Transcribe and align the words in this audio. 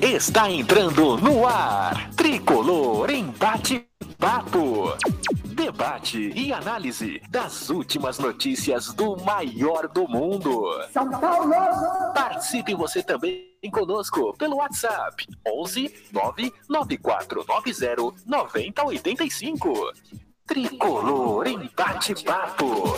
Está 0.00 0.50
entrando 0.50 1.16
no 1.16 1.46
ar. 1.46 2.10
Tricolor 2.14 3.10
em 3.10 3.30
bate-papo. 3.32 4.94
Debate 5.44 6.32
e 6.34 6.52
análise 6.52 7.20
das 7.28 7.70
últimas 7.70 8.18
notícias 8.18 8.92
do 8.94 9.16
maior 9.16 9.88
do 9.88 10.06
mundo. 10.06 10.70
São 10.92 11.10
Paulo! 11.10 11.52
Participe 12.14 12.74
você 12.74 13.02
também 13.02 13.46
conosco 13.72 14.32
pelo 14.38 14.56
WhatsApp 14.56 15.26
11 15.46 15.92
99490 16.12 18.22
9085. 18.26 19.92
Tricolor 20.46 21.46
em 21.46 21.70
bate-papo. 21.76 22.94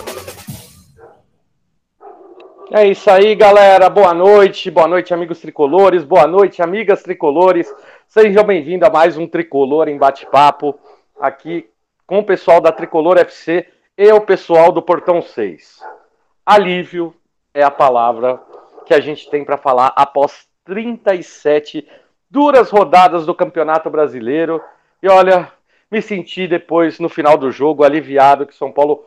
É 2.71 2.87
isso 2.87 3.11
aí, 3.11 3.35
galera. 3.35 3.89
Boa 3.89 4.13
noite, 4.13 4.71
boa 4.71 4.87
noite, 4.87 5.15
amigos 5.15 5.41
tricolores, 5.41 6.05
boa 6.05 6.27
noite, 6.27 6.61
amigas 6.61 7.03
tricolores. 7.03 7.75
Sejam 8.07 8.45
bem-vindos 8.45 8.87
a 8.87 8.93
mais 8.93 9.17
um 9.17 9.27
Tricolor 9.27 9.89
em 9.89 9.97
Bate-Papo, 9.97 10.79
aqui 11.19 11.67
com 12.07 12.19
o 12.19 12.25
pessoal 12.25 12.61
da 12.61 12.71
Tricolor 12.71 13.17
FC 13.17 13.67
e 13.97 14.13
o 14.13 14.21
pessoal 14.21 14.71
do 14.71 14.83
Portão 14.83 15.23
6. 15.23 15.83
Alívio 16.45 17.15
é 17.55 17.63
a 17.63 17.71
palavra 17.71 18.39
que 18.85 18.93
a 18.93 19.01
gente 19.01 19.31
tem 19.31 19.47
para 19.47 19.57
falar 19.57 19.95
após 19.97 20.47
37 20.67 21.89
duras 22.31 22.69
rodadas 22.69 23.25
do 23.25 23.35
Campeonato 23.35 23.89
Brasileiro. 23.89 24.63
E 25.03 25.09
olha, 25.09 25.51
me 25.91 26.03
senti 26.03 26.47
depois, 26.47 27.01
no 27.01 27.09
final 27.09 27.39
do 27.39 27.51
jogo, 27.51 27.83
aliviado 27.83 28.47
que 28.47 28.55
São 28.55 28.71
Paulo 28.71 29.07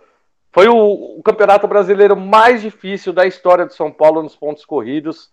foi 0.52 0.68
o, 0.68 1.18
o, 1.18 1.24
campeonato 1.24 1.68
brasileiro 1.68 2.16
mais 2.16 2.62
difícil 2.62 3.14
da 3.14 3.26
história 3.26 3.66
de 3.66 3.74
São 3.74 3.92
Paulo 3.92 4.22
nos 4.22 4.36
pontos 4.36 4.66
corridos 4.66 5.32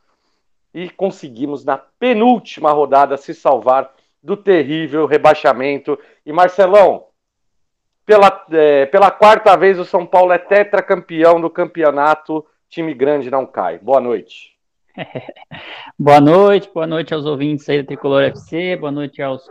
e 0.73 0.89
conseguimos 0.89 1.65
na 1.65 1.77
penúltima 1.77 2.71
rodada 2.71 3.17
se 3.17 3.35
salvar 3.35 3.93
do 4.23 4.37
terrível 4.37 5.07
rebaixamento. 5.07 5.99
E 6.25 6.33
Marcelão, 6.33 7.07
pela, 8.07 8.47
é, 8.53 8.87
pela 8.87 9.11
quarta 9.11 9.57
vez 9.57 9.79
o 9.79 9.85
São 9.85 10.07
Paulo 10.07 10.33
é 10.33 10.39
tetracampeão 10.39 11.41
do 11.41 11.51
campeonato, 11.51 12.47
time 12.69 12.95
grande 12.95 13.31
não 13.31 13.45
cai. 13.45 13.79
Boa 13.79 14.01
noite. 14.01 14.57
boa 15.99 16.21
noite, 16.21 16.71
boa 16.73 16.87
noite 16.87 17.13
aos 17.13 17.25
ouvintes 17.25 17.69
aí 17.69 17.83
da 17.83 17.87
Tricolor 17.87 18.23
FC, 18.25 18.77
boa 18.77 18.93
noite 18.93 19.21
aos 19.21 19.49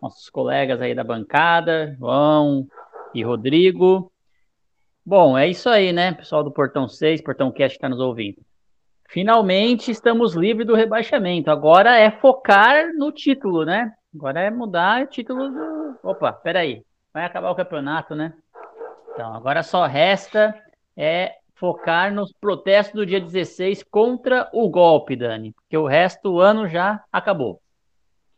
nossos 0.00 0.30
colegas 0.30 0.80
aí 0.80 0.94
da 0.94 1.02
bancada, 1.02 1.96
João 1.98 2.68
e 3.12 3.22
Rodrigo. 3.24 4.12
Bom, 5.08 5.38
é 5.38 5.48
isso 5.48 5.70
aí, 5.70 5.90
né, 5.90 6.12
pessoal 6.12 6.44
do 6.44 6.50
Portão 6.50 6.86
6, 6.86 7.22
Portão 7.22 7.50
Cast 7.50 7.78
que 7.78 7.78
está 7.78 7.88
nos 7.88 7.98
ouvindo. 7.98 8.42
Finalmente 9.08 9.90
estamos 9.90 10.34
livres 10.34 10.66
do 10.66 10.74
rebaixamento. 10.74 11.50
Agora 11.50 11.96
é 11.96 12.10
focar 12.10 12.92
no 12.92 13.10
título, 13.10 13.64
né? 13.64 13.90
Agora 14.14 14.42
é 14.42 14.50
mudar 14.50 15.04
o 15.04 15.06
título 15.06 15.48
do. 15.48 15.98
Opa, 16.02 16.30
peraí. 16.30 16.82
Vai 17.10 17.24
acabar 17.24 17.50
o 17.50 17.54
campeonato, 17.54 18.14
né? 18.14 18.34
Então, 19.14 19.32
agora 19.32 19.62
só 19.62 19.86
resta 19.86 20.54
é 20.94 21.36
focar 21.54 22.12
nos 22.12 22.30
protestos 22.30 22.94
do 22.94 23.06
dia 23.06 23.18
16 23.18 23.84
contra 23.84 24.46
o 24.52 24.68
golpe, 24.68 25.16
Dani. 25.16 25.52
Porque 25.52 25.78
o 25.78 25.86
resto 25.86 26.32
do 26.32 26.38
ano 26.38 26.68
já 26.68 27.02
acabou. 27.10 27.62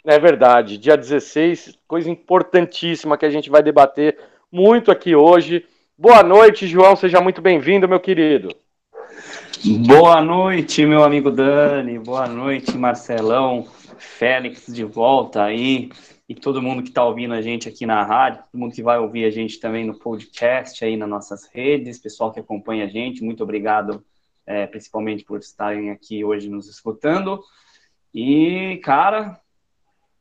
É 0.05 0.21
verdade. 0.21 0.79
Dia 0.79 0.97
16, 0.97 1.81
coisa 1.89 2.09
importantíssima 2.09 3.19
que 3.19 3.27
a 3.27 3.31
gente 3.31 3.51
vai 3.51 3.61
debater 3.61 4.17
muito 4.53 4.93
aqui 4.93 5.17
hoje. 5.17 5.67
Boa 6.01 6.23
noite, 6.23 6.67
João. 6.67 6.97
Seja 6.97 7.21
muito 7.21 7.43
bem-vindo, 7.43 7.87
meu 7.87 8.01
querido. 8.01 8.57
Boa 9.87 10.23
noite, 10.23 10.87
meu 10.87 11.05
amigo 11.05 11.31
Dani. 11.31 11.99
Boa 11.99 12.27
noite, 12.27 12.75
Marcelão. 12.79 13.69
Félix 13.99 14.65
de 14.69 14.83
volta 14.83 15.45
aí. 15.45 15.91
E 16.27 16.35
todo 16.35 16.63
mundo 16.63 16.83
que 16.83 16.89
está 16.89 17.05
ouvindo 17.05 17.35
a 17.35 17.43
gente 17.43 17.69
aqui 17.69 17.85
na 17.85 18.03
rádio, 18.03 18.43
todo 18.51 18.59
mundo 18.59 18.75
que 18.75 18.83
vai 18.83 18.99
ouvir 18.99 19.27
a 19.27 19.31
gente 19.31 19.61
também 19.61 19.85
no 19.85 19.99
podcast 19.99 20.83
aí 20.83 20.97
nas 20.97 21.07
nossas 21.07 21.51
redes, 21.53 21.99
pessoal 21.99 22.33
que 22.33 22.41
acompanha 22.41 22.87
a 22.87 22.89
gente, 22.89 23.23
muito 23.23 23.43
obrigado, 23.43 24.03
é, 24.47 24.67
principalmente 24.67 25.23
por 25.23 25.39
estarem 25.39 25.91
aqui 25.91 26.25
hoje 26.25 26.49
nos 26.49 26.67
escutando. 26.67 27.45
E, 28.15 28.81
cara, 28.83 29.39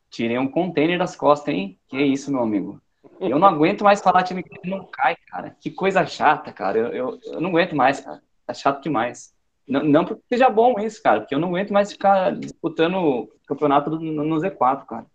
tirei 0.09 0.37
um 0.37 0.49
container 0.49 0.99
das 0.99 1.15
costas, 1.15 1.53
hein? 1.53 1.79
Que 1.87 2.01
isso, 2.01 2.29
meu 2.29 2.43
amigo. 2.43 2.81
Eu 3.19 3.37
não 3.37 3.47
aguento 3.47 3.83
mais 3.83 4.01
falar 4.01 4.23
time 4.23 4.41
que 4.41 4.69
não 4.69 4.85
cai, 4.85 5.15
cara. 5.27 5.55
Que 5.59 5.69
coisa 5.69 6.05
chata, 6.05 6.53
cara. 6.53 6.77
Eu, 6.77 6.93
eu, 6.93 7.19
eu 7.25 7.41
não 7.41 7.49
aguento 7.49 7.75
mais, 7.75 7.99
cara. 7.99 8.21
Tá 8.45 8.53
chato 8.53 8.81
demais. 8.81 9.33
Não, 9.67 9.83
não 9.83 10.05
porque 10.05 10.23
seja 10.29 10.49
bom 10.49 10.79
isso, 10.79 11.03
cara, 11.03 11.21
porque 11.21 11.35
eu 11.35 11.39
não 11.39 11.49
aguento 11.49 11.71
mais 11.71 11.91
ficar 11.91 12.31
disputando 12.35 13.29
campeonato 13.45 13.91
no, 13.91 14.23
no 14.23 14.35
Z4, 14.37 14.85
cara. 14.85 15.05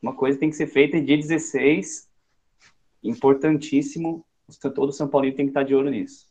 Uma 0.00 0.14
coisa 0.14 0.38
tem 0.38 0.48
que 0.48 0.56
ser 0.56 0.68
feita 0.68 0.96
em 0.96 1.04
dia 1.04 1.16
16, 1.16 2.08
importantíssimo. 3.02 4.24
Todo 4.74 4.92
São 4.92 5.08
Paulo 5.08 5.26
tem 5.32 5.44
que 5.44 5.50
estar 5.50 5.62
de 5.62 5.74
olho 5.74 5.90
nisso. 5.90 6.26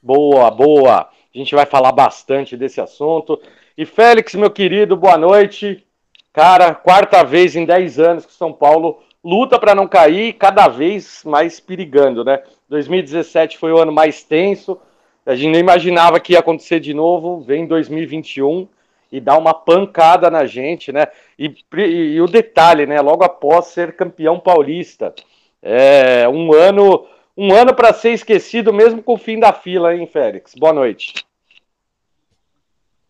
Boa, 0.00 0.50
boa. 0.50 1.00
A 1.34 1.38
gente 1.38 1.54
vai 1.54 1.66
falar 1.66 1.90
bastante 1.90 2.56
desse 2.56 2.80
assunto. 2.80 3.40
E 3.76 3.84
Félix, 3.84 4.34
meu 4.34 4.50
querido, 4.50 4.96
boa 4.96 5.16
noite. 5.16 5.84
Cara, 6.32 6.74
quarta 6.74 7.24
vez 7.24 7.56
em 7.56 7.64
10 7.64 7.98
anos 7.98 8.26
que 8.26 8.32
São 8.32 8.52
Paulo 8.52 9.02
luta 9.24 9.58
para 9.58 9.74
não 9.74 9.88
cair, 9.88 10.34
cada 10.34 10.68
vez 10.68 11.22
mais 11.24 11.58
perigando, 11.58 12.22
né? 12.22 12.42
2017 12.68 13.56
foi 13.56 13.72
o 13.72 13.78
ano 13.78 13.90
mais 13.90 14.22
tenso, 14.22 14.78
a 15.24 15.34
gente 15.34 15.52
nem 15.52 15.60
imaginava 15.60 16.20
que 16.20 16.34
ia 16.34 16.40
acontecer 16.40 16.80
de 16.80 16.92
novo, 16.92 17.40
vem 17.40 17.66
2021 17.66 18.68
e 19.10 19.20
dá 19.20 19.38
uma 19.38 19.54
pancada 19.54 20.30
na 20.30 20.44
gente, 20.44 20.92
né? 20.92 21.06
E, 21.38 21.54
e, 21.76 21.80
e 22.14 22.20
o 22.20 22.26
detalhe, 22.26 22.84
né? 22.84 23.00
Logo 23.00 23.24
após 23.24 23.66
ser 23.66 23.96
campeão 23.96 24.38
paulista, 24.38 25.14
é 25.62 26.28
um 26.28 26.52
ano, 26.52 27.06
um 27.34 27.54
ano 27.54 27.74
para 27.74 27.94
ser 27.94 28.10
esquecido, 28.10 28.72
mesmo 28.72 29.02
com 29.02 29.14
o 29.14 29.18
fim 29.18 29.40
da 29.40 29.52
fila, 29.52 29.94
hein, 29.94 30.06
Félix? 30.06 30.54
Boa 30.54 30.74
noite. 30.74 31.24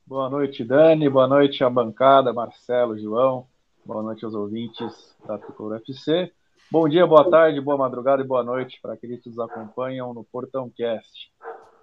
Boa 0.06 0.30
noite, 0.30 0.62
Dani. 0.62 1.08
Boa 1.08 1.26
noite 1.26 1.64
à 1.64 1.70
bancada, 1.70 2.32
Marcelo, 2.32 2.96
João. 2.96 3.46
Boa 3.86 4.02
noite 4.02 4.24
aos 4.24 4.34
ouvintes 4.34 5.14
da 5.26 5.36
Tricolor 5.36 5.76
FC. 5.76 6.32
Bom 6.70 6.88
dia, 6.88 7.06
boa 7.06 7.28
tarde, 7.30 7.60
boa 7.60 7.76
madrugada 7.76 8.22
e 8.22 8.26
boa 8.26 8.42
noite 8.42 8.78
para 8.80 8.94
aqueles 8.94 9.22
que 9.22 9.28
nos 9.28 9.38
acompanham 9.38 10.14
no 10.14 10.24
Portão 10.24 10.70
Cast. 10.70 11.30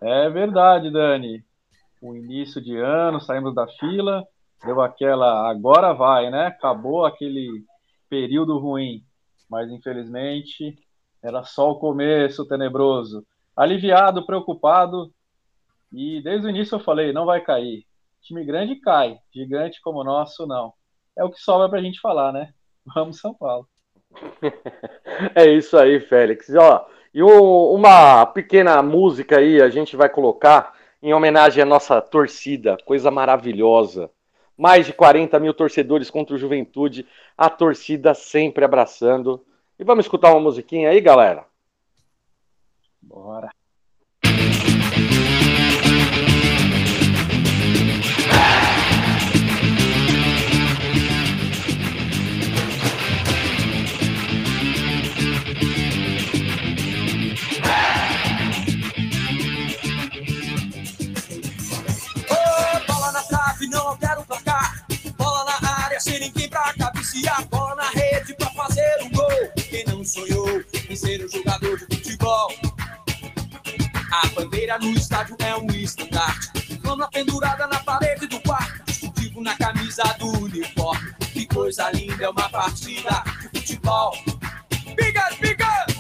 É 0.02 0.28
verdade, 0.28 0.90
Dani. 0.90 1.46
O 2.02 2.16
início 2.16 2.60
de 2.60 2.76
ano, 2.76 3.22
saímos 3.22 3.54
da 3.54 3.68
fila, 3.68 4.26
deu 4.66 4.82
aquela 4.82 5.48
agora 5.48 5.94
vai, 5.94 6.32
né? 6.32 6.48
Acabou 6.48 7.06
aquele 7.06 7.64
período 8.10 8.58
ruim, 8.58 9.04
mas 9.48 9.70
infelizmente 9.70 10.76
era 11.22 11.44
só 11.44 11.70
o 11.70 11.80
começo 11.80 12.48
tenebroso. 12.48 13.24
Aliviado, 13.56 14.26
preocupado, 14.26 15.14
e 15.94 16.20
desde 16.24 16.48
o 16.48 16.50
início 16.50 16.74
eu 16.74 16.80
falei, 16.80 17.14
não 17.14 17.28
vai 17.28 17.42
cair. 17.42 17.86
Time 18.24 18.44
grande 18.44 18.78
cai, 18.78 19.20
gigante 19.32 19.80
como 19.80 20.00
o 20.00 20.04
nosso 20.04 20.48
não. 20.48 20.74
É 21.18 21.24
o 21.24 21.30
que 21.30 21.40
sobra 21.40 21.70
para 21.70 21.80
a 21.80 21.82
gente 21.82 22.00
falar, 22.00 22.32
né? 22.32 22.54
Vamos 22.96 23.20
São 23.20 23.34
Paulo. 23.34 23.68
é 25.36 25.46
isso 25.46 25.78
aí, 25.78 26.00
Félix. 26.00 26.50
Ó, 26.56 26.86
e 27.14 27.22
um, 27.22 27.74
uma 27.74 28.26
pequena 28.26 28.82
música 28.82 29.38
aí 29.38 29.62
a 29.62 29.70
gente 29.70 29.96
vai 29.96 30.10
colocar 30.10 30.74
em 31.02 31.14
homenagem 31.14 31.64
à 31.64 31.66
nossa 31.66 32.02
torcida, 32.02 32.78
coisa 32.86 33.10
maravilhosa. 33.12 34.10
Mais 34.58 34.86
de 34.86 34.94
40 34.94 35.40
mil 35.40 35.54
torcedores 35.54 36.10
contra 36.10 36.36
o 36.36 36.38
Juventude, 36.38 37.08
a 37.38 37.50
torcida 37.50 38.14
sempre 38.14 38.64
abraçando. 38.64 39.44
E 39.80 39.84
vamos 39.84 40.06
escutar 40.06 40.32
uma 40.32 40.40
musiquinha 40.40 40.90
aí, 40.90 41.02
galera? 41.02 41.46
Bora. 43.02 43.50
Se 67.12 67.28
a 67.28 67.42
bola 67.42 67.76
na 67.76 67.90
rede 67.90 68.34
pra 68.36 68.50
fazer 68.52 69.04
um 69.04 69.10
gol. 69.10 69.52
Quem 69.70 69.84
não 69.86 70.06
sonhou 70.06 70.64
em 70.90 70.96
ser 70.96 71.26
um 71.26 71.28
jogador 71.28 71.78
de 71.78 71.98
futebol? 71.98 72.54
A 74.12 74.28
bandeira 74.28 74.80
no 74.80 74.92
estádio 74.92 75.36
é 75.40 75.56
um 75.58 75.68
estandarte. 75.72 76.80
Lama 76.86 77.10
pendurada 77.12 77.68
na 77.68 77.80
parede 77.80 78.28
do 78.28 78.40
quarto. 78.42 78.84
Discutivo 78.86 79.42
na 79.42 79.58
camisa 79.58 80.04
do 80.20 80.28
uniforme. 80.44 81.14
Que 81.34 81.46
coisa 81.48 81.92
linda 81.92 82.24
é 82.24 82.30
uma 82.30 82.50
partida 82.50 83.24
de 83.52 83.60
futebol. 83.60 84.16
Bigas, 84.96 85.36
bigas! 85.38 85.91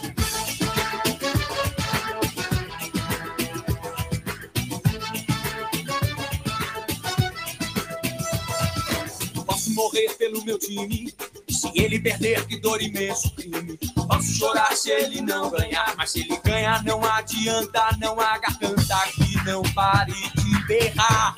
Torcer 9.75 10.18
pelo 10.18 10.44
meu 10.44 10.57
time. 10.57 11.13
Se 11.50 11.71
ele 11.75 12.00
perder, 12.00 12.45
que 12.47 12.59
dor 12.59 12.81
imenso 12.81 13.33
crime. 13.35 13.77
Posso 14.07 14.33
chorar 14.33 14.75
se 14.75 14.89
ele 14.89 15.21
não 15.21 15.50
ganhar, 15.50 15.94
mas 15.97 16.12
se 16.12 16.21
ele 16.21 16.38
ganhar, 16.44 16.83
não 16.83 17.03
adianta, 17.03 17.97
não 18.00 18.19
há 18.19 18.38
garganta 18.38 18.97
que 19.13 19.44
não 19.45 19.62
pare 19.73 20.13
de 20.13 20.68
berrar. 20.68 21.35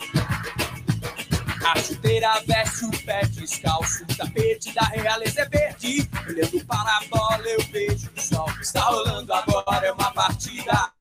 A 1.65 1.81
chuteira 1.81 2.41
veste 2.45 2.85
o 2.85 3.05
pé 3.05 3.25
descalço, 3.25 4.03
o 4.03 4.15
tapete 4.15 4.73
da 4.73 4.83
realeza 4.83 5.41
é 5.41 5.49
verde. 5.49 6.09
Olhando 6.27 6.65
para 6.65 6.97
a 6.97 7.03
bola, 7.09 7.47
eu 7.47 7.63
vejo 7.71 8.09
o 8.15 8.21
sol 8.21 8.49
está 8.61 8.81
rolando 8.81 9.33
agora. 9.33 9.87
É 9.87 9.91
uma 9.91 10.11
partida 10.11 10.91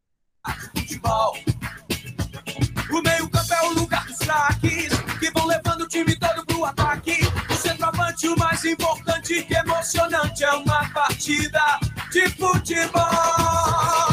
de 0.46 0.82
futebol. 0.82 1.36
O 2.90 3.02
meio-campo 3.02 3.54
é 3.54 3.62
o 3.62 3.72
lugar 3.72 4.06
dos 4.06 4.18
craques 4.18 4.91
o 8.28 8.36
mais 8.38 8.64
importante 8.64 9.42
que 9.42 9.54
emocionante, 9.54 10.44
é 10.44 10.52
uma 10.52 10.88
partida 10.90 11.78
de 12.10 12.28
futebol. 12.30 14.11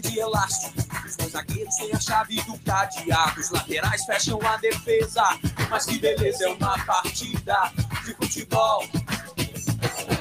De 0.00 0.18
elástico. 0.18 0.74
Os 1.04 1.16
dois 1.16 1.32
zagueiros 1.32 1.74
têm 1.76 1.90
a 1.92 2.00
chave 2.00 2.42
do 2.42 2.58
cadeado. 2.60 3.40
Os 3.40 3.50
laterais 3.50 4.04
fecham 4.04 4.38
a 4.42 4.56
defesa. 4.56 5.38
Mas 5.70 5.86
que 5.86 5.98
beleza, 5.98 6.44
é 6.44 6.48
uma 6.48 6.78
partida 6.84 7.72
de 8.04 8.14
futebol. 8.14 8.86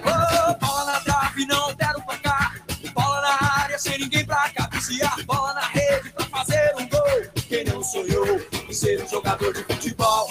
Oh, 0.03 0.65
bola 0.65 0.85
na 0.85 0.99
trave, 1.01 1.45
não 1.45 1.69
o 1.69 1.75
placar. 1.75 2.55
Bola 2.93 3.21
na 3.21 3.61
área, 3.61 3.79
sem 3.79 3.97
ninguém 3.99 4.25
pra 4.25 4.49
cabecear. 4.49 5.23
Bola 5.25 5.53
na 5.53 5.67
rede 5.67 6.09
pra 6.09 6.25
fazer 6.25 6.73
um 6.77 6.87
gol. 6.87 7.43
Quem 7.47 7.63
não 7.65 7.83
sonhou 7.83 8.41
em 8.67 8.73
ser 8.73 9.03
um 9.03 9.07
jogador 9.07 9.53
de 9.53 9.63
futebol? 9.63 10.29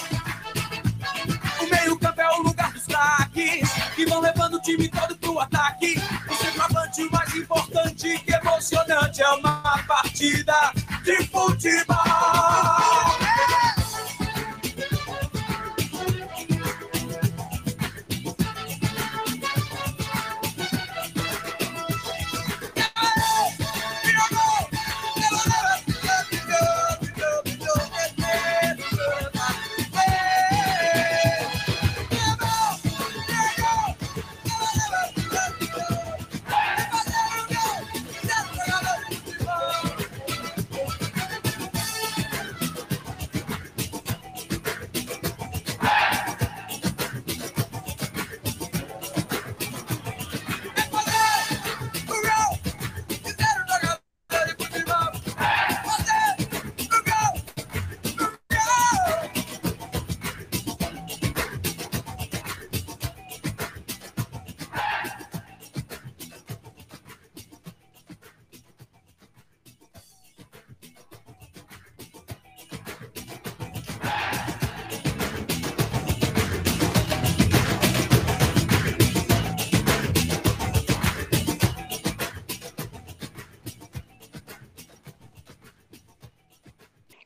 Que 4.00 4.06
vão 4.06 4.20
levando 4.20 4.54
o 4.54 4.62
time 4.62 4.88
todo 4.88 5.14
pro 5.18 5.38
ataque. 5.40 6.00
O 6.26 6.34
centroavante 6.34 7.02
mais 7.10 7.34
importante 7.34 8.18
que 8.20 8.32
emocionante 8.32 9.22
é 9.22 9.28
uma 9.32 9.60
partida 9.86 10.72
de 11.04 11.22
futebol. 11.26 11.96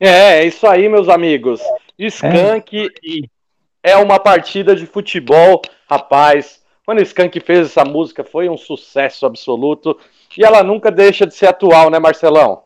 É, 0.06 0.41
é 0.41 0.47
isso 0.47 0.67
aí, 0.67 0.87
meus 0.87 1.09
amigos. 1.09 1.62
Skank 1.99 2.91
é. 3.83 3.93
é 3.93 3.97
uma 3.97 4.19
partida 4.19 4.77
de 4.77 4.85
futebol, 4.85 5.62
rapaz. 5.89 6.62
Quando 6.85 6.99
o 6.99 7.03
Skank 7.03 7.41
fez 7.41 7.69
essa 7.69 7.87
música, 7.87 8.23
foi 8.23 8.47
um 8.51 8.59
sucesso 8.59 9.25
absoluto. 9.25 9.99
E 10.37 10.45
ela 10.45 10.62
nunca 10.62 10.91
deixa 10.91 11.27
de 11.27 11.35
ser 11.35 11.47
atual, 11.47 11.89
né, 11.89 11.99
Marcelão? 11.99 12.65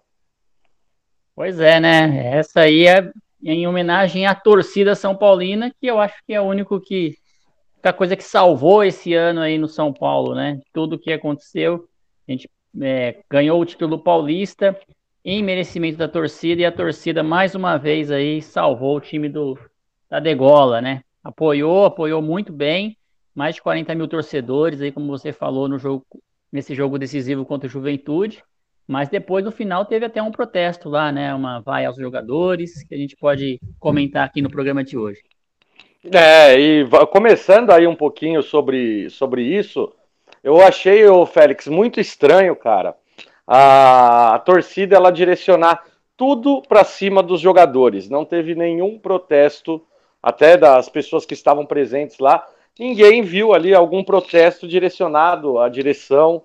Pois 1.37 1.61
é, 1.61 1.79
né? 1.79 2.37
Essa 2.37 2.63
aí 2.63 2.89
é 2.89 3.09
em 3.41 3.69
homenagem 3.69 4.27
à 4.27 4.35
torcida 4.35 4.97
São 4.97 5.15
Paulina, 5.15 5.73
que 5.81 5.87
eu 5.87 6.01
acho 6.01 6.17
que 6.27 6.35
é 6.35 6.41
o 6.41 6.45
único 6.45 6.81
que. 6.81 7.17
A 7.85 7.93
coisa 7.93 8.17
que 8.17 8.25
salvou 8.25 8.83
esse 8.83 9.15
ano 9.15 9.41
aí 9.41 9.57
no 9.57 9.69
São 9.69 9.93
Paulo, 9.93 10.35
né? 10.35 10.61
Tudo 10.73 10.99
que 10.99 11.13
aconteceu. 11.13 11.89
A 12.27 12.33
gente 12.33 12.51
é, 12.83 13.21
ganhou 13.31 13.61
o 13.61 13.65
título 13.65 14.01
paulista, 14.01 14.77
em 15.31 15.43
merecimento 15.43 15.99
da 15.99 16.09
torcida, 16.09 16.63
e 16.63 16.65
a 16.65 16.73
torcida 16.73 17.23
mais 17.23 17.55
uma 17.55 17.77
vez 17.77 18.11
aí 18.11 18.41
salvou 18.41 18.97
o 18.97 19.01
time 19.01 19.29
do, 19.29 19.59
da 20.09 20.19
Degola, 20.19 20.81
né? 20.81 21.03
Apoiou, 21.23 21.85
apoiou 21.85 22.23
muito 22.23 22.51
bem, 22.51 22.97
mais 23.35 23.57
de 23.57 23.61
40 23.61 23.95
mil 23.95 24.09
torcedores 24.09 24.81
aí, 24.81 24.91
como 24.91 25.07
você 25.07 25.31
falou, 25.31 25.69
no 25.69 25.79
jogo, 25.79 26.03
nesse 26.51 26.75
jogo 26.75 26.99
decisivo 26.99 27.45
contra 27.45 27.67
o 27.67 27.71
Juventude, 27.71 28.43
mas 28.87 29.11
depois 29.11 29.45
no 29.45 29.53
final 29.53 29.85
teve 29.85 30.07
até 30.07 30.23
um 30.23 30.31
protesto 30.31 30.89
lá, 30.89 31.13
né? 31.13 31.35
Uma 31.35 31.61
vai 31.61 31.85
aos 31.85 31.99
jogadores, 31.99 32.83
que 32.85 32.95
a 32.95 32.99
gente 32.99 33.15
pode 33.15 33.61
comentar 33.79 34.25
aqui 34.25 34.41
no 34.41 34.49
programa 34.49 34.83
de 34.83 34.97
hoje. 34.97 35.21
É, 36.11 36.59
e 36.59 36.89
começando 37.13 37.71
aí 37.71 37.87
um 37.87 37.95
pouquinho 37.95 38.43
sobre, 38.43 39.11
sobre 39.11 39.43
isso, 39.43 39.95
eu 40.43 40.63
achei 40.63 41.05
o 41.05 41.27
Félix 41.27 41.67
muito 41.67 42.01
estranho, 42.01 42.57
cara 42.57 42.97
a, 43.49 44.43
torcida 44.45 44.95
ela 44.95 45.11
direcionar 45.11 45.83
tudo 46.17 46.61
para 46.69 46.85
cima 46.85 47.23
dos 47.23 47.41
jogadores. 47.41 48.11
Não 48.11 48.25
teve 48.25 48.55
nenhum 48.55 48.99
protesto, 48.99 49.83
até 50.23 50.57
das 50.57 50.89
pessoas 50.89 51.25
que 51.25 51.33
estavam 51.33 51.65
presentes 51.65 52.19
lá. 52.19 52.47
Ninguém 52.79 53.23
viu 53.23 53.55
ali 53.55 53.75
algum 53.75 54.05
protesto 54.05 54.69
direcionado 54.69 55.59
à 55.59 55.69
direção, 55.69 56.43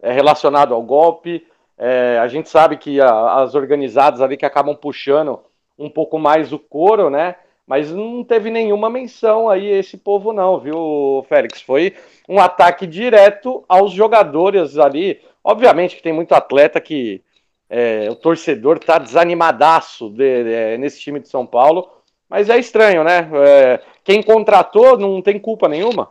é, 0.00 0.10
relacionado 0.10 0.72
ao 0.72 0.82
golpe. 0.82 1.46
É, 1.76 2.18
a 2.18 2.26
gente 2.26 2.48
sabe 2.48 2.78
que 2.78 3.00
a, 3.00 3.42
as 3.42 3.54
organizadas 3.54 4.22
ali 4.22 4.36
que 4.36 4.46
acabam 4.46 4.74
puxando 4.74 5.40
um 5.78 5.90
pouco 5.90 6.18
mais 6.18 6.52
o 6.52 6.58
couro, 6.58 7.10
né? 7.10 7.36
Mas 7.66 7.92
não 7.92 8.24
teve 8.24 8.50
nenhuma 8.50 8.88
menção 8.88 9.50
aí 9.50 9.66
esse 9.66 9.98
povo, 9.98 10.32
não, 10.32 10.58
viu, 10.58 11.24
Félix? 11.28 11.60
Foi 11.60 11.94
um 12.26 12.40
ataque 12.40 12.86
direto 12.86 13.62
aos 13.68 13.92
jogadores 13.92 14.78
ali. 14.78 15.20
Obviamente 15.48 15.96
que 15.96 16.02
tem 16.02 16.12
muito 16.12 16.34
atleta 16.34 16.78
que 16.78 17.24
é, 17.70 18.10
o 18.10 18.14
torcedor 18.14 18.78
tá 18.78 18.98
desanimadaço 18.98 20.10
de, 20.10 20.44
de, 20.44 20.76
nesse 20.76 21.00
time 21.00 21.20
de 21.20 21.26
São 21.26 21.46
Paulo, 21.46 21.88
mas 22.28 22.50
é 22.50 22.58
estranho, 22.58 23.02
né? 23.02 23.30
É, 23.32 23.82
quem 24.04 24.22
contratou 24.22 24.98
não 24.98 25.22
tem 25.22 25.40
culpa 25.40 25.66
nenhuma. 25.66 26.10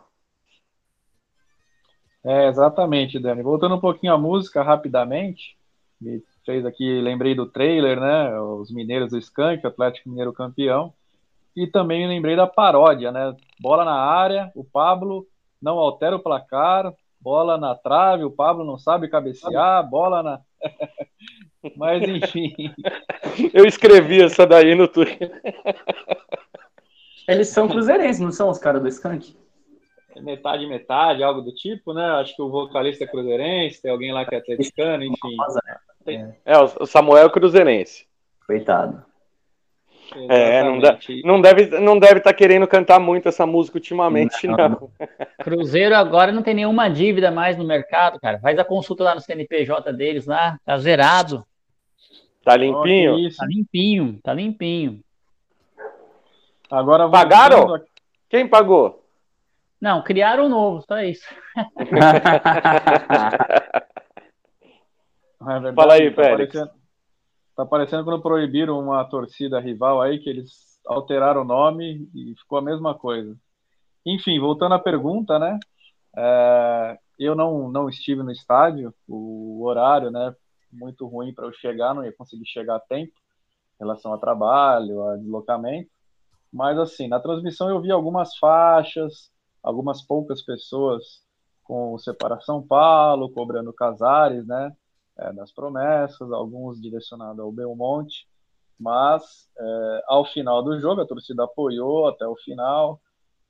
É, 2.24 2.48
exatamente, 2.48 3.20
Dani. 3.20 3.40
Voltando 3.40 3.76
um 3.76 3.80
pouquinho 3.80 4.12
à 4.12 4.18
música 4.18 4.60
rapidamente, 4.60 5.56
me 6.00 6.20
fez 6.44 6.66
aqui, 6.66 7.00
lembrei 7.00 7.36
do 7.36 7.46
trailer, 7.46 8.00
né? 8.00 8.40
Os 8.40 8.72
mineiros 8.72 9.12
do 9.12 9.18
Skank, 9.18 9.64
Atlético 9.64 10.08
Mineiro 10.08 10.32
campeão. 10.32 10.92
E 11.54 11.64
também 11.64 12.08
lembrei 12.08 12.34
da 12.34 12.48
paródia, 12.48 13.12
né? 13.12 13.36
Bola 13.60 13.84
na 13.84 14.00
área, 14.00 14.50
o 14.56 14.64
Pablo 14.64 15.28
não 15.62 15.78
altera 15.78 16.16
o 16.16 16.22
placar, 16.22 16.92
bola 17.20 17.58
na 17.58 17.74
trave, 17.74 18.24
o 18.24 18.30
Pablo 18.30 18.64
não 18.64 18.78
sabe 18.78 19.08
cabecear, 19.08 19.88
bola 19.88 20.22
na. 20.22 20.40
Mas 21.76 22.02
enfim. 22.02 22.54
Eu 23.52 23.66
escrevi 23.66 24.22
essa 24.22 24.46
daí 24.46 24.74
no 24.74 24.88
Twitter. 24.88 25.30
Eles 27.26 27.48
são 27.48 27.68
cruzeirenses, 27.68 28.20
não 28.20 28.32
são 28.32 28.48
os 28.48 28.58
caras 28.58 28.80
do 28.80 28.88
Skank? 28.88 29.36
metade 30.20 30.66
metade, 30.66 31.22
algo 31.22 31.40
do 31.40 31.54
tipo, 31.54 31.92
né? 31.92 32.04
Acho 32.12 32.34
que 32.34 32.42
o 32.42 32.50
vocalista 32.50 33.04
é 33.04 33.06
cruzeirense, 33.06 33.80
tem 33.80 33.90
alguém 33.90 34.12
lá 34.12 34.24
que 34.24 34.34
é 34.34 34.38
atleticano, 34.38 35.04
enfim. 35.04 35.36
Tem... 36.04 36.34
É, 36.44 36.58
o 36.58 36.86
Samuel 36.86 37.26
é 37.26 37.30
cruzeirense. 37.30 38.06
Coitado. 38.46 39.04
É, 40.28 40.62
não, 40.62 40.78
deve, 40.78 41.22
não 41.22 41.40
deve 41.40 41.80
não 41.80 41.98
deve 41.98 42.18
estar 42.18 42.30
tá 42.30 42.36
querendo 42.36 42.66
cantar 42.66 42.98
muito 42.98 43.28
essa 43.28 43.44
música 43.44 43.76
ultimamente, 43.76 44.46
não. 44.46 44.56
não. 44.56 44.90
Cruzeiro 45.44 45.94
agora 45.94 46.32
não 46.32 46.42
tem 46.42 46.54
nenhuma 46.54 46.88
dívida 46.88 47.30
mais 47.30 47.56
no 47.56 47.64
mercado, 47.64 48.18
cara. 48.18 48.38
Faz 48.38 48.58
a 48.58 48.64
consulta 48.64 49.04
lá 49.04 49.14
no 49.14 49.20
CNPJ 49.20 49.92
deles 49.92 50.26
lá, 50.26 50.58
tá 50.64 50.78
zerado. 50.78 51.44
Tá 52.44 52.56
limpinho? 52.56 53.14
Oh, 53.14 53.36
tá 53.36 53.46
limpinho, 53.46 54.20
tá 54.22 54.32
limpinho. 54.32 55.00
Agora 56.70 57.08
pagaram? 57.08 57.80
Quem 58.28 58.46
pagou? 58.46 59.04
Não, 59.80 60.02
criaram 60.02 60.46
um 60.46 60.48
novo, 60.48 60.82
só 60.86 61.00
isso. 61.02 61.26
é 65.66 65.72
Fala 65.72 65.94
aí, 65.94 66.10
tá 66.10 66.22
Félix. 66.22 66.54
Tá 67.58 67.66
parecendo 67.66 68.04
quando 68.04 68.22
proibiram 68.22 68.78
uma 68.78 69.04
torcida 69.04 69.58
rival 69.58 70.00
aí, 70.00 70.20
que 70.20 70.30
eles 70.30 70.78
alteraram 70.86 71.42
o 71.42 71.44
nome 71.44 72.08
e 72.14 72.32
ficou 72.36 72.56
a 72.56 72.62
mesma 72.62 72.94
coisa. 72.94 73.36
Enfim, 74.06 74.38
voltando 74.38 74.76
à 74.76 74.78
pergunta, 74.78 75.40
né? 75.40 75.58
É, 76.16 76.98
eu 77.18 77.34
não, 77.34 77.68
não 77.68 77.88
estive 77.88 78.22
no 78.22 78.30
estádio, 78.30 78.94
o 79.08 79.64
horário, 79.64 80.08
né? 80.08 80.32
Muito 80.72 81.04
ruim 81.08 81.34
para 81.34 81.46
eu 81.46 81.52
chegar, 81.52 81.94
não 81.94 82.04
ia 82.04 82.12
conseguir 82.12 82.46
chegar 82.46 82.76
a 82.76 82.80
tempo 82.80 83.12
em 83.74 83.84
relação 83.84 84.12
a 84.14 84.18
trabalho, 84.18 85.02
a 85.08 85.16
deslocamento. 85.16 85.90
Mas, 86.52 86.78
assim, 86.78 87.08
na 87.08 87.18
transmissão 87.18 87.68
eu 87.68 87.80
vi 87.80 87.90
algumas 87.90 88.36
faixas, 88.36 89.32
algumas 89.64 90.00
poucas 90.00 90.42
pessoas 90.42 91.24
com 91.64 91.92
o 91.92 91.98
Separação 91.98 92.64
Paulo, 92.64 93.32
cobrando 93.32 93.72
Casares, 93.72 94.46
né, 94.46 94.72
é, 95.18 95.32
das 95.32 95.52
promessas, 95.52 96.30
alguns 96.32 96.80
direcionados 96.80 97.40
ao 97.40 97.52
Belmonte, 97.52 98.26
mas 98.78 99.48
é, 99.58 100.02
ao 100.06 100.24
final 100.24 100.62
do 100.62 100.78
jogo 100.80 101.00
a 101.00 101.06
torcida 101.06 101.44
apoiou 101.44 102.06
até 102.06 102.26
o 102.26 102.36
final, 102.36 103.00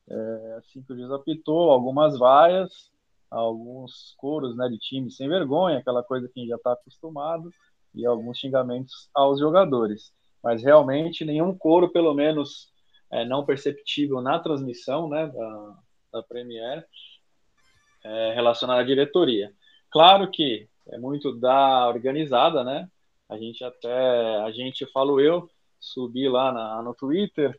é, 0.09 0.55
assim 0.59 0.83
que 0.83 0.93
o 0.93 0.97
juiz 0.97 1.11
apitou, 1.11 1.71
algumas 1.71 2.19
vaias, 2.19 2.91
alguns 3.31 4.15
coros 4.17 4.57
né, 4.57 4.69
de 4.69 4.79
time 4.79 5.11
sem 5.11 5.29
vergonha, 5.29 5.79
aquela 5.79 6.03
coisa 6.03 6.29
que 6.29 6.39
a 6.39 6.41
gente 6.41 6.51
já 6.51 6.57
está 6.57 6.73
acostumado, 6.73 7.51
e 7.95 8.07
alguns 8.07 8.39
xingamentos 8.39 9.11
aos 9.15 9.39
jogadores. 9.39 10.13
Mas 10.43 10.63
realmente 10.63 11.25
nenhum 11.25 11.57
coro, 11.57 11.91
pelo 11.91 12.15
menos 12.15 12.73
é, 13.11 13.25
não 13.25 13.45
perceptível 13.45 14.21
na 14.21 14.39
transmissão 14.39 15.09
né, 15.09 15.27
da, 15.27 15.77
da 16.13 16.25
é, 18.05 18.33
relacionada 18.35 18.81
à 18.81 18.85
diretoria. 18.85 19.53
Claro 19.91 20.31
que 20.31 20.69
é 20.91 20.99
muito 20.99 21.33
da 21.33 21.89
organizada, 21.89 22.65
né? 22.65 22.89
A 23.29 23.37
gente 23.37 23.63
até, 23.63 24.37
a 24.41 24.51
gente, 24.51 24.91
falo 24.93 25.21
eu, 25.21 25.49
subi 25.79 26.29
lá 26.29 26.53
na, 26.53 26.83
no 26.83 26.95
Twitter 26.95 27.59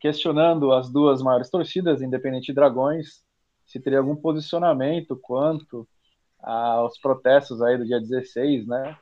questionando 0.00 0.72
as 0.72 0.90
duas 0.90 1.22
maiores 1.22 1.50
torcidas, 1.50 2.02
Independente 2.02 2.50
e 2.50 2.54
Dragões, 2.54 3.22
se 3.66 3.78
teria 3.78 3.98
algum 3.98 4.16
posicionamento 4.16 5.16
quanto 5.16 5.86
aos 6.40 6.98
protestos 6.98 7.62
aí 7.62 7.78
do 7.78 7.86
dia 7.86 8.00
16, 8.00 8.66
né? 8.66 8.96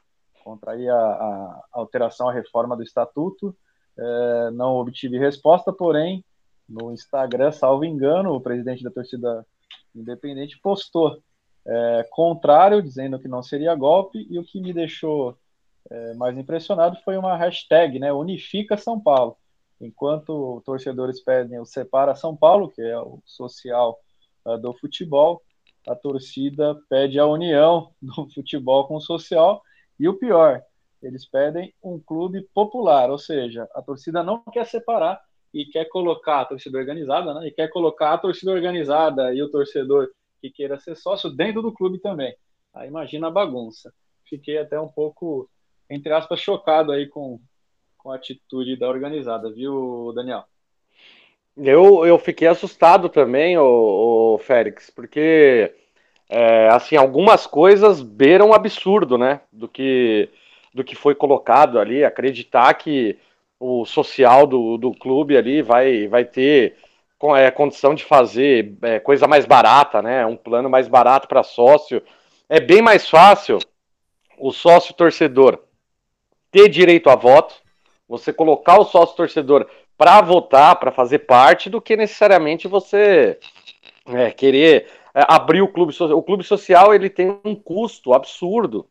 Contra 0.45 0.73
aí 0.73 0.89
a, 0.89 0.97
a 0.97 1.63
alteração, 1.73 2.29
a 2.29 2.33
reforma 2.33 2.77
do 2.77 2.83
estatuto. 2.83 3.57
É, 3.99 4.51
não 4.53 4.77
obtive 4.77 5.19
resposta, 5.19 5.73
porém 5.73 6.25
no 6.69 6.93
Instagram, 6.93 7.53
salvo 7.53 7.85
engano, 7.85 8.33
o 8.33 8.41
presidente 8.41 8.83
da 8.83 8.91
torcida 8.91 9.47
independente 9.95 10.59
postou 10.63 11.23
é, 11.67 12.07
contrário, 12.11 12.83
dizendo 12.83 13.19
que 13.19 13.29
não 13.29 13.43
seria 13.43 13.75
golpe, 13.75 14.27
e 14.31 14.39
o 14.39 14.45
que 14.45 14.61
me 14.61 14.73
deixou 14.73 15.37
é, 15.91 16.15
mais 16.15 16.37
impressionado 16.37 16.97
foi 17.05 17.17
uma 17.17 17.37
hashtag, 17.37 17.99
né, 17.99 18.13
Unifica 18.13 18.77
São 18.77 19.01
Paulo. 19.01 19.37
Enquanto 19.81 20.63
torcedores 20.65 21.21
pedem 21.21 21.59
o 21.59 21.67
Separa 21.67 22.15
São 22.15 22.37
Paulo, 22.37 22.69
que 22.69 22.81
é 22.81 22.99
o 22.99 23.21
social 23.25 23.99
uh, 24.45 24.57
do 24.57 24.73
futebol, 24.73 25.43
a 25.89 25.97
torcida 25.97 26.79
pede 26.89 27.19
a 27.19 27.27
união 27.27 27.91
do 28.01 28.31
futebol 28.31 28.87
com 28.87 28.95
o 28.97 29.01
social, 29.01 29.61
e 29.99 30.09
o 30.09 30.15
pior, 30.15 30.63
eles 31.03 31.27
pedem 31.27 31.75
um 31.83 31.99
clube 31.99 32.43
popular, 32.55 33.11
ou 33.11 33.19
seja, 33.19 33.69
a 33.75 33.83
torcida 33.83 34.23
não 34.23 34.41
quer 34.53 34.67
separar, 34.67 35.21
e 35.53 35.67
quer 35.67 35.85
colocar 35.87 36.41
a 36.41 36.45
torcida 36.47 36.79
organizada, 36.79 37.35
né? 37.35 37.49
E 37.49 37.51
quer 37.51 37.69
colocar 37.69 38.15
a 38.15 38.19
torcida 38.19 38.53
organizada 38.53 39.35
e 39.35 39.43
o 39.43 39.51
torcedor 39.51 40.09
que 40.43 40.51
queira 40.51 40.79
ser 40.79 40.97
sócio 40.97 41.31
dentro 41.31 41.63
do 41.63 41.73
clube 41.73 42.01
também. 42.01 42.35
Aí 42.75 42.89
imagina 42.89 43.29
a 43.29 43.31
bagunça. 43.31 43.95
Fiquei 44.29 44.59
até 44.59 44.79
um 44.81 44.89
pouco, 44.89 45.49
entre 45.89 46.13
aspas, 46.13 46.41
chocado 46.41 46.91
aí 46.91 47.07
com, 47.07 47.39
com 47.97 48.11
a 48.11 48.17
atitude 48.17 48.77
da 48.77 48.89
organizada, 48.89 49.53
viu, 49.53 50.13
Daniel? 50.15 50.45
Eu, 51.57 52.05
eu 52.05 52.19
fiquei 52.19 52.49
assustado 52.49 53.09
também, 53.09 53.57
o, 53.57 54.39
Félix, 54.39 54.91
porque 54.91 55.73
é, 56.29 56.69
assim 56.69 56.97
algumas 56.97 57.47
coisas 57.47 58.03
beiram 58.03 58.53
absurdo, 58.53 59.17
né? 59.17 59.43
Do 59.53 59.69
que 59.69 60.29
do 60.75 60.83
que 60.83 60.97
foi 60.97 61.15
colocado 61.15 61.79
ali, 61.79 62.03
acreditar 62.03 62.73
que 62.73 63.19
o 63.61 63.85
social 63.85 64.47
do, 64.47 64.79
do 64.79 64.91
clube 64.95 65.37
ali 65.37 65.61
vai, 65.61 66.09
vai 66.09 66.25
ter 66.25 66.77
é, 67.37 67.51
condição 67.51 67.95
de 67.95 68.05
fazer 68.05 68.77
é, 68.83 68.99
coisa 68.99 69.29
mais 69.29 69.47
barata, 69.47 70.03
né? 70.03 70.27
Um 70.27 70.37
plano 70.37 70.69
mais 70.69 70.89
barato 70.89 71.29
para 71.29 71.43
sócio. 71.43 72.03
É 72.49 72.59
bem 72.61 72.83
mais 72.83 73.09
fácil 73.09 73.59
o 74.39 74.51
sócio 74.51 74.95
torcedor 74.95 75.61
ter 76.51 76.69
direito 76.69 77.09
a 77.09 77.15
voto, 77.15 77.55
você 78.09 78.33
colocar 78.33 78.79
o 78.79 78.85
sócio 78.85 79.17
torcedor 79.17 79.67
para 79.97 80.21
votar, 80.21 80.77
para 80.77 80.91
fazer 80.91 81.21
parte, 81.21 81.71
do 81.71 81.81
que 81.81 81.97
necessariamente 81.97 82.67
você 82.67 83.39
é, 84.07 84.31
querer 84.33 84.89
é, 85.15 85.25
abrir 85.29 85.63
o 85.63 85.69
clube 85.69 85.93
social. 85.93 86.19
O 86.19 86.23
clube 86.23 86.43
social 86.43 86.93
ele 86.95 87.09
tem 87.09 87.39
um 87.45 87.55
custo 87.55 88.13
absurdo 88.13 88.87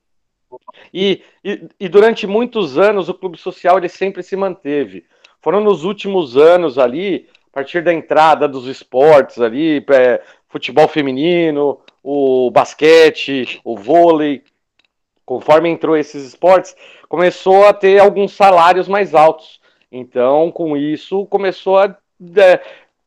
e, 0.93 1.21
e, 1.43 1.67
e, 1.79 1.89
durante 1.89 2.27
muitos 2.27 2.77
anos 2.77 3.09
o 3.09 3.13
clube 3.13 3.37
social 3.37 3.77
ele 3.77 3.89
sempre 3.89 4.23
se 4.23 4.35
manteve. 4.35 5.05
Foram 5.41 5.61
nos 5.61 5.83
últimos 5.83 6.37
anos 6.37 6.77
ali, 6.77 7.29
a 7.51 7.53
partir 7.53 7.83
da 7.83 7.93
entrada 7.93 8.47
dos 8.47 8.65
esportes 8.65 9.39
ali, 9.39 9.85
é, 9.89 10.21
futebol 10.47 10.87
feminino, 10.87 11.79
o 12.01 12.49
basquete, 12.49 13.59
o 13.63 13.75
vôlei, 13.77 14.43
conforme 15.25 15.69
entrou 15.69 15.97
esses 15.97 16.25
esportes, 16.25 16.75
começou 17.09 17.67
a 17.67 17.73
ter 17.73 17.99
alguns 17.99 18.31
salários 18.31 18.87
mais 18.87 19.13
altos. 19.13 19.59
Então, 19.91 20.49
com 20.51 20.77
isso, 20.77 21.25
começou 21.25 21.77
a 21.77 21.95
é, 22.37 22.61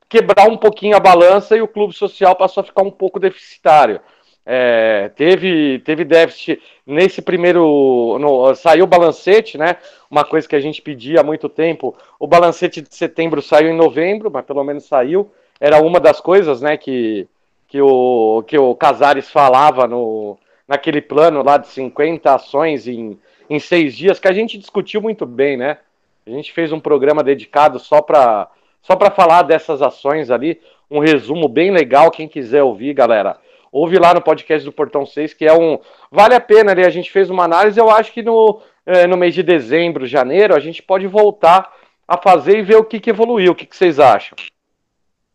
quebrar 0.08 0.48
um 0.48 0.56
pouquinho 0.56 0.96
a 0.96 1.00
balança 1.00 1.56
e 1.56 1.62
o 1.62 1.68
clube 1.68 1.94
social 1.94 2.36
passou 2.36 2.60
a 2.60 2.64
ficar 2.64 2.82
um 2.82 2.90
pouco 2.90 3.18
deficitário. 3.18 4.00
É, 4.46 5.08
teve, 5.16 5.78
teve 5.80 6.04
déficit 6.04 6.60
nesse 6.86 7.22
primeiro. 7.22 8.18
No, 8.20 8.54
saiu 8.54 8.84
o 8.84 8.88
balancete, 8.88 9.56
né? 9.56 9.76
Uma 10.10 10.24
coisa 10.24 10.46
que 10.46 10.56
a 10.56 10.60
gente 10.60 10.82
pedia 10.82 11.20
há 11.20 11.24
muito 11.24 11.48
tempo. 11.48 11.96
O 12.18 12.26
balancete 12.26 12.82
de 12.82 12.94
setembro 12.94 13.40
saiu 13.40 13.70
em 13.70 13.76
novembro, 13.76 14.30
mas 14.30 14.44
pelo 14.44 14.62
menos 14.62 14.84
saiu. 14.84 15.30
Era 15.58 15.80
uma 15.80 15.98
das 15.98 16.20
coisas, 16.20 16.60
né, 16.60 16.76
que, 16.76 17.26
que, 17.68 17.80
o, 17.80 18.42
que 18.46 18.58
o 18.58 18.74
Casares 18.74 19.30
falava 19.30 19.86
no, 19.86 20.36
naquele 20.68 21.00
plano 21.00 21.42
lá 21.42 21.56
de 21.56 21.68
50 21.68 22.34
ações 22.34 22.86
em, 22.88 23.18
em 23.48 23.58
seis 23.58 23.96
dias, 23.96 24.18
que 24.18 24.28
a 24.28 24.32
gente 24.32 24.58
discutiu 24.58 25.00
muito 25.00 25.24
bem, 25.24 25.56
né? 25.56 25.78
A 26.26 26.30
gente 26.30 26.52
fez 26.52 26.72
um 26.72 26.80
programa 26.80 27.22
dedicado 27.22 27.78
só 27.78 28.02
para 28.02 28.50
só 28.82 28.98
falar 29.10 29.42
dessas 29.42 29.80
ações 29.80 30.30
ali. 30.30 30.60
Um 30.90 30.98
resumo 30.98 31.48
bem 31.48 31.70
legal. 31.70 32.10
Quem 32.10 32.28
quiser 32.28 32.62
ouvir, 32.62 32.92
galera 32.92 33.38
ouve 33.74 33.98
lá 33.98 34.14
no 34.14 34.22
podcast 34.22 34.64
do 34.64 34.70
Portão 34.70 35.04
6, 35.04 35.34
que 35.34 35.44
é 35.44 35.52
um. 35.52 35.80
Vale 36.08 36.36
a 36.36 36.40
pena 36.40 36.70
ali, 36.70 36.84
a 36.84 36.90
gente 36.90 37.10
fez 37.10 37.28
uma 37.28 37.42
análise, 37.42 37.78
eu 37.78 37.90
acho 37.90 38.12
que 38.12 38.22
no, 38.22 38.62
é, 38.86 39.04
no 39.08 39.16
mês 39.16 39.34
de 39.34 39.42
dezembro, 39.42 40.06
janeiro, 40.06 40.54
a 40.54 40.60
gente 40.60 40.80
pode 40.80 41.08
voltar 41.08 41.72
a 42.06 42.16
fazer 42.16 42.58
e 42.58 42.62
ver 42.62 42.76
o 42.76 42.84
que, 42.84 43.00
que 43.00 43.10
evoluiu. 43.10 43.50
O 43.50 43.54
que, 43.54 43.66
que 43.66 43.76
vocês 43.76 43.98
acham? 43.98 44.36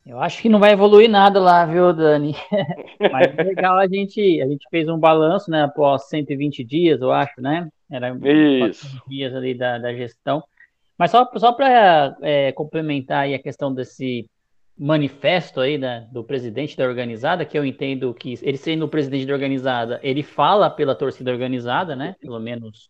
Eu 0.06 0.22
acho 0.22 0.42
que 0.42 0.48
não 0.48 0.58
vai 0.58 0.72
evoluir 0.72 1.10
nada 1.10 1.40
lá, 1.40 1.66
viu, 1.66 1.92
Dani? 1.92 2.34
Mas 3.12 3.38
é 3.38 3.44
legal 3.44 3.78
a 3.78 3.88
gente, 3.88 4.42
a 4.42 4.48
gente 4.48 4.66
fez 4.72 4.88
um 4.88 4.98
balanço, 4.98 5.52
né, 5.52 5.64
após 5.64 6.08
120 6.08 6.64
dias, 6.64 7.02
eu 7.02 7.12
acho, 7.12 7.42
né? 7.42 7.68
Era 7.92 8.18
Isso. 8.24 8.88
dias 9.08 9.36
ali 9.36 9.54
da, 9.54 9.78
da 9.78 9.94
gestão. 9.94 10.42
Mas 10.98 11.12
só, 11.12 11.30
só 11.36 11.52
para 11.52 12.16
é, 12.22 12.52
complementar 12.54 13.24
aí 13.24 13.34
a 13.34 13.42
questão 13.42 13.74
desse 13.74 14.26
manifesto 14.80 15.60
aí 15.60 15.78
da, 15.78 16.00
do 16.00 16.24
presidente 16.24 16.78
da 16.78 16.86
organizada, 16.86 17.46
que 17.46 17.58
eu 17.60 17.66
entendo 17.66 18.14
que 18.14 18.40
ele 18.42 18.58
sendo 18.58 18.86
o 18.86 18.90
presidente 18.90 19.26
da 19.26 19.34
organizada, 19.34 20.00
ele 20.02 20.24
fala 20.24 20.70
pela 20.70 20.96
torcida 20.96 21.32
organizada, 21.32 21.98
né? 21.98 22.16
Pelo 22.22 22.40
menos 22.40 22.90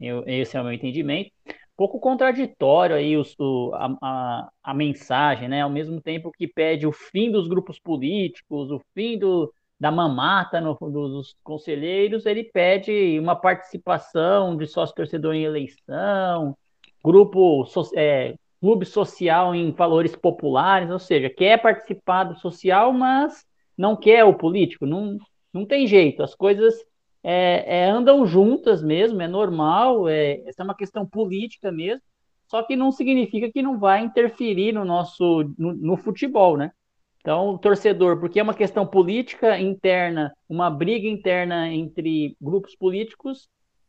eu, 0.00 0.24
esse 0.26 0.56
é 0.56 0.60
o 0.60 0.64
meu 0.64 0.72
entendimento. 0.72 1.30
pouco 1.76 2.00
contraditório 2.00 2.96
aí 2.96 3.14
o, 3.16 3.22
o 3.38 3.74
a, 3.74 3.98
a, 4.02 4.48
a, 4.62 4.74
mensagem, 4.74 5.48
né? 5.48 5.60
Ao 5.60 5.70
mesmo 5.70 6.00
tempo 6.00 6.32
que 6.32 6.48
pede 6.48 6.86
o 6.86 6.92
fim 6.92 7.30
dos 7.30 7.46
grupos 7.46 7.78
políticos, 7.78 8.70
o 8.70 8.80
fim 8.94 9.18
do, 9.18 9.52
da 9.78 9.90
mamata 9.90 10.62
no, 10.62 10.74
dos 10.80 11.36
conselheiros, 11.42 12.24
ele 12.24 12.44
pede 12.44 13.18
uma 13.18 13.36
participação 13.36 14.56
de 14.56 14.66
sócio-torcedor 14.66 15.34
em 15.34 15.44
eleição, 15.44 16.56
grupo, 17.04 17.64
é, 17.94 18.34
clube 18.60 18.84
social 18.84 19.54
em 19.54 19.70
valores 19.72 20.16
populares, 20.16 20.90
ou 20.90 20.98
seja, 20.98 21.30
quer 21.30 21.60
participar 21.60 22.24
do 22.24 22.38
social, 22.38 22.92
mas 22.92 23.44
não 23.76 23.96
quer 23.96 24.24
o 24.24 24.34
político. 24.34 24.86
Não, 24.86 25.16
não 25.52 25.64
tem 25.64 25.86
jeito, 25.86 26.22
as 26.22 26.34
coisas 26.34 26.74
é, 27.22 27.80
é, 27.82 27.90
andam 27.90 28.26
juntas 28.26 28.82
mesmo, 28.82 29.20
é 29.22 29.28
normal, 29.28 30.08
é, 30.08 30.42
essa 30.46 30.62
é 30.62 30.64
uma 30.64 30.74
questão 30.76 31.06
política 31.06 31.70
mesmo, 31.70 32.02
só 32.46 32.62
que 32.62 32.76
não 32.76 32.90
significa 32.90 33.50
que 33.52 33.62
não 33.62 33.78
vai 33.78 34.02
interferir 34.02 34.72
no 34.72 34.84
nosso 34.84 35.52
no, 35.58 35.74
no 35.74 35.96
futebol, 35.96 36.56
né? 36.56 36.72
Então, 37.20 37.50
o 37.50 37.58
torcedor, 37.58 38.18
porque 38.18 38.40
é 38.40 38.42
uma 38.42 38.54
questão 38.54 38.86
política 38.86 39.58
interna, 39.60 40.32
uma 40.48 40.70
briga 40.70 41.06
interna 41.06 41.68
entre 41.68 42.36
grupos 42.40 42.74
políticos, 42.74 43.48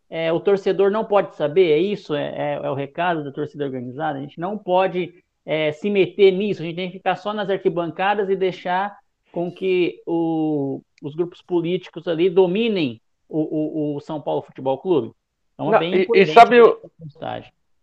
é, 0.09 0.33
o 0.33 0.39
torcedor 0.39 0.89
não 0.89 1.05
pode 1.05 1.35
saber, 1.35 1.71
é 1.71 1.77
isso? 1.77 2.15
É, 2.15 2.27
é, 2.35 2.59
é, 2.63 2.69
o 2.69 2.73
recado 2.73 3.23
da 3.23 3.31
torcida 3.31 3.65
organizada? 3.65 4.17
A 4.17 4.21
gente 4.21 4.39
não 4.39 4.57
pode 4.57 5.13
é, 5.45 5.71
se 5.71 5.89
meter 5.89 6.31
nisso, 6.31 6.61
a 6.61 6.65
gente 6.65 6.75
tem 6.75 6.87
que 6.89 6.97
ficar 6.97 7.15
só 7.15 7.33
nas 7.33 7.49
arquibancadas 7.49 8.29
e 8.29 8.35
deixar 8.35 8.97
com 9.31 9.51
que 9.51 10.01
o, 10.07 10.81
os 11.03 11.15
grupos 11.15 11.41
políticos 11.41 12.07
ali 12.07 12.29
dominem 12.29 12.99
o, 13.27 13.93
o, 13.93 13.95
o 13.95 13.99
São 13.99 14.19
Paulo 14.19 14.41
Futebol 14.41 14.79
Clube. 14.79 15.11
Então, 15.53 15.73
é 15.75 15.79
bem 15.79 15.93
e, 15.93 16.07
e, 16.15 16.25
sabe, 16.25 16.55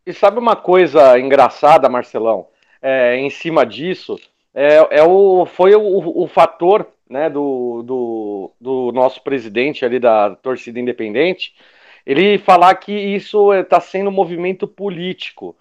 e 0.04 0.12
sabe 0.12 0.38
uma 0.38 0.56
coisa 0.56 1.18
engraçada, 1.18 1.88
Marcelão? 1.88 2.48
É, 2.82 3.16
em 3.16 3.30
cima 3.30 3.64
disso, 3.64 4.18
é 4.52 5.02
o, 5.02 5.46
foi 5.46 5.74
o, 5.74 6.22
o 6.22 6.26
fator 6.26 6.86
né, 7.08 7.30
do, 7.30 7.82
do, 7.82 8.50
do 8.60 8.92
nosso 8.92 9.22
presidente 9.22 9.84
ali 9.84 9.98
da 9.98 10.34
torcida 10.36 10.80
independente, 10.80 11.54
ele 12.06 12.38
falar 12.38 12.74
que 12.76 12.92
isso 12.92 13.52
está 13.52 13.80
sendo 13.80 14.08
um 14.08 14.12
movimento 14.12 14.68
político. 14.68 15.56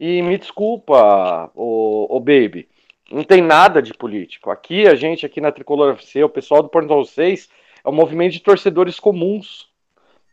E 0.00 0.22
me 0.22 0.38
desculpa, 0.38 1.50
o, 1.54 2.16
o 2.16 2.18
Baby, 2.18 2.66
não 3.10 3.22
tem 3.22 3.42
nada 3.42 3.82
de 3.82 3.92
político. 3.92 4.50
Aqui, 4.50 4.86
a 4.88 4.94
gente, 4.94 5.26
aqui 5.26 5.40
na 5.40 5.52
Tricolor 5.52 5.92
FC, 5.92 6.24
o 6.24 6.28
pessoal 6.28 6.62
do 6.62 6.68
Portão 6.68 7.04
6, 7.04 7.48
é 7.84 7.88
um 7.88 7.92
movimento 7.92 8.32
de 8.32 8.40
torcedores 8.40 8.98
comuns. 8.98 9.68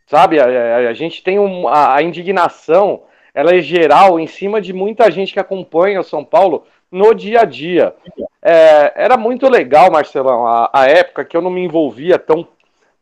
Sabe? 0.06 0.40
A, 0.40 0.46
a, 0.46 0.76
a 0.88 0.94
gente 0.94 1.22
tem 1.22 1.38
um, 1.38 1.68
a, 1.68 1.96
a, 1.96 2.02
indignação, 2.02 3.02
ela 3.34 3.54
é 3.54 3.60
geral 3.60 4.18
em 4.18 4.26
cima 4.26 4.60
de 4.60 4.72
muita 4.72 5.10
gente 5.10 5.32
que 5.32 5.38
acompanha 5.38 6.00
o 6.00 6.04
São 6.04 6.24
Paulo 6.24 6.66
no 6.90 7.14
dia 7.14 7.42
a 7.42 7.44
dia. 7.44 7.94
É, 8.42 8.92
era 8.96 9.16
muito 9.16 9.48
legal, 9.48 9.90
Marcelão, 9.90 10.46
a, 10.46 10.70
a 10.72 10.88
época 10.88 11.24
que 11.24 11.36
eu 11.36 11.42
não 11.42 11.50
me 11.50 11.62
envolvia 11.62 12.18
tão 12.18 12.48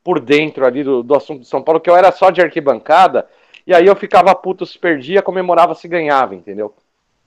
por 0.08 0.20
dentro 0.20 0.64
ali 0.64 0.82
do, 0.82 1.02
do 1.02 1.14
assunto 1.14 1.42
de 1.42 1.46
São 1.46 1.62
Paulo, 1.62 1.78
que 1.78 1.90
eu 1.90 1.94
era 1.94 2.10
só 2.10 2.30
de 2.30 2.40
arquibancada, 2.40 3.28
e 3.66 3.74
aí 3.74 3.84
eu 3.84 3.94
ficava 3.94 4.34
puto 4.34 4.64
se 4.64 4.78
perdia, 4.78 5.20
comemorava 5.20 5.74
se 5.74 5.86
ganhava, 5.86 6.34
entendeu? 6.34 6.74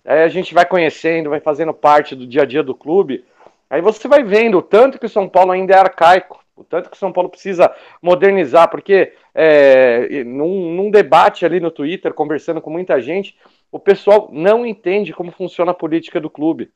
Aí 0.03 0.23
a 0.23 0.27
gente 0.27 0.51
vai 0.51 0.65
conhecendo, 0.65 1.29
vai 1.29 1.39
fazendo 1.39 1.75
parte 1.75 2.15
do 2.15 2.25
dia 2.25 2.41
a 2.41 2.45
dia 2.45 2.63
do 2.63 2.73
clube, 2.73 3.23
aí 3.69 3.81
você 3.81 4.07
vai 4.07 4.23
vendo 4.23 4.57
o 4.57 4.63
tanto 4.63 4.97
que 4.97 5.05
o 5.05 5.09
São 5.09 5.29
Paulo 5.29 5.51
ainda 5.51 5.75
é 5.75 5.77
arcaico, 5.77 6.43
o 6.55 6.63
tanto 6.63 6.89
que 6.89 6.95
o 6.95 7.00
São 7.00 7.13
Paulo 7.13 7.29
precisa 7.29 7.71
modernizar, 8.01 8.67
porque 8.67 9.13
é, 9.35 10.23
num, 10.23 10.73
num 10.73 10.89
debate 10.89 11.45
ali 11.45 11.59
no 11.59 11.69
Twitter, 11.69 12.15
conversando 12.15 12.59
com 12.59 12.71
muita 12.71 13.00
gente, 13.00 13.38
o 13.71 13.77
pessoal 13.77 14.27
não 14.31 14.65
entende 14.65 15.13
como 15.13 15.31
funciona 15.31 15.70
a 15.70 15.75
política 15.75 16.20
do 16.20 16.31
clube. 16.31 16.72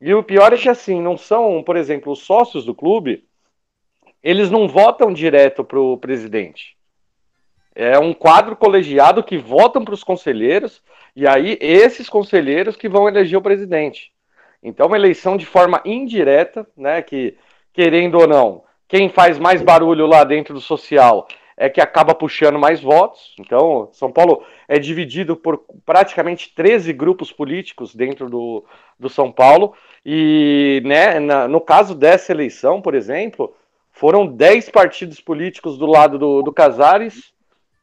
E 0.00 0.14
o 0.14 0.22
pior 0.22 0.54
é 0.54 0.56
que 0.56 0.70
assim, 0.70 1.02
não 1.02 1.18
são, 1.18 1.62
por 1.62 1.76
exemplo, 1.76 2.10
os 2.10 2.20
sócios 2.20 2.64
do 2.64 2.74
clube, 2.74 3.22
eles 4.22 4.50
não 4.50 4.68
votam 4.68 5.12
direto 5.12 5.64
para 5.64 5.80
o 5.80 5.96
presidente. 5.96 6.76
É 7.74 7.98
um 7.98 8.12
quadro 8.12 8.54
colegiado 8.54 9.22
que 9.22 9.38
votam 9.38 9.84
para 9.84 9.94
os 9.94 10.04
conselheiros, 10.04 10.82
e 11.16 11.26
aí 11.26 11.58
esses 11.60 12.08
conselheiros 12.08 12.76
que 12.76 12.88
vão 12.88 13.08
eleger 13.08 13.38
o 13.38 13.42
presidente. 13.42 14.12
Então, 14.62 14.86
uma 14.86 14.96
eleição 14.96 15.36
de 15.36 15.44
forma 15.44 15.80
indireta, 15.84 16.66
né? 16.76 17.02
Que, 17.02 17.36
querendo 17.72 18.18
ou 18.18 18.28
não, 18.28 18.62
quem 18.86 19.08
faz 19.08 19.38
mais 19.38 19.62
barulho 19.62 20.06
lá 20.06 20.22
dentro 20.22 20.54
do 20.54 20.60
social 20.60 21.26
é 21.56 21.68
que 21.68 21.80
acaba 21.80 22.14
puxando 22.14 22.58
mais 22.58 22.80
votos. 22.80 23.34
Então, 23.38 23.88
São 23.92 24.12
Paulo 24.12 24.44
é 24.68 24.78
dividido 24.78 25.36
por 25.36 25.64
praticamente 25.84 26.52
13 26.54 26.92
grupos 26.92 27.32
políticos 27.32 27.94
dentro 27.94 28.28
do, 28.28 28.64
do 28.98 29.08
São 29.08 29.32
Paulo. 29.32 29.74
E 30.04 30.82
né, 30.84 31.18
na, 31.18 31.48
no 31.48 31.60
caso 31.60 31.94
dessa 31.94 32.32
eleição, 32.32 32.80
por 32.80 32.94
exemplo, 32.94 33.54
foram 33.92 34.26
10 34.26 34.70
partidos 34.70 35.20
políticos 35.20 35.78
do 35.78 35.86
lado 35.86 36.18
do, 36.18 36.42
do 36.42 36.52
Casares 36.52 37.32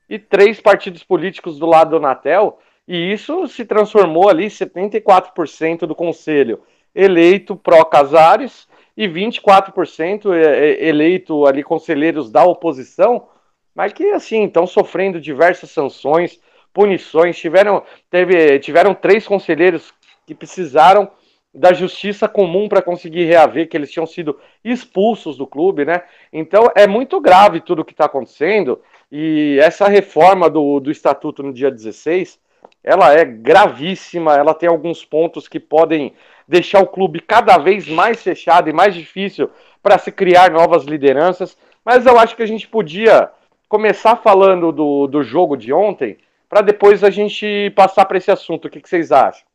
e 0.09 0.17
três 0.17 0.59
partidos 0.59 1.03
políticos 1.03 1.59
do 1.59 1.65
lado 1.65 1.91
do 1.91 1.99
Natel, 1.99 2.59
e 2.87 3.13
isso 3.13 3.47
se 3.47 3.63
transformou 3.63 4.27
ali 4.27 4.47
74% 4.47 5.81
do 5.81 5.93
conselho 5.93 6.61
eleito 6.93 7.55
pró-Casares 7.55 8.67
e 8.97 9.07
24% 9.07 10.33
é, 10.33 10.41
é, 10.41 10.87
eleito 10.87 11.45
ali 11.45 11.63
conselheiros 11.63 12.31
da 12.31 12.43
oposição, 12.43 13.27
mas 13.73 13.93
que 13.93 14.09
assim 14.09 14.45
estão 14.45 14.65
sofrendo 14.65 15.21
diversas 15.21 15.69
sanções, 15.69 16.39
punições. 16.73 17.37
Tiveram, 17.37 17.83
teve, 18.09 18.59
tiveram 18.59 18.93
três 18.93 19.27
conselheiros 19.27 19.93
que 20.25 20.35
precisaram 20.35 21.09
da 21.53 21.73
justiça 21.73 22.27
comum 22.27 22.69
para 22.69 22.81
conseguir 22.81 23.25
reaver 23.25 23.67
que 23.67 23.75
eles 23.75 23.91
tinham 23.91 24.05
sido 24.05 24.39
expulsos 24.63 25.35
do 25.37 25.47
clube, 25.47 25.83
né? 25.83 26.03
Então 26.31 26.69
é 26.75 26.85
muito 26.85 27.19
grave 27.19 27.59
tudo 27.59 27.81
o 27.81 27.85
que 27.85 27.93
está 27.93 28.05
acontecendo 28.05 28.79
e 29.11 29.57
essa 29.61 29.87
reforma 29.87 30.49
do, 30.49 30.79
do 30.79 30.91
estatuto 30.91 31.41
no 31.41 31.51
dia 31.51 31.71
16 31.71 32.39
ela 32.83 33.13
é 33.13 33.25
gravíssima, 33.25 34.35
ela 34.35 34.53
tem 34.53 34.69
alguns 34.69 35.03
pontos 35.03 35.47
que 35.47 35.59
podem 35.59 36.13
deixar 36.47 36.81
o 36.81 36.87
clube 36.87 37.19
cada 37.19 37.57
vez 37.57 37.87
mais 37.87 38.21
fechado 38.21 38.69
e 38.69 38.73
mais 38.73 38.93
difícil 38.93 39.49
para 39.81 39.97
se 39.97 40.11
criar 40.11 40.51
novas 40.51 40.83
lideranças, 40.83 41.57
mas 41.83 42.05
eu 42.05 42.19
acho 42.19 42.35
que 42.35 42.43
a 42.43 42.47
gente 42.47 42.67
podia 42.67 43.29
começar 43.67 44.15
falando 44.17 44.71
do, 44.71 45.07
do 45.07 45.23
jogo 45.23 45.55
de 45.55 45.71
ontem 45.73 46.17
para 46.49 46.61
depois 46.61 47.03
a 47.03 47.09
gente 47.09 47.71
passar 47.75 48.05
para 48.05 48.17
esse 48.17 48.31
assunto. 48.31 48.65
O 48.65 48.69
que, 48.69 48.81
que 48.81 48.89
vocês 48.89 49.11
acham? 49.11 49.48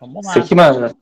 Vamos 0.00 0.26
lá. 0.26 0.32
Você 0.32 0.42
que 0.42 0.54
manda. 0.54 0.94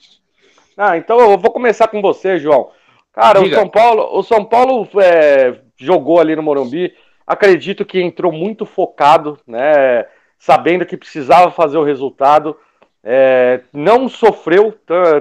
Ah, 0.76 0.96
então 0.96 1.18
eu 1.18 1.38
vou 1.38 1.50
começar 1.50 1.88
com 1.88 2.02
você, 2.02 2.38
João. 2.38 2.70
Cara, 3.12 3.40
Diga. 3.40 3.56
o 3.56 3.58
São 3.58 3.68
Paulo, 3.68 4.18
o 4.18 4.22
São 4.22 4.44
Paulo 4.44 4.88
é, 5.00 5.58
jogou 5.76 6.20
ali 6.20 6.36
no 6.36 6.42
Morumbi. 6.42 6.94
Acredito 7.26 7.84
que 7.84 8.00
entrou 8.00 8.30
muito 8.30 8.66
focado, 8.66 9.38
né? 9.46 10.06
Sabendo 10.38 10.84
que 10.84 10.96
precisava 10.96 11.50
fazer 11.50 11.78
o 11.78 11.84
resultado. 11.84 12.56
É, 13.08 13.60
não 13.72 14.08
sofreu 14.08 14.76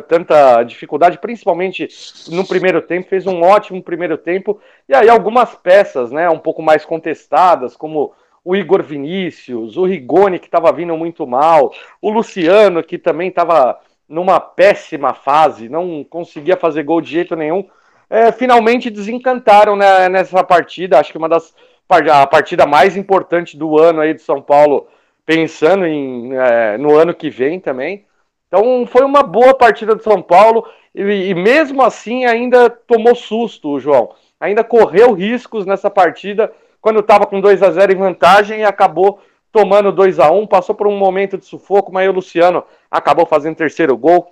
tanta 0.07 0.63
dificuldade, 0.63 1.19
principalmente 1.19 1.87
no 2.29 2.45
primeiro 2.45 2.81
tempo, 2.81 3.07
fez 3.07 3.27
um 3.27 3.43
ótimo 3.43 3.81
primeiro 3.83 4.17
tempo, 4.17 4.59
e 4.89 4.95
aí 4.95 5.07
algumas 5.07 5.53
peças 5.53 6.11
né, 6.11 6.27
um 6.27 6.39
pouco 6.39 6.63
mais 6.63 6.83
contestadas, 6.83 7.77
como 7.77 8.11
o 8.45 8.55
Igor 8.55 8.83
Vinícius, 8.83 9.75
o 9.75 9.85
Rigoni, 9.85 10.37
que 10.37 10.45
estava 10.45 10.71
vindo 10.71 10.95
muito 10.95 11.25
mal, 11.25 11.73
o 11.99 12.11
Luciano, 12.11 12.83
que 12.83 12.99
também 12.99 13.29
estava 13.29 13.79
numa 14.07 14.39
péssima 14.39 15.15
fase, 15.15 15.67
não 15.67 16.03
conseguia 16.03 16.55
fazer 16.55 16.83
gol 16.83 17.01
de 17.01 17.09
jeito 17.09 17.35
nenhum, 17.35 17.67
é, 18.07 18.31
finalmente 18.31 18.91
desencantaram 18.91 19.75
né, 19.75 20.07
nessa 20.09 20.43
partida. 20.43 20.99
Acho 20.99 21.11
que 21.11 21.17
uma 21.17 21.27
das 21.27 21.55
a 21.89 22.27
partida 22.27 22.65
mais 22.65 22.95
importante 22.95 23.57
do 23.57 23.79
ano 23.79 24.01
aí 24.01 24.13
de 24.13 24.21
São 24.21 24.41
Paulo, 24.41 24.87
pensando 25.25 25.85
em, 25.85 26.35
é, 26.35 26.77
no 26.77 26.95
ano 26.95 27.13
que 27.13 27.29
vem 27.29 27.59
também. 27.59 28.05
Então 28.47 28.85
foi 28.87 29.03
uma 29.03 29.23
boa 29.23 29.55
partida 29.55 29.95
do 29.95 30.03
São 30.03 30.21
Paulo 30.21 30.67
e, 30.93 31.01
e 31.01 31.33
mesmo 31.33 31.81
assim 31.81 32.25
ainda 32.25 32.69
tomou 32.69 33.15
susto, 33.15 33.79
João. 33.79 34.13
Ainda 34.39 34.63
correu 34.63 35.13
riscos 35.13 35.65
nessa 35.65 35.89
partida 35.89 36.51
quando 36.85 36.99
estava 36.99 37.25
com 37.25 37.41
2 37.41 37.63
a 37.63 37.71
0 37.71 37.93
em 37.93 37.95
vantagem 37.95 38.59
e 38.59 38.63
acabou 38.63 39.19
tomando 39.51 39.91
2 39.91 40.19
a 40.19 40.29
1 40.29 40.45
passou 40.45 40.75
por 40.75 40.85
um 40.85 40.95
momento 40.95 41.35
de 41.35 41.43
sufoco, 41.43 41.91
mas 41.91 42.07
o 42.07 42.11
Luciano 42.11 42.63
acabou 42.91 43.25
fazendo 43.25 43.55
terceiro 43.55 43.97
gol, 43.97 44.31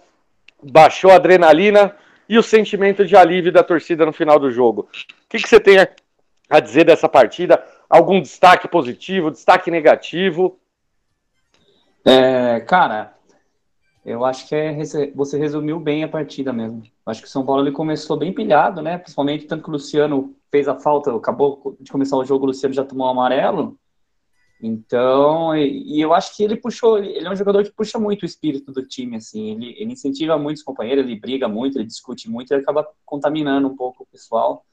baixou 0.61 1.09
a 1.09 1.15
adrenalina 1.15 1.95
e 2.29 2.37
o 2.37 2.43
sentimento 2.43 3.07
de 3.07 3.17
alívio 3.17 3.51
da 3.51 3.63
torcida 3.63 4.05
no 4.05 4.13
final 4.13 4.37
do 4.37 4.51
jogo. 4.51 4.81
O 4.83 5.29
que, 5.29 5.39
que 5.39 5.49
você 5.49 5.59
tem 5.59 5.77
a 6.47 6.59
dizer 6.59 6.83
dessa 6.83 7.09
partida? 7.09 7.59
Algum 7.89 8.21
destaque 8.21 8.67
positivo, 8.67 9.31
destaque 9.31 9.71
negativo? 9.71 10.59
É, 12.05 12.59
cara, 12.59 13.15
eu 14.05 14.23
acho 14.23 14.47
que 14.47 14.53
é, 14.53 14.77
você 15.15 15.39
resumiu 15.39 15.79
bem 15.79 16.03
a 16.03 16.07
partida 16.07 16.53
mesmo. 16.53 16.83
Acho 17.03 17.23
que 17.23 17.27
o 17.27 17.31
São 17.31 17.43
Paulo 17.43 17.63
ele 17.63 17.71
começou 17.71 18.15
bem 18.15 18.31
pilhado, 18.31 18.79
né? 18.79 18.99
Principalmente 18.99 19.47
tanto 19.47 19.63
que 19.63 19.69
o 19.69 19.73
Luciano 19.73 20.35
fez 20.53 20.67
a 20.67 20.79
falta, 20.79 21.11
acabou 21.15 21.75
de 21.79 21.91
começar 21.91 22.15
o 22.15 22.23
jogo, 22.23 22.43
o 22.43 22.47
Luciano 22.49 22.75
já 22.75 22.85
tomou 22.85 23.07
o 23.07 23.09
amarelo. 23.09 23.75
Então, 24.61 25.55
e, 25.57 25.97
e, 25.97 25.99
eu 25.99 26.13
acho 26.13 26.37
que 26.37 26.43
ele 26.43 26.55
puxou, 26.55 26.99
ele 26.99 27.25
é 27.25 27.31
um 27.31 27.35
jogador 27.35 27.63
que 27.63 27.71
puxa 27.71 27.97
muito 27.97 28.21
o 28.21 28.25
espírito 28.27 28.71
do 28.71 28.85
time, 28.85 29.17
assim, 29.17 29.49
ele, 29.49 29.75
ele 29.79 29.93
incentiva 29.93 30.37
muito 30.37 30.57
os 30.57 30.63
companheiros, 30.63 31.03
ele 31.05 31.19
briga 31.19 31.47
muito, 31.47 31.79
ele 31.79 31.87
discute 31.87 32.29
muito, 32.29 32.53
ele 32.53 32.61
acaba 32.61 32.87
contaminando 33.03 33.67
um 33.67 33.75
pouco 33.75 34.03
o 34.03 34.05
pessoal. 34.05 34.63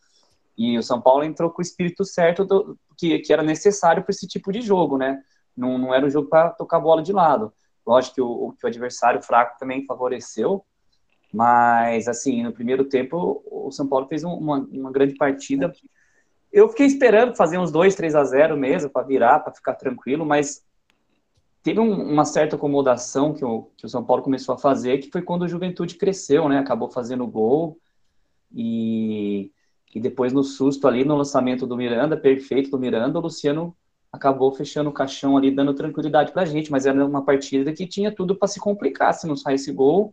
E 0.56 0.76
o 0.76 0.82
São 0.82 1.00
Paulo 1.00 1.24
entrou 1.24 1.50
com 1.50 1.62
o 1.62 1.64
espírito 1.64 2.04
certo 2.04 2.44
do, 2.44 2.78
que, 2.98 3.18
que 3.20 3.32
era 3.32 3.42
necessário 3.42 4.02
para 4.02 4.10
esse 4.12 4.28
tipo 4.28 4.52
de 4.52 4.60
jogo, 4.60 4.98
né? 4.98 5.22
Não, 5.56 5.78
não 5.78 5.94
era 5.94 6.04
um 6.04 6.10
jogo 6.10 6.28
para 6.28 6.50
tocar 6.50 6.76
a 6.76 6.80
bola 6.80 7.02
de 7.02 7.14
lado. 7.14 7.54
Lógico 7.86 8.14
que 8.14 8.20
o, 8.20 8.52
que 8.52 8.66
o 8.66 8.68
adversário 8.68 9.22
fraco 9.22 9.58
também 9.58 9.86
favoreceu, 9.86 10.62
mas, 11.32 12.08
assim, 12.08 12.42
no 12.42 12.52
primeiro 12.52 12.84
tempo, 12.84 13.42
o 13.46 13.70
São 13.70 13.86
Paulo 13.86 14.06
fez 14.06 14.24
uma, 14.24 14.58
uma 14.58 14.90
grande 14.90 15.14
partida. 15.14 15.72
Eu 16.52 16.68
fiquei 16.68 16.86
esperando 16.86 17.36
fazer 17.36 17.58
uns 17.58 17.70
2, 17.70 17.94
3 17.94 18.14
a 18.16 18.24
0 18.24 18.56
mesmo, 18.56 18.90
para 18.90 19.06
virar, 19.06 19.38
para 19.38 19.54
ficar 19.54 19.74
tranquilo, 19.74 20.26
mas 20.26 20.64
teve 21.62 21.78
um, 21.78 21.92
uma 21.92 22.24
certa 22.24 22.56
acomodação 22.56 23.32
que 23.32 23.44
o, 23.44 23.68
que 23.76 23.86
o 23.86 23.88
São 23.88 24.04
Paulo 24.04 24.22
começou 24.22 24.54
a 24.54 24.58
fazer, 24.58 24.98
que 24.98 25.10
foi 25.10 25.22
quando 25.22 25.42
o 25.42 25.48
Juventude 25.48 25.94
cresceu, 25.94 26.48
né? 26.48 26.58
Acabou 26.58 26.90
fazendo 26.90 27.26
gol 27.26 27.78
e, 28.52 29.52
e 29.94 30.00
depois 30.00 30.32
no 30.32 30.42
susto 30.42 30.88
ali, 30.88 31.04
no 31.04 31.16
lançamento 31.16 31.64
do 31.64 31.76
Miranda, 31.76 32.16
perfeito 32.16 32.70
do 32.70 32.78
Miranda, 32.78 33.18
o 33.18 33.22
Luciano 33.22 33.76
acabou 34.12 34.52
fechando 34.52 34.90
o 34.90 34.92
caixão 34.92 35.36
ali, 35.36 35.52
dando 35.52 35.72
tranquilidade 35.72 36.32
para 36.32 36.42
a 36.42 36.44
gente, 36.44 36.72
mas 36.72 36.86
era 36.86 37.06
uma 37.06 37.24
partida 37.24 37.72
que 37.72 37.86
tinha 37.86 38.12
tudo 38.12 38.34
para 38.34 38.48
se 38.48 38.58
complicar 38.58 39.14
se 39.14 39.28
não 39.28 39.36
saísse 39.36 39.70
gol 39.70 40.12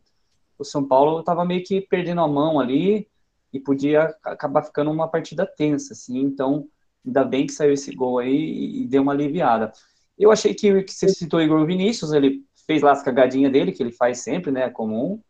o 0.58 0.64
São 0.64 0.86
Paulo 0.86 1.20
estava 1.20 1.46
meio 1.46 1.64
que 1.64 1.82
perdendo 1.82 2.22
a 2.22 2.28
mão 2.28 2.60
ali 2.60 3.08
e 3.54 3.60
podia 3.60 4.16
acabar 4.24 4.64
ficando 4.64 4.92
uma 4.92 5.08
partida 5.08 5.46
tensa, 5.46 5.94
assim. 5.94 6.20
Então, 6.20 6.68
ainda 7.06 7.24
bem 7.24 7.46
que 7.46 7.54
saiu 7.54 7.74
esse 7.74 7.94
gol 7.96 8.20
aí 8.20 8.82
e 8.82 8.88
deu 8.88 9.02
uma 9.02 9.14
aliviada. 9.14 9.72
Eu 10.18 10.32
achei 10.32 10.54
que, 10.54 10.84
que 10.84 10.94
você 10.94 11.10
citou 11.10 11.40
o 11.40 11.44
Igor 11.44 11.66
Vinícius, 11.66 12.12
ele 12.12 12.44
fez 12.66 12.82
lá 12.82 12.92
as 12.92 13.04
cagadinhas 13.04 13.52
dele, 13.52 13.72
que 13.72 13.82
ele 13.82 13.92
faz 13.92 14.20
sempre, 14.20 14.52
né, 14.52 14.64
é 14.64 14.70
comum, 14.70 15.22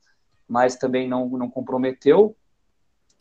mas 0.48 0.76
também 0.76 1.08
não, 1.08 1.28
não 1.30 1.50
comprometeu. 1.50 2.36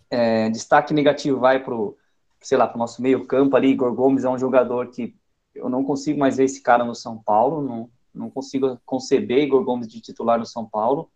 É, 0.08 0.48
destaque 0.48 0.94
negativo 0.94 1.40
vai 1.40 1.62
para 1.62 1.74
o, 1.74 1.96
sei 2.40 2.56
lá, 2.56 2.66
para 2.66 2.76
o 2.76 2.78
nosso 2.78 3.02
meio 3.02 3.26
campo 3.26 3.56
ali, 3.56 3.68
Igor 3.68 3.92
Gomes 3.92 4.24
é 4.24 4.30
um 4.30 4.38
jogador 4.38 4.90
que 4.90 5.14
eu 5.54 5.68
não 5.68 5.84
consigo 5.84 6.18
mais 6.18 6.36
ver 6.36 6.44
esse 6.44 6.62
cara 6.62 6.84
no 6.84 6.94
São 6.94 7.18
Paulo, 7.18 7.62
não, 7.62 7.90
não 8.14 8.30
consigo 8.30 8.80
conceber 8.84 9.42
Igor 9.42 9.64
Gomes 9.64 9.88
de 9.88 10.00
titular 10.00 10.38
no 10.38 10.46
São 10.46 10.64
Paulo. 10.64 11.10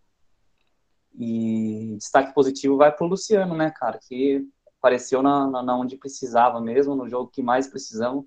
E 1.23 1.97
destaque 1.99 2.33
positivo 2.33 2.79
vai 2.79 2.91
para 2.91 3.05
o 3.05 3.09
Luciano, 3.09 3.55
né, 3.55 3.71
cara, 3.71 3.99
que 3.99 4.49
apareceu 4.79 5.23
na, 5.23 5.47
na, 5.47 5.63
na, 5.63 5.77
onde 5.77 5.99
precisava 5.99 6.59
mesmo, 6.63 6.95
no 6.95 7.07
jogo 7.07 7.31
que 7.31 7.43
mais 7.43 7.69
precisamos. 7.69 8.25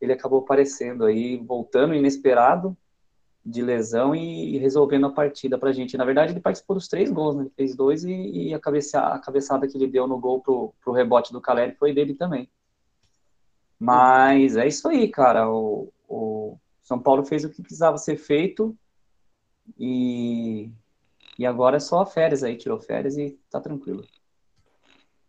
Ele 0.00 0.14
acabou 0.14 0.40
aparecendo 0.40 1.04
aí, 1.04 1.36
voltando 1.36 1.94
inesperado 1.94 2.74
de 3.44 3.60
lesão 3.60 4.14
e, 4.14 4.54
e 4.54 4.58
resolvendo 4.58 5.08
a 5.08 5.12
partida 5.12 5.58
para 5.58 5.68
a 5.68 5.72
gente. 5.74 5.98
Na 5.98 6.06
verdade, 6.06 6.32
ele 6.32 6.40
participou 6.40 6.74
dos 6.74 6.88
três 6.88 7.10
gols, 7.10 7.36
né? 7.36 7.42
Ele 7.42 7.52
fez 7.54 7.76
dois 7.76 8.02
e, 8.02 8.12
e 8.12 8.54
a, 8.54 8.58
cabeça, 8.58 8.98
a 9.00 9.18
cabeçada 9.18 9.68
que 9.68 9.76
ele 9.76 9.86
deu 9.86 10.06
no 10.06 10.18
gol 10.18 10.40
pro, 10.40 10.72
pro 10.82 10.94
rebote 10.94 11.34
do 11.34 11.40
Caleri 11.40 11.74
foi 11.74 11.92
dele 11.92 12.14
também. 12.14 12.48
Mas 13.78 14.56
é 14.56 14.66
isso 14.66 14.88
aí, 14.88 15.06
cara. 15.06 15.50
O, 15.50 15.92
o 16.08 16.56
São 16.80 16.98
Paulo 16.98 17.26
fez 17.26 17.44
o 17.44 17.50
que 17.50 17.60
precisava 17.60 17.98
ser 17.98 18.16
feito 18.16 18.74
e 19.78 20.70
e 21.38 21.46
agora 21.46 21.76
é 21.76 21.80
só 21.80 22.04
férias 22.04 22.42
aí, 22.42 22.56
tirou 22.56 22.78
férias 22.80 23.16
e 23.16 23.38
tá 23.50 23.60
tranquilo. 23.60 24.04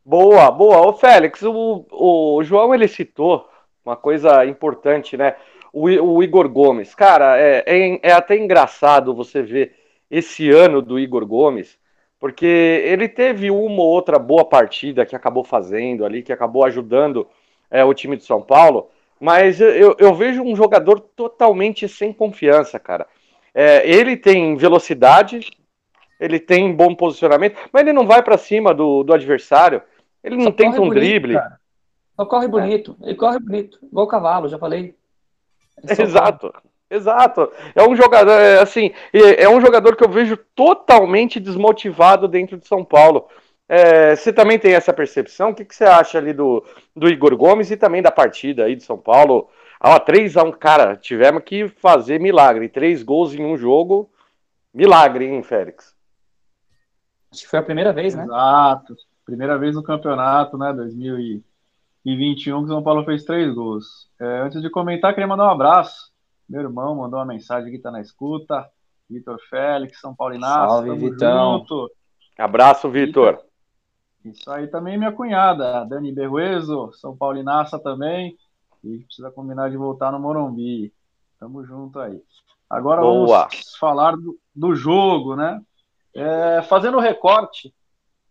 Boa, 0.05 0.51
boa. 0.51 0.81
Ô 0.85 0.93
Félix, 0.93 1.41
o, 1.43 1.85
o 1.89 2.43
João 2.43 2.75
ele 2.75 2.87
citou 2.87 3.47
uma 3.85 3.95
coisa 3.95 4.45
importante, 4.45 5.15
né? 5.15 5.35
O, 5.71 5.87
o 5.87 6.23
Igor 6.23 6.49
Gomes. 6.49 6.93
Cara, 6.93 7.39
é, 7.39 7.63
é, 7.65 7.99
é, 8.03 8.11
até 8.11 8.37
engraçado 8.37 9.15
você 9.15 9.41
ver 9.41 9.75
esse 10.11 10.49
ano 10.49 10.81
do 10.81 10.99
Igor 10.99 11.25
Gomes, 11.25 11.77
porque 12.19 12.45
ele 12.45 13.07
teve 13.07 13.49
uma 13.49 13.81
ou 13.81 13.87
outra 13.87 14.19
boa 14.19 14.45
partida 14.45 15.05
que 15.05 15.15
acabou 15.15 15.43
fazendo 15.43 16.05
ali, 16.05 16.21
que 16.21 16.31
acabou 16.31 16.63
ajudando 16.65 17.27
é, 17.71 17.83
o 17.83 17.93
time 17.93 18.15
de 18.15 18.23
São 18.23 18.41
Paulo, 18.41 18.89
mas 19.19 19.59
eu, 19.59 19.95
eu 19.97 20.13
vejo 20.13 20.43
um 20.43 20.55
jogador 20.55 20.99
totalmente 20.99 21.87
sem 21.87 22.13
confiança, 22.13 22.77
cara. 22.77 23.07
É, 23.53 23.89
ele 23.89 24.17
tem 24.17 24.55
velocidade, 24.55 25.49
ele 26.23 26.39
tem 26.39 26.73
bom 26.73 26.95
posicionamento, 26.95 27.57
mas 27.71 27.81
ele 27.81 27.91
não 27.91 28.07
vai 28.07 28.23
para 28.23 28.37
cima 28.37 28.73
do, 28.73 29.03
do 29.03 29.13
adversário. 29.13 29.81
Ele 30.23 30.37
não 30.37 30.53
tenta 30.53 30.79
um 30.79 30.87
bonito, 30.87 31.01
drible. 31.01 31.33
Cara. 31.33 31.59
Só 32.15 32.25
corre 32.25 32.47
bonito. 32.47 32.95
É. 33.01 33.07
Ele 33.07 33.15
corre 33.15 33.39
bonito. 33.39 33.77
Igual 33.83 34.05
o 34.05 34.09
cavalo, 34.09 34.47
já 34.47 34.57
falei. 34.57 34.95
É 35.85 36.01
exato. 36.01 36.49
Corre. 36.49 36.63
Exato. 36.89 37.51
É 37.75 37.83
um 37.83 37.93
jogador, 37.95 38.31
é, 38.31 38.59
assim, 38.59 38.93
é 39.11 39.49
um 39.49 39.59
jogador 39.59 39.95
que 39.97 40.03
eu 40.03 40.09
vejo 40.09 40.37
totalmente 40.55 41.39
desmotivado 41.39 42.27
dentro 42.27 42.55
de 42.55 42.67
São 42.67 42.85
Paulo. 42.85 43.27
É, 43.67 44.15
você 44.15 44.31
também 44.31 44.57
tem 44.57 44.75
essa 44.75 44.93
percepção? 44.93 45.49
O 45.49 45.55
que, 45.55 45.65
que, 45.65 45.75
você 45.75 45.83
acha 45.83 46.19
ali 46.19 46.31
do, 46.31 46.63
do 46.95 47.09
Igor 47.09 47.35
Gomes 47.35 47.71
e 47.71 47.75
também 47.75 48.01
da 48.01 48.11
partida 48.11 48.65
aí 48.65 48.75
de 48.75 48.83
São 48.83 48.97
Paulo? 48.97 49.49
Ah, 49.77 49.99
3x1, 49.99 50.55
cara, 50.57 50.95
tivemos 50.95 51.43
que 51.43 51.67
fazer 51.67 52.19
milagre. 52.19 52.69
Três 52.69 53.03
gols 53.03 53.33
em 53.33 53.43
um 53.43 53.57
jogo, 53.57 54.09
milagre, 54.73 55.25
hein, 55.25 55.43
Félix? 55.43 55.92
Acho 57.33 57.41
que 57.41 57.49
foi 57.49 57.59
a 57.59 57.63
primeira 57.63 57.91
vez, 57.91 58.13
né? 58.13 58.23
Exato. 58.23 58.95
Primeira 59.25 59.57
vez 59.57 59.75
no 59.75 59.81
campeonato, 59.81 60.55
né? 60.55 60.71
2021 60.71 62.59
que 62.59 62.65
o 62.65 62.67
São 62.67 62.83
Paulo 62.83 63.03
fez 63.03 63.23
três 63.23 63.51
gols. 63.51 64.07
É, 64.19 64.41
antes 64.41 64.61
de 64.61 64.69
comentar, 64.69 65.13
queria 65.13 65.27
mandar 65.27 65.47
um 65.47 65.51
abraço. 65.51 66.11
Meu 66.47 66.61
irmão 66.61 66.95
mandou 66.95 67.19
uma 67.19 67.25
mensagem 67.25 67.71
que 67.71 67.79
tá 67.79 67.89
na 67.89 68.01
escuta. 68.01 68.69
Vitor 69.09 69.39
Félix, 69.49 69.99
São 69.99 70.13
Paulo 70.15 70.35
Inácio. 70.35 70.85
Salve, 70.85 71.09
Vitão. 71.09 71.59
Junto. 71.59 71.91
Abraço, 72.37 72.89
Vitor. 72.89 73.39
Isso 74.23 74.49
aí 74.51 74.67
também 74.67 74.97
minha 74.97 75.11
cunhada, 75.11 75.83
Dani 75.85 76.13
Berrueso, 76.13 76.91
São 76.93 77.17
Paulo 77.17 77.39
Inácia 77.39 77.79
também. 77.79 78.37
E 78.83 78.99
precisa 78.99 79.31
combinar 79.31 79.69
de 79.71 79.77
voltar 79.77 80.11
no 80.11 80.19
Morumbi. 80.19 80.93
Tamo 81.39 81.65
junto 81.65 81.99
aí. 81.99 82.21
Agora 82.69 83.01
Boa. 83.01 83.47
vamos 83.49 83.75
falar 83.79 84.15
do, 84.15 84.37
do 84.55 84.75
jogo, 84.75 85.35
né? 85.35 85.59
É, 86.15 86.61
fazendo 86.63 86.99
recorte, 86.99 87.73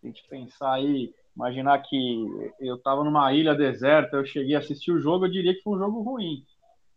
a 0.03 0.07
gente 0.07 0.23
pensar 0.29 0.75
aí, 0.75 1.15
imaginar 1.35 1.79
que 1.83 2.53
eu 2.61 2.77
estava 2.77 3.03
numa 3.03 3.33
ilha 3.33 3.55
deserta, 3.55 4.17
eu 4.17 4.25
cheguei 4.25 4.55
a 4.55 4.59
assistir 4.59 4.93
o 4.93 5.01
jogo, 5.01 5.27
eu 5.27 5.31
diria 5.31 5.55
que 5.55 5.63
foi 5.63 5.77
um 5.77 5.79
jogo 5.79 6.03
ruim. 6.03 6.45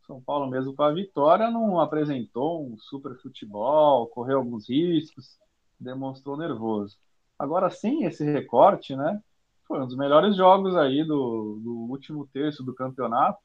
São 0.05 0.21
Paulo, 0.21 0.47
mesmo 0.47 0.75
com 0.75 0.83
a 0.83 0.93
vitória, 0.93 1.49
não 1.49 1.79
apresentou 1.79 2.63
um 2.63 2.77
super 2.77 3.15
futebol, 3.17 4.07
correu 4.07 4.37
alguns 4.37 4.69
riscos, 4.69 5.37
demonstrou 5.79 6.37
nervoso. 6.37 6.97
Agora, 7.37 7.69
sim, 7.69 8.05
esse 8.05 8.23
recorte, 8.23 8.95
né? 8.95 9.21
Foi 9.67 9.81
um 9.81 9.87
dos 9.87 9.97
melhores 9.97 10.35
jogos 10.37 10.75
aí 10.75 11.03
do, 11.03 11.59
do 11.63 11.73
último 11.89 12.27
terço 12.31 12.63
do 12.63 12.73
campeonato. 12.73 13.39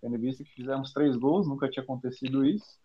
Tendo 0.00 0.18
visto 0.18 0.44
que 0.44 0.54
fizemos 0.54 0.92
três 0.92 1.16
gols, 1.16 1.46
nunca 1.46 1.70
tinha 1.70 1.82
acontecido 1.82 2.44
isso. 2.44 2.78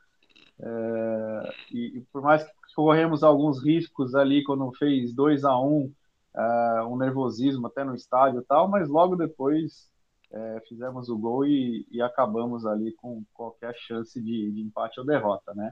É, 0.59 1.53
e, 1.71 1.97
e, 1.97 2.01
por 2.11 2.21
mais 2.21 2.43
que 2.43 2.51
corremos 2.75 3.23
alguns 3.23 3.63
riscos 3.63 4.13
ali 4.13 4.43
quando 4.43 4.71
fez 4.73 5.13
2 5.13 5.45
a 5.45 5.57
1 5.57 5.65
um, 5.65 5.93
uh, 6.35 6.93
um 6.93 6.97
nervosismo 6.97 7.67
até 7.67 7.83
no 7.83 7.95
estádio 7.95 8.41
e 8.41 8.43
tal, 8.43 8.67
mas 8.67 8.89
logo 8.89 9.15
depois 9.15 9.89
é, 10.31 10.61
fizemos 10.67 11.07
o 11.07 11.17
gol 11.17 11.45
e, 11.45 11.87
e, 11.89 12.01
acabamos 12.01 12.65
ali 12.65 12.91
com 12.93 13.23
qualquer 13.33 13.73
chance 13.77 14.21
de, 14.21 14.51
de 14.51 14.61
empate 14.61 14.99
ou 14.99 15.05
derrota, 15.05 15.53
né? 15.53 15.71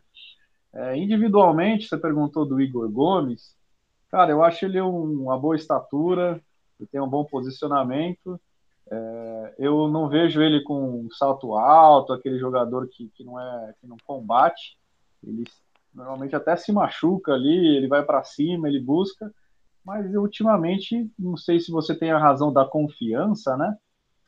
É, 0.74 0.96
individualmente, 0.96 1.88
você 1.88 1.98
perguntou 1.98 2.46
do 2.46 2.62
Igor 2.62 2.89
Gomes, 2.89 3.58
cara, 4.10 4.32
eu 4.32 4.44
acho 4.44 4.66
ele 4.66 4.80
um, 4.82 5.24
uma 5.24 5.38
boa 5.38 5.56
estatura, 5.56 6.42
ele 6.80 6.88
tem 6.88 7.02
um 7.02 7.10
bom 7.10 7.26
posicionamento, 7.26 8.39
é, 8.89 9.56
eu 9.60 9.88
não 9.89 10.08
vejo 10.08 10.42
ele 10.42 10.62
com 10.63 11.02
um 11.02 11.12
salto 11.12 11.56
alto, 11.56 12.13
aquele 12.13 12.39
jogador 12.39 12.88
que, 12.88 13.10
que, 13.10 13.24
não 13.24 13.39
é 13.39 13.74
que 13.80 13.88
não 13.88 13.98
combate. 14.06 14.78
Ele 15.24 15.44
normalmente 15.94 16.36
até 16.36 16.56
se 16.56 16.72
machuca 16.72 17.34
ali, 17.34 17.78
ele 17.78 17.88
vai 17.88 18.04
para 18.04 18.24
cima, 18.24 18.68
ele 18.68 18.80
busca. 18.80 19.32
Mas 19.86 20.14
ultimamente, 20.16 21.10
não 21.20 21.36
sei 21.36 21.60
se 21.60 21.72
você 21.72 21.94
tem 21.94 22.12
a 22.12 22.18
razão 22.18 22.52
da 22.52 22.66
confiança, 22.66 23.58
né? 23.58 23.76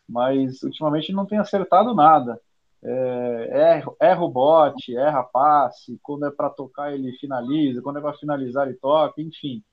Mas 0.08 0.62
ultimamente 0.64 1.14
não 1.14 1.26
tem 1.26 1.38
acertado 1.38 1.96
nada. 1.96 2.40
É, 2.84 3.84
erra, 4.00 4.24
o 4.24 4.30
bote, 4.30 4.96
erra 4.96 5.24
passe, 5.24 5.98
quando 6.04 6.28
é 6.28 6.32
para 6.32 6.50
tocar 6.50 6.94
ele 6.94 7.14
finaliza, 7.14 7.82
quando 7.82 7.98
é 7.98 8.02
para 8.02 8.14
finalizar 8.14 8.68
ele 8.68 8.78
toca, 8.78 9.22
enfim. 9.22 9.64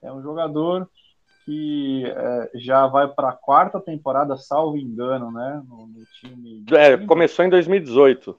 É 0.00 0.12
um 0.12 0.22
jogador 0.22 0.88
que 1.44 2.04
é, 2.06 2.50
já 2.54 2.86
vai 2.86 3.08
para 3.08 3.30
a 3.30 3.36
quarta 3.36 3.80
temporada, 3.80 4.36
salvo 4.36 4.76
engano, 4.76 5.32
né? 5.32 5.62
No, 5.66 5.86
no 5.86 6.04
time. 6.20 6.64
É, 6.70 6.96
começou 6.98 7.44
em 7.44 7.48
2018. 7.48 8.38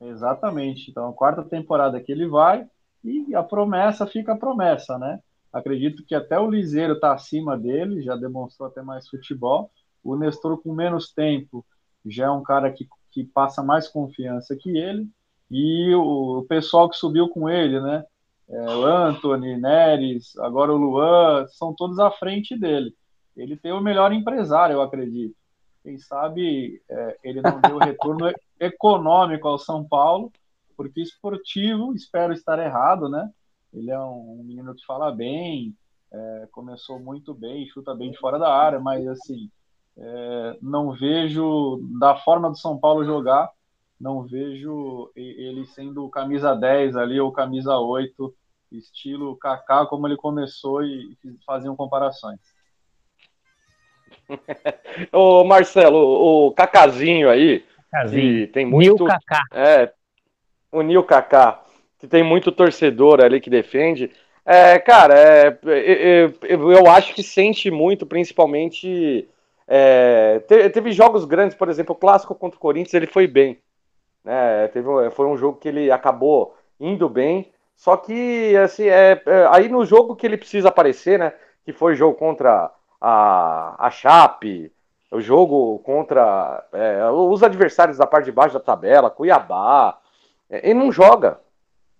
Exatamente. 0.00 0.90
Então, 0.90 1.08
a 1.08 1.12
quarta 1.12 1.42
temporada 1.42 2.00
que 2.00 2.12
ele 2.12 2.26
vai 2.26 2.66
e 3.02 3.34
a 3.34 3.42
promessa 3.42 4.06
fica 4.06 4.32
a 4.32 4.38
promessa, 4.38 4.98
né? 4.98 5.20
Acredito 5.52 6.04
que 6.04 6.14
até 6.14 6.38
o 6.38 6.50
Liseiro 6.50 6.94
está 6.94 7.14
acima 7.14 7.56
dele, 7.56 8.02
já 8.02 8.14
demonstrou 8.16 8.68
até 8.68 8.82
mais 8.82 9.08
futebol. 9.08 9.70
O 10.04 10.16
Nestor, 10.16 10.60
com 10.62 10.72
menos 10.72 11.12
tempo, 11.12 11.64
já 12.04 12.26
é 12.26 12.30
um 12.30 12.42
cara 12.42 12.70
que, 12.70 12.86
que 13.10 13.24
passa 13.24 13.62
mais 13.62 13.88
confiança 13.88 14.54
que 14.54 14.76
ele, 14.76 15.08
e 15.50 15.94
o, 15.94 16.40
o 16.40 16.44
pessoal 16.44 16.88
que 16.90 16.96
subiu 16.96 17.28
com 17.28 17.48
ele, 17.48 17.80
né? 17.80 18.04
É, 18.48 18.60
o 18.60 18.84
Anthony, 18.84 19.56
Neres, 19.56 20.36
agora 20.38 20.72
o 20.72 20.76
Luan, 20.76 21.46
são 21.48 21.74
todos 21.74 21.98
à 21.98 22.10
frente 22.10 22.56
dele. 22.56 22.94
Ele 23.36 23.56
tem 23.56 23.72
o 23.72 23.80
melhor 23.80 24.12
empresário, 24.12 24.74
eu 24.74 24.82
acredito. 24.82 25.34
Quem 25.86 25.98
sabe 25.98 26.82
é, 26.90 27.16
ele 27.22 27.40
não 27.40 27.60
deu 27.60 27.78
retorno 27.78 28.28
econômico 28.58 29.46
ao 29.46 29.56
São 29.56 29.84
Paulo, 29.84 30.32
porque 30.76 31.00
esportivo, 31.00 31.94
espero 31.94 32.32
estar 32.32 32.58
errado, 32.58 33.08
né? 33.08 33.30
Ele 33.72 33.92
é 33.92 34.00
um, 34.00 34.42
menino 34.44 34.74
que 34.74 34.84
fala 34.84 35.12
bem, 35.12 35.76
é, 36.12 36.48
começou 36.50 36.98
muito 36.98 37.32
bem, 37.32 37.68
chuta 37.68 37.94
bem 37.94 38.10
de 38.10 38.18
fora 38.18 38.36
da 38.36 38.52
área, 38.52 38.80
mas 38.80 39.06
assim, 39.06 39.48
é, 39.96 40.58
não 40.60 40.90
vejo, 40.90 41.80
da 42.00 42.16
forma 42.16 42.50
do 42.50 42.58
São 42.58 42.76
Paulo 42.76 43.04
jogar, 43.04 43.48
não 44.00 44.24
vejo 44.24 45.12
ele 45.14 45.66
sendo 45.66 46.08
camisa 46.08 46.52
10 46.52 46.96
ali 46.96 47.20
ou 47.20 47.30
camisa 47.30 47.78
8, 47.78 48.34
estilo 48.72 49.36
Kaká, 49.36 49.86
como 49.86 50.08
ele 50.08 50.16
começou 50.16 50.82
e 50.82 51.16
faziam 51.46 51.76
comparações. 51.76 52.40
Ô 55.12 55.44
Marcelo, 55.44 55.98
o 55.98 56.52
Cacazinho 56.52 57.30
aí, 57.30 57.64
Cacazinho. 57.90 58.48
tem 58.48 58.66
muito. 58.66 59.04
Nil 59.04 59.06
Kaká. 59.06 59.42
É, 59.52 59.92
o 60.72 60.82
Nil 60.82 61.04
Kaká, 61.04 61.62
que 61.98 62.06
tem 62.06 62.22
muito 62.22 62.52
torcedor 62.52 63.20
ali 63.20 63.40
que 63.40 63.50
defende. 63.50 64.10
É, 64.44 64.78
cara, 64.78 65.14
é, 65.18 65.58
eu, 66.42 66.70
eu 66.70 66.86
acho 66.86 67.12
que 67.14 67.22
sente 67.22 67.70
muito, 67.70 68.06
principalmente. 68.06 69.28
É, 69.68 70.38
teve 70.72 70.92
jogos 70.92 71.24
grandes, 71.24 71.56
por 71.56 71.68
exemplo, 71.68 71.94
o 71.94 71.98
clássico 71.98 72.34
contra 72.34 72.56
o 72.56 72.60
Corinthians, 72.60 72.94
ele 72.94 73.08
foi 73.08 73.26
bem. 73.26 73.58
Né? 74.24 74.68
Teve, 74.68 74.86
foi 75.10 75.26
um 75.26 75.36
jogo 75.36 75.58
que 75.58 75.68
ele 75.68 75.90
acabou 75.90 76.56
indo 76.78 77.08
bem. 77.08 77.50
Só 77.76 77.96
que, 77.96 78.56
assim, 78.56 78.84
é, 78.84 79.20
é, 79.26 79.48
aí 79.50 79.68
no 79.68 79.84
jogo 79.84 80.16
que 80.16 80.26
ele 80.26 80.36
precisa 80.36 80.68
aparecer, 80.68 81.18
né? 81.18 81.32
Que 81.64 81.72
foi 81.72 81.92
o 81.92 81.96
jogo 81.96 82.16
contra 82.16 82.72
a, 83.00 83.74
a 83.78 83.90
Chape, 83.90 84.72
o 85.10 85.20
jogo 85.20 85.78
contra 85.80 86.64
é, 86.72 87.08
os 87.10 87.42
adversários 87.42 87.98
da 87.98 88.06
parte 88.06 88.26
de 88.26 88.32
baixo 88.32 88.54
da 88.54 88.60
tabela, 88.60 89.10
Cuiabá. 89.10 89.98
É, 90.50 90.70
ele 90.70 90.78
não 90.78 90.90
joga. 90.90 91.40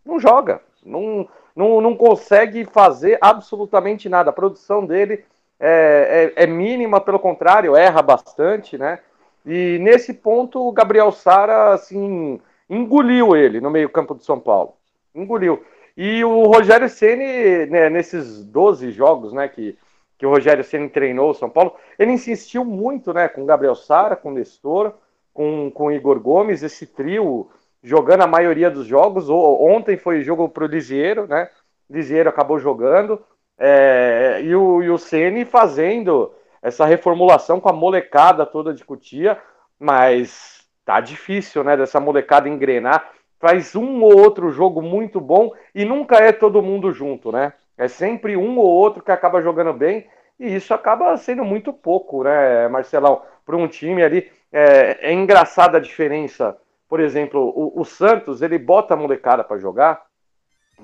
Não 0.05 0.19
joga. 0.19 0.61
Não, 0.85 1.29
não, 1.55 1.81
não 1.81 1.97
consegue 1.97 2.65
fazer 2.65 3.19
absolutamente 3.21 4.09
nada. 4.09 4.31
A 4.31 4.35
produção 4.35 4.85
dele 4.85 5.25
é, 5.59 6.33
é, 6.37 6.45
é 6.45 6.47
mínima, 6.47 7.01
pelo 7.01 7.19
contrário, 7.19 7.77
erra 7.77 8.03
bastante, 8.03 8.77
né? 8.77 9.01
E 9.45 9.79
nesse 9.79 10.13
ponto, 10.13 10.61
o 10.61 10.73
Gabriel 10.73 11.13
Sara, 11.13 11.73
assim, 11.73 12.41
engoliu 12.69 13.37
ele 13.37 13.61
no 13.61 13.71
meio-campo 13.71 14.15
do 14.15 14.25
São 14.25 14.41
Paulo. 14.41 14.75
Engoliu. 15.15 15.65
E 15.97 16.23
o 16.25 16.43
Rogério 16.45 16.89
Ceni 16.89 17.67
né, 17.67 17.89
nesses 17.89 18.45
12 18.45 18.91
jogos, 18.91 19.33
né, 19.33 19.49
que, 19.49 19.79
que 20.19 20.27
o 20.27 20.31
Rogério 20.31 20.65
Ceni 20.65 20.89
treinou 20.89 21.31
o 21.31 21.35
São 21.35 21.51
Paulo, 21.51 21.75
ele 21.99 22.13
insistiu 22.13 22.65
muito, 22.65 23.13
né, 23.13 23.29
com 23.29 23.43
o 23.43 23.47
Gabriel 23.47 23.75
Sara, 23.75 24.17
com 24.17 24.31
o 24.31 24.35
Nestor, 24.35 24.95
com, 25.33 25.71
com 25.71 25.87
o 25.87 25.93
Igor 25.93 26.19
Gomes, 26.19 26.63
esse 26.63 26.87
trio 26.87 27.51
jogando 27.83 28.23
a 28.23 28.27
maioria 28.27 28.71
dos 28.71 28.87
jogos. 28.87 29.29
Ontem 29.29 29.97
foi 29.97 30.23
jogo 30.23 30.49
pro 30.49 30.67
Lisieiro, 30.67 31.27
né? 31.27 31.49
Lisieiro 31.89 32.29
acabou 32.29 32.59
jogando. 32.59 33.23
É, 33.59 34.41
e 34.43 34.55
o, 34.57 34.83
e 34.83 34.91
o 34.91 34.99
Ceni 34.99 35.45
fazendo 35.45 36.33
essa 36.61 36.85
reformulação 36.85 37.61
com 37.61 37.69
a 37.69 37.73
molecada 37.73 38.45
toda 38.45 38.75
de 38.75 38.85
Cutia, 38.85 39.39
mas 39.79 40.67
tá 40.85 41.01
difícil, 41.01 41.63
né, 41.63 41.77
dessa 41.77 42.01
molecada 42.01 42.49
engrenar. 42.49 43.13
Faz 43.39 43.77
um 43.77 44.03
ou 44.03 44.19
outro 44.19 44.51
jogo 44.51 44.81
muito 44.81 45.21
bom 45.21 45.53
e 45.75 45.85
nunca 45.85 46.17
é 46.17 46.33
todo 46.33 46.63
mundo 46.63 46.91
junto, 46.91 47.31
né? 47.31 47.53
É 47.77 47.89
sempre 47.89 48.37
um 48.37 48.59
ou 48.59 48.67
outro 48.67 49.03
que 49.03 49.11
acaba 49.11 49.43
jogando 49.43 49.73
bem 49.73 50.07
e 50.39 50.55
isso 50.55 50.73
acaba 50.75 51.17
sendo 51.17 51.45
muito 51.45 51.73
pouco, 51.73 52.25
né, 52.25 52.69
Marcelão? 52.69 53.23
Para 53.45 53.57
um 53.57 53.69
time 53.69 54.03
ali, 54.03 54.31
é, 54.53 55.11
é, 55.11 55.13
engraçada 55.13 55.79
a 55.79 55.81
diferença. 55.81 56.57
Por 56.89 57.01
exemplo, 57.01 57.53
o, 57.55 57.81
o 57.81 57.85
Santos, 57.85 58.43
ele 58.43 58.59
bota 58.59 58.95
a 58.95 58.97
molecada 58.97 59.43
para 59.43 59.59
jogar 59.59 60.05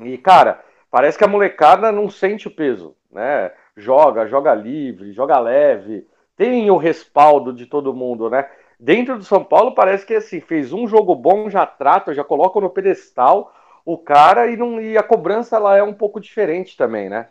e, 0.01 0.17
cara, 0.19 0.63
parece 0.91 1.19
que 1.19 1.25
a 1.25 1.29
molecada 1.29 1.93
não 1.93 2.09
sente 2.09 2.49
o 2.49 2.55
peso, 2.55 2.97
né? 3.11 3.53
joga, 3.77 4.27
joga 4.27 4.55
livre, 4.55 5.13
joga 5.13 5.39
leve, 5.39 6.07
tem 6.37 6.71
o 6.71 6.77
respaldo 6.77 7.53
de 7.53 7.67
todo 7.67 7.95
mundo, 7.95 8.29
né? 8.29 8.49
Dentro 8.79 9.17
do 9.17 9.25
São 9.25 9.45
Paulo 9.45 9.75
parece 9.75 10.05
que 10.05 10.15
assim, 10.15 10.41
fez 10.41 10.73
um 10.73 10.89
jogo 10.89 11.15
bom, 11.15 11.49
já 11.49 11.65
trata, 11.65 12.15
já 12.15 12.25
coloca 12.25 12.61
no 12.61 12.71
pedestal 12.71 13.55
o 13.85 13.99
cara 13.99 14.51
e, 14.51 14.57
não, 14.57 14.81
e 14.81 14.97
a 14.97 15.03
cobrança 15.03 15.57
ela 15.57 15.77
é 15.77 15.83
um 15.83 15.95
pouco 15.95 16.21
diferente 16.21 16.77
também, 16.77 17.09
né? 17.09 17.29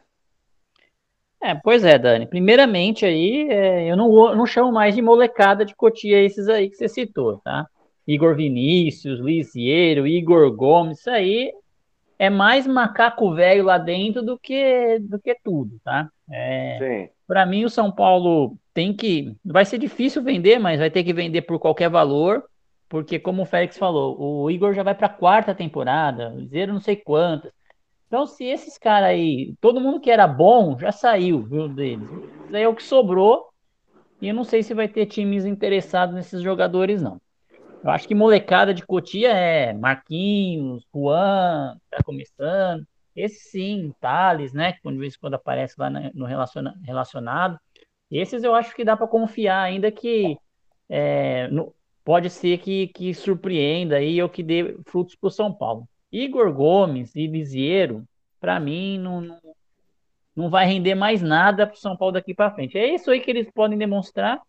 É, 1.42 1.56
pois 1.56 1.84
é, 1.84 1.98
Dani. 1.98 2.28
Primeiramente 2.28 3.06
aí, 3.06 3.48
é, 3.50 3.92
eu 3.92 3.98
não, 3.98 4.36
não 4.36 4.46
chamo 4.46 4.72
mais 4.72 4.94
de 4.94 5.02
molecada 5.02 5.66
de 5.66 5.76
Cotia 5.76 6.22
esses 6.22 6.48
aí 6.48 6.70
que 6.70 6.76
você 6.76 6.88
citou, 6.88 7.40
tá? 7.40 7.68
Igor 8.08 8.36
Vinícius, 8.36 9.20
Lisieiro, 9.20 10.06
Igor 10.06 10.52
Gomes, 10.52 11.00
isso 11.00 11.10
aí 11.10 11.52
é 12.20 12.30
mais 12.30 12.68
macaco 12.68 13.34
velho 13.34 13.64
lá 13.64 13.80
dentro 13.80 14.22
do 14.22 14.38
que 14.38 15.00
do 15.00 15.20
que 15.20 15.36
tudo, 15.44 15.80
tá? 15.84 16.08
É, 16.32 16.78
Para 17.28 17.46
mim, 17.48 17.66
o 17.66 17.70
São 17.70 17.92
Paulo 17.92 18.56
tem 18.74 18.94
que. 18.94 19.36
Vai 19.44 19.66
ser 19.66 19.80
difícil 19.80 20.22
vender, 20.22 20.60
mas 20.60 20.80
vai 20.80 20.92
ter 20.92 21.04
que 21.04 21.14
vender 21.14 21.42
por 21.42 21.58
qualquer 21.58 21.90
valor, 21.90 22.44
porque, 22.92 23.18
como 23.18 23.44
o 23.44 23.46
Félix 23.46 23.78
falou, 23.78 24.20
o 24.20 24.52
Igor 24.52 24.74
já 24.74 24.84
vai 24.84 24.94
para 24.94 25.08
a 25.08 25.10
quarta 25.10 25.56
temporada, 25.56 26.36
Zero 26.46 26.74
não 26.74 26.82
sei 26.82 26.98
quantas. 26.98 27.54
Então, 28.06 28.28
se 28.28 28.44
esses 28.44 28.78
caras 28.78 29.12
aí, 29.12 29.56
todo 29.62 29.80
mundo 29.80 30.02
que 30.02 30.12
era 30.12 30.28
bom 30.28 30.78
já 30.78 30.92
saiu, 30.92 31.42
viu, 31.42 31.70
deles. 31.70 32.10
Isso 32.12 32.54
aí 32.54 32.64
é 32.64 32.68
o 32.68 32.76
que 32.76 32.84
sobrou. 32.84 33.48
E 34.22 34.28
eu 34.28 34.36
não 34.36 34.44
sei 34.44 34.62
se 34.62 34.74
vai 34.74 34.90
ter 34.90 35.06
times 35.06 35.46
interessados 35.46 36.14
nesses 36.14 36.42
jogadores, 36.42 37.02
não. 37.02 37.22
Eu 37.82 37.92
acho 37.92 38.06
que 38.06 38.14
molecada 38.14 38.74
de 38.74 38.86
Cotia 38.86 39.32
é 39.32 39.72
Marquinhos, 39.72 40.86
Juan, 40.94 41.78
tá 41.90 42.04
começando. 42.04 42.86
Esse 43.16 43.52
sim, 43.52 43.94
Thales, 44.02 44.52
né? 44.52 44.74
Que 44.74 44.92
de 44.92 44.98
vez 44.98 45.16
em 45.16 45.20
quando 45.20 45.36
aparece 45.36 45.76
lá 45.78 45.90
no 45.90 46.26
relaciona, 46.26 46.76
relacionado. 46.84 47.58
Esses 48.12 48.44
eu 48.44 48.54
acho 48.54 48.76
que 48.76 48.84
dá 48.84 48.98
para 48.98 49.08
confiar, 49.08 49.62
ainda 49.62 49.90
que 49.90 50.38
é, 50.90 51.48
no, 51.48 51.74
pode 52.04 52.30
ser 52.30 52.58
que, 52.60 52.88
que 52.88 53.14
surpreenda 53.14 53.98
aí 53.98 54.22
ou 54.22 54.30
que 54.30 54.44
dê 54.44 54.76
frutos 54.86 55.16
para 55.16 55.28
o 55.28 55.32
São 55.32 55.52
Paulo. 55.54 55.88
Igor 56.12 56.52
Gomes 56.52 57.16
e 57.16 57.28
Lisieiro, 57.28 58.04
para 58.40 58.60
mim, 58.60 58.98
não, 58.98 59.22
não, 59.22 59.40
não 60.36 60.50
vai 60.50 60.66
render 60.66 60.96
mais 60.96 61.22
nada 61.22 61.66
para 61.66 61.76
o 61.76 61.80
São 61.80 61.96
Paulo 61.96 62.14
daqui 62.14 62.34
para 62.34 62.52
frente. 62.52 62.78
É 62.78 62.94
isso 62.94 63.10
aí 63.12 63.20
que 63.20 63.32
eles 63.32 63.48
podem 63.54 63.78
demonstrar. 63.78 64.42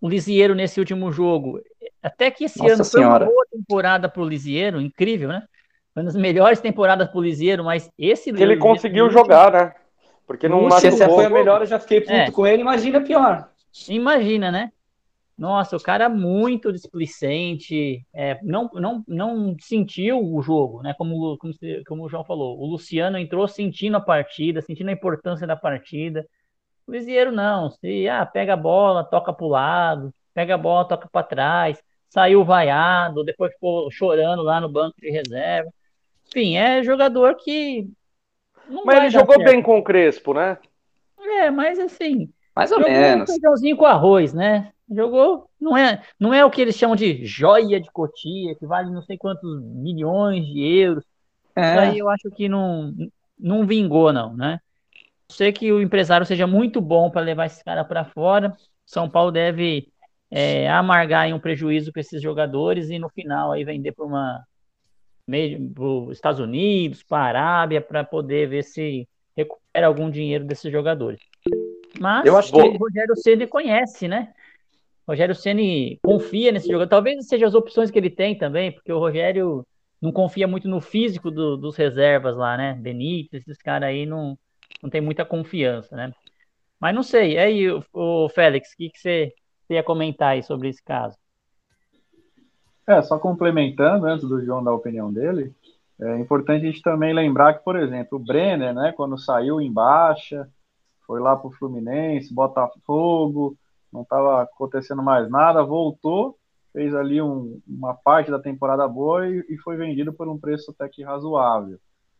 O 0.00 0.08
Lisieiro, 0.08 0.54
nesse 0.54 0.80
último 0.80 1.12
jogo, 1.12 1.60
até 2.02 2.30
que 2.30 2.44
esse 2.44 2.58
Nossa 2.58 2.74
ano 2.74 2.84
senhora. 2.84 3.24
foi 3.24 3.34
uma 3.34 3.34
boa 3.34 3.46
temporada 3.50 4.08
para 4.08 4.22
o 4.22 4.28
Lisieiro, 4.28 4.80
incrível, 4.80 5.28
né? 5.28 5.42
Foi 5.92 6.02
uma 6.02 6.06
das 6.10 6.16
melhores 6.16 6.60
temporadas 6.60 7.08
pro 7.08 7.20
Lisieiro, 7.20 7.64
mas 7.64 7.90
esse 7.98 8.32
Que 8.32 8.42
ele 8.42 8.56
conseguiu 8.56 9.08
jogar, 9.10 9.52
né? 9.52 9.74
Porque 10.26 10.48
não 10.48 10.62
Lúcio, 10.64 10.80
Se 10.80 10.86
essa 10.88 11.08
foi 11.08 11.26
a 11.26 11.30
melhor, 11.30 11.60
eu 11.60 11.66
já 11.66 11.78
fiquei 11.78 12.00
puto 12.00 12.12
É. 12.12 12.30
com 12.30 12.46
ele, 12.46 12.62
imagina 12.62 13.00
pior. 13.00 13.48
Imagina, 13.88 14.50
né? 14.50 14.72
Nossa, 15.36 15.76
o 15.76 15.80
cara 15.82 16.08
muito 16.08 16.72
displicente, 16.72 18.06
é, 18.14 18.40
não, 18.44 18.70
não, 18.74 19.04
não 19.08 19.56
sentiu 19.60 20.20
o 20.24 20.40
jogo, 20.40 20.80
né? 20.82 20.94
Como, 20.94 21.36
como, 21.38 21.52
se- 21.54 21.82
como 21.86 22.04
o 22.04 22.08
João 22.08 22.24
falou, 22.24 22.56
o 22.60 22.66
Luciano 22.66 23.18
entrou 23.18 23.48
sentindo 23.48 23.96
a 23.96 24.00
partida, 24.00 24.62
sentindo 24.62 24.90
a 24.90 24.92
importância 24.92 25.44
da 25.46 25.56
partida. 25.56 26.24
O 26.86 26.92
Lisieiro 26.92 27.32
não, 27.32 27.70
se 27.70 28.08
ah, 28.08 28.26
pega 28.26 28.54
a 28.54 28.56
bola, 28.56 29.04
toca 29.04 29.32
pro 29.32 29.48
lado, 29.48 30.14
pega 30.34 30.54
a 30.56 30.58
bola, 30.58 30.88
toca 30.88 31.08
para 31.10 31.26
trás, 31.26 31.82
saiu 32.08 32.44
vaiado, 32.44 33.24
depois 33.24 33.52
ficou 33.54 33.90
chorando 33.90 34.42
lá 34.42 34.60
no 34.60 34.70
banco 34.70 34.96
de 35.00 35.10
reserva. 35.10 35.70
Enfim, 36.28 36.56
é 36.56 36.82
jogador 36.84 37.36
que 37.36 37.88
não 38.66 38.86
Mas 38.86 38.96
ele 38.98 39.10
jogou 39.10 39.42
certo. 39.42 39.42
bem 39.42 39.60
com 39.62 39.78
o 39.78 39.82
Crespo, 39.82 40.32
né? 40.32 40.58
É, 41.18 41.50
mas 41.50 41.78
assim, 41.78 42.32
Mais 42.56 42.72
ou 42.72 42.80
Jogou 42.80 43.04
menos. 43.04 43.22
um 43.22 43.26
feijãozinho 43.26 43.78
com 43.78 43.86
arroz, 43.86 44.34
né? 44.34 44.73
Jogou, 44.90 45.48
não 45.60 45.76
é, 45.76 46.02
não 46.20 46.32
é 46.34 46.44
o 46.44 46.50
que 46.50 46.60
eles 46.60 46.76
chamam 46.76 46.94
de 46.94 47.24
joia 47.24 47.80
de 47.80 47.90
Cotia, 47.90 48.54
que 48.54 48.66
vale 48.66 48.90
não 48.90 49.02
sei 49.02 49.16
quantos 49.16 49.62
milhões 49.62 50.44
de 50.46 50.60
euros. 50.62 51.04
Isso 51.56 51.78
aí 51.78 51.98
É. 51.98 52.02
eu 52.02 52.08
acho 52.08 52.30
que 52.30 52.48
não, 52.48 52.92
não 53.38 53.66
vingou, 53.66 54.12
não, 54.12 54.36
né? 54.36 54.60
Sei 55.30 55.52
que 55.52 55.72
o 55.72 55.80
empresário 55.80 56.26
seja 56.26 56.46
muito 56.46 56.80
bom 56.80 57.10
para 57.10 57.22
levar 57.22 57.46
esse 57.46 57.64
cara 57.64 57.82
para 57.84 58.04
fora. 58.04 58.54
São 58.84 59.08
Paulo 59.08 59.30
deve 59.32 59.88
é, 60.30 60.68
amargar 60.68 61.22
aí 61.22 61.32
um 61.32 61.40
prejuízo 61.40 61.90
com 61.92 61.98
esses 61.98 62.20
jogadores 62.20 62.90
e 62.90 62.98
no 62.98 63.08
final 63.08 63.52
aí 63.52 63.64
vender 63.64 63.92
para 63.92 64.04
uma 64.04 64.44
para 65.26 65.82
os 65.84 66.12
Estados 66.12 66.38
Unidos, 66.38 67.02
para 67.02 67.18
a 67.22 67.26
Arábia, 67.28 67.80
para 67.80 68.04
poder 68.04 68.46
ver 68.46 68.62
se 68.62 69.08
recupera 69.34 69.86
algum 69.86 70.10
dinheiro 70.10 70.44
desses 70.44 70.70
jogadores. 70.70 71.18
Mas 71.98 72.26
Eu 72.26 72.36
acho 72.36 72.54
o 72.54 72.72
que- 72.72 72.76
Rogério 72.76 73.16
Ceni 73.16 73.46
conhece, 73.46 74.06
né? 74.06 74.34
Rogério 75.06 75.34
Ceni 75.34 75.98
confia 76.02 76.50
nesse 76.50 76.68
jogador. 76.68 76.88
Talvez 76.88 77.26
seja 77.26 77.46
as 77.46 77.54
opções 77.54 77.90
que 77.90 77.98
ele 77.98 78.10
tem 78.10 78.36
também, 78.36 78.72
porque 78.72 78.92
o 78.92 78.98
Rogério 78.98 79.66
não 80.00 80.12
confia 80.12 80.46
muito 80.46 80.68
no 80.68 80.80
físico 80.80 81.30
do, 81.30 81.56
dos 81.56 81.76
reservas 81.76 82.36
lá, 82.36 82.56
né? 82.56 82.74
Benítez, 82.74 83.42
esses 83.42 83.62
caras 83.62 83.88
aí 83.88 84.06
não, 84.06 84.38
não 84.82 84.90
tem 84.90 85.00
muita 85.00 85.24
confiança, 85.24 85.94
né? 85.96 86.12
Mas 86.80 86.94
não 86.94 87.02
sei. 87.02 87.38
Aí, 87.38 87.70
o, 87.70 87.82
o 87.92 88.28
Félix, 88.28 88.72
o 88.72 88.76
que, 88.76 88.90
que 88.90 88.98
você, 88.98 89.32
você 89.66 89.74
ia 89.74 89.82
comentar 89.82 90.32
aí 90.32 90.42
sobre 90.42 90.68
esse 90.68 90.82
caso? 90.82 91.16
É, 92.86 93.00
só 93.00 93.18
complementando, 93.18 94.06
antes 94.06 94.28
do 94.28 94.44
João 94.44 94.62
dar 94.62 94.72
a 94.72 94.74
opinião 94.74 95.10
dele, 95.10 95.54
é 96.00 96.18
importante 96.18 96.66
a 96.66 96.70
gente 96.70 96.82
também 96.82 97.14
lembrar 97.14 97.54
que, 97.54 97.64
por 97.64 97.76
exemplo, 97.76 98.18
o 98.18 98.22
Brenner, 98.22 98.74
né, 98.74 98.92
quando 98.94 99.16
saiu 99.16 99.60
em 99.60 99.72
baixa, 99.72 100.48
foi 101.06 101.20
lá 101.20 101.36
para 101.36 101.48
o 101.48 101.52
Fluminense, 101.52 102.34
Botafogo, 102.34 103.56
não 103.94 104.02
estava 104.02 104.42
acontecendo 104.42 105.02
mais 105.02 105.30
nada, 105.30 105.62
voltou, 105.62 106.36
fez 106.72 106.92
ali 106.94 107.22
um, 107.22 107.62
uma 107.66 107.94
parte 107.94 108.28
da 108.28 108.40
temporada 108.40 108.86
boa 108.88 109.28
e, 109.28 109.46
e, 109.48 109.56
foi 109.58 109.76
vendido 109.76 110.12
por 110.12 110.28
um 110.28 110.36
preço 110.36 110.72
até 110.72 110.88
que 110.88 111.04
razoável. 111.04 111.78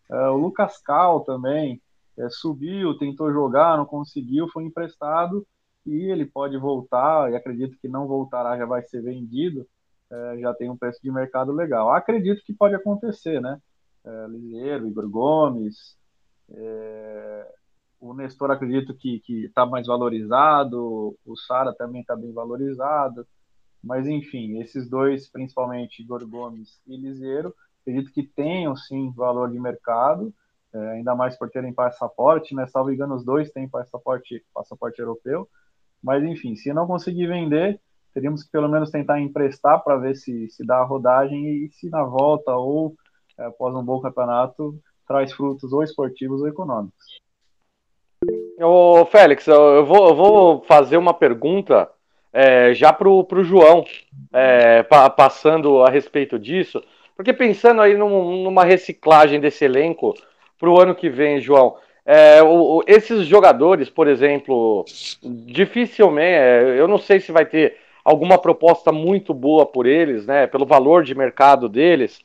É, 0.08 0.28
o 0.28 0.36
Lucas 0.36 0.78
Cal 0.78 1.20
também 1.24 1.82
é, 2.16 2.28
subiu, 2.30 2.96
tentou 2.96 3.32
jogar, 3.32 3.76
não 3.76 3.84
conseguiu, 3.84 4.48
foi 4.48 4.62
emprestado 4.64 5.44
e 5.84 6.10
ele 6.10 6.24
pode 6.24 6.56
voltar, 6.56 7.30
e 7.30 7.36
acredito 7.36 7.76
que 7.78 7.88
não 7.88 8.06
voltará, 8.06 8.56
já 8.56 8.64
vai 8.64 8.82
ser 8.84 9.02
vendido, 9.02 9.66
é, 10.10 10.38
já 10.38 10.54
tem 10.54 10.70
um 10.70 10.76
preço 10.76 11.00
de 11.02 11.10
mercado 11.10 11.52
legal. 11.52 11.92
Acredito 11.92 12.42
que 12.44 12.54
pode 12.54 12.74
acontecer, 12.74 13.40
né? 13.40 13.60
É, 14.04 14.26
Liseiro, 14.28 14.86
Igor 14.86 15.08
Gomes, 15.08 15.98
é, 16.50 17.54
o 18.04 18.12
Nestor 18.12 18.50
acredito 18.50 18.94
que 18.94 19.22
está 19.46 19.64
mais 19.64 19.86
valorizado, 19.86 21.16
o 21.24 21.36
Sara 21.36 21.72
também 21.72 22.02
está 22.02 22.14
bem 22.14 22.32
valorizado, 22.32 23.26
mas 23.82 24.06
enfim, 24.06 24.60
esses 24.60 24.88
dois, 24.88 25.26
principalmente 25.30 26.02
Igor 26.02 26.26
Gomes 26.28 26.78
e 26.86 26.98
Liseiro, 26.98 27.54
acredito 27.80 28.12
que 28.12 28.22
tenham 28.22 28.76
sim 28.76 29.10
valor 29.12 29.50
de 29.50 29.58
mercado, 29.58 30.34
é, 30.74 30.78
ainda 30.92 31.14
mais 31.14 31.38
por 31.38 31.48
terem 31.48 31.72
passaporte, 31.72 32.54
né? 32.54 32.66
Salvo 32.66 32.92
engano, 32.92 33.14
os 33.14 33.24
dois 33.24 33.50
têm 33.50 33.68
passaporte, 33.68 34.44
passaporte 34.52 35.00
europeu, 35.00 35.48
mas 36.02 36.22
enfim, 36.24 36.56
se 36.56 36.74
não 36.74 36.86
conseguir 36.86 37.26
vender, 37.26 37.80
teríamos 38.12 38.42
que 38.42 38.50
pelo 38.50 38.68
menos 38.68 38.90
tentar 38.90 39.18
emprestar 39.18 39.82
para 39.82 39.96
ver 39.96 40.14
se, 40.14 40.50
se 40.50 40.64
dá 40.66 40.76
a 40.76 40.84
rodagem 40.84 41.64
e 41.64 41.70
se 41.70 41.88
na 41.88 42.04
volta 42.04 42.54
ou 42.54 42.94
é, 43.38 43.46
após 43.46 43.74
um 43.74 43.84
bom 43.84 43.98
campeonato 44.00 44.78
traz 45.06 45.32
frutos 45.32 45.72
ou 45.72 45.82
esportivos 45.82 46.42
ou 46.42 46.48
econômicos. 46.48 47.23
Ô, 48.60 49.04
Félix, 49.06 49.46
eu 49.48 49.84
vou, 49.84 50.08
eu 50.08 50.14
vou 50.14 50.62
fazer 50.62 50.96
uma 50.96 51.12
pergunta 51.12 51.90
é, 52.32 52.72
já 52.72 52.92
pro, 52.92 53.24
pro 53.24 53.42
João, 53.42 53.84
é, 54.32 54.82
pa, 54.84 55.10
passando 55.10 55.82
a 55.82 55.90
respeito 55.90 56.38
disso, 56.38 56.82
porque 57.16 57.32
pensando 57.32 57.80
aí 57.80 57.96
num, 57.96 58.42
numa 58.44 58.64
reciclagem 58.64 59.40
desse 59.40 59.64
elenco 59.64 60.14
para 60.58 60.70
o 60.70 60.80
ano 60.80 60.94
que 60.94 61.10
vem, 61.10 61.40
João, 61.40 61.76
é, 62.06 62.42
o, 62.42 62.82
esses 62.86 63.26
jogadores, 63.26 63.90
por 63.90 64.06
exemplo, 64.06 64.84
dificilmente, 65.22 66.36
é, 66.36 66.78
eu 66.78 66.86
não 66.86 66.98
sei 66.98 67.18
se 67.18 67.32
vai 67.32 67.46
ter 67.46 67.76
alguma 68.04 68.38
proposta 68.38 68.92
muito 68.92 69.34
boa 69.34 69.66
por 69.66 69.84
eles, 69.86 70.26
né, 70.26 70.46
pelo 70.46 70.66
valor 70.66 71.02
de 71.02 71.14
mercado 71.14 71.68
deles, 71.68 72.20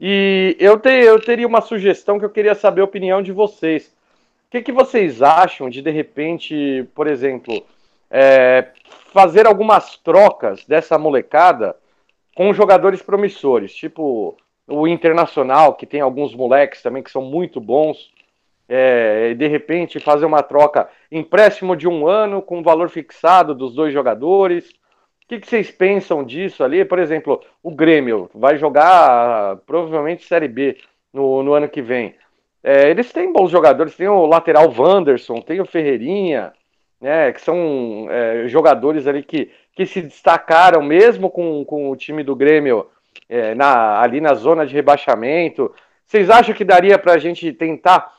e 0.00 0.56
eu, 0.58 0.78
te, 0.78 0.90
eu 0.90 1.20
teria 1.20 1.46
uma 1.46 1.60
sugestão 1.60 2.18
que 2.18 2.24
eu 2.24 2.30
queria 2.30 2.54
saber 2.54 2.80
a 2.80 2.84
opinião 2.84 3.20
de 3.20 3.32
vocês. 3.32 3.94
O 4.46 4.50
que, 4.50 4.62
que 4.62 4.72
vocês 4.72 5.22
acham 5.22 5.68
de, 5.68 5.82
de 5.82 5.90
repente, 5.90 6.88
por 6.94 7.06
exemplo, 7.06 7.64
é, 8.10 8.68
fazer 9.12 9.46
algumas 9.46 9.96
trocas 9.96 10.64
dessa 10.66 10.96
molecada 10.96 11.76
com 12.34 12.52
jogadores 12.52 13.02
promissores, 13.02 13.74
tipo 13.74 14.36
o 14.68 14.86
Internacional, 14.86 15.74
que 15.74 15.86
tem 15.86 16.00
alguns 16.00 16.34
moleques 16.34 16.82
também 16.82 17.02
que 17.02 17.10
são 17.10 17.22
muito 17.22 17.60
bons, 17.60 18.10
é, 18.68 19.30
e 19.30 19.34
de 19.34 19.46
repente 19.46 20.00
fazer 20.00 20.26
uma 20.26 20.42
troca, 20.42 20.88
empréstimo 21.10 21.76
de 21.76 21.86
um 21.86 22.06
ano 22.06 22.42
com 22.42 22.62
valor 22.62 22.88
fixado 22.88 23.54
dos 23.54 23.74
dois 23.74 23.92
jogadores. 23.92 24.70
O 24.70 25.28
que, 25.28 25.40
que, 25.40 25.46
vocês 25.46 25.70
pensam 25.70 26.24
disso 26.24 26.62
ali? 26.62 26.84
Por 26.84 26.98
exemplo, 26.98 27.42
o 27.62 27.70
Grêmio 27.70 28.30
vai 28.34 28.56
jogar 28.56 29.56
provavelmente 29.66 30.24
Série 30.24 30.48
B 30.48 30.78
no, 31.12 31.42
no 31.42 31.52
ano 31.52 31.68
que 31.68 31.82
vem. 31.82 32.14
É, 32.68 32.90
eles 32.90 33.12
têm 33.12 33.32
bons 33.32 33.48
jogadores, 33.48 33.94
tem 33.94 34.08
o 34.08 34.26
lateral 34.26 34.74
Wanderson, 34.76 35.40
tem 35.40 35.60
o 35.60 35.64
Ferreirinha, 35.64 36.52
né, 37.00 37.30
que 37.30 37.40
são 37.40 38.08
é, 38.10 38.48
jogadores 38.48 39.06
ali 39.06 39.22
que, 39.22 39.52
que 39.72 39.86
se 39.86 40.02
destacaram 40.02 40.82
mesmo 40.82 41.30
com, 41.30 41.64
com 41.64 41.88
o 41.92 41.94
time 41.94 42.24
do 42.24 42.34
Grêmio 42.34 42.88
é, 43.28 43.54
na, 43.54 44.00
ali 44.00 44.20
na 44.20 44.34
zona 44.34 44.66
de 44.66 44.74
rebaixamento. 44.74 45.72
Vocês 46.04 46.28
acham 46.28 46.52
que 46.52 46.64
daria 46.64 46.98
para 46.98 47.12
a 47.12 47.18
gente 47.18 47.52
tentar 47.52 48.12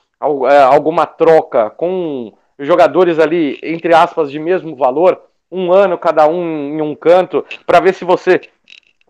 é, 0.50 0.60
alguma 0.60 1.06
troca 1.06 1.70
com 1.70 2.32
jogadores 2.58 3.20
ali, 3.20 3.60
entre 3.62 3.94
aspas, 3.94 4.32
de 4.32 4.40
mesmo 4.40 4.78
valor, 4.78 5.24
um 5.52 5.74
ano 5.74 5.98
cada 5.98 6.26
um 6.26 6.78
em 6.78 6.82
um 6.82 6.96
canto, 6.96 7.46
para 7.66 7.82
ver 7.82 7.94
se 7.94 8.06
você 8.06 8.40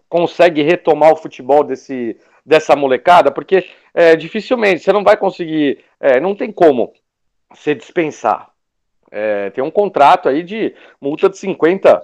consegue 0.10 0.63
retomar 0.63 1.13
o 1.13 1.15
futebol 1.15 1.63
desse, 1.63 2.17
dessa 2.43 2.76
molecada? 2.76 3.30
Porque 3.30 3.65
é, 3.98 4.16
dificilmente 4.16 4.84
você 4.84 4.94
não 4.94 5.04
vai 5.04 5.18
conseguir, 5.18 5.84
é, 6.00 6.20
não 6.20 6.36
tem 6.36 6.52
como 6.52 6.94
você 7.50 7.74
dispensar. 7.74 8.48
É, 9.10 9.50
tem 9.50 9.64
um 9.64 9.72
contrato 9.72 10.30
aí 10.30 10.44
de 10.44 10.76
multa 11.02 11.28
de 11.28 11.36
50 11.40 12.00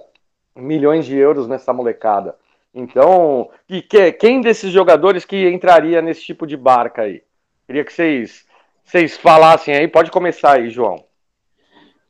milhões 0.56 1.06
de 1.06 1.16
euros 1.16 1.46
nessa 1.46 1.72
molecada. 1.72 2.34
Então, 2.74 3.48
e 3.68 3.80
que, 3.80 4.10
quem 4.10 4.40
desses 4.40 4.72
jogadores 4.72 5.24
que 5.24 5.48
entraria 5.48 6.02
nesse 6.02 6.22
tipo 6.22 6.48
de 6.48 6.56
barca 6.56 7.02
aí? 7.02 7.22
Queria 7.64 7.84
que 7.84 7.92
vocês, 7.92 8.44
vocês 8.82 9.16
falassem 9.16 9.76
aí. 9.76 9.86
Pode 9.86 10.10
começar 10.10 10.54
aí, 10.54 10.70
João. 10.70 11.04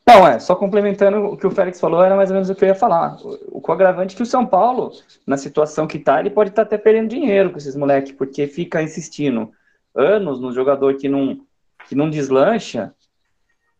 Não, 0.07 0.27
é, 0.27 0.39
só 0.39 0.57
complementando 0.57 1.27
o 1.27 1.37
que 1.37 1.47
o 1.47 1.51
Félix 1.51 1.79
falou, 1.79 2.03
era 2.03 2.17
mais 2.17 2.31
ou 2.31 2.35
menos 2.35 2.49
o 2.49 2.55
que 2.55 2.65
eu 2.65 2.69
ia 2.69 2.75
falar. 2.75 3.19
O, 3.23 3.61
o 3.63 3.73
agravante 3.73 4.15
é 4.15 4.17
que 4.17 4.23
o 4.23 4.27
São 4.27 4.47
Paulo, 4.47 4.93
na 5.27 5.37
situação 5.37 5.87
que 5.87 5.99
tá, 5.99 6.21
ele 6.21 6.31
pode 6.31 6.51
estar 6.51 6.65
tá 6.65 6.69
até 6.75 6.79
perdendo 6.79 7.11
dinheiro 7.11 7.51
com 7.51 7.59
esses 7.59 7.77
moleques, 7.77 8.13
porque 8.13 8.47
fica 8.47 8.83
insistindo 8.83 9.53
anos 9.95 10.41
no 10.41 10.53
jogador 10.53 10.97
que 10.97 11.09
não, 11.09 11.41
que 11.89 11.95
não 11.95 12.11
deslancha, 12.11 12.95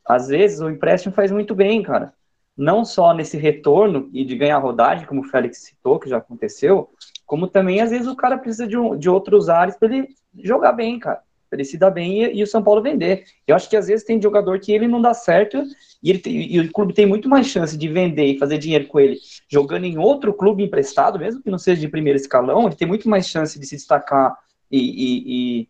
às 0.07 0.29
vezes 0.29 0.61
o 0.61 0.71
empréstimo 0.71 1.15
faz 1.15 1.33
muito 1.33 1.55
bem, 1.55 1.83
cara. 1.83 2.13
Não 2.57 2.85
só 2.85 3.13
nesse 3.13 3.37
retorno 3.37 4.09
e 4.13 4.25
de 4.25 4.37
ganhar 4.37 4.59
rodagem, 4.59 5.07
como 5.07 5.23
o 5.23 5.29
Félix 5.29 5.59
citou, 5.59 5.99
que 5.99 6.09
já 6.09 6.19
aconteceu, 6.19 6.91
como 7.27 7.49
também 7.49 7.81
às 7.81 7.91
vezes 7.91 8.07
o 8.07 8.15
cara 8.15 8.39
precisa 8.39 8.67
de, 8.67 8.77
um, 8.77 8.97
de 8.97 9.11
outros 9.11 9.49
ares 9.49 9.77
para 9.77 9.93
ele 9.93 10.09
jogar 10.43 10.73
bem, 10.73 10.99
cara. 10.99 11.21
Pra 11.51 11.57
ele 11.59 11.65
se 11.65 11.77
dar 11.77 11.91
bem 11.91 12.25
e, 12.25 12.39
e, 12.39 12.43
o 12.43 12.47
São 12.47 12.63
Paulo 12.63 12.83
vender. 12.83 13.25
Eu 13.47 13.57
acho 13.57 13.69
que 13.69 13.77
às 13.77 13.89
vezes 13.89 14.05
tem 14.05 14.23
jogador 14.23 14.61
que 14.61 14.73
ele 14.73 14.87
não 14.87 15.01
dá 15.01 15.15
certo 15.15 15.63
e, 16.03 16.11
ele 16.11 16.19
tem, 16.19 16.53
e 16.53 16.61
o 16.61 16.73
clube 16.73 16.93
tem 16.93 17.07
muito 17.07 17.29
mais 17.29 17.47
chance 17.47 17.77
de 17.77 17.89
vender 17.89 18.27
e 18.27 18.39
fazer 18.39 18.59
dinheiro 18.59 18.87
com 18.87 19.01
ele 19.01 19.19
jogando 19.49 19.85
em 19.85 19.99
outro 19.99 20.33
clube 20.33 20.63
emprestado, 20.63 21.19
mesmo 21.19 21.43
que 21.43 21.51
não 21.51 21.59
seja 21.59 21.81
de 21.81 21.89
primeiro 21.89 22.19
escalão, 22.19 22.67
ele 22.67 22.77
tem 22.77 22.87
muito 22.87 23.09
mais 23.09 23.27
chance 23.27 23.59
de 23.59 23.67
se 23.67 23.77
destacar 23.77 24.37
e, 24.71 24.79
e 24.79 25.65
e 25.65 25.69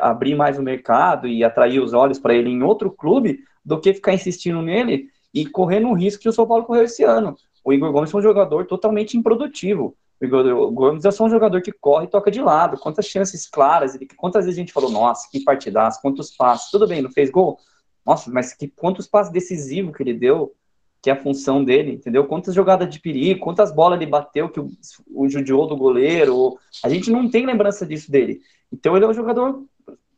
abrir 0.00 0.34
mais 0.34 0.58
o 0.58 0.62
mercado 0.62 1.26
e 1.26 1.42
atrair 1.42 1.80
os 1.80 1.92
olhos 1.92 2.18
para 2.18 2.34
ele 2.34 2.50
em 2.50 2.62
outro 2.62 2.90
clube 2.90 3.40
do 3.64 3.80
que 3.80 3.94
ficar 3.94 4.12
insistindo 4.12 4.60
nele 4.60 5.08
e 5.32 5.46
correndo 5.46 5.88
um 5.88 5.94
risco 5.94 6.22
que 6.22 6.28
o 6.28 6.32
São 6.32 6.46
Paulo 6.46 6.64
correu 6.64 6.84
esse 6.84 7.02
ano. 7.02 7.36
O 7.64 7.72
Igor 7.72 7.90
Gomes 7.90 8.12
é 8.12 8.16
um 8.16 8.22
jogador 8.22 8.66
totalmente 8.66 9.16
improdutivo. 9.16 9.96
O 10.20 10.24
Igor 10.24 10.70
Gomes 10.70 11.04
é 11.04 11.10
só 11.10 11.24
um 11.24 11.30
jogador 11.30 11.62
que 11.62 11.72
corre 11.72 12.04
e 12.04 12.10
toca 12.10 12.30
de 12.30 12.40
lado. 12.40 12.78
Quantas 12.78 13.06
chances 13.06 13.48
claras, 13.48 13.98
quantas 14.16 14.44
vezes 14.44 14.58
a 14.58 14.60
gente 14.60 14.72
falou, 14.72 14.90
nossa, 14.90 15.28
que 15.30 15.40
partidaço, 15.42 16.00
quantos 16.02 16.30
passes. 16.36 16.70
Tudo 16.70 16.86
bem, 16.86 17.02
não 17.02 17.10
fez 17.10 17.30
gol? 17.30 17.58
Nossa, 18.06 18.30
mas 18.30 18.52
que, 18.52 18.68
quantos 18.68 19.06
passes 19.06 19.32
decisivos 19.32 19.96
que 19.96 20.02
ele 20.02 20.12
deu, 20.12 20.54
que 21.02 21.10
é 21.10 21.12
a 21.12 21.22
função 21.22 21.64
dele, 21.64 21.92
entendeu? 21.92 22.26
Quantas 22.26 22.54
jogadas 22.54 22.88
de 22.88 23.00
perigo, 23.00 23.40
quantas 23.40 23.74
bolas 23.74 24.00
ele 24.00 24.10
bateu 24.10 24.48
que 24.48 24.60
o, 24.60 24.70
o 25.14 25.28
judiou 25.28 25.66
do 25.66 25.76
goleiro. 25.76 26.58
A 26.82 26.88
gente 26.88 27.10
não 27.10 27.28
tem 27.30 27.46
lembrança 27.46 27.86
disso 27.86 28.10
dele. 28.10 28.40
Então 28.74 28.96
ele 28.96 29.04
é 29.04 29.08
um 29.08 29.14
jogador 29.14 29.62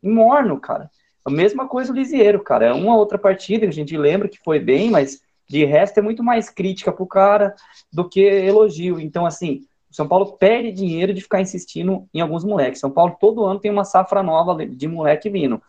morno, 0.03 0.59
cara. 0.59 0.91
A 1.23 1.31
mesma 1.31 1.69
coisa 1.69 1.93
o 1.93 1.95
Lisieiro, 1.95 2.43
cara. 2.43 2.67
É 2.67 2.73
uma 2.73 2.97
outra 2.97 3.19
partida 3.19 3.67
que 3.67 3.71
a 3.71 3.73
gente 3.73 3.97
lembra 3.97 4.29
que 4.29 4.39
foi 4.43 4.59
bem, 4.59 4.91
mas 4.91 5.21
de 5.49 5.65
resto 5.65 5.99
é 5.99 6.03
muito 6.03 6.25
mais 6.25 6.49
crítica 6.49 6.91
pro 6.91 7.07
cara 7.07 7.55
do 7.93 8.09
que 8.09 8.21
elogio. 8.21 8.99
Então, 8.99 9.27
assim, 9.27 9.67
o 9.91 9.95
São 9.95 10.09
Paulo 10.09 10.33
perde 10.39 10.73
dinheiro 10.73 11.13
de 11.13 11.21
ficar 11.21 11.41
insistindo 11.41 12.09
em 12.15 12.21
alguns 12.21 12.45
moleques. 12.45 12.81
São 12.81 12.91
Paulo 12.91 13.17
todo 13.21 13.45
ano 13.45 13.61
tem 13.61 13.71
uma 13.71 13.85
safra 13.85 14.23
nova 14.23 14.65
de 14.65 14.89
moleque 14.89 15.29
vindo. 15.29 15.61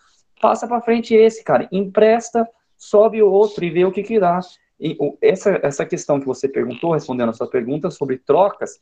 Passa 0.42 0.68
para 0.68 0.82
frente 0.82 1.14
esse, 1.14 1.44
cara. 1.44 1.68
Empresta, 1.72 2.48
sobe 2.78 3.22
o 3.22 3.30
outro 3.30 3.66
e 3.66 3.70
vê 3.70 3.84
o 3.84 3.92
que 3.92 4.04
que 4.04 4.20
dá. 4.20 4.40
E 4.80 4.96
essa, 5.22 5.60
essa 5.62 5.86
questão 5.86 6.20
que 6.20 6.26
você 6.26 6.48
perguntou, 6.48 6.94
respondendo 6.94 7.30
a 7.30 7.34
sua 7.34 7.50
pergunta 7.50 7.90
sobre 7.90 8.18
trocas, 8.18 8.80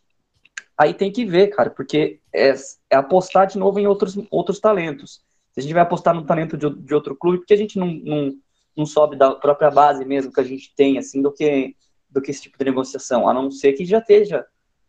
aí 0.78 0.94
tem 0.94 1.12
que 1.12 1.26
ver, 1.26 1.48
cara, 1.48 1.70
porque 1.70 2.20
é, 2.34 2.54
é, 2.90 2.96
apostar 2.96 3.48
de 3.48 3.58
novo 3.58 3.80
em 3.80 3.88
outros, 3.88 4.18
outros 4.30 4.60
talentos. 4.60 5.22
Se 5.52 5.60
a 5.60 5.64
gente 5.64 5.74
vai 5.74 5.84
apostar 5.84 6.14
no 6.14 6.26
talento 6.26 6.58
de, 6.58 6.70
de 6.70 6.94
outro 6.94 7.16
clube, 7.16 7.40
porque 7.40 7.54
a 7.54 7.58
gente 7.58 7.80
não, 7.80 7.88
não, 7.88 8.34
não 8.76 8.86
sobe 8.86 9.16
da 9.16 9.32
própria 9.36 9.72
base 9.72 10.04
mesmo 10.04 10.32
que 10.32 10.42
a 10.42 10.44
gente 10.44 10.74
tem, 10.76 10.98
assim, 10.98 11.22
do 11.22 11.32
que 11.32 11.76
do 12.16 12.22
que 12.22 12.32
esse 12.32 12.44
tipo 12.44 12.58
de 12.58 12.64
negociação, 12.64 13.28
a 13.28 13.34
não 13.34 13.52
ser 13.52 13.74
que 13.74 13.84
já 13.84 14.00
esteja, 14.00 14.46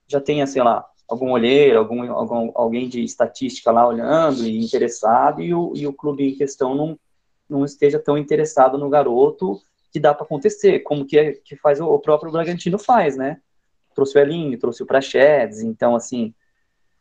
já 0.06 0.20
tenha, 0.20 0.46
sei 0.46 0.62
lá, 0.62 0.86
algum 1.08 1.32
olheiro, 1.32 1.78
algum, 1.78 2.10
algum 2.12 2.52
alguém 2.54 2.88
de 2.88 3.02
estatística 3.02 3.72
lá 3.72 3.86
olhando 3.86 4.46
e 4.46 4.64
interessado, 4.64 5.42
e 5.42 5.52
o, 5.52 5.72
e 5.74 5.86
o 5.88 5.92
clube 5.92 6.28
em 6.28 6.36
questão 6.36 6.74
não, 6.74 6.98
não 7.48 7.64
esteja 7.64 7.98
tão 7.98 8.16
interessado 8.16 8.78
no 8.78 8.88
garoto 8.88 9.60
que 9.92 9.98
dá 9.98 10.14
para 10.14 10.24
acontecer, 10.24 10.80
como 10.80 11.04
que, 11.04 11.18
é, 11.18 11.32
que 11.32 11.56
faz 11.56 11.80
o, 11.80 11.86
o, 11.86 11.98
próprio 11.98 12.30
Bragantino 12.30 12.78
faz, 12.78 13.16
né? 13.16 13.40
Trouxe 13.96 14.16
o 14.16 14.20
Elinho, 14.20 14.58
trouxe 14.58 14.82
o 14.84 14.86
Prachedes, 14.86 15.62
então, 15.62 15.96
assim, 15.96 16.32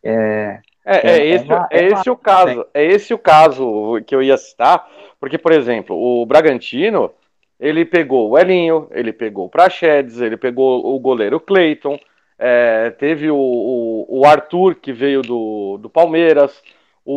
é, 0.01 0.61
é, 0.85 0.95
é, 0.95 1.17
é, 1.17 1.27
esse, 1.27 1.51
é, 1.51 1.67
é 1.71 1.85
esse 1.87 2.09
o 2.09 2.15
caso. 2.15 2.65
É 2.73 2.85
esse 2.85 3.13
o 3.13 3.17
caso 3.17 4.01
que 4.05 4.15
eu 4.15 4.23
ia 4.23 4.37
citar, 4.37 4.87
porque, 5.19 5.37
por 5.37 5.51
exemplo, 5.51 5.95
o 5.95 6.25
Bragantino, 6.25 7.11
ele 7.59 7.83
pegou 7.83 8.29
o 8.29 8.37
Elinho, 8.37 8.87
ele 8.91 9.11
pegou 9.11 9.47
o 9.47 9.49
Prachedes, 9.49 10.21
ele 10.21 10.37
pegou 10.37 10.95
o 10.95 10.99
goleiro 10.99 11.39
Cleiton, 11.39 11.99
é, 12.37 12.91
teve 12.91 13.31
o, 13.31 13.35
o, 13.35 14.19
o, 14.19 14.25
Arthur, 14.25 14.75
que 14.75 14.93
veio 14.93 15.21
do, 15.21 15.77
do 15.81 15.89
Palmeiras, 15.89 16.61
o, 17.03 17.13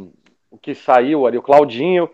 o, 0.00 0.12
o, 0.52 0.58
que 0.58 0.74
saiu 0.74 1.26
ali, 1.26 1.36
o 1.36 1.42
Claudinho, 1.42 2.08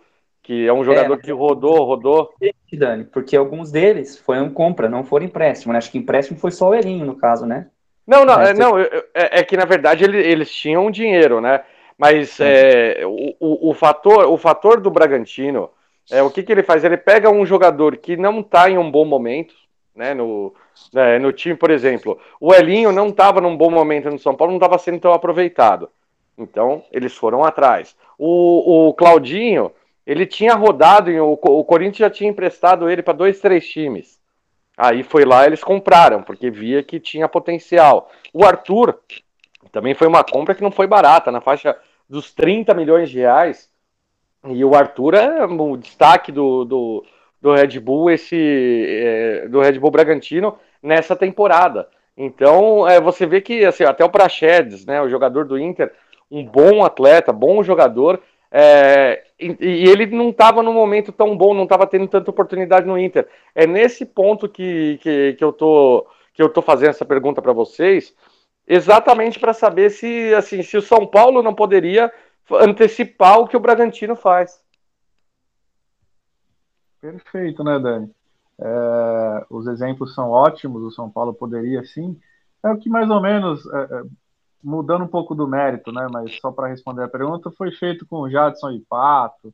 que 0.46 0.64
é 0.64 0.72
um 0.72 0.84
jogador 0.84 1.14
é, 1.14 1.16
que 1.20 1.32
rodou, 1.32 1.84
rodou. 1.84 2.32
Dani, 2.72 3.02
porque 3.02 3.36
alguns 3.36 3.72
deles 3.72 4.16
foram 4.16 4.48
compra, 4.48 4.88
não 4.88 5.02
foram 5.02 5.26
empréstimo, 5.26 5.72
né? 5.72 5.78
Acho 5.78 5.90
que 5.90 5.98
empréstimo 5.98 6.38
foi 6.38 6.52
só 6.52 6.68
o 6.68 6.74
Elinho, 6.74 7.04
no 7.04 7.16
caso, 7.16 7.44
né? 7.44 7.66
Não, 8.06 8.24
não, 8.24 8.40
é, 8.40 8.54
não 8.54 8.78
é, 8.78 8.88
é, 9.12 9.42
que 9.42 9.56
na 9.56 9.64
verdade 9.64 10.04
ele, 10.04 10.18
eles 10.18 10.48
tinham 10.48 10.88
dinheiro, 10.88 11.40
né? 11.40 11.64
Mas 11.98 12.38
é, 12.38 13.00
o, 13.04 13.34
o, 13.40 13.70
o, 13.70 13.74
fator, 13.74 14.26
o 14.26 14.36
fator 14.36 14.80
do 14.80 14.88
Bragantino, 14.88 15.68
é, 16.12 16.22
o 16.22 16.30
que, 16.30 16.44
que 16.44 16.52
ele 16.52 16.62
faz? 16.62 16.84
Ele 16.84 16.96
pega 16.96 17.28
um 17.28 17.44
jogador 17.44 17.96
que 17.96 18.16
não 18.16 18.38
está 18.38 18.70
em 18.70 18.78
um 18.78 18.88
bom 18.88 19.04
momento, 19.04 19.52
né? 19.96 20.14
No, 20.14 20.54
né, 20.92 21.18
no 21.18 21.32
time, 21.32 21.56
por 21.56 21.72
exemplo, 21.72 22.20
o 22.38 22.54
Elinho 22.54 22.92
não 22.92 23.08
estava 23.08 23.40
num 23.40 23.56
bom 23.56 23.70
momento 23.70 24.08
no 24.10 24.18
São 24.20 24.36
Paulo, 24.36 24.52
não 24.52 24.58
estava 24.58 24.78
sendo 24.78 25.00
tão 25.00 25.12
aproveitado. 25.12 25.88
Então, 26.38 26.84
eles 26.92 27.16
foram 27.16 27.42
atrás. 27.42 27.96
O, 28.16 28.90
o 28.90 28.94
Claudinho, 28.94 29.72
ele 30.06 30.24
tinha 30.24 30.54
rodado, 30.54 31.10
o, 31.10 31.32
o 31.32 31.64
Corinthians 31.64 31.98
já 31.98 32.10
tinha 32.10 32.30
emprestado 32.30 32.88
ele 32.88 33.02
para 33.02 33.12
dois, 33.12 33.40
três 33.40 33.68
times. 33.68 34.20
Aí 34.76 35.02
foi 35.02 35.24
lá 35.24 35.46
eles 35.46 35.64
compraram, 35.64 36.22
porque 36.22 36.50
via 36.50 36.82
que 36.82 37.00
tinha 37.00 37.28
potencial. 37.28 38.10
O 38.32 38.44
Arthur 38.44 39.00
também 39.72 39.94
foi 39.94 40.06
uma 40.06 40.22
compra 40.22 40.54
que 40.54 40.62
não 40.62 40.70
foi 40.70 40.86
barata, 40.86 41.32
na 41.32 41.40
faixa 41.40 41.76
dos 42.08 42.32
30 42.32 42.72
milhões 42.74 43.10
de 43.10 43.18
reais. 43.18 43.68
E 44.44 44.64
o 44.64 44.74
Arthur 44.74 45.14
é 45.14 45.44
o 45.44 45.76
destaque 45.76 46.30
do, 46.30 46.64
do, 46.64 47.04
do 47.40 47.52
Red 47.52 47.80
Bull, 47.80 48.10
esse 48.10 48.86
é, 48.88 49.48
do 49.48 49.60
Red 49.60 49.78
Bull 49.78 49.90
Bragantino 49.90 50.56
nessa 50.82 51.16
temporada. 51.16 51.88
Então 52.16 52.88
é, 52.88 53.00
você 53.00 53.26
vê 53.26 53.40
que 53.40 53.64
assim, 53.64 53.84
até 53.84 54.04
o 54.04 54.10
Praxedes, 54.10 54.86
né, 54.86 55.02
o 55.02 55.08
jogador 55.08 55.46
do 55.46 55.58
Inter, 55.58 55.92
um 56.30 56.44
bom 56.44 56.84
atleta, 56.84 57.32
bom 57.32 57.62
jogador, 57.62 58.20
é, 58.52 59.25
e, 59.38 59.88
ele 59.88 60.06
não 60.06 60.30
estava 60.30 60.62
num 60.62 60.72
momento 60.72 61.12
tão 61.12 61.36
bom, 61.36 61.54
não 61.54 61.64
estava 61.64 61.86
tendo 61.86 62.08
tanta 62.08 62.30
oportunidade 62.30 62.86
no 62.86 62.98
Inter. 62.98 63.28
É 63.54 63.66
nesse 63.66 64.06
ponto 64.06 64.48
que, 64.48 64.98
que, 65.02 65.34
que 65.34 65.44
eu 65.44 65.52
tô 65.52 66.06
que 66.32 66.42
eu 66.42 66.50
tô 66.50 66.60
fazendo 66.60 66.90
essa 66.90 67.04
pergunta 67.04 67.40
para 67.40 67.54
vocês, 67.54 68.14
exatamente 68.68 69.40
para 69.40 69.54
saber 69.54 69.90
se 69.90 70.34
assim 70.34 70.62
se 70.62 70.76
o 70.76 70.82
São 70.82 71.06
Paulo 71.06 71.42
não 71.42 71.54
poderia 71.54 72.12
antecipar 72.50 73.40
o 73.40 73.48
que 73.48 73.56
o 73.56 73.60
Bragantino 73.60 74.14
faz. 74.14 74.62
Perfeito, 77.00 77.62
né, 77.62 77.78
Dani? 77.78 78.10
É, 78.58 79.46
os 79.50 79.66
exemplos 79.66 80.14
são 80.14 80.30
ótimos. 80.30 80.82
O 80.82 80.90
São 80.90 81.10
Paulo 81.10 81.34
poderia 81.34 81.84
sim. 81.84 82.18
É 82.62 82.70
o 82.70 82.78
que 82.78 82.88
mais 82.88 83.08
ou 83.10 83.20
menos 83.20 83.66
é, 83.66 83.78
é 83.78 84.02
mudando 84.62 85.04
um 85.04 85.08
pouco 85.08 85.34
do 85.34 85.46
mérito, 85.46 85.92
né? 85.92 86.06
Mas 86.10 86.38
só 86.40 86.50
para 86.50 86.68
responder 86.68 87.04
a 87.04 87.08
pergunta, 87.08 87.50
foi 87.50 87.70
feito 87.70 88.06
com 88.06 88.20
o 88.20 88.30
Jadson 88.30 88.70
e 88.70 88.80
Pato, 88.80 89.52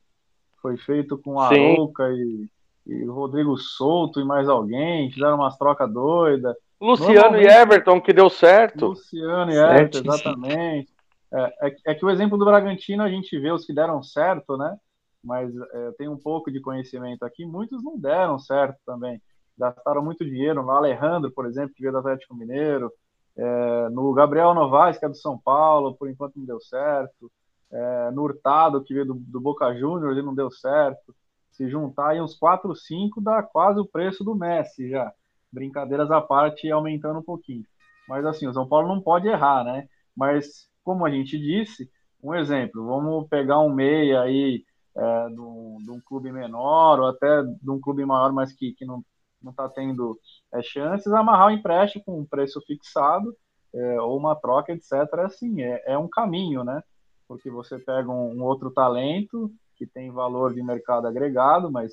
foi 0.61 0.77
feito 0.77 1.19
com 1.19 1.41
a 1.41 1.47
Arouca 1.49 2.09
e, 2.11 2.49
e 2.87 3.05
o 3.05 3.13
Rodrigo 3.13 3.57
Souto 3.57 4.21
e 4.21 4.25
mais 4.25 4.49
alguém, 4.49 5.11
fizeram 5.11 5.37
umas 5.37 5.57
trocas 5.57 5.93
doidas. 5.93 6.57
Luciano 6.81 7.37
e 7.37 7.47
Everton, 7.47 8.01
que 8.01 8.13
deu 8.13 8.29
certo. 8.29 8.87
Luciano 8.89 9.53
e 9.53 9.57
Everton, 9.57 9.99
exatamente. 9.99 10.93
É, 11.33 11.69
é, 11.69 11.77
é, 11.87 11.95
que 11.95 12.05
o 12.05 12.11
exemplo 12.11 12.37
do 12.37 12.45
Bragantino 12.45 13.03
a 13.03 13.09
gente 13.09 13.39
vê 13.39 13.51
os 13.51 13.65
que 13.65 13.73
deram 13.73 14.03
certo, 14.03 14.57
né? 14.57 14.77
Mas 15.25 15.51
é, 15.57 15.93
tem 15.93 16.09
um 16.09 16.17
pouco 16.17 16.51
de 16.51 16.61
conhecimento 16.61 17.25
aqui, 17.25 17.47
muitos 17.47 17.83
não 17.83 17.97
deram 17.99 18.39
certo 18.39 18.79
também. 18.85 19.21
Gastaram 19.57 20.03
muito 20.03 20.25
dinheiro 20.25 20.63
no 20.63 20.71
Alejandro, 20.71 21.31
por 21.31 21.47
exemplo, 21.47 21.75
que 21.75 21.81
veio 21.81 21.93
do 21.93 21.99
Atlético 21.99 22.35
Mineiro, 22.35 22.93
é, 23.37 23.89
no 23.91 24.13
Gabriel 24.13 24.55
Novaes, 24.55 24.99
que 24.99 25.05
é 25.05 25.09
do 25.09 25.17
São 25.17 25.39
Paulo, 25.39 25.95
por 25.95 26.09
enquanto 26.09 26.37
não 26.37 26.45
deu 26.45 26.61
certo, 26.61 27.31
é, 27.71 28.11
no 28.11 28.23
Hurtado, 28.23 28.83
que 28.83 28.93
veio 28.93 29.07
do, 29.07 29.15
do 29.15 29.41
Boca 29.41 29.75
Juniors 29.75 30.17
e 30.17 30.23
não 30.23 30.35
deu 30.35 30.51
certo. 30.51 31.15
Se 31.51 31.69
juntar 31.69 32.11
aí 32.11 32.21
uns 32.21 32.35
4, 32.35 32.75
5, 32.75 33.21
dá 33.21 33.43
quase 33.43 33.81
o 33.81 33.87
preço 33.87 34.25
do 34.25 34.35
Messi 34.35 34.91
já. 34.91 35.13
Brincadeiras 35.51 36.11
à 36.11 36.21
parte, 36.21 36.71
aumentando 36.71 37.19
um 37.19 37.23
pouquinho. 37.23 37.65
Mas 38.09 38.25
assim, 38.25 38.47
o 38.47 38.55
São 38.55 38.67
Paulo 38.67 38.89
não 38.89 39.01
pode 39.01 39.29
errar, 39.29 39.65
né? 39.65 39.89
Mas, 40.17 40.69
como 40.85 41.07
a 41.07 41.11
gente 41.11 41.39
disse, 41.39 41.91
um 42.23 42.35
exemplo, 42.35 42.87
vamos 42.87 43.29
pegar 43.29 43.61
um 43.61 43.73
meia 43.73 44.23
aí 44.23 44.65
é, 44.97 45.29
de, 45.29 45.41
um, 45.41 46.01
clube 46.07 46.31
menor, 46.31 47.01
ou 47.01 47.07
até 47.07 47.43
de 47.43 47.71
um 47.71 47.81
clube 47.81 48.05
maior, 48.05 48.33
mas 48.33 48.53
que, 48.53 48.73
que 48.73 48.85
não 48.85 49.03
não 49.43 49.51
está 49.51 49.69
tendo 49.69 50.19
é, 50.53 50.63
chances, 50.63 51.13
amarrar 51.13 51.49
o 51.49 51.51
empréstimo 51.51 52.05
com 52.05 52.21
um 52.21 52.25
preço 52.25 52.61
fixado 52.63 53.37
é, 53.75 54.01
ou 54.01 54.17
uma 54.17 54.35
troca, 54.37 54.73
etc. 54.73 54.93
Assim, 55.25 55.63
é, 55.63 55.83
é 55.87 55.99
um 55.99 56.09
caminho, 56.09 56.63
né? 56.63 56.83
Porque 57.27 57.51
você 57.51 57.79
pega 57.79 58.11
um, 58.11 58.39
um, 58.39 58.43
outro 58.45 58.71
talento 58.71 59.51
que 59.77 59.87
tem 59.87 60.11
valor 60.11 60.55
de 60.55 60.63
mercado 60.63 61.07
agregado, 61.07 61.71
mas 61.71 61.93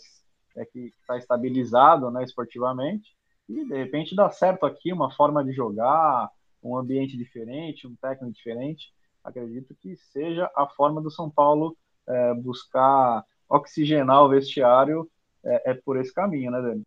é 0.56 0.66
que 0.66 0.93
está 1.02 1.18
estabilizado, 1.18 2.12
né, 2.12 2.24
esportivamente, 2.24 3.16
e 3.47 3.66
de 3.66 3.76
repente 3.76 4.16
dá 4.16 4.30
certo 4.30 4.66
aqui 4.66 4.91
uma 4.91 5.12
forma 5.12 5.43
de 5.43 5.54
jogar, 5.54 6.30
um 6.62 6.78
ambiente 6.78 7.18
diferente, 7.18 7.88
um 7.88 7.95
técnico 7.95 8.34
diferente. 8.34 8.93
Acredito 9.24 9.74
que 9.76 9.95
seja 9.95 10.52
a 10.56 10.68
forma 10.68 11.02
do 11.02 11.10
São 11.10 11.30
Paulo 11.30 11.76
é, 12.08 12.34
buscar 12.34 13.24
oxigenar 13.47 14.24
o 14.24 14.30
vestiário 14.30 15.10
é, 15.43 15.72
é 15.72 15.74
por 15.74 15.97
esse 15.97 16.14
caminho, 16.14 16.52
né, 16.52 16.62
Dani? 16.62 16.84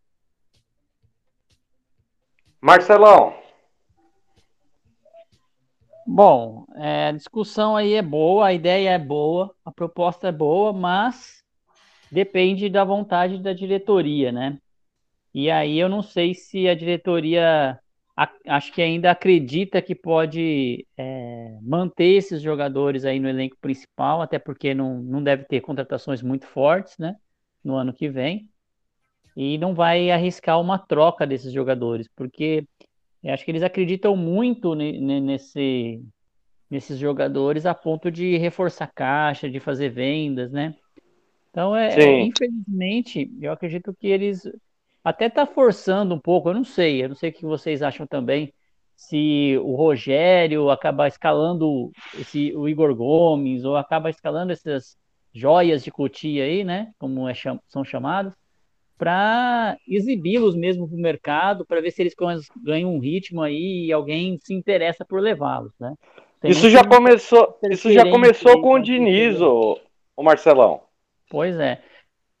Marcelão. 2.63 3.33
Bom, 6.07 6.65
é, 6.77 7.07
a 7.07 7.11
discussão 7.11 7.75
aí 7.75 7.93
é 7.93 8.01
boa, 8.01 8.47
a 8.47 8.53
ideia 8.53 8.91
é 8.91 8.97
boa, 8.97 9.53
a 9.65 9.71
proposta 9.71 10.29
é 10.29 10.31
boa, 10.31 10.71
mas 10.71 11.43
depende 12.09 12.69
da 12.69 12.85
vontade 12.85 13.43
da 13.43 13.51
diretoria, 13.51 14.31
né? 14.31 14.57
E 15.33 15.51
aí 15.51 15.77
eu 15.77 15.89
não 15.89 16.01
sei 16.01 16.33
se 16.33 16.69
a 16.69 16.73
diretoria 16.73 17.77
acho 18.47 18.71
que 18.71 18.81
ainda 18.81 19.11
acredita 19.11 19.81
que 19.81 19.93
pode 19.93 20.87
é, 20.97 21.57
manter 21.61 22.15
esses 22.15 22.41
jogadores 22.41 23.03
aí 23.03 23.19
no 23.19 23.27
elenco 23.27 23.57
principal, 23.59 24.21
até 24.21 24.39
porque 24.39 24.73
não, 24.73 24.99
não 24.99 25.21
deve 25.21 25.43
ter 25.43 25.59
contratações 25.59 26.21
muito 26.21 26.47
fortes, 26.47 26.97
né? 26.97 27.17
No 27.61 27.75
ano 27.75 27.91
que 27.91 28.07
vem 28.07 28.49
e 29.35 29.57
não 29.57 29.73
vai 29.73 30.11
arriscar 30.11 30.59
uma 30.59 30.77
troca 30.77 31.25
desses 31.25 31.51
jogadores, 31.51 32.07
porque 32.15 32.65
eu 33.23 33.33
acho 33.33 33.43
que 33.45 33.51
eles 33.51 33.63
acreditam 33.63 34.15
muito 34.15 34.75
nesse, 34.75 36.03
nesses 36.69 36.99
jogadores 36.99 37.65
a 37.65 37.73
ponto 37.73 38.11
de 38.11 38.37
reforçar 38.37 38.91
caixa, 38.93 39.49
de 39.49 39.59
fazer 39.59 39.89
vendas, 39.89 40.51
né? 40.51 40.75
Então, 41.49 41.75
é, 41.75 41.99
é 41.99 42.21
infelizmente, 42.21 43.31
eu 43.39 43.51
acredito 43.51 43.95
que 43.99 44.07
eles 44.07 44.43
até 45.03 45.29
tá 45.29 45.45
forçando 45.45 46.15
um 46.15 46.19
pouco, 46.19 46.49
eu 46.49 46.53
não 46.53 46.63
sei, 46.63 47.03
eu 47.03 47.09
não 47.09 47.15
sei 47.15 47.29
o 47.29 47.33
que 47.33 47.45
vocês 47.45 47.81
acham 47.81 48.07
também, 48.07 48.53
se 48.95 49.57
o 49.61 49.75
Rogério 49.75 50.69
acaba 50.69 51.07
escalando 51.07 51.91
esse, 52.17 52.55
o 52.55 52.67
Igor 52.69 52.95
Gomes, 52.95 53.65
ou 53.65 53.75
acaba 53.75 54.09
escalando 54.09 54.51
essas 54.51 54.97
joias 55.33 55.83
de 55.83 55.91
Cotia 55.91 56.43
aí, 56.45 56.63
né? 56.63 56.91
Como 56.97 57.27
é, 57.27 57.33
são 57.67 57.83
chamados, 57.83 58.33
para 59.03 59.77
exibi-los 59.85 60.55
mesmo 60.55 60.87
para 60.87 60.95
o 60.95 61.01
mercado, 61.01 61.65
para 61.65 61.81
ver 61.81 61.91
se 61.91 62.01
eles 62.01 62.15
ganham 62.63 62.93
um 62.93 62.99
ritmo 62.99 63.41
aí 63.41 63.87
e 63.87 63.91
alguém 63.91 64.37
se 64.41 64.53
interessa 64.53 65.03
por 65.03 65.19
levá-los, 65.19 65.73
né? 65.77 65.93
isso 66.41 66.69
já 66.69 66.85
começou, 66.85 67.59
isso 67.69 67.91
já 67.91 68.09
começou 68.09 68.61
com 68.61 68.75
o 68.75 68.79
Diniz, 68.79 69.41
o, 69.41 69.77
o 70.15 70.23
Marcelão. 70.23 70.83
Pois 71.29 71.59
é, 71.59 71.81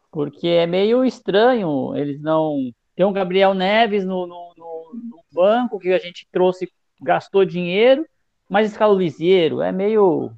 porque 0.09 0.47
é 0.47 0.65
meio 0.65 1.03
estranho, 1.03 1.93
eles 1.97 2.21
não... 2.21 2.71
Tem 2.95 3.05
o 3.05 3.11
Gabriel 3.11 3.53
Neves 3.53 4.05
no, 4.05 4.25
no, 4.25 4.53
no, 4.55 4.91
no 4.93 5.19
banco 5.33 5.79
que 5.79 5.91
a 5.91 5.97
gente 5.97 6.25
trouxe, 6.31 6.71
gastou 7.01 7.43
dinheiro, 7.43 8.05
mas 8.49 8.71
escala 8.71 8.93
o 8.93 8.97
Lisieiro, 8.97 9.61
é 9.61 9.71
meio 9.71 10.31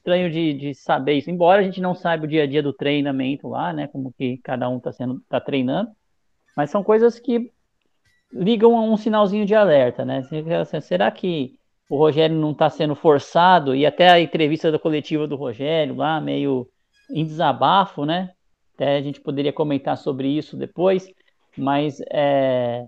estranho 0.00 0.30
de, 0.30 0.54
de 0.54 0.74
saber 0.74 1.14
isso, 1.14 1.30
embora 1.30 1.60
a 1.60 1.64
gente 1.64 1.80
não 1.80 1.94
saiba 1.94 2.24
o 2.24 2.28
dia 2.28 2.44
a 2.44 2.46
dia 2.46 2.62
do 2.62 2.72
treinamento 2.72 3.48
lá, 3.48 3.72
né? 3.72 3.86
Como 3.86 4.12
que 4.12 4.38
cada 4.38 4.68
um 4.68 4.78
está 4.78 4.90
sendo, 4.90 5.20
tá 5.28 5.38
treinando, 5.38 5.90
mas 6.56 6.70
são 6.70 6.82
coisas 6.82 7.18
que 7.20 7.52
ligam 8.32 8.74
um 8.74 8.96
sinalzinho 8.96 9.44
de 9.44 9.54
alerta, 9.54 10.04
né? 10.04 10.22
Será 10.80 11.10
que 11.10 11.54
o 11.88 11.96
Rogério 11.96 12.36
não 12.36 12.52
está 12.52 12.70
sendo 12.70 12.94
forçado? 12.94 13.74
E 13.74 13.84
até 13.84 14.08
a 14.08 14.20
entrevista 14.20 14.72
da 14.72 14.78
coletiva 14.78 15.26
do 15.26 15.36
Rogério 15.36 15.96
lá, 15.96 16.20
meio 16.20 16.66
em 17.10 17.24
desabafo, 17.24 18.06
né? 18.06 18.30
Até 18.74 18.96
a 18.96 19.02
gente 19.02 19.20
poderia 19.20 19.52
comentar 19.52 19.98
sobre 19.98 20.28
isso 20.28 20.56
depois, 20.56 21.06
mas 21.58 22.00
é, 22.10 22.86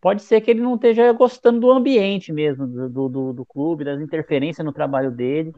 pode 0.00 0.22
ser 0.22 0.40
que 0.40 0.50
ele 0.50 0.60
não 0.60 0.76
esteja 0.76 1.10
gostando 1.12 1.60
do 1.60 1.70
ambiente 1.72 2.32
mesmo, 2.32 2.66
do, 2.66 3.08
do, 3.08 3.32
do 3.32 3.44
clube, 3.44 3.84
das 3.84 4.00
interferências 4.00 4.64
no 4.64 4.72
trabalho 4.72 5.10
dele, 5.10 5.52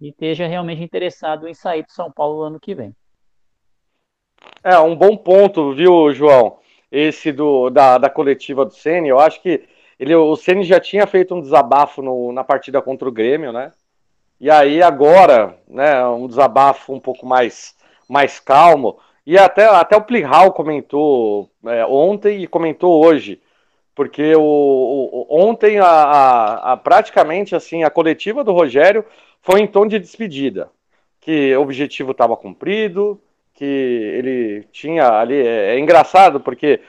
e 0.00 0.08
esteja 0.08 0.46
realmente 0.46 0.82
interessado 0.82 1.48
em 1.48 1.54
sair 1.54 1.82
do 1.82 1.92
São 1.92 2.10
Paulo 2.10 2.38
no 2.38 2.42
ano 2.42 2.60
que 2.60 2.74
vem. 2.74 2.94
É, 4.62 4.78
um 4.78 4.94
bom 4.94 5.16
ponto, 5.16 5.72
viu, 5.72 6.12
João? 6.12 6.58
Esse 6.90 7.32
do, 7.32 7.70
da, 7.70 7.98
da 7.98 8.08
coletiva 8.08 8.64
do 8.64 8.72
Ceni, 8.72 9.08
eu 9.08 9.18
acho 9.18 9.40
que 9.42 9.66
ele, 9.98 10.14
o 10.14 10.36
Ceni 10.36 10.64
já 10.64 10.78
tinha 10.78 11.06
feito 11.06 11.34
um 11.34 11.40
desabafo 11.40 12.02
no, 12.02 12.32
na 12.32 12.44
partida 12.44 12.82
contra 12.82 13.08
o 13.08 13.12
Grêmio, 13.12 13.52
né? 13.52 13.72
E 14.38 14.50
aí 14.50 14.82
agora, 14.82 15.58
né, 15.66 16.06
um 16.06 16.26
desabafo 16.26 16.92
um 16.92 17.00
pouco 17.00 17.26
mais, 17.26 17.74
mais 18.08 18.38
calmo. 18.38 18.98
E 19.26 19.38
até, 19.38 19.64
até 19.64 19.96
o 19.96 20.02
Plihal 20.02 20.52
comentou 20.52 21.50
é, 21.66 21.84
ontem 21.86 22.42
e 22.42 22.46
comentou 22.46 23.04
hoje, 23.04 23.40
porque 23.94 24.36
o, 24.36 24.42
o 24.42 25.26
ontem 25.30 25.78
a, 25.78 25.86
a, 25.86 26.72
a, 26.72 26.76
praticamente 26.76 27.56
assim 27.56 27.82
a 27.82 27.90
coletiva 27.90 28.44
do 28.44 28.52
Rogério 28.52 29.04
foi 29.46 29.60
em 29.60 29.66
tom 29.66 29.86
de 29.86 29.98
despedida, 29.98 30.68
que 31.20 31.56
o 31.56 31.62
objetivo 31.62 32.10
estava 32.10 32.36
cumprido, 32.36 33.20
que 33.54 33.64
ele 33.64 34.64
tinha 34.72 35.08
ali. 35.08 35.36
É, 35.36 35.76
é 35.76 35.78
engraçado 35.78 36.40
porque 36.40 36.80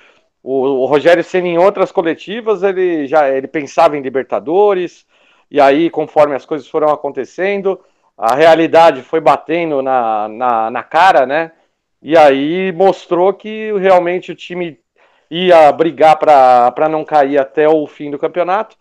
o, 0.41 0.81
o 0.81 0.85
Rogério 0.85 1.23
sendo 1.23 1.45
em 1.45 1.59
outras 1.59 1.91
coletivas 1.91 2.63
ele 2.63 3.05
já 3.05 3.29
ele 3.29 3.47
pensava 3.47 3.95
em 3.95 4.01
Libertadores 4.01 5.05
e 5.51 5.61
aí 5.61 5.89
conforme 5.89 6.35
as 6.35 6.45
coisas 6.45 6.67
foram 6.67 6.89
acontecendo 6.89 7.79
a 8.17 8.33
realidade 8.33 9.03
foi 9.03 9.19
batendo 9.19 9.81
na, 9.83 10.27
na, 10.27 10.71
na 10.71 10.83
cara, 10.83 11.25
né? 11.27 11.51
E 12.01 12.17
aí 12.17 12.71
mostrou 12.71 13.31
que 13.33 13.71
realmente 13.73 14.31
o 14.31 14.35
time 14.35 14.79
ia 15.29 15.71
brigar 15.71 16.17
para 16.17 16.89
não 16.89 17.05
cair 17.05 17.37
até 17.37 17.69
o 17.69 17.85
fim 17.85 18.09
do 18.09 18.17
campeonato. 18.17 18.75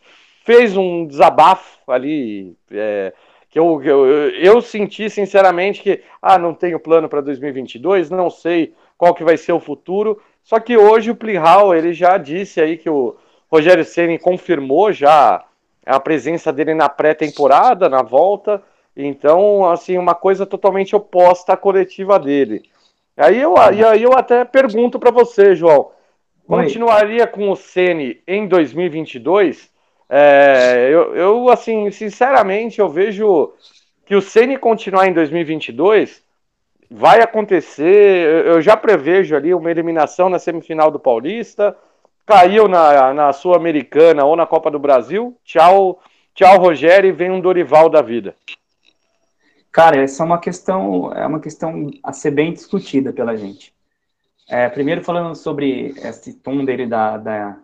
Fez 0.44 0.76
um 0.76 1.06
desabafo 1.06 1.78
ali, 1.90 2.56
é, 2.70 3.12
que 3.56 3.60
eu, 3.60 3.82
eu, 3.82 4.30
eu 4.32 4.60
senti 4.60 5.08
sinceramente 5.08 5.82
que, 5.82 6.02
ah, 6.20 6.36
não 6.36 6.52
tenho 6.52 6.78
plano 6.78 7.08
para 7.08 7.22
2022, 7.22 8.10
não 8.10 8.28
sei 8.28 8.74
qual 8.98 9.14
que 9.14 9.24
vai 9.24 9.38
ser 9.38 9.52
o 9.52 9.60
futuro. 9.60 10.20
Só 10.42 10.60
que 10.60 10.76
hoje 10.76 11.10
o 11.10 11.16
Plihal, 11.16 11.74
ele 11.74 11.94
já 11.94 12.18
disse 12.18 12.60
aí 12.60 12.76
que 12.76 12.90
o 12.90 13.16
Rogério 13.50 13.84
Ceni 13.84 14.18
confirmou 14.18 14.92
já 14.92 15.42
a 15.86 15.98
presença 15.98 16.52
dele 16.52 16.74
na 16.74 16.88
pré-temporada, 16.88 17.88
na 17.88 18.02
volta. 18.02 18.62
Então, 18.94 19.64
assim, 19.70 19.96
uma 19.96 20.14
coisa 20.14 20.44
totalmente 20.44 20.94
oposta 20.94 21.54
à 21.54 21.56
coletiva 21.56 22.18
dele. 22.18 22.62
Aí 23.16 23.40
eu, 23.40 23.56
aí 23.56 24.02
eu 24.02 24.12
até 24.12 24.44
pergunto 24.44 24.98
para 24.98 25.10
você, 25.10 25.56
João, 25.56 25.92
continuaria 26.46 27.26
com 27.26 27.50
o 27.50 27.56
Ceni 27.56 28.20
em 28.28 28.46
2022? 28.46 29.74
É, 30.08 30.88
eu, 30.90 31.14
eu, 31.16 31.50
assim, 31.50 31.90
sinceramente, 31.90 32.78
eu 32.78 32.88
vejo 32.88 33.52
que 34.04 34.14
o 34.14 34.22
Ceni 34.22 34.56
continuar 34.56 35.08
em 35.08 35.12
2022 35.12 36.22
vai 36.90 37.20
acontecer. 37.20 38.46
Eu 38.46 38.60
já 38.60 38.76
prevejo 38.76 39.34
ali 39.34 39.52
uma 39.52 39.70
eliminação 39.70 40.28
na 40.28 40.38
semifinal 40.38 40.90
do 40.90 40.98
Paulista, 40.98 41.76
caiu 42.24 42.68
na, 42.68 43.12
na 43.12 43.32
Sul-Americana 43.32 44.24
ou 44.24 44.36
na 44.36 44.46
Copa 44.46 44.70
do 44.70 44.78
Brasil. 44.78 45.36
Tchau, 45.44 46.00
tchau, 46.34 46.58
Rogério, 46.58 47.08
e 47.08 47.12
vem 47.12 47.30
um 47.30 47.40
Dorival 47.40 47.88
da 47.88 48.00
vida. 48.00 48.36
Cara, 49.72 50.00
essa 50.00 50.22
é 50.22 50.26
uma 50.26 50.40
questão, 50.40 51.12
é 51.12 51.26
uma 51.26 51.40
questão 51.40 51.90
a 52.02 52.12
ser 52.12 52.30
bem 52.30 52.52
discutida 52.52 53.12
pela 53.12 53.36
gente. 53.36 53.74
É, 54.48 54.68
primeiro 54.68 55.02
falando 55.02 55.34
sobre 55.34 55.88
esse 55.98 56.34
tom 56.34 56.64
dele 56.64 56.86
da, 56.86 57.16
da 57.16 57.58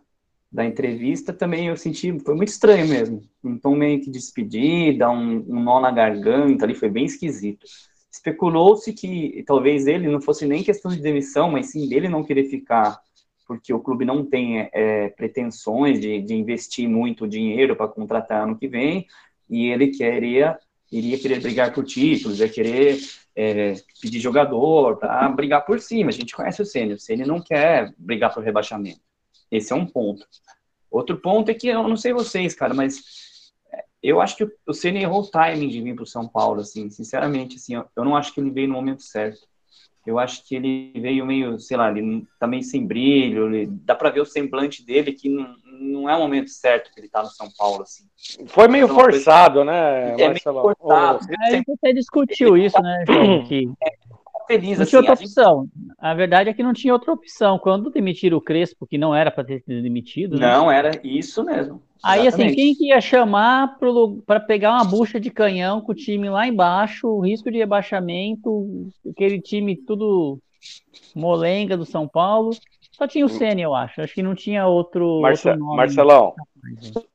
da 0.53 0.66
entrevista 0.66 1.32
também 1.32 1.68
eu 1.68 1.76
senti, 1.76 2.18
foi 2.20 2.34
muito 2.34 2.50
estranho 2.50 2.86
mesmo. 2.86 3.22
Um 3.42 3.59
tom 3.59 3.74
meio 3.74 4.00
que 4.03 4.11
despedida, 4.11 5.11
um, 5.11 5.38
um 5.48 5.62
nó 5.62 5.80
na 5.80 5.90
garganta 5.90 6.66
ali, 6.66 6.74
foi 6.74 6.90
bem 6.90 7.07
esquisito. 7.07 7.66
Especulou-se 8.12 8.92
que 8.92 9.42
talvez 9.46 9.86
ele 9.86 10.09
não 10.09 10.20
fosse 10.20 10.46
nem 10.46 10.62
questão 10.62 10.90
de 10.90 11.00
demissão, 11.00 11.50
mas 11.50 11.70
sim 11.70 11.88
dele 11.88 12.07
não 12.07 12.22
querer 12.22 12.44
ficar, 12.44 13.00
porque 13.46 13.72
o 13.72 13.80
clube 13.80 14.05
não 14.05 14.26
tem 14.26 14.68
é, 14.74 15.09
pretensões 15.09 15.98
de, 15.98 16.20
de 16.20 16.34
investir 16.34 16.86
muito 16.86 17.26
dinheiro 17.26 17.74
para 17.74 17.88
contratar 17.88 18.42
ano 18.42 18.59
que 18.59 18.68
vem, 18.68 19.07
e 19.48 19.68
ele 19.68 19.88
queria, 19.88 20.59
iria 20.90 21.18
querer 21.18 21.40
brigar 21.40 21.72
por 21.72 21.84
títulos, 21.84 22.40
ia 22.40 22.48
querer 22.48 22.98
é, 23.34 23.74
pedir 24.03 24.20
jogador 24.20 24.98
para 24.98 25.26
brigar 25.30 25.64
por 25.64 25.80
cima. 25.80 26.11
A 26.11 26.12
gente 26.12 26.36
conhece 26.36 26.61
o 26.61 26.66
Sênior, 26.66 26.96
o 26.96 27.00
Sênior 27.00 27.26
não 27.26 27.40
quer 27.40 27.94
brigar 27.96 28.34
por 28.34 28.42
rebaixamento. 28.42 29.00
Esse 29.53 29.72
é 29.74 29.76
um 29.76 29.84
ponto. 29.84 30.26
Outro 30.90 31.18
ponto 31.18 31.50
é 31.50 31.55
que 31.55 31.68
eu 31.68 31.86
não 31.86 31.96
sei 31.96 32.14
vocês, 32.14 32.55
cara, 32.55 32.72
mas 32.72 33.03
eu 34.03 34.20
acho 34.20 34.36
que 34.36 34.48
o 34.66 34.72
Ceni 34.72 35.03
errou 35.03 35.20
o 35.20 35.30
timing 35.30 35.68
de 35.68 35.80
vir 35.80 35.94
para 35.94 36.05
o 36.05 36.07
São 36.07 36.26
Paulo, 36.26 36.62
assim, 36.62 36.90
sinceramente, 36.90 37.57
assim, 37.57 37.74
eu 37.74 38.05
não 38.05 38.16
acho 38.16 38.32
que 38.34 38.40
ele 38.40 38.50
veio 38.50 38.68
no 38.68 38.74
momento 38.74 39.03
certo. 39.03 39.40
Eu 40.05 40.18
acho 40.18 40.44
que 40.48 40.57
ele 40.57 40.92
veio 40.96 41.24
meio, 41.24 41.61
sei 41.61 41.76
lá, 41.76 41.88
ele 41.96 42.26
tá 42.40 42.46
meio 42.46 42.64
sem 42.64 42.84
brilho, 42.84 43.55
ele, 43.55 43.66
dá 43.66 43.94
para 43.94 44.11
ver 44.11 44.20
o 44.20 44.26
semblante 44.26 44.84
dele 44.84 45.12
que 45.12 45.28
não, 45.28 45.55
não 45.64 46.11
é 46.11 46.16
o 46.16 46.18
momento 46.18 46.50
certo 46.50 46.92
que 46.92 46.98
ele 46.98 47.09
tá 47.09 47.22
no 47.22 47.28
São 47.28 47.48
Paulo, 47.57 47.82
assim. 47.82 48.05
Foi 48.46 48.66
meio 48.66 48.88
forçado, 48.88 49.57
coisa... 49.57 49.70
né? 49.70 50.20
É 50.20 50.28
meio 50.28 50.40
forçado. 50.42 51.20
É, 51.30 51.46
a 51.46 51.50
gente 51.53 51.70
até 51.70 51.92
discutiu 51.92 52.57
isso, 52.57 52.80
né, 52.82 53.05
João? 53.07 53.44
Que... 53.44 53.70
É, 53.80 53.92
feliz. 54.47 54.78
Não 54.78 54.82
assim, 54.82 54.90
tinha 54.90 55.01
outra 55.01 55.14
opção. 55.14 55.62
Gente... 55.62 55.93
A 55.99 56.14
verdade 56.14 56.51
é 56.51 56.55
que 56.55 56.62
não 56.62 56.72
tinha 56.72 56.93
outra 56.93 57.12
opção. 57.12 57.59
Quando 57.59 57.90
demitiram 57.90 58.38
o 58.38 58.40
Crespo, 58.40 58.86
que 58.86 58.99
não 58.99 59.14
era 59.14 59.30
para 59.30 59.45
ter 59.45 59.61
sido 59.61 59.82
demitido. 59.82 60.38
Né? 60.38 60.47
Não, 60.47 60.70
era 60.70 60.93
isso 61.03 61.45
mesmo. 61.45 61.82
Aí, 62.03 62.20
assim, 62.20 62.28
Exatamente. 62.28 62.47
assim, 62.47 62.57
quem 62.57 62.74
que 62.74 62.88
ia 62.88 63.01
chamar 63.01 63.76
para 64.26 64.40
pegar 64.40 64.72
uma 64.72 64.84
bucha 64.84 65.20
de 65.20 65.30
canhão 65.30 65.80
com 65.80 65.93
o 65.93 65.95
time 65.95 66.28
lá 66.28 66.47
embaixo, 66.47 67.20
risco 67.20 67.51
de 67.51 67.59
rebaixamento, 67.59 68.90
aquele 69.09 69.40
time 69.40 69.76
tudo 69.76 70.38
molenga 71.14 71.76
do 71.76 71.84
São 71.84 72.09
Paulo? 72.09 72.51
Só 72.90 73.07
tinha 73.07 73.24
o 73.24 73.28
Senna, 73.28 73.61
eu 73.61 73.74
acho. 73.74 74.01
Acho 74.01 74.14
que 74.14 74.22
não 74.22 74.34
tinha 74.34 74.66
outro, 74.66 75.20
Marce 75.20 75.49
outro 75.49 75.64
nome. 75.64 75.76
Marcelão. 75.76 76.34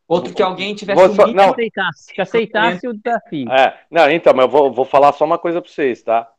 Outro 0.08 0.34
que 0.34 0.42
alguém 0.42 0.74
tivesse 0.74 1.16
só, 1.16 1.28
não. 1.28 1.54
que 1.54 1.62
aceitasse, 1.62 2.14
que 2.14 2.22
aceitasse 2.22 2.88
o 2.88 2.94
desafio. 2.94 3.52
É, 3.52 3.78
não, 3.92 4.10
então, 4.10 4.34
mas 4.34 4.46
eu 4.46 4.52
vou, 4.52 4.72
vou 4.72 4.86
falar 4.86 5.12
só 5.12 5.26
uma 5.26 5.38
coisa 5.38 5.62
para 5.62 5.70
vocês, 5.70 6.02
tá? 6.02 6.30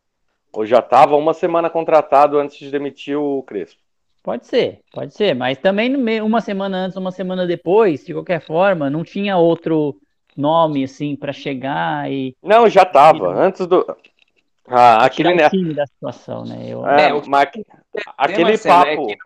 Ou 0.53 0.65
já 0.67 0.79
estava 0.79 1.17
uma 1.17 1.35
semana 1.35 1.69
contratado 1.69 2.39
antes 2.39 2.59
de 2.59 2.71
demitir 2.71 3.19
o 3.19 3.43
Crespo? 3.43 3.81
Pode 4.23 4.47
ser, 4.47 4.81
pode 4.93 5.15
ser, 5.15 5.35
mas 5.35 5.57
também 5.59 5.97
uma 6.21 6.41
semana 6.41 6.77
antes, 6.79 6.97
uma 6.97 7.13
semana 7.13 7.47
depois, 7.47 8.05
de 8.05 8.13
qualquer 8.13 8.41
forma, 8.41 8.91
não 8.91 9.03
tinha 9.03 9.37
outro 9.37 9.99
nome 10.37 10.85
assim 10.85 11.17
para 11.17 11.33
chegar 11.33 12.11
e. 12.11 12.37
Não, 12.43 12.69
já 12.69 12.83
estava 12.83 13.35
antes 13.35 13.67
do. 13.67 13.87
Ah, 14.67 15.05
aquele 15.05 15.35
né? 15.35 15.49
da 15.75 15.87
situação, 15.87 16.45
né? 16.45 16.67
Eu... 16.67 16.87
É, 16.87 17.13
o... 17.13 17.23
mas... 17.27 17.49
aquele 18.19 18.51
Marcelo, 18.51 18.85
papo. 18.85 18.91
É 18.91 18.97
que, 18.97 19.19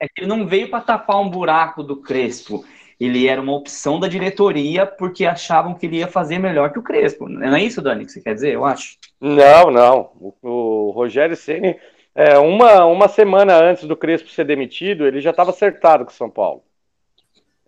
é 0.00 0.08
que 0.08 0.20
ele 0.22 0.26
não 0.26 0.46
veio 0.46 0.70
para 0.70 0.80
tapar 0.80 1.20
um 1.20 1.28
buraco 1.28 1.82
do 1.82 1.96
Crespo 1.96 2.64
ele 2.98 3.28
era 3.28 3.40
uma 3.40 3.54
opção 3.54 4.00
da 4.00 4.08
diretoria 4.08 4.86
porque 4.86 5.26
achavam 5.26 5.74
que 5.74 5.86
ele 5.86 5.98
ia 5.98 6.08
fazer 6.08 6.38
melhor 6.38 6.72
que 6.72 6.78
o 6.78 6.82
Crespo. 6.82 7.28
Não 7.28 7.54
é 7.54 7.62
isso, 7.62 7.82
Dani, 7.82 8.06
que 8.06 8.12
você 8.12 8.20
quer 8.20 8.34
dizer? 8.34 8.54
Eu 8.54 8.64
acho. 8.64 8.96
Não, 9.20 9.70
não. 9.70 10.10
O, 10.20 10.34
o 10.42 10.90
Rogério 10.90 11.36
Ceni, 11.36 11.76
é, 12.14 12.38
uma, 12.38 12.86
uma 12.86 13.08
semana 13.08 13.54
antes 13.54 13.84
do 13.84 13.96
Crespo 13.96 14.30
ser 14.30 14.44
demitido, 14.44 15.06
ele 15.06 15.20
já 15.20 15.30
estava 15.30 15.50
acertado 15.50 16.04
com 16.04 16.10
o 16.10 16.14
São 16.14 16.30
Paulo. 16.30 16.62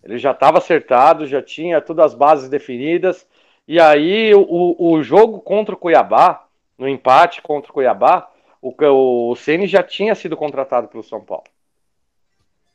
Ele 0.02 0.16
já 0.16 0.30
estava 0.30 0.58
acertado, 0.58 1.26
já 1.26 1.42
tinha 1.42 1.80
todas 1.80 2.06
as 2.06 2.14
bases 2.14 2.48
definidas. 2.48 3.26
E 3.66 3.78
aí, 3.78 4.34
o, 4.34 4.76
o 4.78 5.02
jogo 5.02 5.40
contra 5.40 5.74
o 5.74 5.78
Cuiabá, 5.78 6.46
no 6.78 6.88
empate 6.88 7.42
contra 7.42 7.70
o 7.70 7.74
Cuiabá, 7.74 8.30
o, 8.62 9.30
o 9.30 9.36
Ceni 9.36 9.66
já 9.66 9.82
tinha 9.82 10.14
sido 10.14 10.36
contratado 10.36 10.88
pelo 10.88 11.02
São 11.02 11.20
Paulo. 11.20 11.44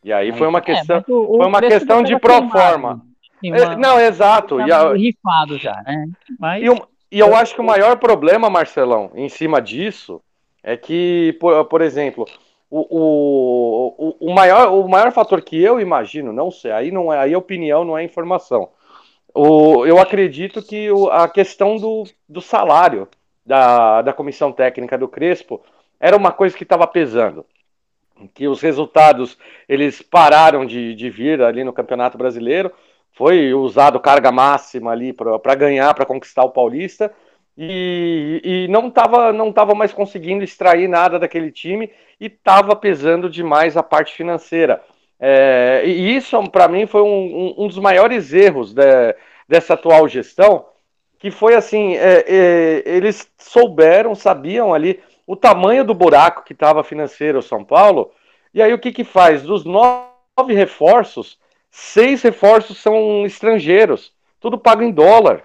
E 0.03 0.11
aí 0.11 0.31
foi 0.33 0.47
uma 0.47 0.59
é, 0.59 0.61
questão, 0.61 0.97
é, 0.97 1.03
o, 1.07 1.37
foi 1.37 1.45
uma 1.45 1.61
questão 1.61 2.03
de 2.03 2.19
pro 2.19 2.49
forma. 2.49 3.01
É, 3.43 3.75
não, 3.75 3.99
exato. 3.99 4.59
E 4.61 4.71
a... 4.71 4.93
rifado 4.93 5.57
já, 5.57 5.81
né? 5.85 6.07
Mas... 6.39 6.61
E, 6.63 6.65
eu, 6.65 6.87
e 7.11 7.19
eu 7.19 7.35
acho 7.35 7.55
que 7.55 7.61
o 7.61 7.65
maior 7.65 7.97
problema, 7.97 8.49
Marcelão, 8.49 9.11
em 9.15 9.29
cima 9.29 9.61
disso, 9.61 10.21
é 10.63 10.77
que, 10.77 11.37
por, 11.39 11.65
por 11.65 11.81
exemplo, 11.81 12.25
o, 12.69 12.87
o, 12.89 14.15
o, 14.19 14.33
maior, 14.33 14.73
o 14.73 14.87
maior 14.87 15.11
fator 15.11 15.41
que 15.41 15.61
eu 15.61 15.79
imagino, 15.79 16.33
não 16.33 16.49
sei, 16.49 16.71
aí 16.71 16.91
não 16.91 17.13
é, 17.13 17.19
aí 17.19 17.35
opinião 17.35 17.85
não 17.85 17.97
é 17.97 18.03
informação. 18.03 18.69
O, 19.33 19.85
eu 19.85 19.99
acredito 19.99 20.61
que 20.61 20.89
o, 20.91 21.09
a 21.09 21.27
questão 21.27 21.77
do, 21.77 22.03
do 22.27 22.41
salário 22.41 23.07
da, 23.45 24.01
da 24.01 24.13
comissão 24.13 24.51
técnica 24.51 24.97
do 24.97 25.07
Crespo 25.07 25.61
era 25.99 26.17
uma 26.17 26.31
coisa 26.31 26.57
que 26.57 26.63
estava 26.63 26.87
pesando. 26.87 27.45
Que 28.27 28.47
os 28.47 28.61
resultados 28.61 29.37
eles 29.67 30.01
pararam 30.01 30.65
de, 30.65 30.95
de 30.95 31.09
vir 31.09 31.41
ali 31.41 31.63
no 31.63 31.73
Campeonato 31.73 32.17
Brasileiro. 32.17 32.71
Foi 33.11 33.53
usado 33.53 33.99
carga 33.99 34.31
máxima 34.31 34.91
ali 34.91 35.13
para 35.13 35.55
ganhar, 35.55 35.93
para 35.93 36.05
conquistar 36.05 36.43
o 36.43 36.51
Paulista. 36.51 37.13
E, 37.55 38.41
e 38.43 38.67
não 38.67 38.87
estava 38.87 39.31
não 39.31 39.51
tava 39.51 39.75
mais 39.75 39.93
conseguindo 39.93 40.43
extrair 40.43 40.87
nada 40.87 41.19
daquele 41.19 41.51
time 41.51 41.91
e 42.19 42.25
estava 42.25 42.75
pesando 42.75 43.29
demais 43.29 43.77
a 43.77 43.83
parte 43.83 44.13
financeira. 44.13 44.81
É, 45.19 45.83
e 45.85 46.15
isso, 46.15 46.41
para 46.49 46.67
mim, 46.67 46.85
foi 46.85 47.01
um, 47.01 47.53
um, 47.57 47.67
dos 47.67 47.77
maiores 47.77 48.33
erros 48.33 48.73
de, 48.73 49.15
dessa 49.47 49.75
atual 49.75 50.07
gestão, 50.07 50.65
que 51.17 51.31
foi 51.31 51.55
assim, 51.55 51.95
é, 51.95 52.25
é, 52.27 52.83
eles 52.85 53.29
souberam, 53.37 54.15
sabiam 54.15 54.73
ali 54.73 54.99
o 55.25 55.35
tamanho 55.35 55.83
do 55.83 55.93
buraco 55.93 56.43
que 56.43 56.53
estava 56.53 56.83
financeiro 56.83 57.39
o 57.39 57.43
São 57.43 57.63
Paulo, 57.63 58.11
e 58.53 58.61
aí 58.61 58.73
o 58.73 58.79
que 58.79 58.91
que 58.91 59.03
faz? 59.03 59.43
Dos 59.43 59.65
nove 59.65 60.53
reforços, 60.53 61.39
seis 61.71 62.21
reforços 62.21 62.77
são 62.77 63.25
estrangeiros, 63.25 64.13
tudo 64.39 64.57
pago 64.57 64.83
em 64.83 64.91
dólar. 64.91 65.43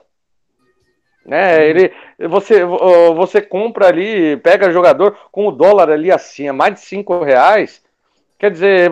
Né? 1.24 1.68
Ele, 1.68 1.92
você, 2.28 2.64
você 2.64 3.40
compra 3.40 3.88
ali, 3.88 4.36
pega 4.38 4.72
jogador 4.72 5.16
com 5.30 5.46
o 5.46 5.52
dólar 5.52 5.90
ali 5.90 6.10
assim, 6.10 6.48
a 6.48 6.52
mais 6.52 6.74
de 6.74 6.80
cinco 6.80 7.22
reais, 7.22 7.82
quer 8.38 8.50
dizer, 8.50 8.90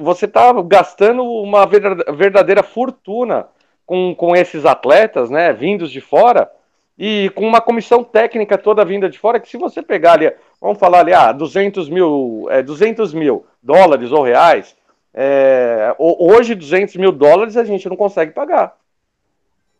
você 0.00 0.26
está 0.26 0.52
gastando 0.62 1.24
uma 1.24 1.66
verdadeira 1.66 2.62
fortuna 2.62 3.48
com, 3.84 4.14
com 4.14 4.36
esses 4.36 4.64
atletas, 4.64 5.30
né, 5.30 5.52
vindos 5.52 5.90
de 5.90 6.00
fora, 6.00 6.50
e 6.96 7.30
com 7.34 7.46
uma 7.46 7.60
comissão 7.60 8.04
técnica 8.04 8.56
toda 8.56 8.84
vinda 8.84 9.08
de 9.08 9.18
fora, 9.18 9.40
que 9.40 9.48
se 9.48 9.56
você 9.56 9.82
pegar 9.82 10.12
ali, 10.12 10.32
vamos 10.60 10.78
falar 10.78 11.00
ali, 11.00 11.12
ah, 11.12 11.32
200 11.32 11.88
mil, 11.88 12.46
é, 12.50 12.62
200 12.62 13.12
mil 13.12 13.44
dólares 13.62 14.12
ou 14.12 14.22
reais, 14.22 14.76
é, 15.12 15.94
hoje 15.98 16.54
200 16.54 16.96
mil 16.96 17.12
dólares 17.12 17.56
a 17.56 17.64
gente 17.64 17.88
não 17.88 17.96
consegue 17.96 18.32
pagar. 18.32 18.76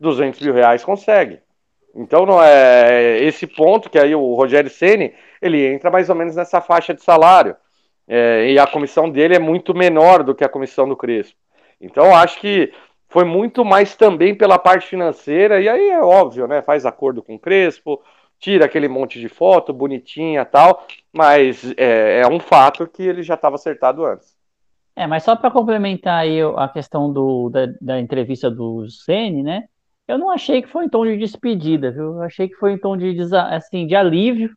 200 0.01 0.41
mil 0.41 0.55
reais 0.55 0.85
consegue. 0.85 1.39
Então 1.95 2.27
não 2.27 2.43
é 2.43 3.19
esse 3.23 3.47
ponto 3.47 3.89
que 3.89 3.99
aí 3.99 4.15
o 4.15 4.35
Rogério 4.35 4.69
Ceni 4.69 5.15
ele 5.41 5.65
entra 5.65 5.91
mais 5.91 6.11
ou 6.11 6.17
menos 6.17 6.35
nessa 6.35 6.61
faixa 6.61 6.93
de 6.93 7.03
salário 7.03 7.55
é, 8.09 8.51
e 8.51 8.59
a 8.59 8.67
comissão 8.67 9.09
dele 9.09 9.37
é 9.37 9.39
muito 9.39 9.75
menor 9.75 10.25
do 10.25 10.35
que 10.35 10.45
a 10.45 10.49
comissão 10.49 10.89
do 10.89 10.97
Crespo. 10.97 11.39
Então 11.81 12.15
acho 12.15 12.41
que 12.41 12.73
foi 13.15 13.25
muito 13.25 13.65
mais 13.65 13.95
também 13.95 14.35
pela 14.35 14.59
parte 14.59 14.89
financeira, 14.89 15.61
e 15.61 15.69
aí 15.69 15.89
é 15.89 16.03
óbvio, 16.03 16.49
né? 16.49 16.61
Faz 16.63 16.85
acordo 16.85 17.23
com 17.23 17.37
o 17.37 17.39
Crespo, 17.39 18.03
tira 18.41 18.65
aquele 18.65 18.89
monte 18.89 19.21
de 19.21 19.29
foto 19.29 19.73
bonitinha 19.73 20.45
tal, 20.45 20.85
mas 21.13 21.73
é, 21.77 22.23
é 22.23 22.27
um 22.27 22.41
fato 22.41 22.89
que 22.89 23.05
ele 23.05 23.23
já 23.23 23.35
estava 23.35 23.55
acertado 23.55 24.05
antes. 24.05 24.37
É, 24.97 25.07
mas 25.07 25.23
só 25.23 25.37
para 25.37 25.49
complementar 25.49 26.23
aí 26.23 26.41
a 26.57 26.67
questão 26.67 27.13
do, 27.13 27.51
da, 27.51 27.67
da 27.81 28.01
entrevista 28.01 28.51
do 28.51 28.91
Ceni, 28.91 29.45
né? 29.45 29.63
Eu 30.09 30.19
não 30.19 30.29
achei 30.29 30.61
que 30.61 30.69
foi 30.69 30.87
em 30.87 30.89
tom 30.89 31.05
de 31.05 31.17
despedida, 31.17 31.93
viu? 31.93 32.17
Eu 32.17 32.23
achei 32.23 32.49
que 32.49 32.57
foi 32.57 32.73
em 32.73 32.79
tom 32.79 32.97
de, 32.97 33.17
assim, 33.53 33.87
de 33.87 33.95
alívio 33.95 34.51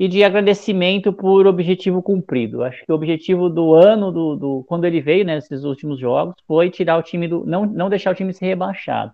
e 0.00 0.08
de 0.08 0.24
agradecimento 0.24 1.12
por 1.12 1.46
objetivo 1.46 2.02
cumprido. 2.02 2.64
Acho 2.64 2.86
que 2.86 2.90
o 2.90 2.94
objetivo 2.94 3.50
do 3.50 3.74
ano, 3.74 4.10
do, 4.10 4.34
do 4.34 4.64
quando 4.66 4.86
ele 4.86 4.98
veio 4.98 5.26
nesses 5.26 5.62
últimos 5.62 5.98
jogos, 6.00 6.34
foi 6.46 6.70
tirar 6.70 6.96
o 6.96 7.02
time 7.02 7.28
do. 7.28 7.44
não, 7.44 7.66
não 7.66 7.90
deixar 7.90 8.10
o 8.10 8.14
time 8.14 8.32
ser 8.32 8.46
rebaixado. 8.46 9.12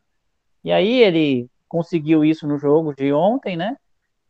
E 0.62 0.70
aí 0.70 1.02
ele 1.02 1.48
conseguiu 1.68 2.24
isso 2.24 2.46
no 2.46 2.56
jogo 2.56 2.94
de 2.94 3.12
ontem, 3.12 3.56
né? 3.56 3.76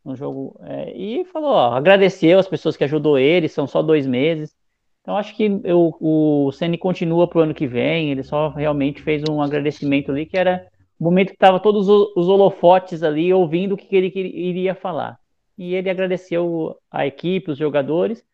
No 0.03 0.17
jogo. 0.17 0.59
É, 0.63 0.97
e 0.97 1.27
falou, 1.27 1.51
ó, 1.51 1.75
agradeceu 1.75 2.39
as 2.39 2.49
pessoas 2.49 2.75
que 2.75 2.85
ajudou 2.85 3.19
ele, 3.19 3.49
são 3.49 3.67
só 3.67 3.83
dois 3.83 4.07
meses. 4.07 4.57
Então 5.03 5.15
acho 5.15 5.37
que 5.37 5.61
eu, 5.63 5.95
o 6.01 6.51
Ceni 6.53 6.79
continua 6.79 7.29
para 7.29 7.41
o 7.41 7.43
ano 7.43 7.55
que 7.55 7.67
vem, 7.67 8.11
ele 8.11 8.23
só 8.23 8.49
realmente 8.49 9.03
fez 9.03 9.23
um 9.29 9.43
agradecimento 9.43 10.11
ali, 10.11 10.25
que 10.25 10.39
era 10.39 10.67
o 10.99 11.05
momento 11.05 11.29
que 11.29 11.35
estava 11.35 11.61
todos 11.61 11.87
os 11.87 12.29
holofotes 12.29 13.03
ali 13.03 13.31
ouvindo 13.31 13.75
o 13.75 13.77
que 13.77 13.95
ele 13.95 14.11
iria 14.17 14.75
falar 14.75 15.19
e 15.57 15.75
ele 15.75 15.91
agradeceu 15.91 16.77
a 16.91 17.07
equipe, 17.07 17.51
os 17.51 17.59
jogadores, 17.59 18.25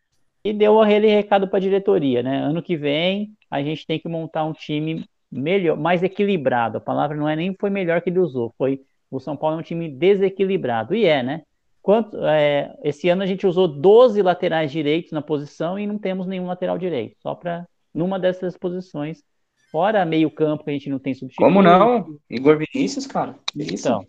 e 0.45 0.53
deu 0.53 0.81
aquele 0.81 1.07
recado 1.09 1.47
para 1.47 1.59
a 1.59 1.61
diretoria, 1.61 2.23
né? 2.23 2.39
Ano 2.39 2.63
que 2.63 2.77
vem 2.77 3.33
a 3.51 3.63
gente 3.63 3.87
tem 3.87 3.99
que 3.99 4.09
montar 4.09 4.45
um 4.45 4.53
time 4.53 5.05
melhor, 5.31 5.77
mais 5.77 6.03
equilibrado. 6.03 6.79
A 6.79 6.81
palavra 6.81 7.17
não 7.17 7.29
é 7.29 7.37
nem 7.37 7.55
foi 7.59 7.71
melhor 7.71 8.01
que 8.01 8.11
ele 8.11 8.19
usou, 8.19 8.53
foi 8.57 8.81
o 9.11 9.21
São 9.21 9.37
Paulo 9.37 9.57
é 9.57 9.59
um 9.61 9.63
time 9.63 9.91
desequilibrado, 9.91 10.95
e 10.95 11.05
é, 11.05 11.23
né? 11.23 11.43
Quanto, 11.83 12.17
é, 12.25 12.75
esse 12.83 13.09
ano 13.09 13.23
a 13.23 13.27
gente 13.27 13.47
usou 13.47 13.69
12 13.69 14.23
laterais 14.23 14.71
direitos 14.71 15.13
na 15.13 15.21
posição 15.21 15.79
e 15.79 15.87
não 15.87 15.99
temos 15.99 16.27
nenhum 16.27 16.47
lateral 16.47 16.79
direito, 16.79 17.17
só 17.21 17.35
para 17.35 17.67
numa 17.93 18.19
dessas 18.19 18.57
posições. 18.57 19.23
Fora 19.71 20.05
meio 20.05 20.31
campo 20.31 20.65
que 20.65 20.71
a 20.71 20.73
gente 20.73 20.91
não 20.91 20.99
tem 20.99 21.15
substituto. 21.15 21.45
Como 21.45 21.63
não? 21.63 22.19
Igor 22.29 22.59
Vinícius, 22.59 23.07
cara. 23.07 23.35
Então, 23.57 24.07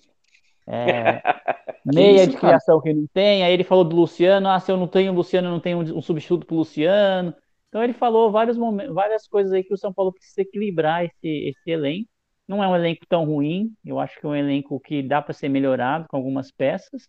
é, 0.67 1.21
meia 1.85 2.27
de 2.27 2.37
criação 2.37 2.81
que 2.81 2.93
não 2.93 3.07
tem. 3.13 3.43
Aí 3.43 3.53
ele 3.53 3.63
falou 3.63 3.83
do 3.83 3.95
Luciano. 3.95 4.47
Ah, 4.49 4.59
se 4.59 4.71
eu 4.71 4.77
não 4.77 4.87
tenho 4.87 5.11
o 5.11 5.15
Luciano, 5.15 5.47
eu 5.47 5.51
não 5.51 5.59
tenho 5.59 5.79
um, 5.79 6.01
substituto 6.01 6.45
para 6.45 6.55
Luciano. 6.55 7.33
Então 7.69 7.83
ele 7.83 7.93
falou 7.93 8.31
vários 8.31 8.57
momentos, 8.57 8.93
várias 8.93 9.27
coisas 9.27 9.51
aí 9.51 9.63
que 9.63 9.73
o 9.73 9.77
São 9.77 9.93
Paulo 9.93 10.13
precisa 10.13 10.41
equilibrar 10.41 11.05
esse, 11.05 11.27
esse 11.49 11.71
elenco. 11.71 12.09
Não 12.47 12.63
é 12.63 12.67
um 12.67 12.75
elenco 12.75 13.05
tão 13.07 13.25
ruim. 13.25 13.73
Eu 13.83 13.99
acho 13.99 14.19
que 14.19 14.25
é 14.25 14.29
um 14.29 14.35
elenco 14.35 14.79
que 14.79 15.01
dá 15.01 15.21
para 15.21 15.33
ser 15.33 15.49
melhorado 15.49 16.05
com 16.07 16.17
algumas 16.17 16.51
peças. 16.51 17.07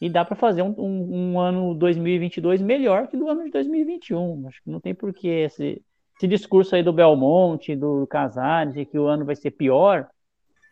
E 0.00 0.10
dá 0.10 0.24
para 0.24 0.36
fazer 0.36 0.60
um, 0.60 0.74
um, 0.76 1.32
um, 1.32 1.40
ano 1.40 1.74
2022 1.74 2.60
melhor 2.60 3.08
que 3.08 3.16
do 3.16 3.30
ano 3.30 3.44
de 3.44 3.50
2021. 3.50 4.46
Acho 4.46 4.62
que 4.62 4.70
não 4.70 4.78
tem 4.78 4.94
porquê 4.94 5.46
esse, 5.46 5.82
esse 6.16 6.28
discurso 6.28 6.74
aí 6.76 6.82
do 6.82 6.92
Belmonte, 6.92 7.74
do 7.74 8.06
Casares, 8.06 8.74
de 8.74 8.84
que 8.84 8.98
o 8.98 9.06
ano 9.06 9.24
vai 9.24 9.34
ser 9.34 9.52
pior. 9.52 10.06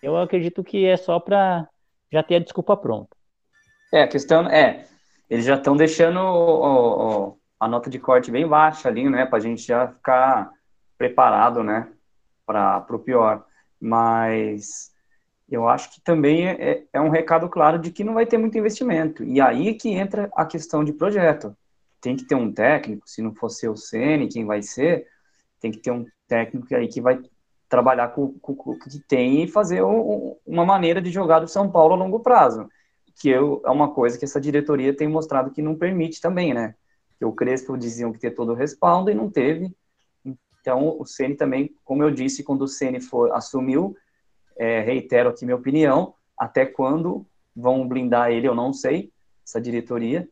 Eu 0.03 0.19
acredito 0.19 0.63
que 0.63 0.85
é 0.85 0.99
só 0.99 1.19
para 1.19 1.67
já 2.13 2.23
ter 2.23 2.37
a 2.37 2.39
desculpa 2.41 2.77
pronta. 2.77 3.17
É, 3.93 4.03
a 4.03 4.09
questão 4.09 4.49
é, 4.49 4.87
eles 5.29 5.45
já 5.45 5.57
estão 5.57 5.77
deixando 5.77 6.19
o, 6.19 7.29
o, 7.29 7.39
a 7.59 7.69
nota 7.69 7.89
de 7.89 7.99
corte 7.99 8.31
bem 8.31 8.47
baixa 8.47 8.89
ali, 8.89 9.09
né, 9.09 9.27
para 9.27 9.39
a 9.39 9.41
gente 9.41 9.63
já 9.67 9.89
ficar 9.89 10.51
preparado, 10.99 11.63
né, 11.63 11.89
para 12.47 12.85
o 12.91 12.99
pior. 12.99 13.45
Mas 13.81 14.93
eu 15.49 15.69
acho 15.69 15.93
que 15.93 16.01
também 16.01 16.49
é, 16.49 16.71
é, 16.71 16.85
é 16.95 17.01
um 17.01 17.11
recado 17.11 17.49
claro 17.49 17.79
de 17.79 17.91
que 17.91 18.05
não 18.05 18.15
vai 18.15 18.27
ter 18.27 18.39
muito 18.39 18.59
investimento. 18.59 19.23
E 19.25 19.41
aí 19.41 19.75
que 19.75 19.91
entra 19.91 20.31
a 20.35 20.45
questão 20.45 20.85
de 20.85 20.93
projeto. 20.93 21.57
Tem 22.01 22.17
que 22.17 22.27
ter 22.27 22.35
um 22.35 22.53
técnico, 22.53 23.09
se 23.09 23.23
não 23.23 23.35
for 23.35 23.49
ser 23.49 23.69
o 23.69 23.77
CN, 23.77 24.29
quem 24.29 24.45
vai 24.45 24.63
ser, 24.63 25.07
tem 25.61 25.71
que 25.71 25.79
ter 25.79 25.91
um 25.91 26.05
técnico 26.29 26.75
aí 26.75 26.87
que 26.87 27.01
vai 27.01 27.19
trabalhar 27.69 28.09
com, 28.09 28.33
com, 28.39 28.55
com 28.55 28.71
o 28.73 28.79
que 28.79 28.99
tem 29.01 29.43
e 29.43 29.49
fazer 29.49 29.83
um, 29.83 30.37
uma 30.47 30.65
maneira 30.65 31.01
de 31.01 31.11
jogar 31.11 31.41
do 31.41 31.49
São 31.49 31.71
Paulo 31.71 31.95
a 31.95 31.97
longo 31.97 32.21
prazo, 32.21 32.69
que 33.21 33.29
eu, 33.29 33.63
é 33.65 33.71
uma 33.71 33.93
coisa 33.93 34.19
que 34.19 34.25
essa 34.25 34.41
diretoria 34.41 34.97
tem 34.97 35.09
mostrado 35.09 35.51
que 35.51 35.63
não 35.63 35.75
permite 35.75 36.21
também, 36.21 36.53
né? 36.53 36.75
Que 37.19 37.25
o 37.25 37.33
Crespo 37.33 37.77
diziam 37.77 38.13
que 38.13 38.19
ter 38.19 38.33
todo 38.33 38.53
o 38.53 38.57
respaldo 38.57 39.11
e 39.11 39.15
não 39.15 39.31
teve. 39.31 39.75
Então, 40.61 40.97
o 40.99 41.05
Ceni 41.05 41.35
também, 41.35 41.75
como 41.85 42.03
eu 42.03 42.11
disse, 42.11 42.43
quando 42.43 42.63
o 42.63 42.69
Ceni 42.69 43.01
for 43.01 43.33
assumiu, 43.33 43.97
é, 44.57 44.81
reitero 44.81 45.29
aqui 45.29 45.45
minha 45.45 45.57
opinião, 45.57 46.15
até 46.39 46.65
quando 46.67 47.27
vão 47.55 47.87
blindar 47.87 48.31
ele, 48.31 48.49
eu 48.49 48.55
não 48.55 48.73
sei, 48.73 49.13
essa 49.47 49.61
diretoria. 49.61 50.29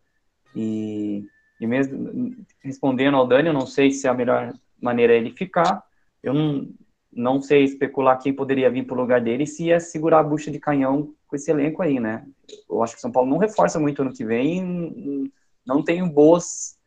E, 0.55 1.25
e 1.61 1.67
mesmo 1.67 2.45
respondendo 2.61 3.17
ao 3.17 3.27
Dani, 3.27 3.49
eu 3.49 3.55
não 3.55 3.67
sei 3.67 3.91
se 3.91 4.07
é 4.07 4.11
a 4.11 4.15
melhor 4.15 4.53
maneira 4.81 5.15
ele 5.15 5.31
ficar. 5.31 5.83
Eu 6.23 6.35
não, 6.35 6.69
não 7.13 7.41
sei 7.41 7.65
especular 7.65 8.19
quem 8.19 8.33
poderia 8.33 8.71
vir 8.71 8.87
para 8.87 8.97
o 8.97 9.01
lugar 9.01 9.21
dele 9.21 9.47
se 9.47 9.67
ia 9.67 9.79
segurar 9.79 10.21
a 10.21 10.23
bucha 10.23 10.51
de 10.51 10.59
canhão 10.59 11.15
com 11.27 11.37
esse 11.37 11.51
elenco 11.51 11.83
aí, 11.83 12.01
né? 12.01 12.25
Eu 12.69 12.83
acho 12.83 12.95
que 12.95 12.99
o 12.99 13.03
São 13.03 13.13
Paulo 13.13 13.29
não 13.29 13.39
reforça 13.39 13.79
muito 13.79 14.03
ano 14.03 14.13
que 14.13 14.25
vem, 14.25 15.31
não 15.65 15.83
tenho 15.83 16.07
boas 16.07 16.79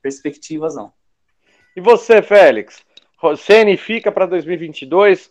perspectivas, 0.00 0.74
não. 0.74 0.92
E 1.76 1.80
você, 1.80 2.22
Félix? 2.22 2.84
Ceni 3.36 3.76
fica 3.76 4.10
para 4.10 4.26
2022, 4.26 5.30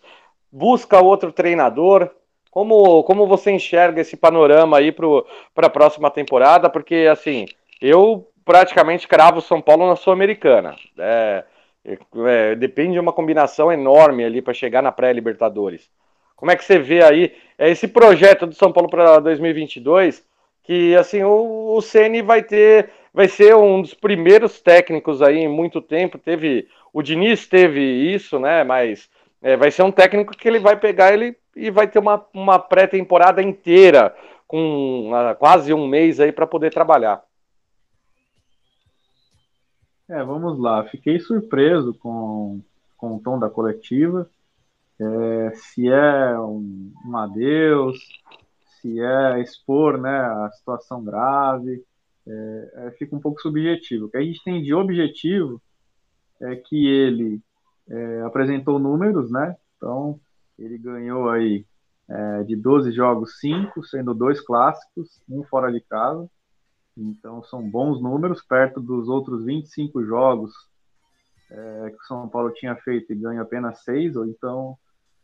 busca 0.52 1.02
outro 1.02 1.32
treinador. 1.32 2.10
Como, 2.50 3.04
como 3.04 3.28
você 3.28 3.52
enxerga 3.52 4.02
esse 4.02 4.18
panorama 4.18 4.78
aí 4.78 4.92
para 4.92 5.68
a 5.68 5.70
próxima 5.70 6.12
temporada? 6.12 6.70
Porque, 6.70 7.08
assim, 7.10 7.46
eu 7.82 8.30
praticamente 8.44 9.08
cravo 9.08 9.40
o 9.40 9.42
São 9.42 9.62
Paulo 9.62 9.88
na 9.88 9.96
Sul-Americana. 9.96 10.76
É, 10.98 11.46
é, 11.84 12.56
depende 12.56 12.94
de 12.94 13.00
uma 13.00 13.14
combinação 13.14 13.72
enorme 13.72 14.24
ali 14.24 14.42
para 14.42 14.54
chegar 14.54 14.82
na 14.82 14.92
pré-Libertadores. 14.92 15.90
Como 16.36 16.52
é 16.52 16.56
que 16.56 16.66
você 16.66 16.80
vê 16.80 17.04
aí 17.04 17.34
é, 17.58 17.70
esse 17.70 17.88
projeto 17.88 18.46
do 18.46 18.56
São 18.56 18.72
Paulo 18.72 18.90
para 18.90 19.20
2022? 19.20 20.26
Que 20.64 20.96
assim 20.96 21.24
o, 21.24 21.78
o 21.78 22.24
vai 22.24 22.44
ter, 22.44 22.90
vai 23.14 23.28
ser 23.28 23.56
um 23.56 23.82
dos 23.82 23.94
primeiros 23.94 24.62
técnicos 24.62 25.22
aí 25.22 25.40
em 25.40 25.48
muito 25.48 25.82
tempo. 25.82 26.18
Teve 26.18 26.68
o 26.94 27.02
Diniz 27.02 27.48
teve 27.48 27.82
isso, 27.82 28.40
né? 28.40 28.64
Mas 28.64 29.10
é, 29.42 29.56
vai 29.56 29.72
ser 29.72 29.84
um 29.84 29.92
técnico 29.92 30.36
que 30.36 30.48
ele 30.48 30.60
vai 30.60 30.76
pegar 30.76 31.14
ele 31.14 31.36
e 31.56 31.70
vai 31.70 31.88
ter 31.88 32.00
uma, 32.00 32.26
uma 32.34 32.60
pré-temporada 32.60 33.42
inteira 33.42 34.16
com 34.48 35.12
uh, 35.12 35.36
quase 35.38 35.74
um 35.74 35.88
mês 35.88 36.20
aí 36.20 36.32
para 36.32 36.46
poder 36.46 36.72
trabalhar. 36.72 37.24
É, 40.12 40.22
vamos 40.26 40.60
lá. 40.60 40.84
Fiquei 40.90 41.22
surpreso 41.22 41.94
com, 41.94 42.62
com 42.98 43.16
o 43.16 43.20
tom 43.22 43.40
da 43.40 43.50
coletiva. 43.50 44.30
É, 45.00 45.52
se 45.56 45.88
é 45.88 46.38
um, 46.38 46.92
um 47.06 47.16
adeus, 47.16 47.98
se 48.68 49.00
é 49.00 49.40
expor 49.40 49.98
né, 49.98 50.20
a 50.20 50.52
situação 50.52 51.02
grave, 51.02 51.82
é, 52.28 52.72
é, 52.76 52.92
fica 52.92 53.16
um 53.16 53.22
pouco 53.22 53.40
subjetivo. 53.40 54.08
O 54.08 54.10
que 54.10 54.18
a 54.18 54.22
gente 54.22 54.44
tem 54.44 54.62
de 54.62 54.74
objetivo 54.74 55.62
é 56.42 56.58
que 56.58 56.88
ele 56.88 57.42
é, 57.90 58.22
apresentou 58.24 58.80
números, 58.80 59.32
né? 59.32 59.56
Então, 59.78 60.20
ele 60.60 60.78
ganhou 60.78 61.30
aí 61.30 61.66
é, 62.10 62.44
de 62.44 62.58
12 62.58 62.92
jogos, 62.92 63.40
5, 63.40 63.82
sendo 63.86 64.14
dois 64.14 64.42
clássicos, 64.42 65.22
um 65.30 65.42
fora 65.46 65.72
de 65.72 65.80
casa. 65.80 66.30
Então, 66.98 67.44
são 67.44 67.68
bons 67.68 68.02
números, 68.02 68.44
perto 68.44 68.80
dos 68.82 69.08
outros 69.08 69.46
25 69.46 70.04
jogos 70.04 70.52
é, 71.50 71.90
que 71.90 71.98
o 71.98 72.08
São 72.08 72.30
Paulo 72.30 72.52
tinha 72.52 72.76
feito 72.76 73.12
e 73.12 73.16
ganha 73.16 73.42
apenas 73.42 73.84
6, 73.84 74.16
ou 74.16 74.26
então 74.26 74.78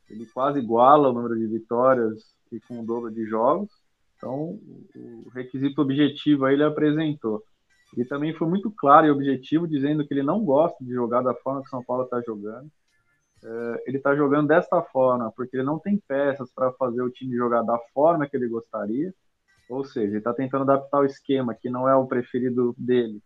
ele 0.09 0.25
quase 0.25 0.59
iguala 0.59 1.09
o 1.09 1.13
número 1.13 1.37
de 1.37 1.47
vitórias 1.47 2.35
e 2.51 2.59
com 2.61 2.79
o 2.79 2.85
dobro 2.85 3.11
de 3.11 3.25
jogos. 3.25 3.69
Então, 4.15 4.59
o 4.95 5.29
requisito 5.33 5.81
objetivo 5.81 6.45
aí 6.45 6.55
ele 6.55 6.63
apresentou. 6.63 7.43
E 7.95 8.03
também 8.03 8.33
foi 8.33 8.47
muito 8.47 8.71
claro 8.71 9.07
e 9.07 9.11
objetivo, 9.11 9.67
dizendo 9.67 10.05
que 10.05 10.13
ele 10.13 10.23
não 10.23 10.43
gosta 10.43 10.83
de 10.83 10.91
jogar 10.91 11.21
da 11.21 11.33
forma 11.33 11.61
que 11.61 11.67
o 11.67 11.69
São 11.69 11.83
Paulo 11.83 12.03
está 12.03 12.21
jogando. 12.21 12.69
É, 13.43 13.83
ele 13.85 13.97
está 13.97 14.15
jogando 14.15 14.47
desta 14.47 14.81
forma 14.81 15.31
porque 15.35 15.55
ele 15.55 15.63
não 15.63 15.77
tem 15.77 16.01
peças 16.07 16.51
para 16.51 16.71
fazer 16.73 17.01
o 17.01 17.11
time 17.11 17.35
jogar 17.35 17.61
da 17.61 17.77
forma 17.93 18.27
que 18.27 18.35
ele 18.35 18.47
gostaria. 18.47 19.13
Ou 19.69 19.83
seja, 19.83 20.07
ele 20.07 20.17
está 20.17 20.33
tentando 20.33 20.63
adaptar 20.63 20.99
o 20.99 21.05
esquema 21.05 21.53
que 21.53 21.69
não 21.69 21.87
é 21.87 21.95
o 21.95 22.07
preferido 22.07 22.73
dele 22.77 23.21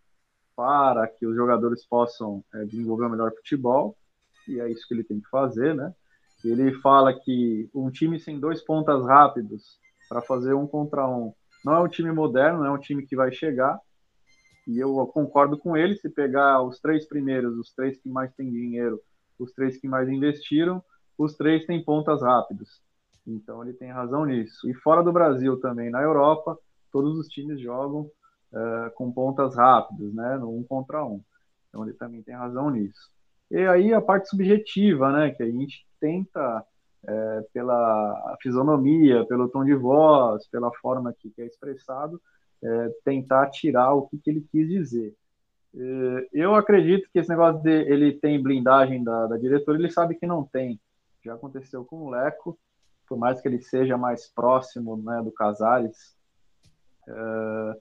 para 0.56 1.08
que 1.08 1.26
os 1.26 1.36
jogadores 1.36 1.86
possam 1.86 2.44
é, 2.54 2.66
desenvolver 2.66 3.06
o 3.06 3.10
melhor 3.10 3.32
futebol. 3.32 3.96
E 4.48 4.60
é 4.60 4.70
isso 4.70 4.88
que 4.88 4.94
ele 4.94 5.04
tem 5.04 5.20
que 5.20 5.30
fazer, 5.30 5.76
né? 5.76 5.94
Ele 6.44 6.74
fala 6.82 7.14
que 7.14 7.70
um 7.74 7.92
time 7.92 8.20
sem 8.20 8.40
dois 8.40 8.62
pontas 8.62 9.06
rápidos 9.06 9.80
para 10.10 10.22
fazer 10.22 10.54
um 10.54 10.68
contra 10.68 11.08
um 11.08 11.34
não 11.64 11.74
é 11.74 11.80
um 11.80 11.88
time 11.88 12.12
moderno, 12.12 12.60
não 12.60 12.66
é 12.66 12.72
um 12.72 12.80
time 12.80 13.06
que 13.06 13.16
vai 13.16 13.32
chegar. 13.32 13.80
E 14.68 14.80
eu 14.80 15.06
concordo 15.08 15.58
com 15.58 15.78
ele. 15.78 15.96
Se 15.96 16.10
pegar 16.10 16.62
os 16.64 16.80
três 16.80 17.08
primeiros, 17.08 17.58
os 17.58 17.72
três 17.74 17.98
que 17.98 18.10
mais 18.10 18.34
têm 18.34 18.50
dinheiro, 18.50 19.00
os 19.38 19.52
três 19.52 19.78
que 19.78 19.88
mais 19.88 20.10
investiram, 20.10 20.84
os 21.18 21.36
três 21.36 21.66
têm 21.66 21.84
pontas 21.84 22.22
rápidos. 22.22 22.82
Então 23.26 23.64
ele 23.64 23.74
tem 23.74 23.92
razão 23.92 24.26
nisso. 24.26 24.70
E 24.70 24.74
fora 24.74 25.04
do 25.04 25.12
Brasil 25.12 25.60
também, 25.60 25.90
na 25.90 26.02
Europa, 26.02 26.58
todos 26.92 27.18
os 27.18 27.28
times 27.28 27.60
jogam 27.60 28.02
uh, 28.02 28.92
com 28.96 29.12
pontas 29.12 29.56
rápidas, 29.56 30.14
né, 30.14 30.38
no 30.38 30.56
um 30.56 30.64
contra 30.64 31.06
um. 31.06 31.22
Então 31.70 31.84
ele 31.84 31.94
também 31.94 32.22
tem 32.22 32.36
razão 32.36 32.70
nisso. 32.70 33.10
E 33.50 33.58
aí 33.58 33.94
a 33.94 34.02
parte 34.02 34.30
subjetiva, 34.30 35.12
né, 35.12 35.32
que 35.32 35.44
a 35.44 35.50
gente 35.50 35.86
tenta, 36.00 36.66
é, 37.04 37.46
pela 37.54 38.38
fisionomia, 38.42 39.26
pelo 39.26 39.50
tom 39.50 39.66
de 39.66 39.74
voz, 39.74 40.48
pela 40.48 40.72
forma 40.76 41.14
que, 41.18 41.34
é 41.38 41.46
expressado, 41.46 42.22
é, 42.64 42.90
tentar 43.04 43.50
tirar 43.50 43.94
o 43.94 44.08
que, 44.08 44.18
que, 44.18 44.30
ele 44.30 44.48
quis 44.52 44.70
dizer. 44.70 45.16
Eu 46.34 46.54
acredito 46.54 47.10
que 47.12 47.20
esse 47.20 47.30
negócio 47.30 47.62
de 47.62 47.72
ele 47.72 48.12
tem 48.14 48.42
blindagem 48.42 49.04
da, 49.04 49.28
da 49.28 49.38
diretora, 49.38 49.78
ele 49.78 49.90
sabe 49.90 50.16
que 50.16 50.26
não 50.26 50.44
tem. 50.44 50.80
Já 51.24 51.34
aconteceu 51.34 51.86
com 51.86 52.04
o 52.04 52.10
Leco, 52.10 52.58
por 53.12 53.18
mais 53.18 53.42
que 53.42 53.48
ele 53.50 53.62
seja 53.62 53.98
mais 53.98 54.30
próximo 54.30 54.96
né, 54.96 55.22
do 55.22 55.34
Casares, 55.34 56.16
é, 57.06 57.76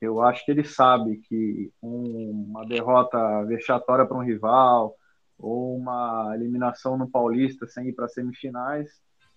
eu 0.00 0.22
acho 0.22 0.42
que 0.46 0.50
ele 0.50 0.64
sabe 0.64 1.18
que 1.18 1.70
um, 1.82 2.46
uma 2.48 2.64
derrota 2.64 3.44
vexatória 3.44 4.06
para 4.06 4.16
um 4.16 4.24
rival, 4.24 4.96
ou 5.38 5.76
uma 5.76 6.32
eliminação 6.34 6.96
no 6.96 7.06
Paulista 7.06 7.66
sem 7.66 7.88
ir 7.88 7.92
para 7.92 8.08
semifinais, 8.08 8.88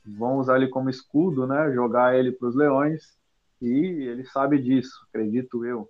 vão 0.06 0.38
usar 0.38 0.56
ele 0.56 0.70
como 0.70 0.90
escudo, 0.90 1.46
né? 1.46 1.70
Jogar 1.74 2.16
ele 2.16 2.32
para 2.32 2.48
os 2.48 2.56
Leões 2.56 3.18
e 3.62 4.08
ele 4.08 4.24
sabe 4.24 4.58
disso, 4.58 5.06
acredito 5.10 5.66
eu. 5.66 5.90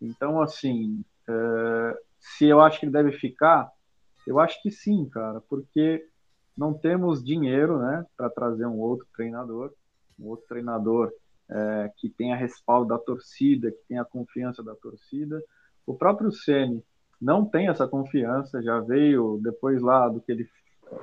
Então, 0.00 0.42
assim, 0.42 1.04
é, 1.28 1.98
se 2.18 2.46
eu 2.46 2.60
acho 2.60 2.80
que 2.80 2.86
ele 2.86 2.92
deve 2.92 3.12
ficar, 3.12 3.70
eu 4.26 4.40
acho 4.40 4.60
que 4.60 4.72
sim, 4.72 5.08
cara, 5.08 5.40
porque 5.42 6.04
não 6.56 6.74
temos 6.74 7.22
dinheiro, 7.22 7.78
né, 7.78 8.04
para 8.16 8.30
trazer 8.30 8.66
um 8.66 8.78
outro 8.78 9.06
treinador, 9.14 9.72
um 10.18 10.28
outro 10.28 10.46
treinador 10.46 11.12
é, 11.50 11.90
que 11.96 12.08
tenha 12.08 12.36
respaldo 12.36 12.88
da 12.88 12.98
torcida, 12.98 13.70
que 13.70 13.80
tenha 13.88 14.04
confiança 14.04 14.62
da 14.62 14.74
torcida. 14.74 15.42
O 15.86 15.94
próprio 15.94 16.30
Ceni 16.30 16.82
não 17.20 17.44
tem 17.44 17.68
essa 17.68 17.86
confiança, 17.86 18.62
já 18.62 18.80
veio 18.80 19.38
depois 19.42 19.80
lá 19.80 20.08
do 20.08 20.20
que 20.20 20.32
ele 20.32 20.48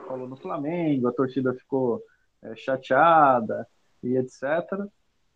falou 0.08 0.28
no 0.28 0.36
Flamengo, 0.36 1.08
a 1.08 1.14
torcida 1.14 1.54
ficou 1.54 2.02
é, 2.42 2.56
chateada 2.56 3.68
e 4.04 4.18
etc. 4.18 4.44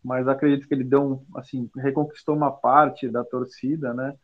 Mas 0.04 0.28
acredito 0.28 0.68
que 0.68 0.74
ele 0.74 0.84
deu 0.84 1.02
um, 1.02 1.26
assim, 1.36 1.70
reconquistou 1.78 2.36
uma 2.36 2.52
parte 2.52 3.08
da 3.08 3.24
torcida, 3.24 3.94
né? 3.94 4.16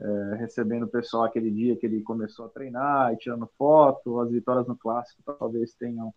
É, 0.00 0.36
recebendo 0.36 0.84
o 0.84 0.88
pessoal 0.88 1.24
aquele 1.24 1.50
dia 1.50 1.76
que 1.76 1.84
ele 1.84 2.02
começou 2.02 2.46
a 2.46 2.48
treinar 2.48 3.12
e 3.12 3.16
tirando 3.16 3.50
foto, 3.58 4.20
as 4.20 4.30
vitórias 4.30 4.66
no 4.66 4.76
clássico 4.76 5.22
talvez 5.24 5.74
tenham 5.74 6.14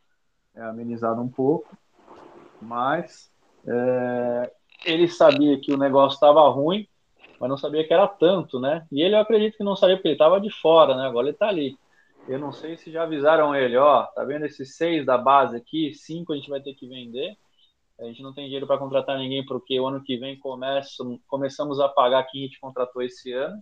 é, 0.55 0.61
amenizado 0.61 1.19
um 1.19 1.29
pouco, 1.29 1.75
mas 2.61 3.31
é, 3.65 4.53
ele 4.85 5.07
sabia 5.07 5.59
que 5.59 5.73
o 5.73 5.77
negócio 5.77 6.15
estava 6.15 6.47
ruim 6.49 6.87
mas 7.41 7.49
não 7.49 7.57
sabia 7.57 7.83
que 7.83 7.91
era 7.91 8.07
tanto, 8.07 8.59
né? 8.59 8.85
E 8.91 9.01
ele, 9.01 9.15
eu 9.15 9.19
acredito 9.19 9.57
que 9.57 9.63
não 9.63 9.75
sabia 9.75 9.95
porque 9.95 10.09
ele 10.09 10.13
estava 10.15 10.39
de 10.39 10.51
fora, 10.51 10.95
né? 10.95 11.07
Agora 11.07 11.25
ele 11.25 11.33
está 11.33 11.47
ali. 11.47 11.75
Eu 12.27 12.37
não 12.37 12.51
sei 12.51 12.77
se 12.77 12.91
já 12.91 13.01
avisaram 13.01 13.55
ele, 13.55 13.75
ó, 13.77 14.03
tá 14.03 14.23
vendo 14.23 14.45
esses 14.45 14.75
seis 14.75 15.03
da 15.03 15.17
base 15.17 15.57
aqui, 15.57 15.91
cinco 15.95 16.33
a 16.33 16.35
gente 16.35 16.51
vai 16.51 16.61
ter 16.61 16.75
que 16.75 16.87
vender. 16.87 17.35
A 17.99 18.03
gente 18.03 18.21
não 18.21 18.31
tem 18.31 18.45
dinheiro 18.45 18.67
para 18.67 18.77
contratar 18.77 19.17
ninguém 19.17 19.43
porque 19.43 19.79
o 19.79 19.87
ano 19.87 20.03
que 20.03 20.17
vem 20.17 20.37
começa, 20.37 21.03
começamos 21.27 21.79
a 21.79 21.89
pagar 21.89 22.23
quem 22.25 22.43
a 22.43 22.45
gente 22.45 22.59
contratou 22.59 23.01
esse 23.01 23.33
ano. 23.33 23.59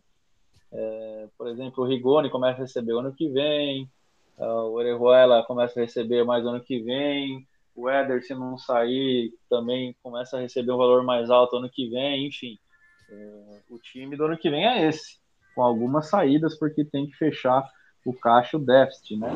É, 0.72 1.28
por 1.38 1.48
exemplo, 1.48 1.84
o 1.84 1.88
Rigoni 1.88 2.30
começa 2.30 2.60
a 2.60 2.62
receber 2.62 2.94
o 2.94 3.00
ano 3.00 3.14
que 3.14 3.28
vem, 3.30 3.90
o 4.38 4.74
Orejuela 4.74 5.44
começa 5.44 5.80
a 5.80 5.84
receber 5.84 6.24
mais 6.24 6.46
ano 6.46 6.62
que 6.62 6.80
vem, 6.80 7.46
o 7.76 7.90
Éder, 7.90 8.24
se 8.24 8.34
não 8.34 8.58
sair, 8.58 9.32
também 9.50 9.96
começa 10.04 10.38
a 10.38 10.42
receber 10.42 10.72
um 10.72 10.78
valor 10.78 11.04
mais 11.04 11.30
alto 11.30 11.58
ano 11.58 11.70
que 11.70 11.90
vem, 11.90 12.28
enfim. 12.28 12.58
É, 13.10 13.60
o 13.70 13.80
time 13.80 14.16
do 14.16 14.26
ano 14.26 14.38
que 14.38 14.50
vem 14.50 14.66
é 14.66 14.88
esse, 14.88 15.18
com 15.56 15.64
algumas 15.64 16.10
saídas, 16.10 16.58
porque 16.58 16.84
tem 16.84 17.08
que 17.08 17.16
fechar 17.16 17.64
o 18.06 18.14
caixa 18.14 18.58
o 18.58 18.60
déficit, 18.60 19.18
né? 19.18 19.30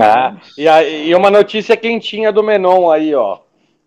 Ah, 0.00 0.36
e, 0.56 0.66
a, 0.68 0.82
e 0.82 1.14
uma 1.14 1.30
notícia 1.30 1.76
quentinha 1.76 2.32
do 2.32 2.42
Menon 2.42 2.90
aí, 2.90 3.14
ó. 3.14 3.40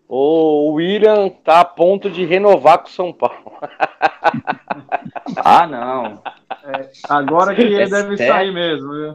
O 0.08 0.72
William 0.72 1.28
tá 1.28 1.60
a 1.60 1.64
ponto 1.64 2.08
de 2.08 2.24
renovar 2.24 2.78
com 2.78 2.88
o 2.88 2.92
São 2.92 3.12
Paulo. 3.12 3.52
ah, 5.44 5.66
não. 5.66 6.22
É, 6.68 6.90
agora 7.08 7.54
que 7.54 7.62
ele 7.62 7.82
é 7.82 7.88
deve 7.88 8.16
sair 8.16 8.52
mesmo, 8.52 8.92
viu? 8.92 9.14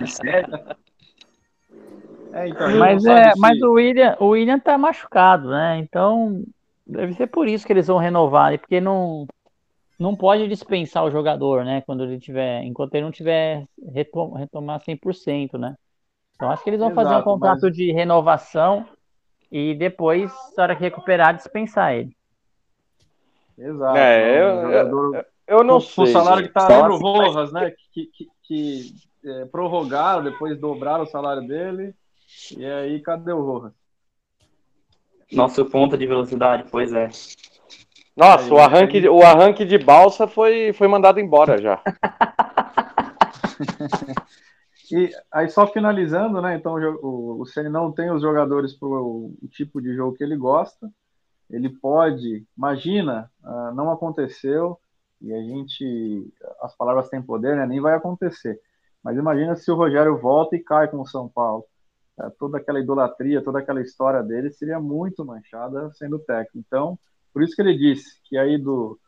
É 0.00 0.06
sério? 0.06 0.54
É, 2.32 2.48
então, 2.48 2.76
mas 2.78 3.04
é, 3.04 3.32
se... 3.32 3.40
mas 3.40 3.62
o 3.62 3.72
William, 3.72 4.16
o 4.20 4.28
William 4.28 4.58
tá 4.58 4.76
machucado, 4.76 5.50
né? 5.50 5.78
Então 5.78 6.44
Deve 6.86 7.14
ser 7.14 7.26
por 7.26 7.48
isso 7.48 7.66
que 7.66 7.72
eles 7.72 7.88
vão 7.88 7.98
renovar, 7.98 8.52
né? 8.52 8.58
porque 8.58 8.80
não 8.80 9.26
não 9.98 10.14
pode 10.14 10.46
dispensar 10.46 11.04
o 11.04 11.10
jogador, 11.10 11.64
né? 11.64 11.80
Quando 11.80 12.04
ele 12.04 12.20
tiver, 12.20 12.62
enquanto 12.62 12.94
ele 12.94 13.04
não 13.04 13.10
tiver 13.10 13.64
retom 13.92 14.34
retomar 14.34 14.78
100%, 14.80 15.58
né? 15.58 15.74
Então 16.34 16.50
acho 16.50 16.62
que 16.62 16.68
eles 16.68 16.78
vão 16.78 16.90
Exato, 16.90 17.08
fazer 17.08 17.20
um 17.20 17.24
contrato 17.24 17.62
mas... 17.62 17.74
de 17.74 17.92
renovação 17.92 18.86
e 19.50 19.74
depois, 19.74 20.30
na 20.56 20.62
hora 20.62 20.76
que 20.76 20.82
recuperar, 20.82 21.34
dispensar 21.34 21.94
ele. 21.94 22.14
Exato. 23.58 23.96
É, 23.96 24.42
eu, 24.42 24.62
jogador... 24.62 25.14
eu, 25.14 25.20
eu, 25.20 25.24
não 25.64 25.74
com, 25.74 25.80
sei. 25.80 26.04
O 26.04 26.06
salário 26.08 26.38
gente. 26.38 26.48
que 26.48 26.54
tá 26.54 26.68
lembra 26.68 26.92
o 26.92 26.98
Rojas, 26.98 27.52
né? 27.52 27.72
Que, 27.92 28.06
que, 28.06 28.28
que 28.42 28.94
é, 29.24 29.44
prorrogaram, 29.46 30.24
depois 30.24 30.58
dobraram 30.58 31.04
o 31.04 31.08
salário 31.08 31.46
dele. 31.46 31.94
E 32.56 32.64
aí, 32.64 33.00
cadê 33.00 33.32
o 33.32 33.42
Rojas? 33.42 33.72
Nosso 35.32 35.64
ponto 35.64 35.96
de 35.96 36.06
velocidade, 36.06 36.64
pois 36.70 36.92
é. 36.92 37.08
Nossa, 38.16 38.52
o 38.52 38.58
arranque, 38.58 39.08
o 39.08 39.22
arranque 39.22 39.64
de 39.64 39.76
balsa 39.76 40.26
foi, 40.26 40.72
foi 40.72 40.88
mandado 40.88 41.20
embora 41.20 41.60
já. 41.60 41.82
e 44.90 45.10
aí 45.30 45.48
só 45.50 45.66
finalizando, 45.66 46.40
né? 46.40 46.56
Então 46.56 46.76
o, 47.02 47.42
o 47.42 47.46
Ceni 47.46 47.68
não 47.68 47.92
tem 47.92 48.10
os 48.10 48.22
jogadores 48.22 48.72
para 48.72 48.88
o 48.88 49.34
tipo 49.50 49.82
de 49.82 49.94
jogo 49.94 50.16
que 50.16 50.24
ele 50.24 50.36
gosta. 50.36 50.90
Ele 51.50 51.68
pode, 51.68 52.46
imagina, 52.56 53.30
uh, 53.44 53.74
não 53.74 53.90
aconteceu 53.90 54.78
e 55.20 55.32
a 55.32 55.40
gente, 55.40 56.32
as 56.60 56.76
palavras 56.76 57.08
têm 57.08 57.22
poder, 57.22 57.56
né? 57.56 57.66
Nem 57.66 57.80
vai 57.80 57.94
acontecer. 57.94 58.60
Mas 59.02 59.16
imagina 59.16 59.56
se 59.56 59.70
o 59.70 59.76
Rogério 59.76 60.18
volta 60.18 60.56
e 60.56 60.62
cai 60.62 60.88
com 60.88 61.00
o 61.00 61.06
São 61.06 61.28
Paulo. 61.28 61.64
É, 62.20 62.30
toda 62.38 62.58
aquela 62.58 62.80
idolatria, 62.80 63.42
toda 63.42 63.58
aquela 63.58 63.80
história 63.80 64.22
dele 64.22 64.50
seria 64.50 64.80
muito 64.80 65.24
manchada 65.24 65.90
sendo 65.92 66.18
técnico. 66.18 66.58
Então, 66.58 66.98
por 67.32 67.42
isso 67.42 67.54
que 67.54 67.62
ele 67.62 67.76
disse 67.76 68.20
que 68.24 68.36
aí 68.38 68.58
do 68.58 68.98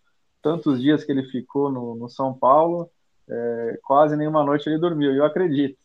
tantos 0.43 0.81
dias 0.81 1.05
que 1.05 1.11
ele 1.11 1.25
ficou 1.25 1.71
no, 1.71 1.95
no 1.95 2.09
São 2.09 2.33
Paulo, 2.33 2.91
é, 3.29 3.79
quase 3.83 4.17
nenhuma 4.17 4.45
noite 4.45 4.69
ele 4.69 4.79
dormiu, 4.79 5.13
e 5.13 5.19
eu 5.19 5.25
acredito. 5.25 5.79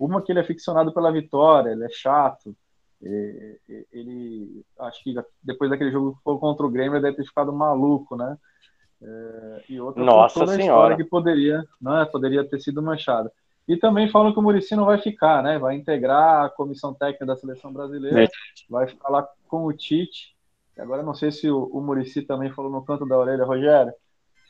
Uma 0.00 0.22
que 0.22 0.32
ele 0.32 0.40
é 0.40 0.44
ficcionado 0.44 0.92
pela 0.94 1.12
vitória, 1.12 1.70
ele 1.70 1.84
é 1.84 1.88
chato, 1.90 2.56
ele, 3.00 4.64
acho 4.80 5.02
que 5.04 5.14
depois 5.42 5.70
daquele 5.70 5.90
jogo 5.90 6.16
que 6.16 6.22
foi 6.22 6.38
contra 6.38 6.66
o 6.66 6.70
Grêmio, 6.70 6.96
ele 6.96 7.02
deve 7.02 7.16
ter 7.16 7.24
ficado 7.24 7.52
maluco, 7.52 8.16
né? 8.16 8.36
É, 9.00 9.62
e 9.68 9.80
outra 9.80 10.02
Nossa 10.02 10.40
toda 10.40 10.54
senhora. 10.54 10.96
que 10.96 11.04
poderia, 11.04 11.64
não 11.80 12.00
é, 12.00 12.04
poderia 12.04 12.44
ter 12.44 12.60
sido 12.60 12.82
manchada. 12.82 13.32
E 13.66 13.76
também 13.76 14.08
falam 14.08 14.32
que 14.32 14.38
o 14.38 14.42
Murici 14.42 14.74
não 14.74 14.86
vai 14.86 14.98
ficar, 14.98 15.42
né? 15.42 15.58
Vai 15.58 15.76
integrar 15.76 16.46
a 16.46 16.48
comissão 16.48 16.94
técnica 16.94 17.26
da 17.26 17.36
seleção 17.36 17.72
brasileira, 17.72 18.24
é. 18.24 18.28
vai 18.68 18.88
ficar 18.88 19.10
lá 19.10 19.28
com 19.46 19.64
o 19.64 19.72
Tite. 19.72 20.34
Agora 20.78 21.02
não 21.02 21.12
sei 21.12 21.30
se 21.30 21.50
o, 21.50 21.64
o 21.64 21.80
Murici 21.80 22.22
também 22.22 22.50
falou 22.50 22.70
no 22.70 22.84
canto 22.84 23.06
da 23.06 23.18
orelha, 23.18 23.44
Rogério. 23.44 23.92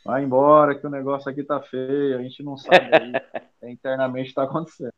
Vai 0.05 0.22
embora 0.22 0.74
que 0.74 0.86
o 0.86 0.90
negócio 0.90 1.28
aqui 1.28 1.42
tá 1.42 1.61
feio, 1.61 2.16
a 2.16 2.22
gente 2.22 2.42
não 2.42 2.57
sabe 2.57 2.88
aí, 2.92 3.12
é, 3.62 3.70
internamente 3.70 4.28
está 4.28 4.44
acontecendo. 4.44 4.92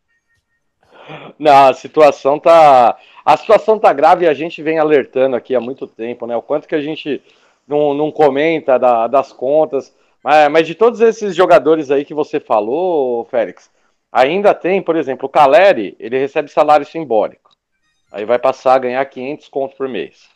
Não, 1.38 1.68
a 1.68 1.72
situação 1.72 2.38
tá. 2.38 2.98
A 3.24 3.36
situação 3.36 3.78
tá 3.78 3.92
grave 3.92 4.26
e 4.26 4.28
a 4.28 4.34
gente 4.34 4.62
vem 4.62 4.78
alertando 4.78 5.34
aqui 5.34 5.54
há 5.54 5.60
muito 5.60 5.86
tempo, 5.86 6.26
né? 6.26 6.36
O 6.36 6.42
quanto 6.42 6.68
que 6.68 6.74
a 6.74 6.80
gente 6.80 7.22
não, 7.70 7.94
não 7.94 8.10
comenta 8.10 8.78
da, 8.78 9.06
das 9.06 9.32
contas. 9.32 9.94
Mas, 10.22 10.50
mas, 10.50 10.66
de 10.66 10.74
todos 10.74 11.00
esses 11.00 11.34
jogadores 11.34 11.90
aí 11.90 12.04
que 12.04 12.12
você 12.12 12.38
falou, 12.38 13.24
Félix, 13.26 13.70
ainda 14.12 14.52
tem, 14.52 14.82
por 14.82 14.96
exemplo, 14.96 15.26
o 15.26 15.30
Caleri, 15.30 15.96
ele 15.98 16.18
recebe 16.18 16.50
salário 16.50 16.84
simbólico. 16.84 17.50
Aí 18.12 18.24
vai 18.24 18.38
passar 18.38 18.74
a 18.74 18.78
ganhar 18.78 19.04
500 19.04 19.48
contos 19.48 19.76
por 19.76 19.88
mês. 19.88 20.28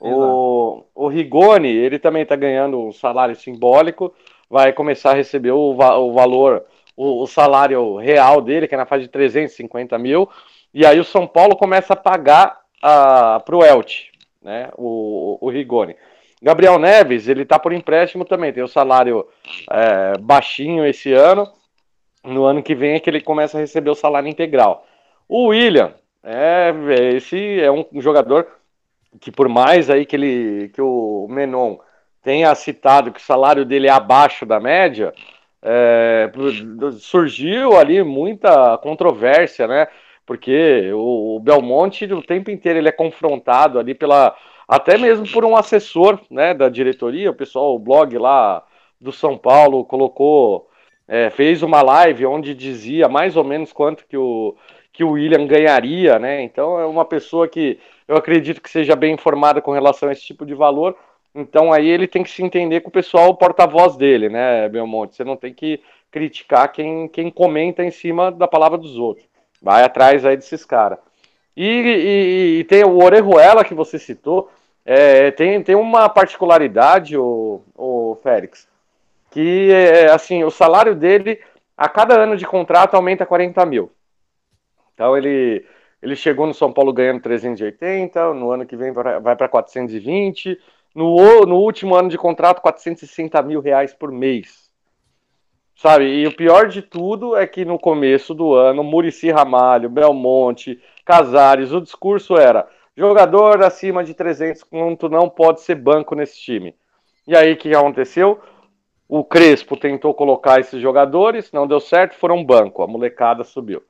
O, 0.00 0.84
o 0.94 1.08
Rigoni, 1.08 1.68
ele 1.68 1.98
também 1.98 2.22
está 2.22 2.36
ganhando 2.36 2.78
um 2.78 2.92
salário 2.92 3.34
simbólico, 3.34 4.14
vai 4.48 4.72
começar 4.72 5.10
a 5.10 5.14
receber 5.14 5.52
o, 5.52 5.70
o 5.70 6.12
valor, 6.12 6.64
o, 6.96 7.22
o, 7.22 7.26
salário 7.26 7.96
real 7.96 8.40
dele, 8.40 8.68
que 8.68 8.74
é 8.74 8.78
na 8.78 8.86
fase 8.86 9.04
de 9.04 9.08
350 9.08 9.98
mil, 9.98 10.28
e 10.72 10.84
aí 10.84 11.00
o 11.00 11.04
São 11.04 11.26
Paulo 11.26 11.56
começa 11.56 11.94
a 11.94 11.96
pagar 11.96 12.60
para 12.80 13.56
o 13.56 13.64
Elche, 13.64 14.10
né, 14.42 14.70
o, 14.76 15.38
o 15.40 15.50
Rigoni. 15.50 15.96
Gabriel 16.42 16.78
Neves, 16.78 17.28
ele 17.28 17.44
tá 17.44 17.58
por 17.58 17.72
empréstimo 17.72 18.24
também, 18.24 18.52
tem 18.52 18.62
o 18.62 18.68
salário 18.68 19.26
é, 19.70 20.18
baixinho 20.18 20.86
esse 20.86 21.12
ano. 21.12 21.48
No 22.22 22.44
ano 22.44 22.62
que 22.62 22.74
vem 22.74 22.94
é 22.94 23.00
que 23.00 23.08
ele 23.08 23.20
começa 23.20 23.56
a 23.56 23.60
receber 23.60 23.90
o 23.90 23.94
salário 23.94 24.28
integral. 24.28 24.86
O 25.28 25.46
William, 25.48 25.94
é, 26.22 26.74
esse 27.14 27.60
é 27.60 27.70
um 27.70 27.86
jogador 27.94 28.46
que 29.20 29.30
por 29.30 29.48
mais 29.48 29.88
aí 29.88 30.04
que 30.04 30.16
ele 30.16 30.68
que 30.74 30.80
o 30.82 31.26
Menon 31.30 31.78
tenha 32.22 32.54
citado 32.54 33.12
que 33.12 33.20
o 33.20 33.22
salário 33.22 33.64
dele 33.64 33.86
é 33.86 33.90
abaixo 33.90 34.44
da 34.44 34.58
média, 34.58 35.14
é, 35.62 36.30
surgiu 36.98 37.76
ali 37.76 38.02
muita 38.02 38.76
controvérsia, 38.78 39.66
né? 39.66 39.86
Porque 40.26 40.90
o, 40.92 41.36
o 41.36 41.40
Belmonte 41.40 42.04
o 42.12 42.22
tempo 42.22 42.50
inteiro 42.50 42.80
ele 42.80 42.88
é 42.88 42.92
confrontado 42.92 43.78
ali 43.78 43.94
pela 43.94 44.36
até 44.68 44.98
mesmo 44.98 45.26
por 45.30 45.44
um 45.44 45.56
assessor 45.56 46.18
né, 46.30 46.52
da 46.52 46.68
diretoria, 46.68 47.30
o 47.30 47.34
pessoal, 47.34 47.74
o 47.74 47.78
blog 47.78 48.16
lá 48.18 48.64
do 49.00 49.12
São 49.12 49.38
Paulo 49.38 49.84
colocou, 49.84 50.68
é, 51.06 51.30
fez 51.30 51.62
uma 51.62 51.82
live 51.82 52.26
onde 52.26 52.54
dizia 52.54 53.08
mais 53.08 53.36
ou 53.36 53.44
menos 53.44 53.72
quanto 53.72 54.06
que 54.06 54.16
o, 54.16 54.56
que 54.92 55.04
o 55.04 55.12
William 55.12 55.46
ganharia, 55.46 56.18
né? 56.18 56.42
Então 56.42 56.80
é 56.80 56.86
uma 56.86 57.04
pessoa 57.04 57.46
que 57.46 57.78
eu 58.08 58.16
acredito 58.16 58.60
que 58.60 58.70
seja 58.70 58.96
bem 58.96 59.14
informada 59.14 59.60
com 59.60 59.72
relação 59.72 60.08
a 60.08 60.12
esse 60.12 60.22
tipo 60.22 60.44
de 60.44 60.54
valor. 60.54 60.96
Então 61.34 61.72
aí 61.72 61.86
ele 61.86 62.08
tem 62.08 62.22
que 62.22 62.30
se 62.30 62.42
entender 62.42 62.80
com 62.80 62.88
o 62.88 62.92
pessoal, 62.92 63.28
o 63.28 63.36
porta-voz 63.36 63.94
dele, 63.96 64.28
né, 64.28 64.68
Belmonte? 64.68 65.14
Você 65.14 65.22
não 65.22 65.36
tem 65.36 65.52
que 65.52 65.80
criticar 66.10 66.72
quem, 66.72 67.08
quem 67.08 67.30
comenta 67.30 67.84
em 67.84 67.90
cima 67.90 68.32
da 68.32 68.48
palavra 68.48 68.78
dos 68.78 68.96
outros. 68.96 69.28
Vai 69.60 69.82
atrás 69.82 70.24
aí 70.24 70.36
desses 70.36 70.64
caras. 70.64 70.98
E, 71.56 71.64
e, 71.64 72.58
e, 72.60 72.64
tem 72.64 72.84
o 72.84 73.02
Orejuela 73.02 73.64
que 73.64 73.74
você 73.74 73.98
citou. 73.98 74.50
É, 74.84 75.30
tem, 75.30 75.62
tem 75.62 75.74
uma 75.74 76.08
particularidade, 76.08 77.16
o, 77.16 77.62
o 77.74 78.16
Félix, 78.22 78.68
que 79.30 79.72
é, 79.72 80.10
assim, 80.10 80.44
o 80.44 80.50
salário 80.50 80.94
dele 80.94 81.40
a 81.76 81.88
cada 81.88 82.14
ano 82.14 82.36
de 82.36 82.46
contrato 82.46 82.94
aumenta 82.94 83.26
40 83.26 83.66
mil. 83.66 83.90
Então 84.94 85.16
ele, 85.16 85.66
ele 86.00 86.14
chegou 86.14 86.46
no 86.46 86.54
São 86.54 86.72
Paulo 86.72 86.92
ganhando 86.92 87.20
380, 87.20 88.32
no 88.34 88.50
ano 88.50 88.64
que 88.64 88.76
vem 88.76 88.92
vai 88.92 89.36
para 89.36 89.48
420, 89.48 90.58
no, 90.94 91.42
no 91.42 91.56
último 91.56 91.94
ano 91.94 92.08
de 92.08 92.16
contrato 92.16 92.62
460 92.62 93.42
mil 93.42 93.60
reais 93.60 93.92
por 93.92 94.10
mês. 94.10 94.65
Sabe, 95.76 96.06
e 96.06 96.26
o 96.26 96.34
pior 96.34 96.68
de 96.68 96.82
tudo 96.82 97.36
é 97.36 97.46
que 97.46 97.64
no 97.64 97.78
começo 97.78 98.34
do 98.34 98.54
ano, 98.54 98.82
Murici 98.82 99.30
Ramalho, 99.30 99.90
Belmonte, 99.90 100.80
Casares, 101.04 101.70
o 101.70 101.80
discurso 101.80 102.36
era 102.36 102.66
Jogador 102.96 103.62
acima 103.62 104.02
de 104.02 104.14
300 104.14 104.64
pontos 104.64 105.10
não 105.10 105.28
pode 105.28 105.60
ser 105.60 105.74
banco 105.74 106.14
nesse 106.14 106.40
time. 106.40 106.74
E 107.28 107.36
aí 107.36 107.52
o 107.52 107.56
que 107.56 107.74
aconteceu? 107.74 108.40
O 109.06 109.22
Crespo 109.22 109.76
tentou 109.76 110.14
colocar 110.14 110.58
esses 110.58 110.80
jogadores, 110.80 111.52
não 111.52 111.66
deu 111.66 111.78
certo, 111.78 112.16
foram 112.16 112.42
banco, 112.42 112.82
a 112.82 112.86
molecada 112.86 113.44
subiu. 113.44 113.82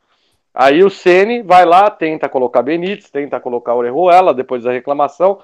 Aí 0.52 0.82
o 0.82 0.90
Ceni 0.90 1.40
vai 1.40 1.64
lá, 1.64 1.88
tenta 1.88 2.28
colocar 2.28 2.62
Benítez, 2.62 3.08
tenta 3.08 3.38
colocar 3.38 3.74
Orejuela 3.74 4.34
depois 4.34 4.64
da 4.64 4.72
reclamação. 4.72 5.38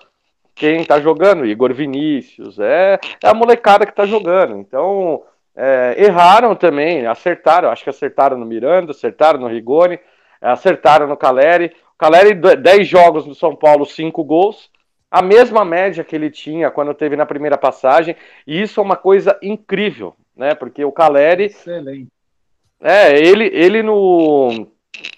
Quem 0.54 0.84
tá 0.84 1.00
jogando? 1.00 1.46
Igor 1.46 1.72
Vinícius. 1.72 2.58
É, 2.58 2.98
é 3.22 3.28
a 3.28 3.34
molecada 3.34 3.86
que 3.86 3.94
tá 3.94 4.04
jogando. 4.04 4.58
Então, 4.58 5.22
é, 5.54 5.94
erraram 5.98 6.54
também, 6.54 7.06
acertaram, 7.06 7.70
acho 7.70 7.84
que 7.84 7.90
acertaram 7.90 8.38
no 8.38 8.46
Miranda, 8.46 8.92
acertaram 8.92 9.38
no 9.38 9.48
Rigoni, 9.48 9.98
acertaram 10.40 11.06
no 11.06 11.16
Caleri. 11.16 11.72
Caleri, 11.98 12.34
10 12.34 12.88
jogos 12.88 13.26
no 13.26 13.34
São 13.34 13.54
Paulo, 13.54 13.86
5 13.86 14.24
gols. 14.24 14.70
A 15.10 15.20
mesma 15.20 15.64
média 15.64 16.02
que 16.02 16.16
ele 16.16 16.30
tinha 16.30 16.70
quando 16.70 16.94
teve 16.94 17.16
na 17.16 17.26
primeira 17.26 17.58
passagem. 17.58 18.16
E 18.46 18.62
isso 18.62 18.80
é 18.80 18.82
uma 18.82 18.96
coisa 18.96 19.38
incrível, 19.42 20.16
né? 20.34 20.54
Porque 20.54 20.84
o 20.84 20.90
Caleri. 20.90 21.44
Excelente. 21.44 22.08
É, 22.80 23.16
ele, 23.16 23.50
ele 23.52 23.82
no. 23.82 24.66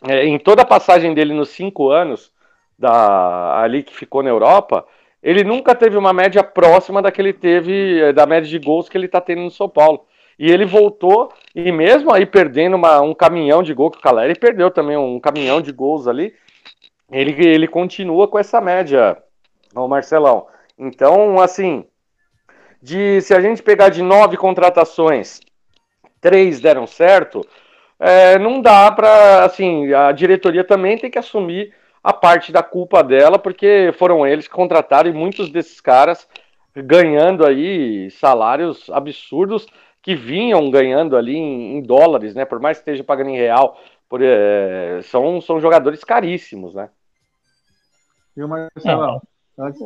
É, 0.07 0.25
em 0.27 0.39
toda 0.39 0.63
a 0.63 0.67
passagem 0.67 1.15
dele 1.15 1.33
nos 1.33 1.51
cinco 1.51 1.91
anos, 1.91 2.33
da, 2.79 3.61
ali 3.63 3.83
que 3.83 3.95
ficou 3.95 4.23
na 4.23 4.31
Europa, 4.31 4.85
ele 5.23 5.43
nunca 5.43 5.75
teve 5.75 5.97
uma 5.97 6.13
média 6.13 6.43
próxima 6.43 7.01
da 7.01 7.11
que 7.11 7.21
ele 7.21 7.33
teve, 7.33 8.01
é, 8.01 8.13
da 8.13 8.27
média 8.27 8.49
de 8.49 8.59
gols 8.59 8.89
que 8.89 8.99
ele 8.99 9.07
está 9.07 9.21
tendo 9.21 9.43
no 9.43 9.51
São 9.51 9.69
Paulo. 9.69 10.05
E 10.39 10.51
ele 10.51 10.65
voltou, 10.65 11.33
e 11.55 11.71
mesmo 11.71 12.13
aí 12.13 12.27
perdendo 12.27 12.75
uma, 12.75 13.01
um 13.01 13.15
caminhão 13.15 13.63
de 13.63 13.73
gol, 13.73 13.91
que 13.91 13.99
o 13.99 14.03
Caleri 14.03 14.39
perdeu 14.39 14.71
também 14.71 14.97
um 14.97 15.21
caminhão 15.21 15.61
de 15.61 15.71
gols 15.73 16.09
ali, 16.09 16.35
ele, 17.11 17.33
ele 17.47 17.69
continua 17.69 18.27
com 18.27 18.39
essa 18.39 18.61
média, 18.61 19.17
o 19.75 19.87
Marcelão. 19.87 20.47
Então, 20.79 21.41
assim, 21.41 21.85
de 22.83 23.21
se 23.21 23.33
a 23.35 23.41
gente 23.41 23.63
pegar 23.63 23.89
de 23.89 24.03
nove 24.03 24.37
contratações, 24.37 25.41
três 26.21 26.61
deram 26.61 26.87
certo, 26.87 27.47
é, 28.01 28.39
não 28.39 28.61
dá 28.61 28.91
para, 28.91 29.45
assim, 29.45 29.93
a 29.93 30.11
diretoria 30.11 30.65
também 30.65 30.99
tem 30.99 31.11
que 31.11 31.19
assumir 31.19 31.73
a 32.03 32.13
parte 32.13 32.53
da 32.53 32.63
culpa 32.63 33.03
dela, 33.03 33.39
porque 33.39 33.91
foram 33.97 34.27
eles 34.27 34.49
que 34.49 34.55
contrataram 34.55 35.09
e 35.09 35.15
muitos 35.15 35.49
desses 35.51 35.81
caras 35.81 36.29
ganhando 36.77 37.47
aí 37.47 38.11
salários 38.11 38.91
absurdos 38.91 39.67
que 40.05 40.15
vinham 40.15 40.71
ganhando 40.71 41.17
ali 41.17 41.35
em, 41.35 41.79
em 41.79 41.83
dólares, 41.83 42.35
né? 42.35 42.45
Por 42.45 42.61
mais 42.61 42.77
que 42.77 42.83
esteja 42.83 43.03
pagando 43.03 43.31
em 43.31 43.39
real, 43.39 43.81
por, 44.07 44.21
é, 44.23 45.01
são, 45.05 45.41
são 45.41 45.59
jogadores 45.59 46.05
caríssimos, 46.05 46.75
né? 46.75 46.91
Viu, 48.37 48.47
Marcelão? 48.47 49.23
É. 49.59 49.63
Antes, 49.63 49.81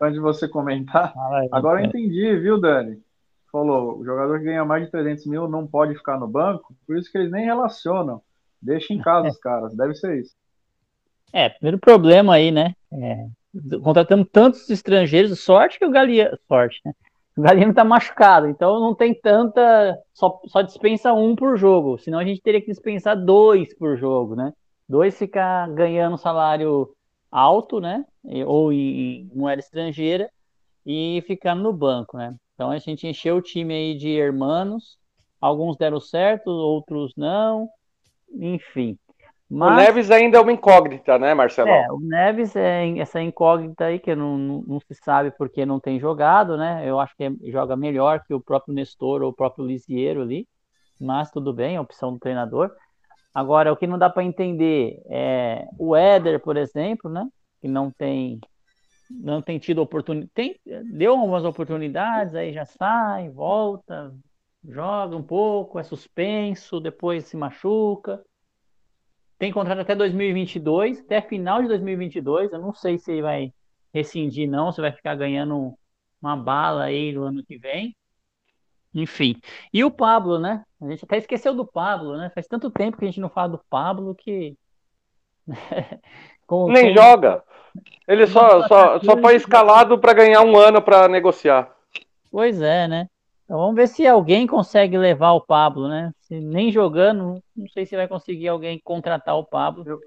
antes 0.00 0.14
de 0.14 0.20
você 0.20 0.48
comentar, 0.48 1.12
ah, 1.16 1.46
agora 1.52 1.80
eu 1.80 1.86
entendi, 1.86 2.36
viu, 2.36 2.60
Dani? 2.60 3.00
Falou, 3.52 3.98
o 3.98 4.04
jogador 4.04 4.40
que 4.40 4.46
ganha 4.46 4.64
mais 4.64 4.84
de 4.84 4.90
300 4.90 5.26
mil 5.26 5.48
não 5.48 5.66
pode 5.68 5.94
ficar 5.94 6.18
no 6.18 6.26
banco, 6.26 6.74
por 6.84 6.98
isso 6.98 7.10
que 7.10 7.18
eles 7.18 7.30
nem 7.30 7.44
relacionam. 7.44 8.20
Deixa 8.60 8.92
em 8.92 8.98
casa 8.98 9.28
os 9.28 9.38
caras, 9.40 9.72
deve 9.76 9.94
ser 9.94 10.18
isso. 10.18 10.34
É, 11.32 11.48
primeiro 11.48 11.78
problema 11.78 12.34
aí, 12.34 12.50
né? 12.50 12.74
É, 12.92 13.26
contratando 13.84 14.24
tantos 14.24 14.68
estrangeiros, 14.68 15.38
sorte 15.38 15.78
que 15.78 15.86
o 15.86 15.90
Galeano. 15.92 16.36
Sorte, 16.48 16.80
né? 16.84 16.92
O 17.36 17.42
Galeano 17.42 17.72
tá 17.72 17.84
machucado, 17.84 18.48
então 18.48 18.80
não 18.80 18.94
tem 18.94 19.14
tanta. 19.14 19.98
Só, 20.12 20.40
só 20.46 20.62
dispensa 20.62 21.12
um 21.12 21.34
por 21.36 21.56
jogo. 21.56 21.98
Senão 21.98 22.18
a 22.18 22.24
gente 22.24 22.42
teria 22.42 22.60
que 22.60 22.70
dispensar 22.70 23.16
dois 23.16 23.74
por 23.76 23.96
jogo, 23.96 24.34
né? 24.34 24.52
Dois 24.88 25.16
ficar 25.16 25.68
ganhando 25.70 26.18
salário 26.18 26.92
alto, 27.30 27.80
né? 27.80 28.04
Ou 28.46 28.72
em 28.72 29.30
moeda 29.34 29.60
estrangeira 29.60 30.30
e 30.84 31.22
ficando 31.26 31.62
no 31.62 31.72
banco, 31.72 32.16
né? 32.16 32.34
Então 32.54 32.70
a 32.70 32.78
gente 32.78 33.06
encheu 33.06 33.36
o 33.36 33.42
time 33.42 33.72
aí 33.72 33.94
de 33.96 34.10
hermanos. 34.10 34.98
Alguns 35.40 35.76
deram 35.76 36.00
certo, 36.00 36.50
outros 36.50 37.14
não. 37.16 37.68
Enfim. 38.32 38.98
Mas, 39.50 39.72
o 39.72 39.76
Neves 39.76 40.10
ainda 40.12 40.38
é 40.38 40.40
uma 40.40 40.52
incógnita, 40.52 41.18
né, 41.18 41.34
Marcelo? 41.34 41.68
É, 41.68 41.90
o 41.90 41.98
Neves 41.98 42.54
é 42.54 42.96
essa 42.98 43.20
incógnita 43.20 43.86
aí 43.86 43.98
que 43.98 44.14
não, 44.14 44.38
não, 44.38 44.62
não, 44.62 44.80
se 44.80 44.94
sabe 44.94 45.32
porque 45.32 45.66
não 45.66 45.80
tem 45.80 45.98
jogado, 45.98 46.56
né? 46.56 46.88
Eu 46.88 47.00
acho 47.00 47.16
que 47.16 47.24
é, 47.24 47.32
joga 47.50 47.76
melhor 47.76 48.22
que 48.24 48.32
o 48.32 48.40
próprio 48.40 48.72
Nestor 48.72 49.22
ou 49.22 49.30
o 49.30 49.34
próprio 49.34 49.66
Lisieiro 49.66 50.22
ali. 50.22 50.46
mas 51.00 51.32
tudo 51.32 51.52
bem, 51.52 51.74
é 51.74 51.80
opção 51.80 52.12
do 52.12 52.20
treinador. 52.20 52.70
Agora, 53.34 53.72
o 53.72 53.76
que 53.76 53.88
não 53.88 53.98
dá 53.98 54.08
para 54.08 54.22
entender 54.22 55.02
é 55.10 55.66
o 55.76 55.96
Éder, 55.96 56.38
por 56.38 56.56
exemplo, 56.56 57.10
né? 57.10 57.26
Que 57.60 57.66
não 57.66 57.90
tem 57.90 58.38
não 59.10 59.42
tem 59.42 59.58
tido 59.58 59.82
oportunidade, 59.82 60.30
tem, 60.32 60.56
deu 60.92 61.12
algumas 61.12 61.44
oportunidades, 61.44 62.36
aí 62.36 62.52
já 62.52 62.64
sai, 62.64 63.28
volta, 63.28 64.14
joga 64.64 65.16
um 65.16 65.22
pouco, 65.24 65.80
é 65.80 65.82
suspenso, 65.82 66.78
depois 66.78 67.24
se 67.24 67.36
machuca. 67.36 68.22
Tem 69.40 69.50
contrato 69.50 69.80
até 69.80 69.94
2022, 69.94 71.00
até 71.00 71.22
final 71.22 71.62
de 71.62 71.68
2022. 71.68 72.52
Eu 72.52 72.60
não 72.60 72.74
sei 72.74 72.98
se 72.98 73.10
ele 73.10 73.22
vai 73.22 73.54
rescindir, 73.90 74.46
não, 74.46 74.70
se 74.70 74.82
vai 74.82 74.92
ficar 74.92 75.14
ganhando 75.14 75.72
uma 76.20 76.36
bala 76.36 76.84
aí 76.84 77.10
no 77.10 77.22
ano 77.22 77.42
que 77.42 77.56
vem. 77.56 77.96
Enfim. 78.94 79.40
E 79.72 79.82
o 79.82 79.90
Pablo, 79.90 80.38
né? 80.38 80.62
A 80.78 80.90
gente 80.90 81.06
até 81.06 81.16
esqueceu 81.16 81.54
do 81.54 81.64
Pablo, 81.64 82.18
né? 82.18 82.30
Faz 82.34 82.46
tanto 82.46 82.70
tempo 82.70 82.98
que 82.98 83.04
a 83.06 83.08
gente 83.08 83.18
não 83.18 83.30
fala 83.30 83.48
do 83.48 83.64
Pablo 83.70 84.14
que. 84.14 84.58
Com, 86.46 86.66
Nem 86.70 86.88
com... 86.88 87.00
joga. 87.00 87.42
Ele 88.08 88.26
só, 88.26 88.66
só, 88.66 88.98
só 88.98 89.16
foi 89.18 89.36
escalado 89.36 89.96
para 89.96 90.12
ganhar 90.12 90.42
um 90.42 90.58
ano 90.58 90.82
para 90.82 91.06
negociar. 91.06 91.72
Pois 92.28 92.60
é, 92.60 92.88
né? 92.88 93.06
Então 93.50 93.58
vamos 93.58 93.74
ver 93.74 93.88
se 93.88 94.06
alguém 94.06 94.46
consegue 94.46 94.96
levar 94.96 95.32
o 95.32 95.40
Pablo, 95.40 95.88
né? 95.88 96.14
Se 96.20 96.38
nem 96.38 96.70
jogando, 96.70 97.42
não 97.56 97.68
sei 97.70 97.84
se 97.84 97.96
vai 97.96 98.06
conseguir 98.06 98.46
alguém 98.46 98.78
contratar 98.78 99.36
o 99.36 99.44
Pablo. 99.44 99.82
Eu, 99.84 99.98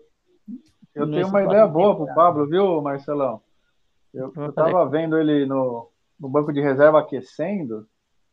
eu 0.95 1.11
tenho 1.11 1.27
uma 1.27 1.43
ideia 1.43 1.67
boa 1.67 1.93
pro 1.93 2.15
Pablo, 2.15 2.47
viu, 2.47 2.81
Marcelão? 2.81 3.41
Eu, 4.13 4.31
eu 4.33 4.53
tava 4.53 4.87
vendo 4.87 5.17
ele 5.17 5.45
no, 5.45 5.89
no 6.17 6.29
banco 6.29 6.53
de 6.53 6.61
reserva 6.61 7.01
aquecendo. 7.01 7.85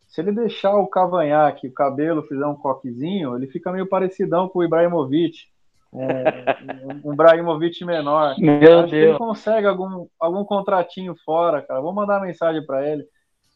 Se 0.07 0.21
ele 0.21 0.31
deixar 0.31 0.77
o 0.77 0.87
cavanhaque, 0.87 1.67
o 1.67 1.75
cabelo, 1.75 2.23
fizer 2.23 2.47
um 2.47 2.55
coquezinho, 2.55 3.35
ele 3.35 3.49
fica 3.49 3.73
meio 3.73 3.89
parecidão 3.89 4.49
com 4.49 4.61
o 4.61 4.65
Ibrahimovic. 4.65 5.49
Um, 5.93 7.09
um 7.11 7.13
Ibrahimovic 7.15 7.85
menor. 7.85 8.37
Meu 8.39 8.55
Acho 8.55 8.63
Deus. 8.63 8.91
que 8.91 8.97
ele 8.97 9.19
consegue 9.19 9.67
algum, 9.67 10.07
algum 10.21 10.45
contratinho 10.45 11.17
fora, 11.25 11.63
cara. 11.63 11.81
Vou 11.81 11.93
mandar 11.93 12.19
uma 12.19 12.27
mensagem 12.27 12.65
para 12.65 12.89
ele. 12.89 13.05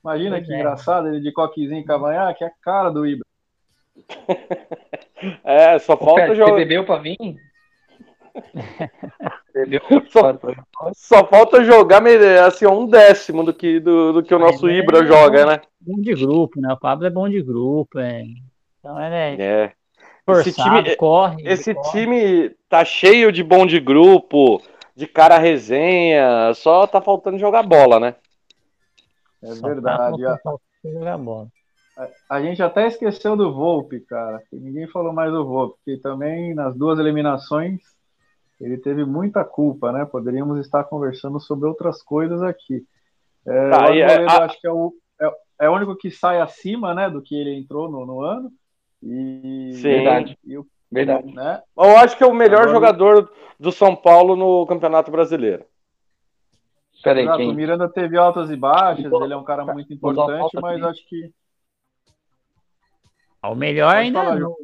Imagina 0.04 0.36
pois 0.36 0.46
que 0.46 0.52
é. 0.52 0.56
engraçado 0.56 1.08
ele 1.08 1.20
de 1.20 1.32
coquezinho 1.32 1.80
e 1.80 1.84
cavanhaque, 1.84 2.44
é 2.44 2.46
a 2.48 2.52
cara 2.62 2.90
do 2.90 3.06
Ibra. 3.06 3.26
É, 5.42 5.78
só 5.78 5.96
falta 5.96 6.34
jogar. 6.34 6.52
Você 6.52 6.56
bebeu 6.56 6.84
pra 6.84 7.00
mim? 7.00 7.16
só, 10.10 10.38
só, 10.92 11.24
falta 11.24 11.64
jogar 11.64 12.02
assim, 12.44 12.66
um 12.66 12.86
décimo 12.86 13.42
do 13.42 13.54
que, 13.54 13.80
do, 13.80 14.12
do 14.12 14.22
que 14.22 14.34
o 14.34 14.38
nosso 14.38 14.68
é, 14.68 14.74
Ibra 14.74 14.98
é 14.98 15.06
joga, 15.06 15.46
né? 15.46 15.60
Bom 15.80 15.98
de 15.98 16.12
grupo, 16.12 16.60
né? 16.60 16.74
O 16.74 16.76
Pablo 16.76 17.06
é 17.06 17.10
bom 17.10 17.26
de 17.26 17.40
grupo, 17.40 17.98
é. 17.98 18.24
Então 18.78 19.02
ele 19.02 19.14
é. 19.14 19.36
é. 19.40 19.72
Forçado, 20.26 20.48
esse 20.48 20.62
time, 20.62 20.96
corre. 20.96 21.42
Esse 21.42 21.74
corre. 21.74 21.90
time 21.90 22.50
tá 22.68 22.84
cheio 22.84 23.32
de 23.32 23.42
bom 23.42 23.64
de 23.64 23.80
grupo, 23.80 24.60
de 24.94 25.06
cara 25.06 25.38
resenha, 25.38 26.52
só 26.52 26.86
tá 26.86 27.00
faltando 27.00 27.38
jogar 27.38 27.62
bola, 27.62 27.98
né? 27.98 28.14
É 29.44 29.54
só 29.54 29.68
verdade. 29.68 30.22
Tá 30.22 30.56
jogar 30.84 31.18
bola. 31.18 31.48
A, 31.96 32.36
a 32.36 32.42
gente 32.42 32.62
até 32.62 32.86
esqueceu 32.86 33.36
do 33.36 33.52
Volpe, 33.52 34.00
cara. 34.00 34.42
Ninguém 34.52 34.86
falou 34.88 35.12
mais 35.12 35.30
do 35.32 35.44
Volpe, 35.44 35.76
porque 35.84 36.00
também 36.00 36.54
nas 36.54 36.76
duas 36.76 36.98
eliminações 36.98 37.80
ele 38.60 38.78
teve 38.78 39.04
muita 39.04 39.44
culpa, 39.44 39.92
né? 39.92 40.04
Poderíamos 40.04 40.58
estar 40.58 40.84
conversando 40.84 41.38
sobre 41.40 41.68
outras 41.68 42.02
coisas 42.02 42.42
aqui. 42.42 42.84
É, 43.46 43.70
tá, 43.70 43.90
o 43.90 43.94
é, 43.94 44.26
a... 44.26 44.44
acho 44.44 44.60
que 44.60 44.66
é 44.66 44.72
o, 44.72 44.94
é, 45.20 45.32
é, 45.62 45.68
o 45.68 45.74
único 45.74 45.96
que 45.96 46.10
sai 46.10 46.40
acima, 46.40 46.94
né, 46.94 47.10
do 47.10 47.20
que 47.20 47.34
ele 47.34 47.54
entrou 47.54 47.90
no, 47.90 48.06
no 48.06 48.22
ano. 48.22 48.50
E, 49.02 49.72
Sim, 49.74 49.82
verdade. 49.82 50.38
E 50.44 50.56
o, 50.56 50.66
verdade. 50.90 51.34
Né? 51.34 51.62
Eu 51.76 51.96
acho 51.98 52.16
que 52.16 52.24
é 52.24 52.26
o 52.26 52.34
melhor 52.34 52.62
Agora, 52.62 52.72
jogador 52.72 53.32
do 53.60 53.70
São 53.70 53.94
Paulo 53.94 54.34
no 54.34 54.66
Campeonato 54.66 55.10
Brasileiro. 55.10 55.66
Peraí, 57.04 57.30
quem... 57.36 57.50
O 57.50 57.54
Miranda 57.54 57.86
teve 57.88 58.16
altas 58.16 58.50
e 58.50 58.56
baixas, 58.56 59.12
ele 59.12 59.32
é 59.32 59.36
um 59.36 59.44
cara 59.44 59.64
muito 59.66 59.92
importante, 59.92 60.56
mas 60.60 60.82
acho 60.82 61.06
que. 61.06 61.30
O 63.44 63.54
melhor 63.54 63.92
Pode 63.92 64.06
ainda 64.06 64.22
falar, 64.22 64.40
no, 64.40 64.56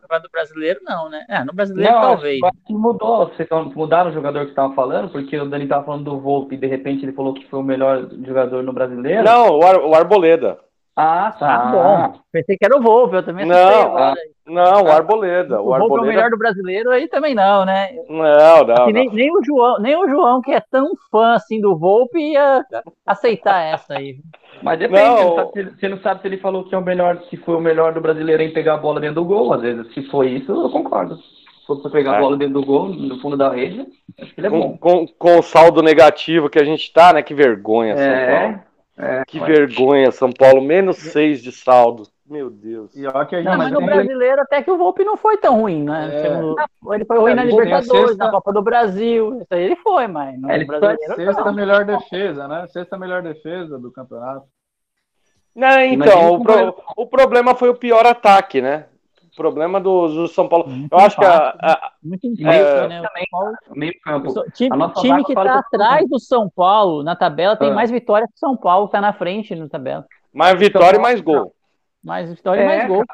Campeonato 0.00 0.30
Brasileiro, 0.30 0.80
não, 0.84 1.08
né? 1.08 1.26
É, 1.28 1.44
no 1.44 1.52
Brasileiro 1.52 1.92
não, 1.92 2.00
talvez. 2.00 2.40
Acho 2.40 2.64
que 2.64 2.72
mudou, 2.72 3.28
vocês 3.28 3.48
mudaram 3.74 4.10
o 4.10 4.14
jogador 4.14 4.44
que 4.44 4.50
estava 4.50 4.72
falando, 4.74 5.10
porque 5.10 5.36
o 5.36 5.48
Dani 5.48 5.64
estava 5.64 5.84
falando 5.84 6.04
do 6.04 6.20
Volpe 6.20 6.54
e 6.54 6.58
de 6.58 6.68
repente 6.68 7.04
ele 7.04 7.12
falou 7.12 7.34
que 7.34 7.48
foi 7.48 7.58
o 7.58 7.64
melhor 7.64 8.08
jogador 8.24 8.62
no 8.62 8.72
Brasileiro. 8.72 9.24
Não, 9.24 9.58
o, 9.58 9.64
Ar 9.64 9.80
o 9.80 9.92
Arboleda. 9.92 10.58
Ah, 10.94 11.34
tá. 11.38 11.54
Ah, 11.54 11.70
bom. 12.08 12.20
Pensei 12.30 12.56
que 12.56 12.64
era 12.64 12.76
o 12.76 12.82
Volpe, 12.82 13.16
eu 13.16 13.22
também 13.24 13.46
não, 13.46 13.96
ah, 13.96 14.14
não, 14.46 14.82
o 14.84 14.88
Arboleda. 14.90 15.60
O, 15.60 15.68
o 15.68 15.74
Arboleda... 15.74 15.88
Volpe 15.88 15.96
é 15.96 16.02
o 16.02 16.14
melhor 16.14 16.30
do 16.30 16.38
brasileiro, 16.38 16.90
aí 16.90 17.08
também 17.08 17.34
não, 17.34 17.64
né? 17.64 17.92
Não, 18.08 18.66
não, 18.66 18.82
assim, 18.82 18.92
nem, 18.92 19.08
nem, 19.10 19.30
o 19.30 19.42
João, 19.42 19.78
nem 19.78 19.96
o 19.96 20.08
João, 20.08 20.42
que 20.42 20.52
é 20.52 20.60
tão 20.60 20.90
fã 21.10 21.34
assim 21.34 21.60
do 21.60 21.78
Volpe, 21.78 22.18
ia 22.18 22.64
aceitar 23.06 23.62
essa 23.62 23.94
aí. 23.94 24.16
Mas 24.62 24.78
depende, 24.78 25.02
não. 25.02 25.34
Sabe, 25.36 25.70
você 25.78 25.88
não 25.88 25.98
sabe 26.00 26.20
se 26.20 26.28
ele 26.28 26.38
falou 26.38 26.64
que 26.64 26.74
é 26.74 26.78
o 26.78 26.82
melhor, 26.82 27.22
se 27.30 27.36
foi 27.38 27.56
o 27.56 27.60
melhor 27.60 27.94
do 27.94 28.00
brasileiro 28.00 28.42
em 28.42 28.52
pegar 28.52 28.74
a 28.74 28.78
bola 28.78 29.00
dentro 29.00 29.16
do 29.16 29.24
gol. 29.24 29.52
Às 29.54 29.62
vezes, 29.62 29.92
se 29.94 30.02
foi 30.10 30.28
isso, 30.28 30.52
eu 30.52 30.70
concordo. 30.70 31.16
Se 31.16 31.66
for 31.66 31.90
pegar 31.90 32.14
é. 32.14 32.16
a 32.16 32.20
bola 32.20 32.36
dentro 32.36 32.54
do 32.54 32.66
gol, 32.66 32.88
no 32.88 33.18
fundo 33.20 33.36
da 33.36 33.50
rede, 33.50 33.86
acho 34.20 34.34
que 34.34 34.40
ele 34.40 34.46
é 34.46 34.50
bom. 34.50 34.76
Com, 34.76 35.06
com, 35.06 35.38
o 35.38 35.42
saldo 35.42 35.82
negativo 35.82 36.50
que 36.50 36.58
a 36.58 36.64
gente 36.64 36.92
tá, 36.92 37.12
né? 37.12 37.22
Que 37.22 37.34
vergonha, 37.34 37.96
São 37.96 38.04
é, 38.04 38.40
Paulo. 38.40 38.60
É, 38.96 39.24
que 39.24 39.40
vergonha, 39.40 40.10
São 40.10 40.30
Paulo. 40.32 40.60
Menos 40.60 40.98
seis 40.98 41.42
de 41.42 41.50
saldo. 41.50 42.04
Meu 42.32 42.48
Deus. 42.48 42.94
E 42.96 43.06
ó 43.06 43.24
que 43.24 43.36
a 43.36 43.42
gente 43.42 43.50
não, 43.50 43.58
mas 43.58 43.72
no 43.72 43.84
brasileiro 43.84 44.40
até 44.40 44.62
que 44.62 44.70
o 44.70 44.78
Volpe 44.78 45.04
não 45.04 45.18
foi 45.18 45.36
tão 45.36 45.60
ruim, 45.60 45.84
né? 45.84 46.10
É. 46.14 46.94
Ele 46.94 47.04
foi 47.04 47.18
ruim 47.18 47.32
é, 47.32 47.34
na 47.34 47.44
Libertadores, 47.44 48.08
sexta... 48.08 48.24
na 48.24 48.30
Copa 48.30 48.52
do 48.52 48.62
Brasil. 48.62 49.36
Isso 49.36 49.48
aí 49.50 49.64
ele 49.64 49.76
foi, 49.76 50.06
mas 50.06 50.40
no 50.40 50.50
ele 50.50 50.64
brasileiro. 50.64 51.14
Sexta 51.14 51.44
não. 51.44 51.52
melhor 51.52 51.84
defesa, 51.84 52.48
né? 52.48 52.66
Sexta 52.68 52.96
melhor 52.96 53.22
defesa 53.22 53.78
do 53.78 53.92
campeonato. 53.92 54.46
Não, 55.54 55.80
então, 55.80 56.34
o, 56.34 56.42
pro, 56.42 56.82
o, 56.96 57.06
problema 57.06 57.54
foi 57.54 57.68
o 57.68 57.74
pior 57.74 58.06
ataque, 58.06 58.62
né? 58.62 58.86
O 59.32 59.36
problema 59.36 59.80
do, 59.80 60.08
do 60.08 60.28
São 60.28 60.46
Paulo. 60.46 60.68
Muito 60.68 60.92
eu 60.92 60.98
acho 60.98 61.16
que 61.16 61.24
a. 61.24 61.56
a 61.58 61.92
muito 62.02 62.26
é, 62.46 62.88
né? 62.88 63.02
Meio 63.74 63.92
campo. 64.02 64.32
Time, 64.52 64.92
time 65.00 65.24
que 65.24 65.32
está 65.32 65.58
atrás 65.58 66.06
do 66.08 66.20
São 66.20 66.50
Paulo 66.50 67.02
na 67.02 67.16
tabela 67.16 67.56
tem 67.56 67.70
é. 67.70 67.72
mais 67.72 67.90
vitórias 67.90 68.28
que 68.28 68.36
o 68.36 68.38
São 68.38 68.56
Paulo, 68.56 68.86
está 68.86 69.00
na 69.00 69.14
frente 69.14 69.54
na 69.54 69.68
tabela. 69.68 70.06
Mais 70.34 70.58
vitória 70.58 70.98
e 70.98 71.00
mais 71.00 71.20
gol. 71.22 71.54
Mais 72.04 72.28
vitória 72.28 72.62
e 72.62 72.66
mais 72.66 72.84
é, 72.84 72.86
gol. 72.86 73.04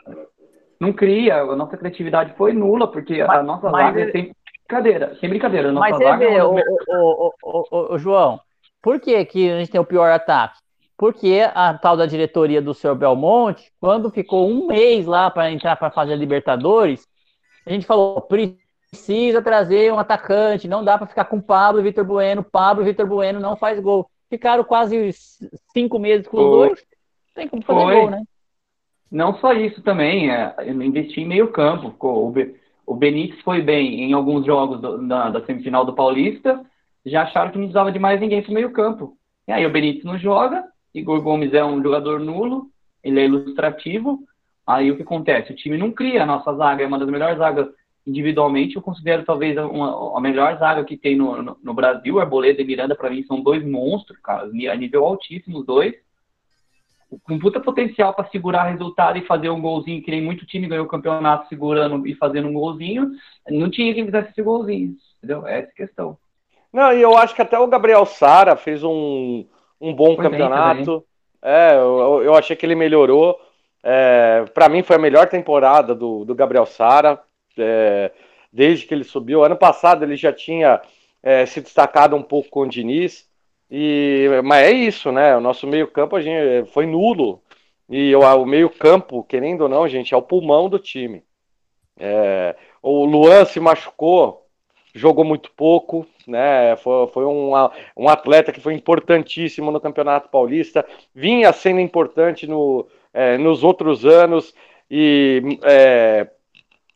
Não 0.80 0.92
cria, 0.92 1.42
a 1.42 1.56
nossa 1.56 1.76
criatividade 1.76 2.34
foi 2.36 2.52
nula, 2.52 2.90
porque 2.90 3.22
mas, 3.24 3.38
a 3.38 3.42
nossa 3.42 3.70
vaga 3.70 4.00
é 4.00 4.10
sem 4.10 4.34
brincadeira. 4.68 5.16
Sem 5.20 5.28
brincadeira. 5.28 5.68
A 5.68 5.72
nossa 5.72 5.90
mas 5.90 5.98
vaga 5.98 6.24
você 6.24 6.30
vê, 6.30 6.36
é 6.36 6.44
o, 6.44 6.56
o, 6.56 7.32
o, 7.42 7.94
o, 7.94 7.98
João, 7.98 8.40
por 8.82 9.00
que, 9.00 9.24
que 9.24 9.50
a 9.50 9.58
gente 9.58 9.70
tem 9.70 9.80
o 9.80 9.84
pior 9.84 10.10
ataque? 10.10 10.58
Porque 10.98 11.48
a 11.54 11.72
tal 11.74 11.96
da 11.96 12.06
diretoria 12.06 12.60
do 12.60 12.74
senhor 12.74 12.96
Belmonte, 12.96 13.72
quando 13.80 14.10
ficou 14.10 14.50
um 14.50 14.66
mês 14.66 15.06
lá 15.06 15.30
para 15.30 15.50
entrar 15.52 15.76
para 15.76 15.92
fazer 15.92 16.14
a 16.14 16.16
Libertadores, 16.16 17.06
a 17.64 17.70
gente 17.70 17.86
falou: 17.86 18.20
precisa 18.20 19.40
trazer 19.40 19.92
um 19.92 19.98
atacante, 19.98 20.66
não 20.66 20.82
dá 20.82 20.98
para 20.98 21.06
ficar 21.06 21.26
com 21.26 21.40
Pablo 21.40 21.80
e 21.80 21.84
Vitor 21.84 22.04
Bueno. 22.04 22.42
Pablo 22.42 22.82
e 22.82 22.86
Vitor 22.86 23.06
Bueno 23.06 23.38
não 23.38 23.56
faz 23.56 23.78
gol. 23.78 24.10
Ficaram 24.28 24.64
quase 24.64 25.12
cinco 25.72 26.00
meses 26.00 26.26
com 26.26 26.36
os 26.36 26.50
dois, 26.50 26.86
tem 27.32 27.46
como 27.46 27.62
fazer 27.62 27.80
Foi. 27.80 27.94
gol, 27.94 28.10
né? 28.10 28.22
Não 29.10 29.38
só 29.38 29.52
isso 29.52 29.80
também, 29.82 30.30
é, 30.30 30.52
investir 30.66 31.22
em 31.22 31.28
meio 31.28 31.52
campo. 31.52 31.94
O, 31.98 32.34
o 32.84 32.94
Benítez 32.94 33.40
foi 33.42 33.62
bem 33.62 34.02
em 34.02 34.12
alguns 34.12 34.44
jogos 34.44 34.80
do, 34.80 35.06
da, 35.06 35.30
da 35.30 35.46
semifinal 35.46 35.84
do 35.84 35.94
Paulista, 35.94 36.60
já 37.06 37.22
acharam 37.22 37.52
que 37.52 37.56
não 37.56 37.66
precisava 37.66 37.92
de 37.92 38.00
mais 38.00 38.20
ninguém 38.20 38.42
para 38.42 38.52
meio 38.52 38.72
campo. 38.72 39.16
E 39.46 39.52
aí 39.52 39.64
o 39.64 39.70
Benítez 39.70 40.04
não 40.04 40.18
joga, 40.18 40.64
Igor 40.98 41.20
Gomes 41.22 41.52
é 41.54 41.64
um 41.64 41.82
jogador 41.82 42.20
nulo, 42.20 42.70
ele 43.02 43.20
é 43.20 43.24
ilustrativo. 43.24 44.20
Aí 44.66 44.90
o 44.90 44.96
que 44.96 45.02
acontece? 45.02 45.52
O 45.52 45.56
time 45.56 45.78
não 45.78 45.90
cria, 45.90 46.22
a 46.22 46.26
nossa 46.26 46.54
zaga 46.54 46.84
é 46.84 46.86
uma 46.86 46.98
das 46.98 47.08
melhores 47.08 47.38
zagas 47.38 47.68
individualmente. 48.06 48.76
Eu 48.76 48.82
considero 48.82 49.24
talvez 49.24 49.56
uma, 49.56 50.16
a 50.16 50.20
melhor 50.20 50.58
zaga 50.58 50.84
que 50.84 50.96
tem 50.96 51.16
no, 51.16 51.42
no, 51.42 51.56
no 51.62 51.74
Brasil. 51.74 52.18
Arboleda 52.18 52.60
e 52.60 52.64
Miranda, 52.64 52.94
para 52.94 53.10
mim, 53.10 53.22
são 53.24 53.40
dois 53.40 53.64
monstros, 53.64 54.18
cara, 54.20 54.44
a 54.44 54.76
nível 54.76 55.04
altíssimo, 55.04 55.60
os 55.60 55.66
dois. 55.66 55.94
Com 57.22 57.38
puta 57.38 57.58
potencial 57.58 58.12
para 58.12 58.28
segurar 58.28 58.64
resultado 58.64 59.16
e 59.16 59.24
fazer 59.24 59.48
um 59.48 59.60
golzinho, 59.62 60.02
que 60.02 60.10
nem 60.10 60.22
muito 60.22 60.44
time 60.44 60.68
ganhou 60.68 60.84
o 60.84 60.88
campeonato 60.88 61.48
segurando 61.48 62.06
e 62.06 62.14
fazendo 62.14 62.48
um 62.48 62.52
golzinho. 62.52 63.10
Não 63.48 63.70
tinha 63.70 63.94
quem 63.94 64.04
fizesse 64.04 64.30
esse 64.30 64.42
golzinho, 64.42 64.94
entendeu? 65.16 65.46
É 65.46 65.60
essa 65.60 65.70
a 65.70 65.74
questão. 65.74 66.18
Não, 66.70 66.92
e 66.92 67.00
eu 67.00 67.16
acho 67.16 67.34
que 67.34 67.40
até 67.40 67.58
o 67.58 67.66
Gabriel 67.66 68.04
Sara 68.04 68.54
fez 68.54 68.84
um, 68.84 69.46
um 69.80 69.94
bom 69.94 70.14
foi 70.16 70.24
campeonato. 70.24 71.04
É, 71.42 71.74
eu, 71.74 72.22
eu, 72.22 72.34
achei 72.34 72.56
que 72.56 72.66
ele 72.66 72.74
melhorou. 72.74 73.38
É, 73.82 74.44
para 74.52 74.68
mim 74.68 74.82
foi 74.82 74.96
a 74.96 74.98
melhor 74.98 75.28
temporada 75.28 75.94
do, 75.94 76.24
do 76.24 76.34
Gabriel 76.34 76.66
Sara 76.66 77.20
é, 77.56 78.10
desde 78.52 78.86
que 78.86 78.94
ele 78.94 79.04
subiu. 79.04 79.44
Ano 79.44 79.56
passado 79.56 80.04
ele 80.04 80.16
já 80.16 80.32
tinha 80.32 80.80
é, 81.22 81.46
se 81.46 81.60
destacado 81.60 82.16
um 82.16 82.22
pouco 82.22 82.50
com 82.50 82.60
o 82.60 82.68
Diniz. 82.68 83.28
E, 83.70 84.28
mas 84.44 84.66
é 84.66 84.72
isso, 84.72 85.12
né? 85.12 85.36
O 85.36 85.40
nosso 85.40 85.66
meio-campo 85.66 86.16
foi 86.72 86.86
nulo. 86.86 87.40
E 87.88 88.14
o, 88.14 88.20
o 88.20 88.46
meio-campo, 88.46 89.22
querendo 89.24 89.62
ou 89.62 89.68
não, 89.68 89.88
gente, 89.88 90.12
é 90.12 90.16
o 90.16 90.22
pulmão 90.22 90.68
do 90.68 90.78
time. 90.78 91.22
É, 91.98 92.54
o 92.82 93.04
Luan 93.04 93.44
se 93.44 93.58
machucou, 93.58 94.46
jogou 94.94 95.24
muito 95.24 95.50
pouco, 95.52 96.06
né? 96.30 96.76
Foi, 96.76 97.06
foi 97.08 97.24
um, 97.24 97.52
um 97.96 98.08
atleta 98.08 98.52
que 98.52 98.60
foi 98.60 98.74
importantíssimo 98.74 99.70
no 99.70 99.80
Campeonato 99.80 100.28
Paulista, 100.28 100.84
vinha 101.14 101.52
sendo 101.52 101.80
importante 101.80 102.46
no, 102.46 102.86
é, 103.12 103.38
nos 103.38 103.64
outros 103.64 104.04
anos 104.04 104.54
e 104.90 105.58
é, 105.64 106.28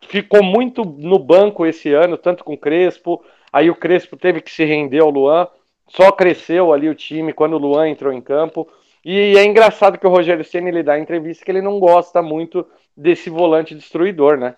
ficou 0.03 0.43
muito 0.43 0.85
no 0.85 1.18
banco 1.18 1.66
esse 1.66 1.93
ano, 1.93 2.16
tanto 2.16 2.45
com 2.45 2.55
o 2.55 2.59
Crespo. 2.59 3.22
Aí 3.53 3.70
o 3.70 3.74
Crespo 3.74 4.16
teve 4.16 4.41
que 4.41 4.51
se 4.51 4.64
render 4.64 5.01
ao 5.01 5.11
Luan, 5.11 5.49
só 5.89 6.11
cresceu 6.12 6.72
ali 6.72 6.89
o 6.89 6.95
time 6.95 7.33
quando 7.33 7.55
o 7.55 7.59
Luan 7.59 7.89
entrou 7.89 8.12
em 8.12 8.20
campo. 8.20 8.68
E 9.05 9.37
é 9.37 9.45
engraçado 9.45 9.99
que 9.99 10.07
o 10.07 10.11
Rogério 10.11 10.45
Senna 10.45 10.68
ele 10.68 10.83
dá 10.83 10.99
entrevista 10.99 11.45
que 11.45 11.51
ele 11.51 11.61
não 11.61 11.80
gosta 11.80 12.22
muito 12.22 12.66
desse 12.97 13.28
volante 13.28 13.74
destruidor, 13.74 14.37
né? 14.37 14.55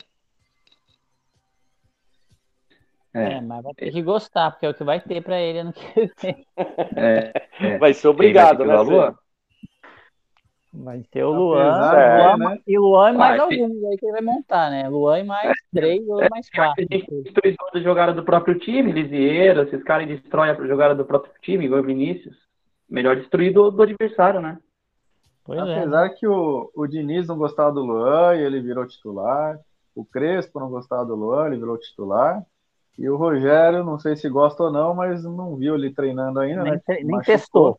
É. 3.14 3.34
é, 3.34 3.40
mas 3.40 3.62
vai 3.62 3.72
ter 3.74 3.92
que 3.92 4.02
gostar, 4.02 4.50
porque 4.50 4.66
é 4.66 4.70
o 4.70 4.74
que 4.74 4.82
vai 4.82 5.00
ter 5.00 5.22
para 5.22 5.40
ele 5.40 5.60
ano 5.60 5.72
que 5.72 6.10
vem. 6.20 6.46
É, 6.96 7.32
é. 7.60 7.78
Vai 7.78 7.94
ser 7.94 8.08
obrigado, 8.08 8.58
vai 8.58 8.76
né? 8.76 8.82
Luan? 8.82 9.14
Vai 10.72 11.02
ter 11.08 11.22
o 11.22 11.30
Luan, 11.30 11.70
Luan 11.70 12.36
né? 12.36 12.58
e 12.66 12.76
Luan 12.76 13.12
e 13.12 13.16
mais 13.16 13.40
ah, 13.40 13.44
alguns 13.44 13.84
aí 13.84 13.96
que 13.96 14.06
ele 14.06 14.12
vai 14.12 14.22
montar, 14.22 14.70
né? 14.70 14.88
Luan 14.88 15.20
e 15.20 15.24
mais 15.24 15.50
é. 15.50 15.52
três 15.72 16.08
ou 16.08 16.20
mais 16.28 16.50
quatro. 16.50 16.84
Destruidor 16.88 17.70
da 17.72 17.80
jogada 17.80 18.12
do 18.12 18.24
próprio 18.24 18.58
time, 18.58 18.90
Lisieiro, 18.90 19.62
esses 19.62 19.84
caras 19.84 20.08
destroem 20.08 20.50
a 20.50 20.66
jogada 20.66 20.96
do 20.96 21.04
próprio 21.04 21.32
time, 21.40 21.66
igual 21.66 21.80
o 21.80 21.84
Vinícius. 21.84 22.36
Melhor 22.90 23.14
destruir 23.14 23.52
do, 23.52 23.70
do 23.70 23.82
adversário, 23.82 24.40
né? 24.40 24.58
Pois 25.44 25.60
é. 25.60 25.78
Apesar 25.78 26.06
é. 26.06 26.08
que 26.08 26.26
o, 26.26 26.68
o 26.74 26.86
Diniz 26.88 27.28
não 27.28 27.38
gostava 27.38 27.70
do 27.70 27.84
Luan 27.84 28.34
e 28.34 28.42
ele 28.42 28.60
virou 28.60 28.84
titular. 28.84 29.56
O 29.94 30.04
Crespo 30.04 30.58
não 30.58 30.68
gostava 30.68 31.04
do 31.04 31.14
Luan, 31.14 31.46
ele 31.46 31.58
virou 31.58 31.78
titular. 31.78 32.42
E 32.98 33.08
o 33.08 33.16
Rogério, 33.16 33.82
não 33.82 33.98
sei 33.98 34.14
se 34.14 34.28
gosta 34.28 34.62
ou 34.64 34.72
não, 34.72 34.94
mas 34.94 35.24
não 35.24 35.56
viu 35.56 35.74
ele 35.74 35.92
treinando 35.92 36.38
ainda, 36.38 36.62
nem, 36.62 36.72
né? 36.72 36.80
Nem 37.02 37.20
testou. 37.20 37.78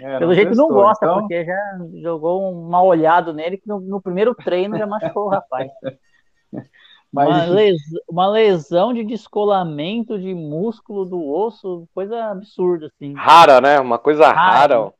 É, 0.00 0.18
Pelo 0.18 0.34
jeito 0.34 0.48
testou, 0.48 0.68
não 0.68 0.74
gosta, 0.74 1.04
então... 1.04 1.20
porque 1.20 1.44
já 1.44 1.78
jogou 2.02 2.50
um 2.50 2.68
mal 2.68 2.86
olhado 2.86 3.34
nele 3.34 3.58
que 3.58 3.68
no, 3.68 3.78
no 3.80 4.00
primeiro 4.00 4.34
treino 4.34 4.78
já 4.78 4.86
machucou 4.86 5.26
o 5.26 5.28
rapaz. 5.28 5.70
Mas... 7.12 7.28
Uma, 7.28 7.44
lesão, 7.44 8.00
uma, 8.08 8.28
lesão, 8.28 8.92
de 8.92 9.04
descolamento 9.04 10.18
de 10.18 10.34
músculo 10.34 11.04
do 11.04 11.24
osso, 11.24 11.88
coisa 11.94 12.24
absurda, 12.24 12.86
assim. 12.86 13.14
Rara, 13.14 13.60
né? 13.60 13.78
Uma 13.78 14.00
coisa 14.00 14.26
rara. 14.32 14.74
rara. 14.76 14.92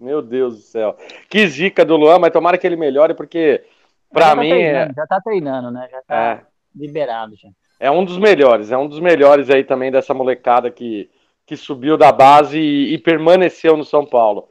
Meu 0.00 0.22
Deus 0.22 0.56
do 0.56 0.62
céu. 0.62 0.96
Que 1.28 1.46
zica 1.46 1.84
do 1.84 1.94
Luan, 1.94 2.18
mas 2.18 2.32
tomara 2.32 2.56
que 2.56 2.66
ele 2.66 2.74
melhore, 2.74 3.12
porque 3.12 3.62
pra 4.10 4.28
já 4.28 4.34
tá 4.34 4.40
mim. 4.40 4.50
É... 4.50 4.92
Já 4.96 5.06
tá 5.06 5.20
treinando, 5.20 5.70
né? 5.70 5.86
Já 5.90 6.02
tá 6.02 6.16
é. 6.16 6.46
liberado 6.74 7.36
já 7.36 7.50
é 7.82 7.90
um 7.90 8.04
dos 8.04 8.16
melhores, 8.16 8.70
é 8.70 8.78
um 8.78 8.86
dos 8.86 9.00
melhores 9.00 9.50
aí 9.50 9.64
também 9.64 9.90
dessa 9.90 10.14
molecada 10.14 10.70
que, 10.70 11.10
que 11.44 11.56
subiu 11.56 11.96
da 11.96 12.12
base 12.12 12.56
e, 12.56 12.94
e 12.94 12.98
permaneceu 12.98 13.76
no 13.76 13.84
São 13.84 14.06
Paulo. 14.06 14.48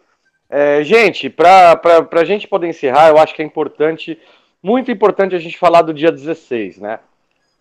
É, 0.50 0.84
gente, 0.84 1.30
para 1.30 1.80
a 2.12 2.26
gente 2.26 2.46
poder 2.46 2.68
encerrar, 2.68 3.08
eu 3.08 3.18
acho 3.18 3.34
que 3.34 3.42
é 3.42 3.46
importante, 3.46 4.20
muito 4.62 4.92
importante 4.92 5.34
a 5.34 5.40
gente 5.40 5.58
falar 5.58 5.82
do 5.82 5.94
dia 5.94 6.12
16, 6.12 6.80
né? 6.80 7.00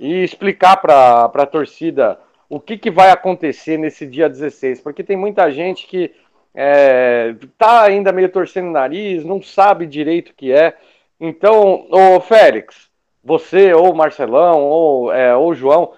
E 0.00 0.24
explicar 0.24 0.76
para 0.78 1.26
a 1.26 1.46
torcida 1.46 2.18
o 2.48 2.58
que, 2.58 2.76
que 2.76 2.90
vai 2.90 3.12
acontecer 3.12 3.78
nesse 3.78 4.04
dia 4.08 4.28
16, 4.28 4.80
porque 4.80 5.04
tem 5.04 5.16
muita 5.16 5.52
gente 5.52 5.86
que 5.86 6.10
é, 6.52 7.36
tá 7.56 7.84
ainda 7.84 8.10
meio 8.10 8.28
torcendo 8.28 8.66
o 8.66 8.72
nariz, 8.72 9.24
não 9.24 9.40
sabe 9.40 9.86
direito 9.86 10.30
o 10.30 10.34
que 10.34 10.50
é. 10.50 10.76
Então, 11.20 11.86
ô 11.92 12.20
Félix, 12.20 12.89
você 13.22 13.72
ou 13.74 13.94
Marcelão 13.94 14.62
ou, 14.62 15.12
é, 15.12 15.32
João, 15.54 15.92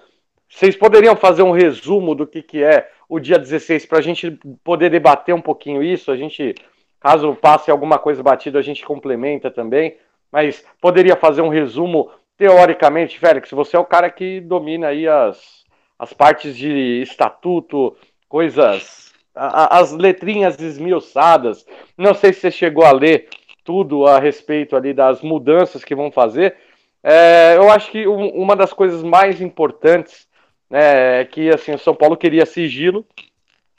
vocês 0.49 0.75
poderiam 0.75 1.15
fazer 1.15 1.41
um 1.41 1.51
resumo 1.51 2.13
do 2.13 2.27
que, 2.27 2.41
que 2.41 2.63
é 2.63 2.89
o 3.09 3.19
dia 3.19 3.39
16 3.39 3.85
para 3.85 3.99
a 3.99 4.01
gente 4.01 4.31
poder 4.63 4.89
debater 4.89 5.33
um 5.33 5.41
pouquinho 5.41 5.81
isso? 5.81 6.11
A 6.11 6.15
gente, 6.15 6.53
caso 6.99 7.35
passe 7.35 7.71
alguma 7.71 7.97
coisa 7.97 8.21
batida, 8.21 8.59
a 8.59 8.61
gente 8.61 8.85
complementa 8.85 9.49
também. 9.49 9.97
Mas 10.31 10.63
poderia 10.81 11.15
fazer 11.15 11.41
um 11.41 11.49
resumo, 11.49 12.09
teoricamente, 12.37 13.19
Félix, 13.19 13.51
você 13.51 13.75
é 13.75 13.79
o 13.79 13.85
cara 13.85 14.09
que 14.09 14.41
domina 14.41 14.87
aí 14.87 15.07
as, 15.07 15.63
as 15.97 16.11
partes 16.11 16.55
de 16.55 17.01
estatuto, 17.01 17.95
coisas, 18.27 19.13
a, 19.35 19.77
as 19.77 19.91
letrinhas 19.91 20.59
esmiuçadas. 20.59 21.65
Não 21.97 22.13
sei 22.13 22.33
se 22.33 22.41
você 22.41 22.51
chegou 22.51 22.83
a 22.83 22.91
ler 22.91 23.29
tudo 23.63 24.05
a 24.05 24.19
respeito 24.19 24.75
ali 24.75 24.93
das 24.93 25.21
mudanças 25.21 25.83
que 25.83 25.95
vão 25.95 26.11
fazer, 26.11 26.55
é, 27.03 27.55
eu 27.57 27.69
acho 27.69 27.91
que 27.91 28.07
um, 28.07 28.29
uma 28.29 28.55
das 28.55 28.71
coisas 28.71 29.03
mais 29.03 29.41
importantes 29.41 30.27
né, 30.69 31.21
é 31.21 31.25
que 31.25 31.49
assim, 31.49 31.73
o 31.73 31.79
São 31.79 31.93
Paulo 31.93 32.15
queria 32.15 32.45
sigilo 32.45 33.05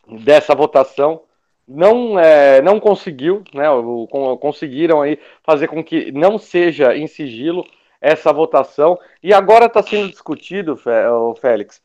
dessa 0.06 0.54
votação. 0.54 1.22
Não, 1.66 2.18
é, 2.18 2.60
não 2.60 2.78
conseguiu, 2.78 3.42
né? 3.54 3.64
Conseguiram 4.38 5.00
aí 5.00 5.18
fazer 5.42 5.66
com 5.66 5.82
que 5.82 6.12
não 6.12 6.36
seja 6.38 6.94
em 6.94 7.06
sigilo 7.06 7.64
essa 8.02 8.30
votação. 8.34 8.98
E 9.22 9.32
agora 9.32 9.64
está 9.64 9.82
sendo 9.82 10.10
discutido, 10.10 10.78
Félix, 11.40 11.82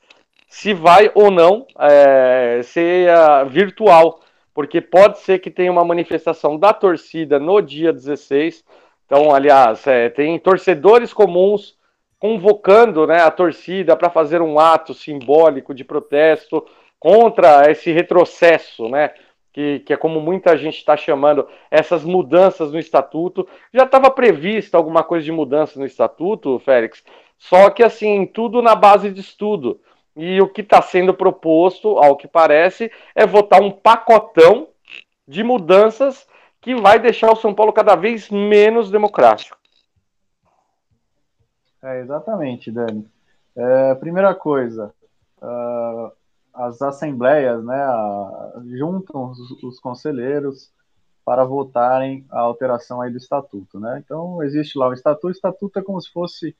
se 0.49 0.73
vai 0.73 1.09
ou 1.15 1.31
não 1.31 1.65
é, 1.79 2.59
ser 2.61 3.09
virtual, 3.47 4.19
porque 4.53 4.81
pode 4.81 5.19
ser 5.19 5.39
que 5.39 5.49
tenha 5.49 5.71
uma 5.71 5.85
manifestação 5.85 6.57
da 6.57 6.73
torcida 6.73 7.39
no 7.39 7.61
dia 7.61 7.93
16 7.93 8.65
então, 9.09 9.33
aliás, 9.33 9.87
é, 9.87 10.07
tem 10.07 10.37
torcedores 10.37 11.11
comuns 11.11 11.75
convocando 12.19 13.07
né, 13.07 13.19
a 13.19 13.31
torcida 13.31 13.97
para 13.97 14.07
fazer 14.07 14.39
um 14.39 14.59
ato 14.59 14.93
simbólico 14.93 15.73
de 15.73 15.83
protesto 15.83 16.63
contra 16.99 17.71
esse 17.71 17.91
retrocesso, 17.91 18.87
né? 18.87 19.09
Que, 19.51 19.79
que 19.79 19.93
é 19.93 19.97
como 19.97 20.21
muita 20.21 20.55
gente 20.55 20.77
está 20.77 20.95
chamando 20.95 21.47
essas 21.71 22.03
mudanças 22.03 22.71
no 22.71 22.77
estatuto. 22.77 23.47
Já 23.73 23.85
estava 23.85 24.11
prevista 24.11 24.77
alguma 24.77 25.01
coisa 25.01 25.25
de 25.25 25.31
mudança 25.31 25.79
no 25.79 25.87
estatuto, 25.87 26.59
Félix, 26.59 27.03
só 27.35 27.71
que 27.71 27.81
assim, 27.81 28.27
tudo 28.27 28.61
na 28.61 28.75
base 28.75 29.09
de 29.09 29.21
estudo. 29.21 29.81
E 30.15 30.39
o 30.39 30.47
que 30.47 30.61
está 30.61 30.83
sendo 30.83 31.15
proposto, 31.15 31.97
ao 31.97 32.15
que 32.15 32.27
parece, 32.27 32.91
é 33.15 33.25
votar 33.25 33.59
um 33.59 33.71
pacotão 33.71 34.67
de 35.27 35.43
mudanças 35.43 36.27
que 36.61 36.75
vai 36.75 36.99
deixar 36.99 37.31
o 37.31 37.35
São 37.35 37.53
Paulo 37.53 37.71
cada 37.71 37.95
vez 37.95 38.29
menos 38.29 38.91
democrático. 38.91 39.57
É, 41.81 42.01
exatamente, 42.01 42.71
Dani. 42.71 43.07
É, 43.55 43.95
primeira 43.95 44.35
coisa, 44.35 44.93
uh, 45.41 46.11
as 46.53 46.81
assembleias 46.81 47.63
né, 47.63 47.77
juntam 48.77 49.31
os, 49.31 49.39
os, 49.63 49.79
conselheiros 49.79 50.71
para 51.23 51.45
votarem 51.45 52.25
a 52.29 52.39
alteração 52.41 53.01
aí 53.01 53.11
do 53.11 53.17
estatuto. 53.17 53.79
Né? 53.79 54.01
Então, 54.03 54.43
existe 54.43 54.77
lá 54.77 54.89
o 54.89 54.93
estatuto. 54.93 55.27
O 55.27 55.31
estatuto 55.31 55.79
é 55.79 55.81
como 55.81 56.01
se 56.01 56.11
fosse 56.11 56.55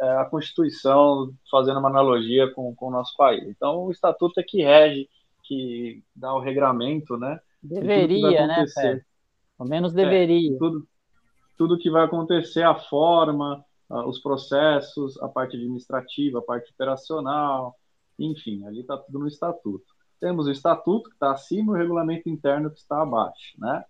é, 0.00 0.08
a 0.16 0.24
Constituição, 0.24 1.32
fazendo 1.50 1.80
uma 1.80 1.88
analogia 1.88 2.50
com, 2.52 2.74
com 2.74 2.88
o 2.88 2.90
nosso 2.90 3.16
país. 3.16 3.44
Então, 3.48 3.84
o 3.84 3.90
estatuto 3.90 4.38
é 4.38 4.42
que 4.42 4.62
rege, 4.62 5.08
que 5.42 6.02
dá 6.14 6.32
o 6.32 6.40
regramento, 6.40 7.16
né? 7.16 7.40
Deveria, 7.62 8.46
né, 8.46 8.64
Fé? 8.72 9.04
Ao 9.60 9.68
menos 9.68 9.92
deveria. 9.92 10.54
É, 10.54 10.58
tudo, 10.58 10.88
tudo 11.58 11.78
que 11.78 11.90
vai 11.90 12.06
acontecer, 12.06 12.62
a 12.62 12.74
forma, 12.74 13.62
os 14.06 14.18
processos, 14.18 15.20
a 15.20 15.28
parte 15.28 15.56
administrativa, 15.56 16.38
a 16.38 16.42
parte 16.42 16.72
operacional, 16.72 17.76
enfim, 18.18 18.66
ali 18.66 18.80
está 18.80 18.96
tudo 18.96 19.18
no 19.18 19.28
estatuto. 19.28 19.84
Temos 20.18 20.46
o 20.46 20.50
estatuto 20.50 21.10
que 21.10 21.16
está 21.16 21.32
acima 21.32 21.72
e 21.72 21.76
o 21.76 21.78
regulamento 21.78 22.26
interno 22.26 22.70
que 22.70 22.78
está 22.78 23.02
abaixo, 23.02 23.52
né? 23.58 23.84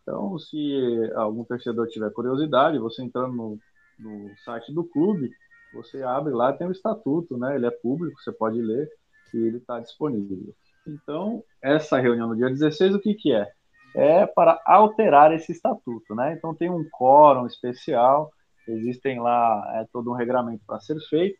Então, 0.00 0.38
se 0.38 1.10
algum 1.16 1.42
torcedor 1.42 1.88
tiver 1.88 2.12
curiosidade, 2.12 2.78
você 2.78 3.02
entrando 3.02 3.34
no, 3.34 3.58
no 3.98 4.30
site 4.44 4.72
do 4.72 4.84
clube, 4.84 5.32
você 5.74 6.04
abre 6.04 6.32
lá, 6.32 6.52
tem 6.52 6.68
o 6.68 6.72
estatuto, 6.72 7.36
né? 7.36 7.56
Ele 7.56 7.66
é 7.66 7.70
público, 7.72 8.20
você 8.20 8.30
pode 8.30 8.62
ler 8.62 8.88
e 9.34 9.38
ele 9.38 9.56
está 9.56 9.80
disponível. 9.80 10.54
Então, 10.86 11.42
essa 11.60 11.98
reunião 11.98 12.28
no 12.28 12.36
dia 12.36 12.48
16, 12.48 12.94
o 12.94 13.00
que, 13.00 13.14
que 13.14 13.32
é? 13.32 13.50
É 13.96 14.26
para 14.26 14.60
alterar 14.66 15.32
esse 15.32 15.52
estatuto, 15.52 16.14
né? 16.14 16.34
Então 16.34 16.54
tem 16.54 16.68
um 16.70 16.84
quórum 16.90 17.46
especial, 17.46 18.30
existem 18.68 19.18
lá 19.18 19.72
é, 19.74 19.86
todo 19.90 20.10
um 20.10 20.14
regramento 20.14 20.62
para 20.66 20.78
ser 20.78 21.00
feito 21.08 21.38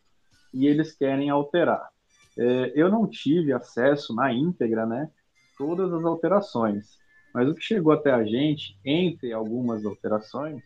e 0.51 0.65
eles 0.65 0.91
querem 0.91 1.29
alterar. 1.29 1.87
É, 2.35 2.71
eu 2.75 2.89
não 2.89 3.05
tive 3.07 3.53
acesso 3.53 4.13
na 4.15 4.33
íntegra, 4.33 4.87
né? 4.87 5.07
Todas 5.55 5.93
as 5.93 6.03
alterações, 6.03 6.97
mas 7.31 7.47
o 7.47 7.53
que 7.53 7.61
chegou 7.61 7.93
até 7.93 8.11
a 8.11 8.23
gente, 8.23 8.75
entre 8.83 9.31
algumas 9.31 9.85
alterações, 9.85 10.63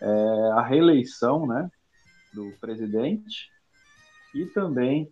é 0.00 0.50
a 0.54 0.62
reeleição, 0.62 1.46
né? 1.46 1.70
Do 2.34 2.50
presidente 2.60 3.48
e 4.34 4.44
também 4.46 5.08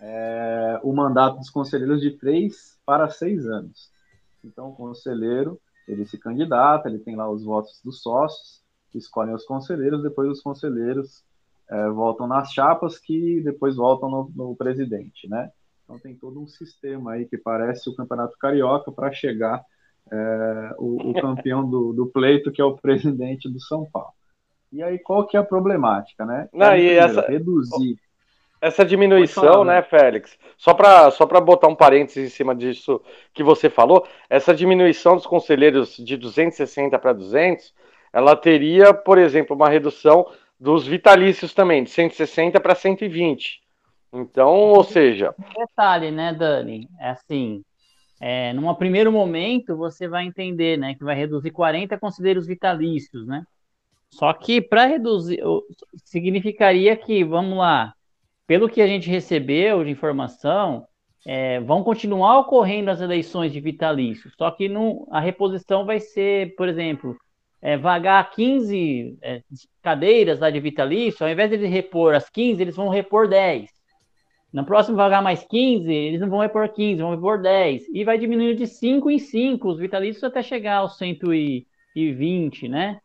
é, 0.00 0.80
o 0.82 0.92
mandato 0.92 1.38
dos 1.38 1.50
conselheiros 1.50 2.00
de 2.00 2.10
três 2.18 2.76
para 2.84 3.08
seis 3.08 3.46
anos. 3.46 3.92
Então, 4.44 4.68
o 4.70 4.74
conselheiro 4.74 5.60
ele 5.88 6.06
se 6.06 6.18
candidata, 6.18 6.88
ele 6.88 6.98
tem 6.98 7.16
lá 7.16 7.28
os 7.28 7.44
votos 7.44 7.80
dos 7.84 8.00
sócios, 8.00 8.62
escolhem 8.94 9.34
os 9.34 9.44
conselheiros, 9.44 10.02
depois 10.02 10.28
os 10.30 10.40
conselheiros 10.40 11.24
é, 11.68 11.88
votam 11.90 12.26
nas 12.26 12.52
chapas 12.52 12.98
que 12.98 13.40
depois 13.42 13.76
votam 13.76 14.10
no, 14.10 14.32
no, 14.34 14.56
presidente, 14.56 15.28
né? 15.28 15.50
Então 15.84 15.98
tem 15.98 16.14
todo 16.14 16.40
um 16.40 16.46
sistema 16.46 17.12
aí 17.12 17.26
que 17.26 17.36
parece 17.36 17.88
o 17.88 17.94
Campeonato 17.94 18.36
Carioca 18.38 18.92
para 18.92 19.12
chegar 19.12 19.64
é, 20.10 20.74
o, 20.78 21.10
o, 21.10 21.14
campeão 21.14 21.68
do, 21.68 21.92
do, 21.92 22.06
pleito, 22.06 22.50
que 22.50 22.60
é 22.60 22.64
o 22.64 22.76
presidente 22.76 23.48
do 23.48 23.60
São 23.60 23.84
Paulo. 23.90 24.12
E 24.72 24.82
aí 24.82 24.98
qual 24.98 25.26
que 25.26 25.36
é 25.36 25.40
a 25.40 25.44
problemática, 25.44 26.24
né? 26.24 26.48
Não, 26.52 26.76
e 26.76 26.90
essa... 26.90 27.22
Reduzir 27.22 27.98
essa 28.60 28.84
diminuição, 28.84 29.42
falar, 29.42 29.64
né, 29.64 29.82
Félix? 29.82 30.38
Só 30.56 30.74
para 30.74 31.10
só 31.10 31.24
botar 31.26 31.68
um 31.68 31.74
parênteses 31.74 32.26
em 32.26 32.34
cima 32.34 32.54
disso 32.54 33.00
que 33.32 33.42
você 33.42 33.70
falou, 33.70 34.06
essa 34.28 34.54
diminuição 34.54 35.16
dos 35.16 35.26
conselheiros 35.26 35.96
de 35.96 36.16
260 36.16 36.98
para 36.98 37.12
200, 37.12 37.72
ela 38.12 38.36
teria, 38.36 38.92
por 38.92 39.16
exemplo, 39.16 39.56
uma 39.56 39.68
redução 39.68 40.26
dos 40.58 40.86
vitalícios 40.86 41.54
também, 41.54 41.84
de 41.84 41.90
160 41.90 42.60
para 42.60 42.74
120. 42.74 43.60
Então, 44.12 44.50
ou 44.50 44.84
seja. 44.84 45.34
Um 45.38 45.66
detalhe, 45.66 46.10
né, 46.10 46.34
Dani? 46.34 46.88
É 46.98 47.10
assim. 47.10 47.62
É, 48.20 48.52
num 48.52 48.74
primeiro 48.74 49.10
momento, 49.10 49.74
você 49.74 50.06
vai 50.06 50.26
entender 50.26 50.76
né, 50.76 50.94
que 50.94 51.02
vai 51.02 51.16
reduzir 51.16 51.50
40 51.50 51.96
conselheiros 51.96 52.46
vitalícios, 52.46 53.26
né? 53.26 53.44
Só 54.10 54.30
que 54.34 54.60
para 54.60 54.84
reduzir, 54.84 55.40
significaria 56.04 56.94
que, 56.96 57.24
vamos 57.24 57.56
lá, 57.56 57.94
pelo 58.50 58.68
que 58.68 58.82
a 58.82 58.86
gente 58.88 59.08
recebeu 59.08 59.84
de 59.84 59.90
informação, 59.90 60.84
é, 61.24 61.60
vão 61.60 61.84
continuar 61.84 62.40
ocorrendo 62.40 62.90
as 62.90 63.00
eleições 63.00 63.52
de 63.52 63.60
vitalício, 63.60 64.28
só 64.36 64.50
que 64.50 64.68
a 65.12 65.20
reposição 65.20 65.86
vai 65.86 66.00
ser, 66.00 66.56
por 66.56 66.68
exemplo, 66.68 67.16
é, 67.62 67.76
vagar 67.76 68.28
15 68.32 69.16
é, 69.22 69.44
cadeiras 69.80 70.40
lá 70.40 70.50
de 70.50 70.58
vitalício, 70.58 71.24
ao 71.24 71.30
invés 71.30 71.48
de 71.48 71.54
eles 71.58 71.70
repor 71.70 72.12
as 72.12 72.28
15, 72.28 72.60
eles 72.60 72.74
vão 72.74 72.88
repor 72.88 73.28
10. 73.28 73.70
No 74.52 74.64
próximo 74.66 74.96
vagar 74.96 75.22
mais 75.22 75.44
15, 75.44 75.88
eles 75.88 76.20
não 76.20 76.28
vão 76.28 76.40
repor 76.40 76.68
15, 76.68 77.00
vão 77.00 77.12
repor 77.12 77.40
10. 77.40 77.84
E 77.94 78.02
vai 78.02 78.18
diminuindo 78.18 78.56
de 78.56 78.66
5 78.66 79.12
em 79.12 79.20
5 79.20 79.68
os 79.68 79.78
vitalícios 79.78 80.24
até 80.24 80.42
chegar 80.42 80.78
aos 80.78 80.98
120, 80.98 82.66
né? 82.66 82.98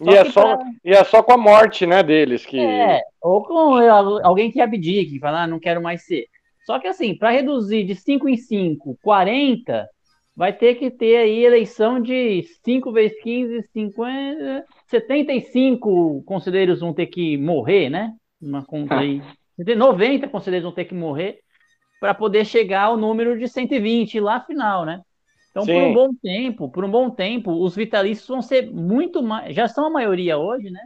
E 0.00 0.14
é, 0.14 0.24
só, 0.24 0.56
pra... 0.56 0.66
e 0.84 0.90
é 0.90 1.04
só 1.04 1.22
com 1.22 1.32
a 1.32 1.36
morte, 1.36 1.86
né, 1.86 2.02
deles 2.02 2.46
que. 2.46 2.58
É, 2.58 3.02
ou 3.22 3.42
com 3.42 3.76
alguém 4.22 4.50
que 4.50 4.60
abdique, 4.60 5.12
que 5.12 5.20
fala, 5.20 5.42
ah, 5.42 5.46
não 5.46 5.60
quero 5.60 5.82
mais 5.82 6.04
ser. 6.06 6.26
Só 6.64 6.78
que 6.78 6.86
assim, 6.86 7.14
para 7.14 7.30
reduzir 7.30 7.84
de 7.84 7.94
5 7.94 8.28
em 8.28 8.36
5, 8.36 8.98
40, 9.02 9.88
vai 10.34 10.52
ter 10.52 10.76
que 10.76 10.90
ter 10.90 11.16
aí 11.16 11.44
eleição 11.44 12.00
de 12.00 12.44
5 12.64 12.92
vezes 12.92 13.20
15, 13.22 13.62
50, 13.72 14.64
75 14.86 16.22
conselheiros 16.24 16.80
vão 16.80 16.94
ter 16.94 17.06
que 17.06 17.36
morrer, 17.36 17.90
né? 17.90 18.14
Uma 18.40 18.64
conta 18.64 18.98
aí. 18.98 19.20
90 19.76 20.28
conselheiros 20.28 20.64
vão 20.64 20.72
ter 20.74 20.86
que 20.86 20.94
morrer 20.94 21.40
para 22.00 22.14
poder 22.14 22.46
chegar 22.46 22.84
ao 22.84 22.96
número 22.96 23.38
de 23.38 23.46
120 23.46 24.18
lá 24.20 24.40
final, 24.40 24.86
né? 24.86 25.02
Então, 25.50 25.64
Sim. 25.64 25.72
por 25.72 25.82
um 25.82 25.92
bom 25.92 26.14
tempo, 26.14 26.70
por 26.70 26.84
um 26.84 26.90
bom 26.90 27.10
tempo, 27.10 27.52
os 27.52 27.74
vitalícios 27.74 28.28
vão 28.28 28.40
ser 28.40 28.70
muito 28.70 29.22
mais, 29.22 29.54
já 29.54 29.66
são 29.66 29.86
a 29.86 29.90
maioria 29.90 30.38
hoje, 30.38 30.70
né? 30.70 30.80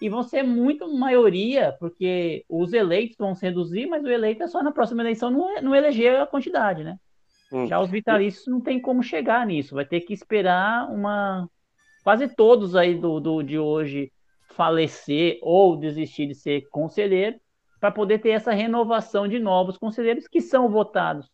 E 0.00 0.10
vão 0.10 0.22
ser 0.22 0.42
muito 0.42 0.92
maioria, 0.92 1.74
porque 1.80 2.44
os 2.48 2.74
eleitos 2.74 3.16
vão 3.16 3.34
se 3.34 3.46
reduzir, 3.46 3.86
mas 3.86 4.04
o 4.04 4.08
eleito 4.08 4.42
é 4.42 4.46
só 4.46 4.62
na 4.62 4.70
próxima 4.70 5.02
eleição 5.02 5.30
não, 5.30 5.62
não 5.62 5.74
eleger 5.74 6.20
a 6.20 6.26
quantidade, 6.26 6.84
né? 6.84 6.98
Hum. 7.50 7.66
Já 7.66 7.80
os 7.80 7.90
vitalícios 7.90 8.46
não 8.46 8.60
tem 8.60 8.78
como 8.78 9.02
chegar 9.02 9.46
nisso, 9.46 9.74
vai 9.74 9.86
ter 9.86 10.02
que 10.02 10.12
esperar 10.12 10.90
uma. 10.90 11.48
Quase 12.04 12.28
todos 12.28 12.76
aí 12.76 12.94
do, 12.94 13.18
do 13.18 13.42
de 13.42 13.58
hoje 13.58 14.12
falecer 14.50 15.38
ou 15.40 15.76
desistir 15.76 16.26
de 16.26 16.34
ser 16.34 16.68
conselheiro, 16.68 17.40
para 17.80 17.90
poder 17.90 18.18
ter 18.18 18.30
essa 18.30 18.52
renovação 18.52 19.26
de 19.26 19.38
novos 19.38 19.78
conselheiros 19.78 20.28
que 20.28 20.40
são 20.40 20.68
votados 20.68 21.30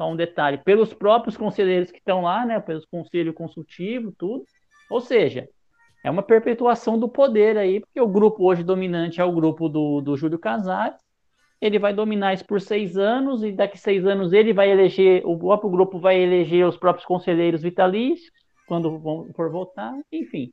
só 0.00 0.10
um 0.10 0.16
detalhe, 0.16 0.56
pelos 0.56 0.94
próprios 0.94 1.36
conselheiros 1.36 1.90
que 1.90 1.98
estão 1.98 2.22
lá, 2.22 2.46
né, 2.46 2.58
pelos 2.58 2.86
conselho 2.86 3.34
consultivo, 3.34 4.10
tudo. 4.16 4.46
Ou 4.88 4.98
seja, 4.98 5.46
é 6.02 6.10
uma 6.10 6.22
perpetuação 6.22 6.98
do 6.98 7.06
poder 7.06 7.58
aí, 7.58 7.80
porque 7.80 8.00
o 8.00 8.08
grupo 8.08 8.42
hoje 8.48 8.62
dominante 8.62 9.20
é 9.20 9.24
o 9.24 9.32
grupo 9.32 9.68
do, 9.68 10.00
do 10.00 10.16
Júlio 10.16 10.38
Casares. 10.38 10.98
Ele 11.60 11.78
vai 11.78 11.92
dominar 11.92 12.32
isso 12.32 12.46
por 12.46 12.62
seis 12.62 12.96
anos, 12.96 13.44
e 13.44 13.52
daqui 13.52 13.76
seis 13.76 14.06
anos 14.06 14.32
ele 14.32 14.54
vai 14.54 14.70
eleger, 14.70 15.20
o 15.26 15.38
próprio 15.38 15.68
grupo 15.68 15.98
vai 15.98 16.18
eleger 16.18 16.66
os 16.66 16.78
próprios 16.78 17.04
conselheiros 17.04 17.60
vitalícios, 17.60 18.32
quando 18.66 18.98
for 19.36 19.50
votar, 19.50 19.92
enfim. 20.10 20.50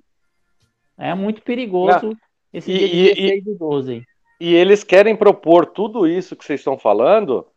É 0.98 1.16
muito 1.16 1.42
perigoso 1.42 2.08
Não. 2.08 2.18
esse 2.52 2.70
e, 2.70 2.78
dia 2.78 3.16
16 3.16 3.48
e, 3.48 3.58
12. 3.58 4.04
E 4.42 4.54
eles 4.54 4.84
querem 4.84 5.16
propor 5.16 5.68
tudo 5.68 6.06
isso 6.06 6.36
que 6.36 6.44
vocês 6.44 6.60
estão 6.60 6.78
falando 6.78 7.48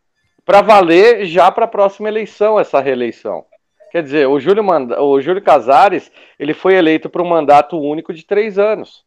para 0.51 0.63
valer 0.63 1.27
já 1.27 1.49
para 1.49 1.65
a 1.65 1.69
próxima 1.69 2.09
eleição, 2.09 2.59
essa 2.59 2.81
reeleição. 2.81 3.45
Quer 3.93 4.03
dizer, 4.03 4.27
o 4.27 4.41
Júlio, 4.41 4.65
Manda, 4.65 5.01
o 5.01 5.21
Júlio 5.21 5.41
Casares 5.41 6.11
ele 6.41 6.53
foi 6.53 6.75
eleito 6.75 7.09
para 7.09 7.23
um 7.23 7.29
mandato 7.29 7.79
único 7.79 8.13
de 8.13 8.27
três 8.27 8.59
anos. 8.59 9.05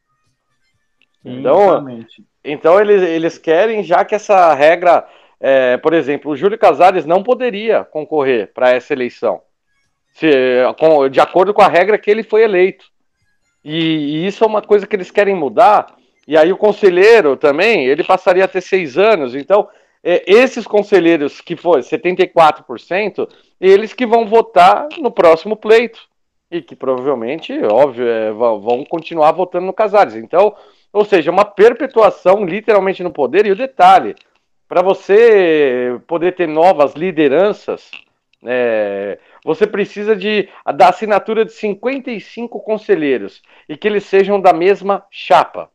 Então, 1.26 1.86
então 2.46 2.80
eles, 2.80 3.02
eles 3.02 3.38
querem 3.38 3.84
já 3.84 4.06
que 4.06 4.16
essa 4.16 4.54
regra, 4.54 5.06
é, 5.38 5.76
por 5.76 5.94
exemplo, 5.94 6.32
o 6.32 6.36
Júlio 6.38 6.58
Casares 6.58 7.06
não 7.06 7.22
poderia 7.22 7.84
concorrer 7.84 8.54
para 8.54 8.70
essa 8.70 8.94
eleição, 8.94 9.42
se, 10.14 10.32
com, 10.80 11.10
de 11.10 11.20
acordo 11.20 11.54
com 11.54 11.62
a 11.62 11.68
regra 11.68 11.98
que 11.98 12.10
ele 12.10 12.24
foi 12.24 12.44
eleito. 12.44 12.86
E, 13.66 13.76
e, 13.76 14.28
isso 14.28 14.46
é 14.46 14.48
uma 14.48 14.62
coisa 14.62 14.88
que 14.88 14.96
eles 14.96 15.12
querem 15.12 15.36
mudar. 15.36 15.88
E 16.26 16.38
aí 16.38 16.54
o 16.54 16.58
conselheiro 16.58 17.36
também, 17.36 17.86
ele 17.86 18.02
passaria 18.02 18.46
a 18.46 18.48
ter 18.48 18.62
seis 18.62 18.98
anos. 18.98 19.36
Então 19.36 19.68
esses 20.04 20.68
conselheiros 20.68 21.40
que 21.40 21.56
foi 21.56 21.80
74%, 21.80 23.28
eles 23.60 23.94
que 23.94 24.06
vão 24.06 24.28
votar 24.28 24.90
no 25.00 25.10
próximo 25.10 25.56
pleito. 25.56 26.00
E 26.52 26.62
que 26.62 26.76
provavelmente, 26.76 27.52
óbvio, 27.64 28.08
é, 28.08 28.32
vão 28.32 28.84
continuar 28.86 29.32
votando 29.32 29.66
no 29.66 29.74
Casares. 29.74 30.16
Então, 30.16 30.56
ou 30.92 31.04
seja, 31.04 31.32
uma 31.32 31.46
perpetuação 31.46 32.46
literalmente 32.46 33.02
no 33.02 33.12
poder. 33.12 33.48
E 33.48 33.52
o 33.52 33.56
detalhe, 33.56 34.14
para 34.68 34.84
você 34.84 36.00
poder 36.06 36.36
ter 36.36 36.48
novas 36.48 36.94
lideranças, 36.94 37.90
é, 38.46 39.18
você 39.44 39.66
precisa 39.66 40.16
de, 40.16 40.48
da 40.76 40.90
assinatura 40.90 41.44
de 41.44 41.54
55 41.54 42.60
conselheiros 42.60 43.42
e 43.68 43.76
que 43.76 43.88
eles 43.88 44.04
sejam 44.04 44.40
da 44.40 44.54
mesma 44.54 45.04
chapa. 45.10 45.73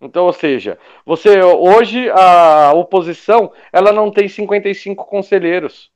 Então, 0.00 0.26
ou 0.26 0.32
seja, 0.32 0.78
você 1.04 1.42
hoje 1.42 2.10
a 2.10 2.72
oposição 2.74 3.52
ela 3.72 3.92
não 3.92 4.10
tem 4.10 4.28
55 4.28 5.04
conselheiros 5.06 5.90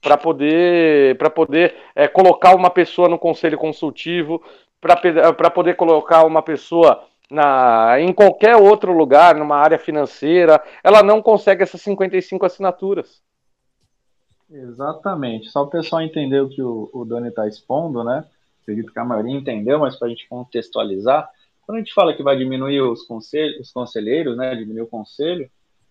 para 0.00 0.16
poder 0.16 1.18
para 1.18 1.30
poder 1.30 1.74
é, 1.94 2.06
colocar 2.06 2.54
uma 2.54 2.70
pessoa 2.70 3.08
no 3.08 3.18
conselho 3.18 3.58
consultivo, 3.58 4.42
para 4.80 5.50
poder 5.50 5.74
colocar 5.74 6.24
uma 6.24 6.42
pessoa 6.42 7.04
na, 7.30 8.00
em 8.00 8.12
qualquer 8.12 8.56
outro 8.56 8.92
lugar, 8.92 9.34
numa 9.34 9.56
área 9.56 9.78
financeira, 9.78 10.62
ela 10.82 11.02
não 11.02 11.20
consegue 11.20 11.62
essas 11.62 11.82
55 11.82 12.46
assinaturas. 12.46 13.22
Exatamente. 14.50 15.50
Só 15.50 15.64
o 15.64 15.68
pessoal 15.68 16.00
entender 16.00 16.40
o 16.40 16.48
que 16.48 16.62
o, 16.62 16.88
o 16.92 17.04
Dani 17.04 17.28
está 17.28 17.46
expondo, 17.46 18.02
né? 18.02 18.24
Acredito 18.62 18.92
que 18.92 18.98
a 18.98 19.04
maioria 19.04 19.36
entendeu, 19.36 19.78
mas 19.78 19.96
para 19.96 20.06
a 20.08 20.10
gente 20.10 20.26
contextualizar, 20.28 21.28
quando 21.68 21.76
a 21.76 21.80
gente 21.80 21.92
fala 21.92 22.14
que 22.14 22.22
vai 22.22 22.34
diminuir 22.34 22.80
os, 22.80 23.02
conselhos, 23.02 23.60
os 23.60 23.70
conselheiros, 23.70 24.38
né, 24.38 24.54
diminuir 24.54 24.84
o 24.84 24.86
conselho, 24.86 25.50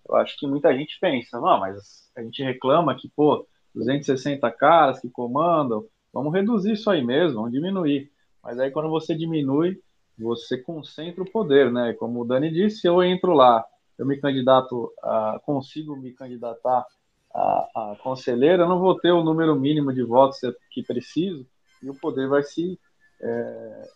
eu 0.10 0.16
acho 0.16 0.36
que 0.40 0.48
muita 0.48 0.76
gente 0.76 0.98
pensa, 0.99 1.40
não, 1.40 1.60
mas 1.60 2.10
a 2.16 2.24
gente 2.24 2.41
reclama 2.41 2.95
que, 2.95 3.08
pô, 3.08 3.48
260 3.76 4.49
caras 4.54 4.99
que 4.99 5.08
comandam, 5.08 5.86
vamos 6.12 6.34
reduzir 6.34 6.72
isso 6.72 6.90
aí 6.90 7.06
mesmo, 7.06 7.36
vamos 7.36 7.52
diminuir. 7.52 8.12
Mas 8.44 8.58
aí 8.58 8.72
quando 8.72 8.90
você 8.90 9.14
diminui, 9.14 9.80
você 10.18 10.58
concentra 10.58 11.22
o 11.22 11.30
poder, 11.30 11.72
né? 11.72 11.94
Como 11.94 12.22
o 12.22 12.26
Dani 12.26 12.52
disse, 12.52 12.88
eu 12.88 13.04
entro 13.04 13.34
lá, 13.34 13.64
eu 13.99 14.06
me 14.08 14.18
candidato, 14.18 14.91
a, 15.04 15.40
consigo 15.45 15.95
me 15.95 16.12
candidatar 16.12 16.88
a, 17.32 17.91
a 17.91 17.98
conselheiro, 18.02 18.64
eu 18.64 18.68
não 18.68 18.80
vou 18.80 18.98
ter 18.98 19.12
o 19.12 19.24
número 19.24 19.56
mínimo 19.56 19.94
de 19.94 20.02
votos 20.02 20.40
que 20.72 20.82
preciso 20.82 21.45
e 21.84 21.88
o 21.88 21.94
poder 21.94 22.28
vai 22.28 22.41
se 22.41 22.80
é 23.22 23.90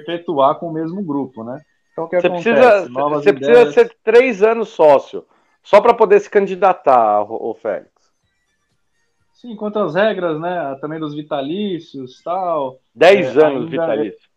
perpetuar 0.00 0.56
com 0.56 0.68
o 0.68 0.72
mesmo 0.72 1.02
grupo, 1.02 1.44
né? 1.44 1.60
Então, 1.92 2.04
o 2.04 2.08
que 2.08 2.20
você 2.20 2.26
acontece? 2.26 2.50
Precisa, 2.50 2.88
Novas 2.88 3.24
você 3.24 3.30
ideias... 3.30 3.64
precisa 3.64 3.72
ser 3.72 3.96
três 4.02 4.42
anos 4.42 4.70
sócio, 4.70 5.26
só 5.62 5.80
para 5.80 5.94
poder 5.94 6.20
se 6.20 6.30
candidatar, 6.30 7.22
o 7.22 7.54
Félix. 7.54 7.92
Sim, 9.34 9.56
quanto 9.56 9.78
às 9.80 9.94
regras, 9.94 10.40
né? 10.40 10.76
Também 10.80 11.00
dos 11.00 11.14
vitalícios 11.14 12.22
tal. 12.22 12.78
Dez 12.94 13.36
é, 13.36 13.44
anos 13.44 13.68
vitalício. 13.68 14.28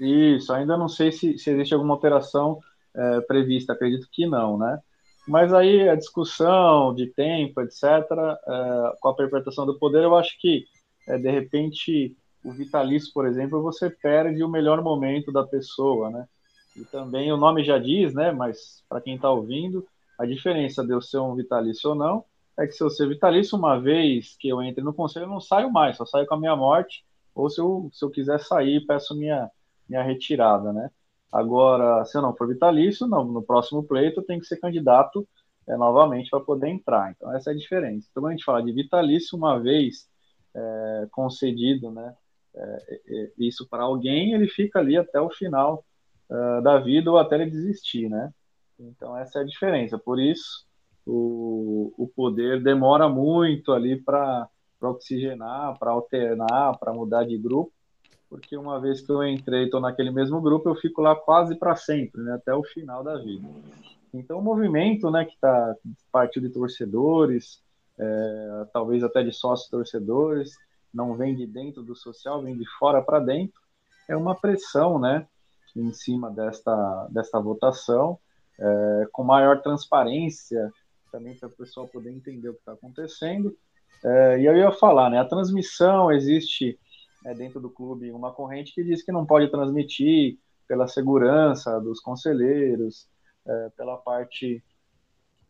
Isso, 0.00 0.52
ainda 0.52 0.76
não 0.76 0.88
sei 0.88 1.12
se, 1.12 1.38
se 1.38 1.50
existe 1.50 1.74
alguma 1.74 1.94
alteração 1.94 2.58
é, 2.96 3.20
prevista, 3.20 3.72
acredito 3.74 4.08
que 4.10 4.26
não, 4.26 4.58
né? 4.58 4.78
Mas 5.26 5.52
aí 5.52 5.88
a 5.88 5.94
discussão 5.94 6.94
de 6.94 7.06
tempo, 7.06 7.60
etc., 7.60 7.82
é, 7.84 8.92
com 9.00 9.08
a 9.08 9.14
perpetuação 9.14 9.66
do 9.66 9.78
poder, 9.78 10.04
eu 10.04 10.16
acho 10.16 10.38
que, 10.40 10.64
é, 11.08 11.18
de 11.18 11.30
repente, 11.30 12.16
o 12.44 12.52
vitalício, 12.52 13.12
por 13.12 13.26
exemplo, 13.26 13.62
você 13.62 13.88
perde 13.88 14.42
o 14.44 14.48
melhor 14.48 14.82
momento 14.82 15.32
da 15.32 15.44
pessoa, 15.44 16.10
né? 16.10 16.28
E 16.76 16.84
também 16.84 17.32
o 17.32 17.36
nome 17.36 17.64
já 17.64 17.78
diz, 17.78 18.12
né? 18.12 18.30
Mas 18.32 18.84
para 18.88 19.00
quem 19.00 19.16
está 19.16 19.30
ouvindo, 19.30 19.86
a 20.18 20.26
diferença 20.26 20.84
de 20.84 20.92
eu 20.92 21.00
ser 21.00 21.18
um 21.18 21.34
vitalício 21.34 21.90
ou 21.90 21.96
não 21.96 22.24
é 22.56 22.66
que 22.66 22.72
se 22.72 22.82
eu 22.82 22.90
ser 22.90 23.08
vitalício, 23.08 23.58
uma 23.58 23.80
vez 23.80 24.36
que 24.38 24.48
eu 24.48 24.62
entre 24.62 24.82
no 24.82 24.94
conselho, 24.94 25.24
eu 25.24 25.30
não 25.30 25.40
saio 25.40 25.72
mais, 25.72 25.96
só 25.96 26.06
saio 26.06 26.26
com 26.26 26.34
a 26.34 26.38
minha 26.38 26.54
morte, 26.54 27.04
ou 27.34 27.50
se 27.50 27.60
eu, 27.60 27.90
se 27.92 28.04
eu 28.04 28.10
quiser 28.10 28.38
sair, 28.40 28.86
peço 28.86 29.14
minha, 29.16 29.50
minha 29.88 30.02
retirada, 30.02 30.72
né? 30.72 30.90
Agora, 31.32 32.04
se 32.04 32.16
eu 32.16 32.22
não 32.22 32.36
for 32.36 32.46
vitalício, 32.46 33.08
não, 33.08 33.24
no 33.24 33.42
próximo 33.42 33.82
pleito 33.82 34.20
eu 34.20 34.24
tenho 34.24 34.40
que 34.40 34.46
ser 34.46 34.58
candidato 34.58 35.26
é, 35.68 35.76
novamente 35.76 36.30
para 36.30 36.38
poder 36.40 36.68
entrar. 36.68 37.10
Então, 37.10 37.34
essa 37.34 37.50
é 37.50 37.54
a 37.54 37.56
diferença. 37.56 38.06
Então, 38.08 38.22
quando 38.22 38.32
a 38.32 38.36
gente 38.36 38.44
fala 38.44 38.62
de 38.62 38.70
vitalício, 38.72 39.36
uma 39.36 39.58
vez 39.58 40.08
é, 40.54 41.08
concedido, 41.10 41.90
né, 41.90 42.14
isso 43.38 43.66
para 43.68 43.82
alguém, 43.82 44.32
ele 44.32 44.48
fica 44.48 44.78
ali 44.78 44.96
até 44.96 45.20
o 45.20 45.30
final 45.30 45.84
uh, 46.30 46.62
da 46.62 46.78
vida 46.78 47.10
ou 47.10 47.18
até 47.18 47.36
ele 47.36 47.50
desistir, 47.50 48.08
né? 48.08 48.32
Então, 48.78 49.16
essa 49.16 49.38
é 49.38 49.42
a 49.42 49.46
diferença. 49.46 49.98
Por 49.98 50.20
isso, 50.20 50.66
o, 51.06 51.92
o 51.96 52.08
poder 52.08 52.62
demora 52.62 53.08
muito 53.08 53.72
ali 53.72 54.00
para 54.00 54.48
oxigenar, 54.80 55.78
para 55.78 55.90
alternar, 55.90 56.78
para 56.78 56.92
mudar 56.92 57.24
de 57.24 57.38
grupo, 57.38 57.72
porque 58.28 58.56
uma 58.56 58.80
vez 58.80 59.00
que 59.00 59.12
eu 59.12 59.22
entrei 59.22 59.64
estou 59.64 59.80
naquele 59.80 60.10
mesmo 60.10 60.40
grupo, 60.40 60.68
eu 60.68 60.74
fico 60.74 61.00
lá 61.00 61.14
quase 61.14 61.56
para 61.56 61.76
sempre, 61.76 62.20
né, 62.22 62.34
até 62.34 62.54
o 62.54 62.64
final 62.64 63.04
da 63.04 63.16
vida. 63.16 63.46
Então, 64.12 64.38
o 64.38 64.42
movimento 64.42 65.10
né, 65.10 65.24
que 65.24 65.34
está 65.34 65.74
partiu 66.10 66.42
de 66.42 66.48
torcedores, 66.48 67.62
é, 67.98 68.66
talvez 68.72 69.02
até 69.02 69.22
de 69.22 69.32
sócios 69.32 69.68
torcedores, 69.68 70.56
não 70.94 71.16
vem 71.16 71.34
de 71.34 71.46
dentro 71.46 71.82
do 71.82 71.96
social, 71.96 72.40
vem 72.40 72.56
de 72.56 72.64
fora 72.78 73.02
para 73.02 73.18
dentro, 73.18 73.60
é 74.08 74.16
uma 74.16 74.34
pressão 74.34 74.98
né, 74.98 75.26
em 75.74 75.92
cima 75.92 76.30
desta, 76.30 77.08
desta 77.10 77.40
votação, 77.40 78.18
é, 78.58 79.08
com 79.12 79.24
maior 79.24 79.60
transparência, 79.60 80.72
também 81.10 81.34
para 81.34 81.48
o 81.48 81.52
pessoal 81.52 81.88
poder 81.88 82.10
entender 82.10 82.48
o 82.48 82.54
que 82.54 82.60
está 82.60 82.72
acontecendo. 82.72 83.56
É, 84.04 84.40
e 84.40 84.46
eu 84.46 84.56
ia 84.56 84.70
falar, 84.70 85.10
né, 85.10 85.18
a 85.18 85.24
transmissão 85.24 86.12
existe 86.12 86.78
é, 87.24 87.34
dentro 87.34 87.60
do 87.60 87.70
clube 87.70 88.12
uma 88.12 88.32
corrente 88.32 88.72
que 88.74 88.84
diz 88.84 89.02
que 89.02 89.10
não 89.10 89.26
pode 89.26 89.50
transmitir 89.50 90.38
pela 90.68 90.86
segurança 90.86 91.80
dos 91.80 92.00
conselheiros, 92.00 93.08
é, 93.46 93.70
pela 93.76 93.96
parte 93.96 94.62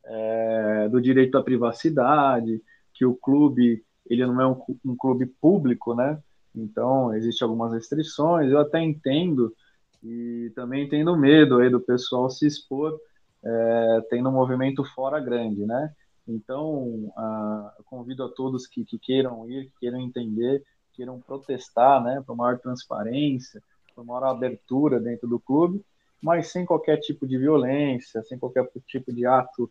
é, 0.04 0.88
do 0.88 1.00
direito 1.00 1.36
à 1.36 1.42
privacidade, 1.42 2.62
que 2.92 3.04
o 3.04 3.14
clube 3.14 3.84
ele 4.06 4.26
não 4.26 4.40
é 4.40 4.46
um, 4.46 4.60
um 4.84 4.96
clube 4.96 5.26
público, 5.26 5.94
né? 5.94 6.20
Então, 6.54 7.14
existem 7.14 7.44
algumas 7.44 7.72
restrições, 7.72 8.50
eu 8.50 8.58
até 8.58 8.80
entendo, 8.80 9.54
e 10.02 10.52
também 10.54 10.88
tendo 10.88 11.16
medo 11.16 11.58
aí 11.58 11.68
do 11.68 11.80
pessoal 11.80 12.30
se 12.30 12.46
expor, 12.46 12.98
é, 13.42 14.06
tendo 14.10 14.28
um 14.28 14.32
movimento 14.32 14.84
fora 14.84 15.18
grande, 15.18 15.66
né? 15.66 15.92
Então, 16.26 17.12
a, 17.16 17.74
convido 17.84 18.24
a 18.24 18.28
todos 18.28 18.66
que, 18.66 18.84
que, 18.84 18.98
queiram 18.98 19.48
ir, 19.48 19.66
que 19.66 19.80
queiram 19.80 20.00
entender, 20.00 20.62
queiram 20.94 21.20
protestar, 21.20 22.02
né, 22.02 22.22
para 22.24 22.34
maior 22.34 22.58
transparência, 22.58 23.62
para 23.94 24.04
maior 24.04 24.24
abertura 24.24 25.00
dentro 25.00 25.28
do 25.28 25.38
clube, 25.38 25.84
mas 26.22 26.48
sem 26.48 26.64
qualquer 26.64 26.98
tipo 26.98 27.26
de 27.26 27.36
violência, 27.36 28.22
sem 28.22 28.38
qualquer 28.38 28.66
tipo 28.86 29.12
de 29.12 29.26
ato 29.26 29.70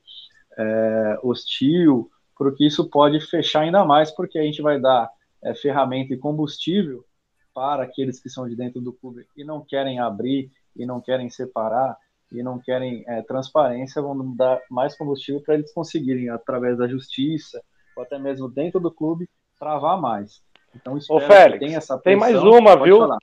é, 0.55 1.19
hostil, 1.23 2.11
porque 2.43 2.65
isso 2.65 2.89
pode 2.89 3.21
fechar 3.21 3.61
ainda 3.61 3.85
mais, 3.85 4.11
porque 4.11 4.37
a 4.37 4.43
gente 4.43 4.61
vai 4.61 4.77
dar 4.77 5.09
é, 5.41 5.55
ferramenta 5.55 6.13
e 6.13 6.17
combustível 6.17 7.05
para 7.53 7.83
aqueles 7.83 8.19
que 8.19 8.29
são 8.29 8.49
de 8.49 8.53
dentro 8.53 8.81
do 8.81 8.91
clube 8.91 9.25
e 9.37 9.45
não 9.45 9.63
querem 9.63 9.99
abrir 9.99 10.51
e 10.75 10.85
não 10.85 10.99
querem 10.99 11.29
separar 11.29 11.95
e 12.33 12.43
não 12.43 12.59
querem 12.59 13.05
é, 13.07 13.21
transparência, 13.21 14.01
vão 14.01 14.35
dar 14.35 14.59
mais 14.69 14.93
combustível 14.97 15.39
para 15.39 15.53
eles 15.53 15.71
conseguirem, 15.71 16.29
através 16.29 16.77
da 16.77 16.85
justiça 16.85 17.63
ou 17.95 18.03
até 18.03 18.19
mesmo 18.19 18.49
dentro 18.49 18.77
do 18.77 18.91
clube, 18.91 19.29
travar 19.57 20.01
mais. 20.01 20.41
Então, 20.75 20.97
Ô, 21.09 21.19
Félix, 21.21 21.59
tem, 21.59 21.75
essa 21.75 21.97
pressão, 21.97 22.01
tem 22.01 22.15
mais 22.17 22.43
uma, 22.43 22.75
viu? 22.75 22.97
Falar. 22.97 23.19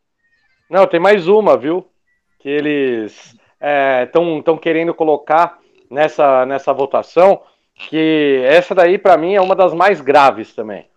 Não, 0.70 0.86
tem 0.86 1.00
mais 1.00 1.28
uma, 1.28 1.58
viu? 1.58 1.86
Que 2.38 2.48
eles 2.48 3.36
estão 4.06 4.54
é, 4.54 4.58
querendo 4.58 4.94
colocar 4.94 5.58
nessa, 5.90 6.46
nessa 6.46 6.72
votação, 6.72 7.42
que 7.88 8.42
essa 8.44 8.74
daí, 8.74 8.98
para 8.98 9.16
mim, 9.16 9.34
é 9.34 9.40
uma 9.40 9.54
das 9.54 9.72
mais 9.72 10.00
graves 10.00 10.54
também 10.54 10.90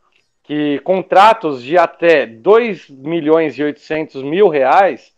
que 0.43 0.79
contratos 0.79 1.63
de 1.63 1.77
até 1.77 2.25
2 2.25 2.89
milhões 2.89 3.57
e 3.57 3.63
800 3.63 4.21
mil 4.21 4.49
reais, 4.49 5.13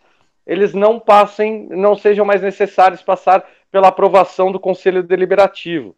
eles 0.45 0.73
não 0.73 0.99
passem, 0.99 1.67
não 1.71 1.95
sejam 1.97 2.23
mais 2.23 2.41
necessários 2.41 3.01
passar 3.01 3.43
pela 3.71 3.87
aprovação 3.87 4.51
do 4.51 4.59
Conselho 4.59 5.01
Deliberativo. 5.01 5.95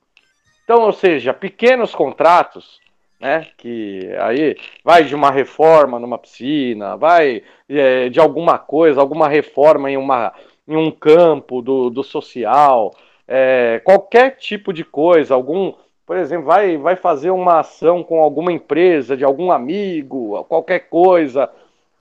Então, 0.64 0.84
ou 0.84 0.94
seja, 0.94 1.34
pequenos 1.34 1.94
contratos, 1.94 2.80
né, 3.20 3.48
que 3.58 4.10
aí 4.20 4.56
vai 4.84 5.04
de 5.04 5.14
uma 5.14 5.30
reforma 5.30 6.00
numa 6.00 6.18
piscina, 6.18 6.96
vai 6.96 7.44
é, 7.68 8.10
de 8.10 8.20
alguma 8.20 8.58
coisa, 8.58 9.02
alguma 9.02 9.28
reforma 9.28 9.92
em, 9.92 9.98
uma, 9.98 10.34
em 10.66 10.78
um 10.78 10.90
campo 10.90 11.62
do, 11.62 11.90
do 11.90 12.04
social, 12.04 12.96
é, 13.28 13.82
qualquer 13.84 14.38
tipo 14.38 14.72
de 14.72 14.84
coisa, 14.84 15.34
algum 15.34 15.74
por 16.08 16.16
exemplo, 16.16 16.46
vai, 16.46 16.78
vai 16.78 16.96
fazer 16.96 17.32
uma 17.32 17.60
ação 17.60 18.02
com 18.02 18.24
alguma 18.24 18.50
empresa, 18.50 19.18
de 19.18 19.26
algum 19.26 19.52
amigo, 19.52 20.42
qualquer 20.46 20.88
coisa, 20.88 21.52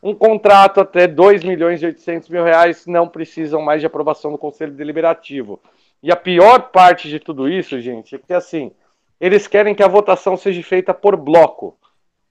um 0.00 0.14
contrato 0.14 0.80
até 0.80 1.08
2 1.08 1.42
milhões 1.42 1.82
e 1.82 1.86
800 1.86 2.28
mil 2.28 2.44
reais 2.44 2.86
não 2.86 3.08
precisam 3.08 3.60
mais 3.60 3.80
de 3.80 3.86
aprovação 3.88 4.30
do 4.30 4.38
Conselho 4.38 4.70
Deliberativo. 4.70 5.58
E 6.00 6.12
a 6.12 6.16
pior 6.16 6.70
parte 6.70 7.08
de 7.08 7.18
tudo 7.18 7.48
isso, 7.48 7.80
gente, 7.80 8.14
é 8.14 8.18
que 8.18 8.32
assim, 8.32 8.70
eles 9.20 9.48
querem 9.48 9.74
que 9.74 9.82
a 9.82 9.88
votação 9.88 10.36
seja 10.36 10.62
feita 10.62 10.94
por 10.94 11.16
bloco. 11.16 11.76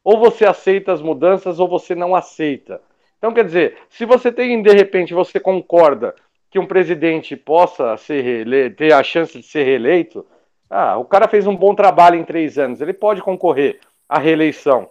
Ou 0.02 0.18
você 0.18 0.46
aceita 0.46 0.94
as 0.94 1.02
mudanças 1.02 1.60
ou 1.60 1.68
você 1.68 1.94
não 1.94 2.16
aceita. 2.16 2.80
Então, 3.18 3.34
quer 3.34 3.44
dizer, 3.44 3.78
se 3.90 4.06
você 4.06 4.32
tem, 4.32 4.62
de 4.62 4.72
repente, 4.72 5.14
você 5.14 5.42
concorda 5.42 6.16
que 6.56 6.60
um 6.60 6.66
presidente 6.66 7.36
possa 7.36 7.98
ser 7.98 8.48
ter 8.78 8.94
a 8.94 9.04
chance 9.04 9.38
de 9.38 9.46
ser 9.46 9.64
reeleito, 9.66 10.26
ah, 10.70 10.96
o 10.98 11.04
cara 11.04 11.28
fez 11.28 11.46
um 11.46 11.54
bom 11.54 11.76
trabalho 11.76 12.16
em 12.16 12.24
três 12.24 12.58
anos, 12.58 12.80
ele 12.80 12.94
pode 12.94 13.22
concorrer 13.22 13.82
à 14.08 14.18
reeleição. 14.18 14.90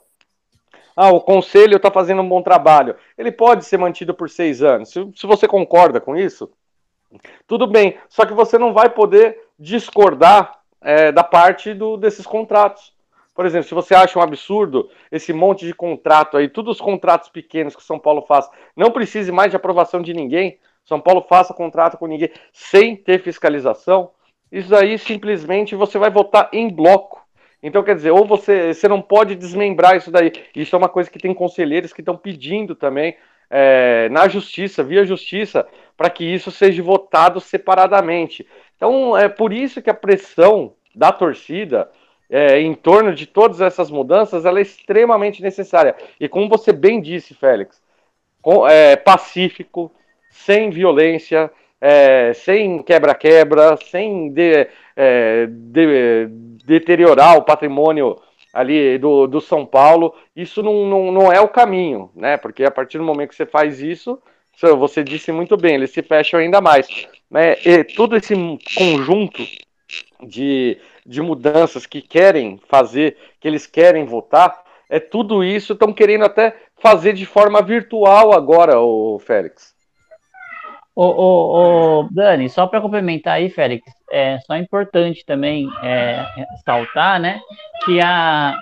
Ah, 0.94 1.10
o 1.10 1.22
conselho 1.22 1.78
está 1.78 1.90
fazendo 1.90 2.20
um 2.20 2.28
bom 2.28 2.42
trabalho, 2.42 2.96
ele 3.16 3.32
pode 3.32 3.64
ser 3.64 3.78
mantido 3.78 4.12
por 4.12 4.28
seis 4.28 4.62
anos. 4.62 4.90
Se, 4.90 5.10
se 5.16 5.26
você 5.26 5.48
concorda 5.48 6.02
com 6.02 6.14
isso, 6.14 6.52
tudo 7.46 7.66
bem. 7.66 7.96
Só 8.10 8.26
que 8.26 8.34
você 8.34 8.58
não 8.58 8.74
vai 8.74 8.90
poder 8.90 9.40
discordar 9.58 10.60
é, 10.82 11.10
da 11.10 11.24
parte 11.24 11.72
do, 11.72 11.96
desses 11.96 12.26
contratos. 12.26 12.92
Por 13.34 13.46
exemplo, 13.46 13.66
se 13.66 13.74
você 13.74 13.94
acha 13.94 14.18
um 14.18 14.22
absurdo 14.22 14.90
esse 15.10 15.32
monte 15.32 15.64
de 15.64 15.72
contrato 15.72 16.36
aí, 16.36 16.46
todos 16.46 16.76
os 16.76 16.80
contratos 16.82 17.30
pequenos 17.30 17.74
que 17.74 17.82
São 17.82 17.98
Paulo 17.98 18.20
faz, 18.28 18.50
não 18.76 18.90
precise 18.90 19.32
mais 19.32 19.50
de 19.50 19.56
aprovação 19.56 20.02
de 20.02 20.12
ninguém. 20.12 20.58
São 20.84 21.00
Paulo 21.00 21.22
faça 21.22 21.54
contrato 21.54 21.96
com 21.96 22.06
ninguém 22.06 22.30
sem 22.52 22.96
ter 22.96 23.20
fiscalização. 23.22 24.10
Isso 24.50 24.74
aí 24.74 24.98
simplesmente 24.98 25.74
você 25.74 25.98
vai 25.98 26.10
votar 26.10 26.48
em 26.52 26.68
bloco. 26.68 27.22
Então, 27.62 27.82
quer 27.82 27.94
dizer, 27.94 28.10
ou 28.10 28.26
você, 28.26 28.74
você 28.74 28.86
não 28.86 29.00
pode 29.00 29.34
desmembrar 29.34 29.96
isso 29.96 30.10
daí. 30.10 30.30
Isso 30.54 30.76
é 30.76 30.78
uma 30.78 30.88
coisa 30.88 31.10
que 31.10 31.18
tem 31.18 31.32
conselheiros 31.32 31.92
que 31.92 32.02
estão 32.02 32.16
pedindo 32.16 32.74
também 32.74 33.16
é, 33.48 34.08
na 34.10 34.28
justiça, 34.28 34.82
via 34.82 35.06
justiça, 35.06 35.66
para 35.96 36.10
que 36.10 36.24
isso 36.24 36.50
seja 36.50 36.82
votado 36.82 37.40
separadamente. 37.40 38.46
Então, 38.76 39.16
é 39.16 39.28
por 39.28 39.52
isso 39.52 39.80
que 39.80 39.88
a 39.88 39.94
pressão 39.94 40.74
da 40.94 41.10
torcida 41.10 41.90
é, 42.28 42.60
em 42.60 42.74
torno 42.74 43.14
de 43.14 43.26
todas 43.26 43.60
essas 43.60 43.90
mudanças 43.90 44.44
ela 44.44 44.58
é 44.58 44.62
extremamente 44.62 45.42
necessária. 45.42 45.94
E 46.18 46.28
como 46.28 46.48
você 46.48 46.72
bem 46.72 47.00
disse, 47.00 47.34
Félix, 47.34 47.82
com, 48.42 48.68
é, 48.68 48.96
pacífico, 48.96 49.90
sem 50.34 50.68
violência, 50.68 51.50
é, 51.80 52.32
sem 52.34 52.82
quebra-quebra, 52.82 53.76
sem 53.76 54.32
de, 54.32 54.66
é, 54.96 55.46
de, 55.48 56.26
deteriorar 56.64 57.38
o 57.38 57.42
patrimônio 57.42 58.20
ali 58.52 58.98
do, 58.98 59.26
do 59.26 59.40
São 59.40 59.64
Paulo, 59.64 60.14
isso 60.34 60.62
não, 60.62 60.86
não, 60.86 61.12
não 61.12 61.32
é 61.32 61.40
o 61.40 61.48
caminho, 61.48 62.10
né? 62.14 62.36
Porque 62.36 62.64
a 62.64 62.70
partir 62.70 62.98
do 62.98 63.04
momento 63.04 63.30
que 63.30 63.36
você 63.36 63.46
faz 63.46 63.80
isso, 63.80 64.20
você 64.78 65.02
disse 65.02 65.32
muito 65.32 65.56
bem, 65.56 65.74
eles 65.74 65.90
se 65.90 66.02
fecham 66.02 66.38
ainda 66.38 66.60
mais. 66.60 66.86
Né? 67.30 67.56
E 67.64 67.82
todo 67.82 68.16
esse 68.16 68.34
conjunto 68.76 69.42
de, 70.22 70.78
de 71.04 71.20
mudanças 71.20 71.86
que 71.86 72.00
querem 72.00 72.60
fazer, 72.68 73.16
que 73.40 73.48
eles 73.48 73.66
querem 73.66 74.04
votar, 74.04 74.62
é 74.88 75.00
tudo 75.00 75.42
isso, 75.42 75.72
estão 75.72 75.92
querendo 75.92 76.24
até 76.24 76.54
fazer 76.76 77.12
de 77.12 77.26
forma 77.26 77.60
virtual 77.60 78.32
agora, 78.32 78.78
o 78.78 79.18
Félix. 79.18 79.73
Ô, 80.96 81.04
ô, 81.06 82.00
ô, 82.00 82.08
Dani, 82.12 82.48
só 82.48 82.66
para 82.68 82.80
complementar 82.80 83.34
aí, 83.34 83.50
Félix, 83.50 83.84
é 84.10 84.38
só 84.40 84.56
importante 84.56 85.24
também 85.26 85.68
é, 85.82 86.24
ressaltar, 86.36 87.20
né, 87.20 87.40
que 87.84 88.00
a 88.00 88.56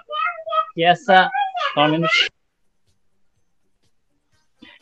que 0.75 0.83
essa 0.83 1.29
só 1.75 1.87
um 1.87 2.05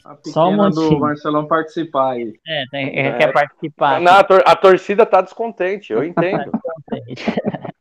A 0.05 0.17
Só 0.25 0.49
um 0.49 0.71
do. 0.71 0.99
Marcelão 0.99 1.47
participar 1.47 2.13
aí. 2.13 2.33
É, 2.47 2.65
tem, 2.71 2.99
é, 2.99 3.07
É. 3.09 3.13
quer 3.19 3.33
participar. 3.33 4.01
Não, 4.01 4.13
a, 4.13 4.25
tor- 4.25 4.43
a 4.47 4.57
torcida 4.57 5.05
tá 5.05 5.21
descontente, 5.21 5.93
eu 5.93 6.05
entendo. 6.05 6.53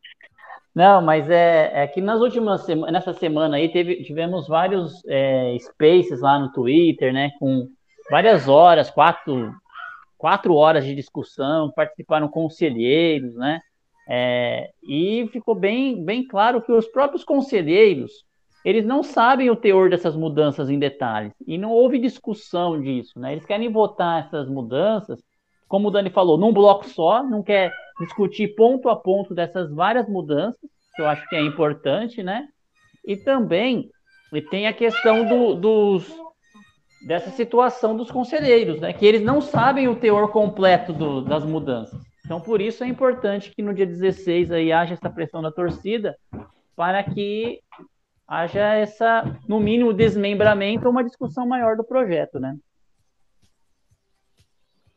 Não, 0.74 1.02
mas 1.02 1.30
é, 1.30 1.84
é 1.84 1.88
que 1.88 2.00
nas 2.00 2.22
últimas 2.22 2.62
semanas, 2.66 2.94
nessa 2.94 3.14
semana 3.14 3.58
aí, 3.58 3.70
teve, 3.72 4.04
tivemos 4.04 4.48
vários 4.48 5.04
é, 5.08 5.58
spaces 5.60 6.22
lá 6.22 6.40
no 6.40 6.52
Twitter, 6.52 7.12
né? 7.12 7.32
Com 7.40 7.68
várias 8.10 8.48
horas, 8.48 8.90
quatro, 8.90 9.54
quatro 10.18 10.56
horas 10.56 10.86
de 10.86 10.96
discussão, 10.96 11.72
participaram 11.72 12.28
conselheiros, 12.28 13.36
né? 13.36 13.62
É, 14.08 14.72
e 14.84 15.30
ficou 15.32 15.54
bem, 15.54 16.04
bem 16.04 16.26
claro 16.28 16.62
que 16.62 16.72
os 16.72 16.88
próprios 16.88 17.24
conselheiros, 17.24 18.12
eles 18.66 18.84
não 18.84 19.04
sabem 19.04 19.50
o 19.52 19.56
teor 19.56 19.90
dessas 19.90 20.16
mudanças 20.16 20.70
em 20.70 20.80
detalhes. 20.80 21.32
E 21.46 21.58
não 21.58 21.72
houve 21.72 22.00
discussão 22.00 22.82
disso, 22.82 23.20
né? 23.20 23.34
Eles 23.34 23.46
querem 23.46 23.72
votar 23.72 24.26
essas 24.26 24.50
mudanças, 24.50 25.22
como 25.68 25.88
o 25.88 25.92
Dani 25.92 26.10
falou, 26.10 26.38
num 26.38 26.52
bloco 26.52 26.86
só, 26.90 27.22
não 27.24 27.44
quer 27.44 27.72
discutir 28.00 28.56
ponto 28.56 28.90
a 28.90 28.96
ponto 28.96 29.36
dessas 29.36 29.72
várias 29.72 30.10
mudanças, 30.10 30.60
que 30.96 31.02
eu 31.02 31.08
acho 31.08 31.28
que 31.30 31.36
é 31.36 31.42
importante, 31.42 32.24
né? 32.24 32.48
E 33.06 33.16
também 33.16 33.90
tem 34.50 34.68
a 34.68 34.74
questão 34.74 35.26
do- 35.28 35.56
dos 35.56 36.29
dessa 37.02 37.30
situação 37.32 37.96
dos 37.96 38.12
conselheiros, 38.12 38.80
né? 38.82 38.92
Que 38.94 39.06
eles 39.06 39.22
não 39.22 39.42
sabem 39.42 39.88
o 39.88 39.96
teor 39.96 40.32
completo 40.32 40.92
do- 40.92 41.22
das 41.22 41.44
mudanças. 41.46 42.00
Então, 42.26 42.40
por 42.40 42.62
isso 42.62 42.84
é 42.84 42.88
importante 42.88 43.52
que 43.56 43.62
no 43.62 43.74
dia 43.74 43.86
16 43.86 44.52
aí 44.52 44.72
haja 44.72 44.94
essa 44.94 45.10
pressão 45.10 45.42
da 45.42 45.52
torcida 45.52 46.16
para 46.76 47.04
que 47.04 47.62
haja 48.28 48.74
essa, 48.76 49.24
no 49.48 49.60
mínimo, 49.60 49.94
desmembramento 49.94 50.86
ou 50.86 50.92
uma 50.92 51.04
discussão 51.04 51.48
maior 51.48 51.76
do 51.76 51.84
projeto, 51.84 52.40
né? 52.40 52.56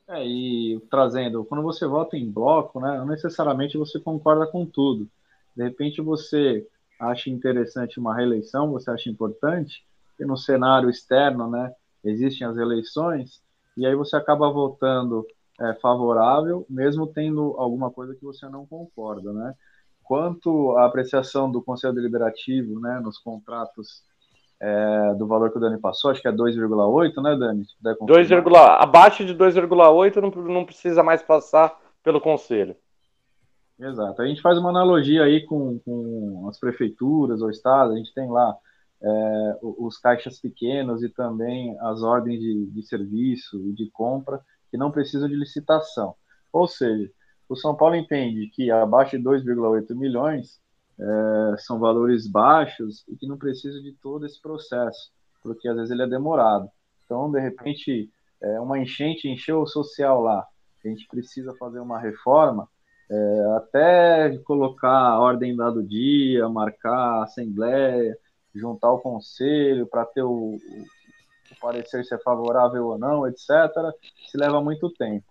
É, 0.09 0.27
e 0.27 0.79
trazendo, 0.91 1.45
quando 1.45 1.63
você 1.63 1.87
vota 1.87 2.17
em 2.17 2.31
bloco, 2.31 2.81
né, 2.81 2.99
não 2.99 3.07
necessariamente 3.07 3.79
você 3.79 3.99
concorda 3.99 4.47
com 4.47 4.67
tudo. 4.67 5.09
De 5.57 5.63
repente 5.63 6.03
você 6.03 6.67
acha 7.01 7.31
interessante 7.31 7.99
uma 7.99 8.15
reeleição, 8.15 8.71
você 8.71 8.91
acha 8.91 9.09
importante, 9.09 9.83
e 10.21 10.25
no 10.25 10.37
cenário 10.37 10.91
externo, 10.91 11.49
né, 11.49 11.73
existem 12.05 12.47
as 12.47 12.57
eleições, 12.57 13.43
e 13.77 13.87
aí 13.87 13.95
você 13.95 14.17
acaba 14.17 14.51
votando 14.51 15.27
é, 15.61 15.75
favorável, 15.75 16.67
mesmo 16.69 17.07
tendo 17.07 17.55
alguma 17.59 17.91
coisa 17.91 18.15
que 18.15 18.25
você 18.25 18.49
não 18.49 18.67
concorda, 18.67 19.33
né? 19.33 19.55
Quanto 20.03 20.77
à 20.77 20.87
apreciação 20.87 21.51
do 21.51 21.63
Conselho 21.63 21.95
Deliberativo, 21.95 22.81
né, 22.81 23.01
nos 23.01 23.19
contratos 23.19 24.03
é, 24.61 25.15
do 25.15 25.27
valor 25.27 25.51
que 25.51 25.59
o 25.59 25.61
Dani 25.61 25.79
passou, 25.81 26.11
acho 26.11 26.21
que 26.21 26.29
é 26.29 26.33
2,8, 26.33 27.23
né, 27.23 27.37
Dani? 27.37 27.65
Se 27.65 27.77
puder 27.77 27.97
confirmar. 27.97 28.43
2, 28.43 28.57
abaixo 28.81 29.25
de 29.25 29.35
2,8 29.35 30.17
não, 30.17 30.31
não 30.53 30.65
precisa 30.65 31.03
mais 31.03 31.23
passar 31.23 31.79
pelo 32.03 32.21
conselho. 32.21 32.77
Exato. 33.79 34.23
A 34.23 34.27
gente 34.27 34.43
faz 34.43 34.59
uma 34.59 34.71
analogia 34.71 35.25
aí 35.25 35.45
com, 35.45 35.79
com 35.81 36.47
as 36.49 36.59
prefeituras 36.59 37.41
ou 37.43 37.51
estados, 37.51 37.95
a 37.95 37.99
gente 37.99 38.15
tem 38.15 38.31
lá 38.31 38.57
é, 39.03 39.59
os 39.63 39.99
caixas 39.99 40.41
pequenos 40.41 41.03
e 41.03 41.09
também 41.09 41.77
as 41.81 42.03
ordens 42.03 42.41
de, 42.41 42.67
de 42.67 42.83
serviço 42.87 43.61
e 43.69 43.73
de 43.73 43.91
compra 43.91 44.41
que 44.71 44.77
não 44.77 44.93
precisam 44.93 45.29
de 45.29 45.35
licitação. 45.35 46.15
Ou 46.53 46.69
seja, 46.69 47.11
o 47.49 47.57
São 47.57 47.75
Paulo 47.75 47.97
entende 47.97 48.49
que 48.49 48.71
abaixo 48.71 49.19
de 49.19 49.25
2,8 49.25 49.95
milhões 49.95 50.61
é, 50.99 51.57
são 51.59 51.79
valores 51.79 52.27
baixos 52.29 53.05
e 53.09 53.17
que 53.17 53.27
não 53.27 53.37
precisa 53.37 53.81
de 53.81 53.93
todo 54.01 54.25
esse 54.25 54.41
processo, 54.41 55.11
porque 55.43 55.69
às 55.69 55.77
vezes 55.77 55.91
ele 55.91 56.03
é 56.03 56.07
demorado. 56.07 56.69
Então, 57.05 57.31
de 57.31 57.41
repente, 57.41 58.11
é, 58.41 58.61
uma 58.61 58.79
enchente 58.79 59.29
encheu 59.29 59.61
o 59.61 59.67
social 59.67 60.21
lá, 60.23 60.47
a 60.85 60.89
gente 60.89 61.07
precisa 61.09 61.55
fazer 61.55 61.81
uma 61.81 61.99
reforma, 61.99 62.69
é, 63.11 63.57
até 63.57 64.39
colocar 64.39 64.89
a 64.89 65.21
ordem 65.21 65.55
lá 65.55 65.71
do 65.71 65.83
dia, 65.83 66.49
marcar 66.49 67.19
a 67.19 67.25
assembleia, 67.25 68.17
juntar 68.55 68.91
o 68.93 69.01
conselho 69.01 69.87
para 69.87 70.05
ter 70.05 70.23
o, 70.23 70.57
o, 70.57 70.85
parecer 71.61 72.05
se 72.05 72.15
é 72.15 72.19
favorável 72.19 72.87
ou 72.89 72.99
não, 72.99 73.27
etc., 73.27 73.49
se 74.27 74.37
leva 74.37 74.61
muito 74.61 74.91
tempo. 74.91 75.27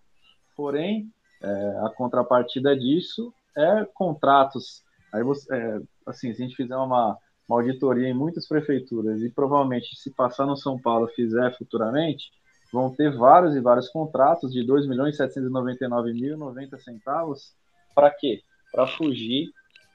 Porém, 0.55 1.11
é, 1.41 1.79
a 1.85 1.89
contrapartida 1.89 2.77
disso 2.77 3.33
é 3.57 3.85
contratos. 3.93 4.83
Aí 5.13 5.23
você, 5.23 5.53
é, 5.53 5.81
assim, 6.05 6.33
se 6.33 6.41
a 6.41 6.45
gente 6.45 6.55
fizer 6.55 6.75
uma, 6.75 7.17
uma 7.47 7.57
auditoria 7.57 8.07
em 8.07 8.13
muitas 8.13 8.47
prefeituras 8.47 9.21
e 9.21 9.29
provavelmente 9.29 9.95
se 9.95 10.11
passar 10.11 10.45
no 10.45 10.55
São 10.55 10.79
Paulo 10.79 11.07
fizer 11.09 11.55
futuramente, 11.57 12.31
vão 12.71 12.89
ter 12.89 13.15
vários 13.15 13.55
e 13.55 13.59
vários 13.59 13.89
contratos 13.89 14.53
de 14.53 14.65
2 14.65 14.87
milhões 14.87 15.17
799 15.17 16.13
mil 16.13 16.37
90 16.37 16.77
centavos 16.77 17.53
para 17.93 18.09
quê? 18.09 18.41
Para 18.71 18.87
fugir 18.87 19.51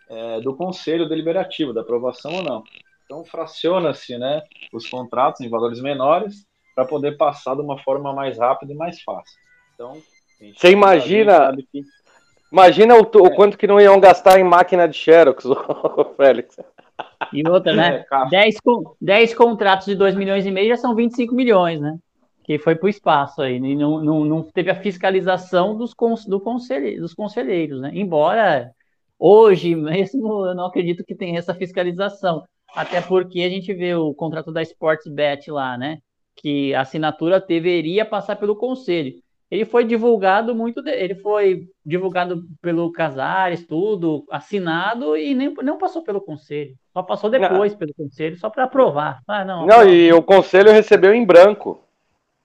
é, 0.08 0.40
do 0.40 0.54
conselho 0.54 1.08
deliberativo, 1.08 1.72
da 1.72 1.80
aprovação 1.80 2.34
ou 2.34 2.42
não. 2.42 2.64
Então, 3.06 3.24
fraciona-se 3.24 4.18
né, 4.18 4.42
os 4.72 4.90
contratos 4.90 5.40
em 5.40 5.48
valores 5.48 5.80
menores 5.80 6.44
para 6.74 6.84
poder 6.84 7.16
passar 7.16 7.54
de 7.54 7.62
uma 7.62 7.78
forma 7.78 8.12
mais 8.12 8.36
rápida 8.36 8.72
e 8.72 8.76
mais 8.76 9.00
fácil. 9.00 9.38
Então, 9.74 9.96
você 10.54 10.70
imagina, 10.70 11.56
que... 11.72 11.82
imagina 12.52 12.96
o, 12.96 13.00
o, 13.00 13.34
quanto 13.34 13.56
que 13.56 13.66
não 13.66 13.80
iam 13.80 13.98
gastar 14.00 14.38
em 14.40 14.44
máquina 14.44 14.88
de 14.88 14.96
Xerox, 14.96 15.44
Félix. 16.18 16.58
E 17.32 17.48
outra, 17.48 17.74
né? 17.74 18.04
É, 18.10 18.28
10, 18.28 18.56
10 19.00 19.34
contratos 19.34 19.86
de 19.86 19.94
2 19.94 20.16
milhões 20.16 20.44
e 20.44 20.50
meio 20.50 20.68
já 20.68 20.76
são 20.76 20.94
25 20.94 21.34
milhões, 21.34 21.80
né? 21.80 21.96
Que 22.44 22.58
foi 22.58 22.74
para 22.74 22.86
o 22.86 22.90
espaço 22.90 23.40
aí. 23.40 23.56
E 23.56 23.76
não, 23.76 24.02
não, 24.02 24.24
não 24.24 24.42
teve 24.42 24.70
a 24.70 24.80
fiscalização 24.80 25.76
dos, 25.76 25.94
do 26.26 26.40
conselhe, 26.40 26.98
dos 26.98 27.14
conselheiros, 27.14 27.80
né? 27.80 27.92
Embora 27.94 28.72
hoje 29.18 29.74
mesmo 29.74 30.44
eu 30.44 30.54
não 30.54 30.66
acredito 30.66 31.04
que 31.04 31.14
tenha 31.14 31.38
essa 31.38 31.54
fiscalização. 31.54 32.44
Até 32.76 33.00
porque 33.00 33.40
a 33.40 33.48
gente 33.48 33.72
vê 33.72 33.94
o 33.94 34.12
contrato 34.12 34.52
da 34.52 34.60
Sportsbet 34.60 35.50
lá, 35.50 35.78
né? 35.78 35.98
Que 36.36 36.74
a 36.74 36.82
assinatura 36.82 37.40
deveria 37.40 38.04
passar 38.04 38.36
pelo 38.36 38.54
conselho. 38.54 39.14
Ele 39.50 39.64
foi 39.64 39.84
divulgado 39.84 40.54
muito, 40.54 40.82
de... 40.82 40.90
ele 40.90 41.14
foi 41.14 41.68
divulgado 41.84 42.44
pelo 42.60 42.92
Casares, 42.92 43.66
tudo, 43.66 44.24
assinado 44.30 45.16
e 45.16 45.34
nem 45.34 45.54
não 45.62 45.78
passou 45.78 46.02
pelo 46.02 46.20
conselho. 46.20 46.74
Só 46.92 47.02
passou 47.02 47.30
depois 47.30 47.72
não. 47.72 47.78
pelo 47.78 47.94
conselho, 47.94 48.36
só 48.36 48.50
para 48.50 48.64
aprovar. 48.64 49.22
Ah, 49.26 49.44
não, 49.44 49.64
não 49.64 49.88
e 49.88 50.12
o 50.12 50.22
conselho 50.22 50.72
recebeu 50.72 51.14
em 51.14 51.24
branco. 51.24 51.80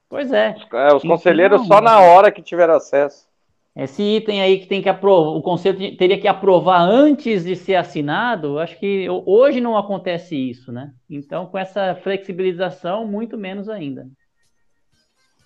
Pois 0.08 0.32
é. 0.32 0.56
é 0.74 0.94
os 0.94 1.02
conselheiros 1.02 1.62
então, 1.62 1.76
só 1.76 1.82
na 1.82 2.00
hora 2.00 2.32
que 2.32 2.42
tiveram 2.42 2.76
acesso. 2.76 3.31
Esse 3.76 4.04
item 4.04 4.42
aí 4.42 4.60
que 4.60 4.68
tem 4.68 4.82
que 4.82 4.90
aprovar, 4.90 5.32
o 5.32 5.42
conselho 5.42 5.96
teria 5.96 6.20
que 6.20 6.28
aprovar 6.28 6.82
antes 6.82 7.46
de 7.46 7.56
ser 7.56 7.76
assinado, 7.76 8.60
acho 8.60 8.78
que 8.78 9.08
hoje 9.10 9.62
não 9.62 9.78
acontece 9.78 10.36
isso, 10.36 10.74
né? 10.74 10.94
Então, 11.10 11.46
com 11.46 11.58
essa 11.58 11.96
flexibilização, 11.96 13.08
muito 13.08 13.38
menos 13.38 13.70
ainda. 13.70 14.08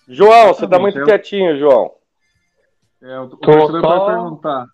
João, 0.08 0.48
você 0.48 0.66
tá 0.66 0.78
muito 0.78 0.98
eu... 0.98 1.04
quietinho, 1.04 1.56
João. 1.56 1.92
É, 3.00 3.20
o 3.20 3.30
só... 3.30 3.36
pode 3.36 4.06
perguntar. 4.06 4.66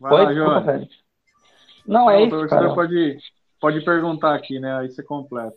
Vai 0.00 0.12
Oi, 0.12 0.24
lá, 0.24 0.34
João. 0.34 0.62
Desculpa, 0.62 0.88
não, 1.86 2.10
é 2.10 2.18
o 2.18 2.20
isso, 2.20 2.30
torcedor 2.30 2.62
cara. 2.64 2.74
pode, 2.74 3.18
pode 3.60 3.80
perguntar 3.84 4.34
aqui, 4.34 4.60
né? 4.60 4.76
Aí 4.76 4.90
você 4.90 5.02
completa. 5.02 5.56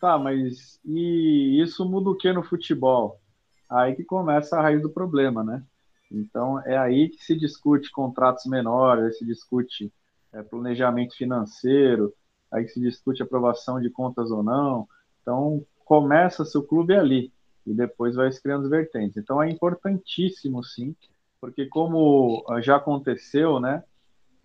Tá, 0.00 0.16
mas 0.18 0.80
e 0.84 1.60
isso 1.60 1.84
muda 1.84 2.10
o 2.10 2.16
que 2.16 2.32
no 2.32 2.42
futebol? 2.42 3.20
Aí 3.68 3.94
que 3.94 4.04
começa 4.04 4.56
a 4.56 4.62
raiz 4.62 4.80
do 4.80 4.90
problema, 4.90 5.42
né? 5.42 5.62
Então 6.10 6.60
é 6.60 6.76
aí 6.76 7.08
que 7.08 7.24
se 7.24 7.36
discute 7.36 7.90
contratos 7.90 8.46
menores, 8.46 9.18
se 9.18 9.24
discute 9.24 9.92
é, 10.32 10.42
planejamento 10.42 11.16
financeiro, 11.16 12.14
aí 12.50 12.64
que 12.64 12.70
se 12.70 12.80
discute 12.80 13.22
aprovação 13.22 13.80
de 13.80 13.90
contas 13.90 14.30
ou 14.30 14.42
não. 14.42 14.88
Então 15.22 15.64
começa-se 15.84 16.56
o 16.56 16.62
clube 16.62 16.94
ali 16.94 17.32
e 17.66 17.74
depois 17.74 18.14
vai 18.14 18.30
se 18.30 18.40
criando 18.40 18.64
as 18.64 18.70
vertentes. 18.70 19.16
Então 19.16 19.42
é 19.42 19.50
importantíssimo, 19.50 20.62
sim, 20.62 20.94
porque 21.40 21.66
como 21.66 22.44
já 22.62 22.76
aconteceu, 22.76 23.58
né? 23.58 23.82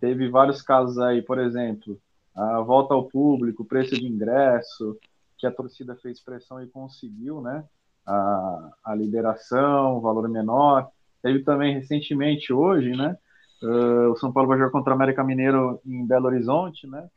Teve 0.00 0.28
vários 0.28 0.60
casos 0.60 0.98
aí, 0.98 1.22
por 1.22 1.38
exemplo, 1.38 2.00
a 2.34 2.60
volta 2.60 2.92
ao 2.94 3.08
público, 3.08 3.64
preço 3.64 3.94
de 3.94 4.06
ingresso, 4.06 4.98
que 5.38 5.46
a 5.46 5.52
torcida 5.52 5.94
fez 5.96 6.20
pressão 6.20 6.60
e 6.60 6.66
conseguiu, 6.66 7.40
né? 7.40 7.64
A, 8.06 8.70
a 8.84 8.94
liberação, 8.94 10.00
valor 10.00 10.28
menor. 10.28 10.88
Teve 11.22 11.44
também 11.44 11.74
recentemente, 11.74 12.52
hoje, 12.52 12.90
né? 12.96 13.16
Uh, 13.62 14.10
o 14.10 14.16
São 14.16 14.32
Paulo 14.32 14.48
vai 14.48 14.58
jogar 14.58 14.72
contra 14.72 14.92
o 14.92 14.96
América 14.96 15.22
Mineiro 15.22 15.80
em 15.86 16.04
Belo 16.04 16.26
Horizonte, 16.26 16.86
né? 16.88 17.08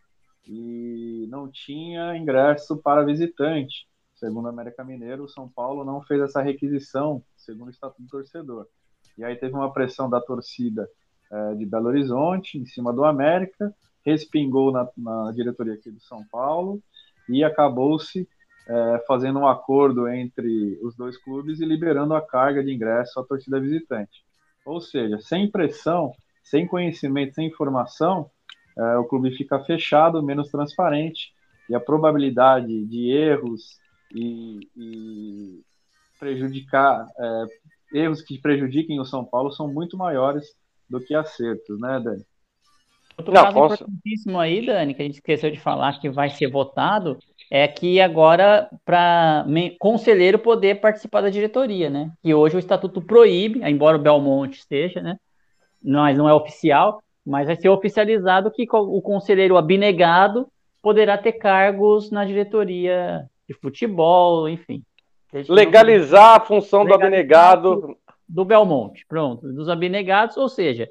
E 0.47 1.27
não 1.29 1.49
tinha 1.49 2.15
ingresso 2.15 2.77
para 2.77 3.03
visitante. 3.03 3.87
Segundo 4.15 4.45
o 4.45 4.49
América 4.49 4.83
Mineiro, 4.83 5.23
o 5.23 5.29
São 5.29 5.49
Paulo 5.49 5.83
não 5.83 6.01
fez 6.03 6.21
essa 6.21 6.41
requisição, 6.41 7.21
segundo 7.35 7.67
o 7.67 7.71
Estatuto 7.71 8.03
do 8.03 8.09
Torcedor. 8.09 8.67
E 9.17 9.23
aí 9.23 9.35
teve 9.35 9.55
uma 9.55 9.73
pressão 9.73 10.07
da 10.07 10.21
torcida 10.21 10.87
uh, 11.31 11.55
de 11.57 11.65
Belo 11.65 11.87
Horizonte, 11.87 12.59
em 12.59 12.65
cima 12.65 12.93
do 12.93 13.03
América, 13.03 13.73
respingou 14.05 14.71
na, 14.71 14.87
na 14.95 15.31
diretoria 15.31 15.73
aqui 15.73 15.89
do 15.89 15.99
São 15.99 16.23
Paulo, 16.31 16.79
e 17.27 17.43
acabou-se 17.43 18.29
é, 18.67 19.03
fazendo 19.07 19.39
um 19.39 19.47
acordo 19.47 20.07
entre 20.07 20.79
os 20.81 20.95
dois 20.95 21.17
clubes 21.17 21.59
e 21.59 21.65
liberando 21.65 22.13
a 22.13 22.21
carga 22.21 22.63
de 22.63 22.73
ingresso 22.73 23.19
à 23.19 23.23
torcida 23.23 23.59
visitante. 23.59 24.23
Ou 24.65 24.81
seja, 24.81 25.19
sem 25.19 25.49
pressão, 25.49 26.11
sem 26.43 26.67
conhecimento, 26.67 27.35
sem 27.35 27.47
informação, 27.47 28.29
é, 28.77 28.97
o 28.97 29.05
clube 29.05 29.35
fica 29.35 29.59
fechado, 29.63 30.23
menos 30.23 30.49
transparente, 30.49 31.33
e 31.69 31.75
a 31.75 31.79
probabilidade 31.79 32.85
de 32.85 33.11
erros 33.11 33.79
e, 34.13 34.59
e 34.75 35.63
prejudicar, 36.19 37.07
é, 37.17 37.45
erros 37.99 38.21
que 38.21 38.39
prejudiquem 38.39 38.99
o 38.99 39.05
São 39.05 39.23
Paulo 39.23 39.51
são 39.51 39.71
muito 39.71 39.97
maiores 39.97 40.55
do 40.89 40.99
que 40.99 41.15
acertos, 41.15 41.79
né, 41.79 41.99
Dani? 41.99 42.25
Outro 43.17 43.33
Não, 43.33 43.43
caso 43.43 43.53
posso... 43.53 43.83
importantíssimo 43.83 44.39
aí, 44.39 44.65
Dani, 44.65 44.93
que 44.93 45.01
a 45.01 45.05
gente 45.05 45.15
esqueceu 45.15 45.49
de 45.49 45.59
falar 45.59 45.99
que 45.99 46.09
vai 46.09 46.29
ser 46.29 46.49
votado, 46.49 47.17
é 47.49 47.67
que 47.67 48.01
agora 48.01 48.69
para 48.83 49.45
conselheiro 49.79 50.39
poder 50.39 50.81
participar 50.81 51.21
da 51.21 51.29
diretoria, 51.29 51.89
né? 51.89 52.11
Que 52.21 52.33
hoje 52.33 52.55
o 52.55 52.59
estatuto 52.59 53.01
proíbe, 53.01 53.61
embora 53.63 53.97
o 53.97 54.01
Belmonte 54.01 54.59
esteja, 54.59 55.01
né? 55.01 55.17
Mas 55.81 56.17
não 56.17 56.27
é 56.27 56.33
oficial, 56.33 57.01
mas 57.25 57.47
vai 57.47 57.55
ser 57.55 57.69
oficializado 57.69 58.51
que 58.51 58.67
o 58.69 59.01
conselheiro 59.01 59.57
abnegado 59.57 60.47
poderá 60.81 61.17
ter 61.17 61.33
cargos 61.33 62.11
na 62.11 62.25
diretoria 62.25 63.25
de 63.47 63.55
futebol, 63.55 64.49
enfim. 64.49 64.83
Legalizar 65.49 66.35
a 66.35 66.39
função 66.39 66.83
Legalizar 66.83 66.99
do 66.99 67.71
abnegado. 67.71 67.97
Do 68.27 68.43
Belmonte, 68.43 69.05
pronto, 69.07 69.53
dos 69.53 69.69
abnegados, 69.69 70.35
ou 70.35 70.49
seja, 70.49 70.89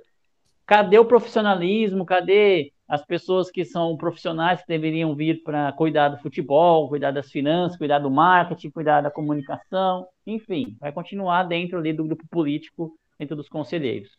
cadê 0.67 0.99
o 0.99 1.05
profissionalismo, 1.05 2.05
cadê 2.05 2.73
as 2.89 3.05
pessoas 3.05 3.51
que 3.51 3.65
são 3.65 3.97
profissionais 3.97 4.61
que 4.61 4.69
deveriam 4.69 5.15
vir 5.15 5.43
para 5.43 5.73
cuidar 5.73 6.11
do 6.11 6.19
futebol, 6.19 6.89
cuidar 6.89 7.11
das 7.11 7.31
finanças, 7.31 7.79
cuidar 7.79 7.99
do 7.99 8.11
marketing, 8.11 8.71
cuidar 8.71 9.01
da 9.01 9.11
comunicação, 9.11 10.07
enfim, 10.27 10.77
vai 10.81 10.93
continuar 10.93 11.45
dentro 11.45 11.79
ali 11.79 11.93
do 11.93 12.05
grupo 12.05 12.25
político, 12.31 12.97
dentro 13.19 13.35
dos 13.35 13.49
conselheiros. 13.49 14.11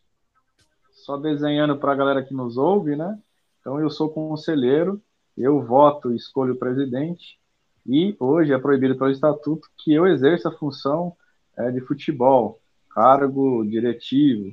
Só 0.92 1.18
desenhando 1.18 1.78
para 1.78 1.92
a 1.92 1.96
galera 1.96 2.24
que 2.24 2.34
nos 2.34 2.58
ouve, 2.58 2.96
né? 2.96 3.18
Então 3.60 3.80
eu 3.80 3.90
sou 3.90 4.10
conselheiro, 4.10 5.02
eu 5.38 5.62
voto 5.62 6.14
escolho 6.14 6.54
o 6.54 6.60
presidente, 6.60 7.38
e 7.86 8.16
hoje 8.20 8.52
é 8.52 8.58
proibido 8.58 8.98
pelo 8.98 9.12
estatuto 9.12 9.68
que 9.78 9.94
eu 9.94 10.08
exerça 10.08 10.50
a 10.50 10.52
função 10.52 11.16
é, 11.56 11.70
de 11.70 11.82
futebol, 11.82 12.60
cargo 12.90 13.64
diretivo, 13.64 14.52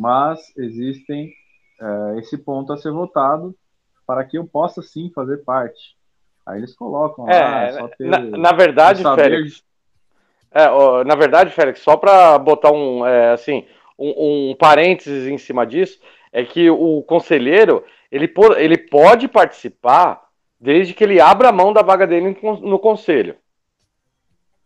mas 0.00 0.40
existem 0.56 1.30
é, 1.78 2.18
esse 2.18 2.38
ponto 2.38 2.72
a 2.72 2.78
ser 2.78 2.90
votado 2.90 3.54
para 4.06 4.24
que 4.24 4.38
eu 4.38 4.46
possa 4.46 4.80
sim 4.80 5.12
fazer 5.14 5.44
parte. 5.44 5.94
Aí 6.46 6.56
eles 6.56 6.74
colocam 6.74 7.28
é, 7.28 7.38
lá, 7.38 7.72
só 7.72 7.88
ter, 7.88 8.08
na, 8.08 8.18
na 8.18 8.52
verdade, 8.52 9.02
Félix, 9.02 9.62
é, 10.52 10.70
ó, 10.70 11.04
na 11.04 11.14
verdade, 11.14 11.50
Félix, 11.50 11.80
só 11.80 11.98
para 11.98 12.38
botar 12.38 12.72
um, 12.72 13.06
é, 13.06 13.32
assim, 13.32 13.66
um, 13.98 14.50
um, 14.50 14.56
parênteses 14.56 15.28
em 15.28 15.36
cima 15.36 15.66
disso, 15.66 16.00
é 16.32 16.44
que 16.46 16.70
o 16.70 17.02
conselheiro 17.02 17.84
ele, 18.10 18.32
ele 18.56 18.78
pode 18.78 19.28
participar 19.28 20.22
desde 20.58 20.94
que 20.94 21.04
ele 21.04 21.20
abra 21.20 21.50
a 21.50 21.52
mão 21.52 21.74
da 21.74 21.82
vaga 21.82 22.06
dele 22.06 22.38
no 22.42 22.78
conselho. 22.78 23.36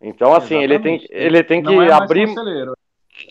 Então, 0.00 0.32
assim, 0.32 0.62
ele 0.62 0.78
tem, 0.78 1.04
ele 1.10 1.42
tem 1.42 1.60
que 1.60 1.74
é 1.74 1.92
abrir. 1.92 2.28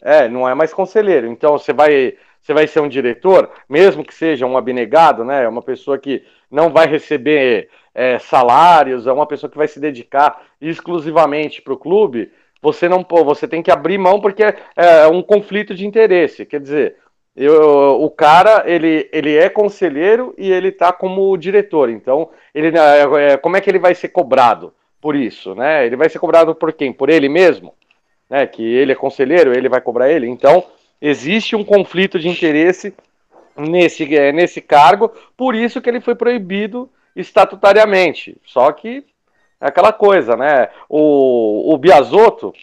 É, 0.01 0.27
não 0.27 0.47
é 0.47 0.53
mais 0.53 0.73
conselheiro. 0.73 1.27
Então, 1.27 1.57
você 1.57 1.73
vai 1.73 2.15
você 2.43 2.53
vai 2.53 2.67
ser 2.67 2.81
um 2.81 2.89
diretor, 2.89 3.49
mesmo 3.69 4.03
que 4.03 4.13
seja 4.13 4.45
um 4.45 4.57
abnegado, 4.57 5.23
né? 5.23 5.47
Uma 5.47 5.61
pessoa 5.61 5.97
que 5.97 6.23
não 6.51 6.69
vai 6.69 6.87
receber 6.87 7.69
é, 7.95 8.19
salários, 8.19 9.07
é 9.07 9.13
uma 9.13 9.25
pessoa 9.25 9.49
que 9.49 9.57
vai 9.57 9.67
se 9.67 9.79
dedicar 9.79 10.41
exclusivamente 10.59 11.61
para 11.61 11.73
o 11.73 11.77
clube. 11.77 12.31
Você 12.61 12.89
não, 12.89 13.05
você 13.09 13.47
tem 13.47 13.63
que 13.63 13.71
abrir 13.71 13.97
mão 13.97 14.19
porque 14.19 14.43
é, 14.43 14.55
é 14.75 15.07
um 15.07 15.21
conflito 15.21 15.73
de 15.73 15.87
interesse. 15.87 16.45
Quer 16.45 16.59
dizer, 16.59 16.97
eu, 17.33 18.01
o 18.01 18.09
cara 18.09 18.63
ele, 18.65 19.09
ele 19.13 19.37
é 19.37 19.47
conselheiro 19.47 20.33
e 20.37 20.51
ele 20.51 20.67
está 20.67 20.91
como 20.91 21.37
diretor. 21.37 21.89
Então, 21.89 22.29
ele, 22.53 22.77
é, 22.77 23.31
é, 23.31 23.37
como 23.37 23.55
é 23.55 23.61
que 23.61 23.69
ele 23.69 23.79
vai 23.79 23.95
ser 23.95 24.09
cobrado 24.09 24.73
por 24.99 25.15
isso, 25.15 25.55
né? 25.55 25.85
Ele 25.85 25.95
vai 25.95 26.09
ser 26.09 26.19
cobrado 26.19 26.53
por 26.53 26.73
quem? 26.73 26.91
Por 26.91 27.09
ele 27.09 27.29
mesmo, 27.29 27.73
né? 28.29 28.45
Que 28.45 28.63
ele 28.63 28.91
é 28.91 28.95
conselheiro, 28.95 29.55
ele 29.55 29.69
vai 29.69 29.81
cobrar 29.81 30.11
ele. 30.11 30.27
Então 30.27 30.63
existe 31.01 31.55
um 31.55 31.63
conflito 31.63 32.19
de 32.19 32.29
interesse 32.29 32.93
nesse, 33.57 34.15
é, 34.15 34.31
nesse 34.31 34.61
cargo, 34.61 35.11
por 35.37 35.55
isso 35.55 35.81
que 35.81 35.89
ele 35.89 36.01
foi 36.01 36.15
proibido 36.15 36.89
estatutariamente. 37.15 38.37
Só 38.45 38.71
que 38.71 39.03
é 39.61 39.67
aquela 39.67 39.93
coisa, 39.93 40.35
né? 40.35 40.69
O, 40.89 41.73
o 41.73 41.77
Biasotto, 41.77 42.53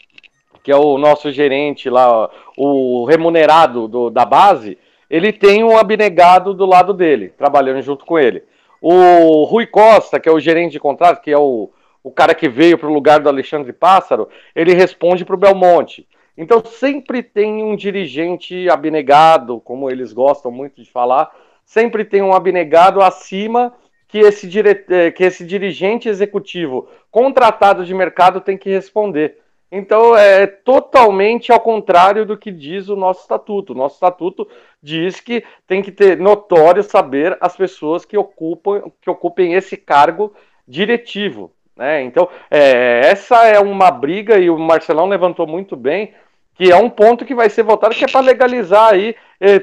que 0.63 0.73
é 0.73 0.77
o 0.77 0.99
nosso 0.99 1.31
gerente 1.31 1.89
lá, 1.89 2.29
o 2.57 3.05
remunerado 3.05 3.89
do, 3.89 4.11
da 4.11 4.25
base, 4.25 4.77
ele 5.09 5.33
tem 5.33 5.65
um 5.65 5.77
abnegado 5.77 6.55
do 6.55 6.67
lado 6.67 6.93
dele, 6.93 7.33
trabalhando 7.37 7.83
junto 7.83 8.05
com 8.05 8.19
ele. 8.19 8.43
O 8.81 9.45
Rui 9.45 9.67
Costa, 9.67 10.19
que 10.19 10.29
é 10.29 10.33
o 10.33 10.41
gerente 10.41 10.73
de 10.73 10.81
contrato, 10.81 11.21
que 11.21 11.31
é 11.31 11.39
o, 11.39 11.71
o 12.03 12.11
cara 12.11 12.35
que 12.35 12.49
veio 12.49 12.79
para 12.79 12.89
o 12.89 12.93
lugar 12.93 13.21
do 13.21 13.29
Alexandre 13.29 13.73
Pássaro, 13.73 14.29
ele 14.55 14.75
responde 14.75 15.25
para 15.25 15.35
o 15.35 15.39
Belmonte. 15.39 16.07
Então 16.37 16.65
sempre 16.65 17.23
tem 17.23 17.63
um 17.63 17.77
dirigente 17.77 18.69
abnegado, 18.71 19.61
como 19.61 19.91
eles 19.91 20.13
gostam 20.13 20.51
muito 20.51 20.83
de 20.83 20.91
falar, 20.91 21.31
sempre 21.65 22.05
tem 22.05 22.23
um 22.23 22.33
abnegado 22.33 23.03
acima 23.03 23.75
que 24.09 24.19
esse, 24.19 24.49
dire... 24.49 24.85
Eh, 24.89 25.11
que 25.11 25.23
esse 25.23 25.45
dirigente 25.45 26.09
executivo 26.09 26.89
contratado 27.11 27.85
de 27.85 27.95
mercado 27.95 28.41
tem 28.41 28.57
que 28.57 28.71
responder. 28.71 29.39
Então 29.71 30.17
é 30.17 30.49
totalmente 30.49 31.53
ao 31.53 31.61
contrário 31.61 32.27
do 32.27 32.37
que 32.37 32.51
diz 32.51 32.89
o 32.89 32.97
nosso 32.97 33.21
estatuto. 33.21 33.73
O 33.73 33.77
nosso 33.77 33.95
estatuto 33.95 34.49
diz 34.83 35.21
que 35.21 35.45
tem 35.67 35.81
que 35.81 35.93
ter 35.93 36.19
notório 36.19 36.83
saber 36.83 37.39
as 37.41 37.57
pessoas 37.57 38.05
que 38.05 38.17
ocupam 38.17 38.91
que 39.01 39.09
ocupem 39.09 39.55
esse 39.55 39.77
cargo 39.77 40.35
diretivo. 40.67 41.53
Né? 41.81 42.03
Então, 42.03 42.29
é, 42.51 43.01
essa 43.05 43.47
é 43.47 43.59
uma 43.59 43.91
briga, 43.91 44.37
e 44.37 44.51
o 44.51 44.59
Marcelão 44.59 45.09
levantou 45.09 45.47
muito 45.47 45.75
bem, 45.75 46.13
que 46.55 46.71
é 46.71 46.77
um 46.77 46.91
ponto 46.91 47.25
que 47.25 47.35
vai 47.35 47.49
ser 47.49 47.63
votado, 47.63 47.95
que 47.95 48.05
é 48.05 48.07
para 48.07 48.21
legalizar 48.21 48.93
aí 48.93 49.17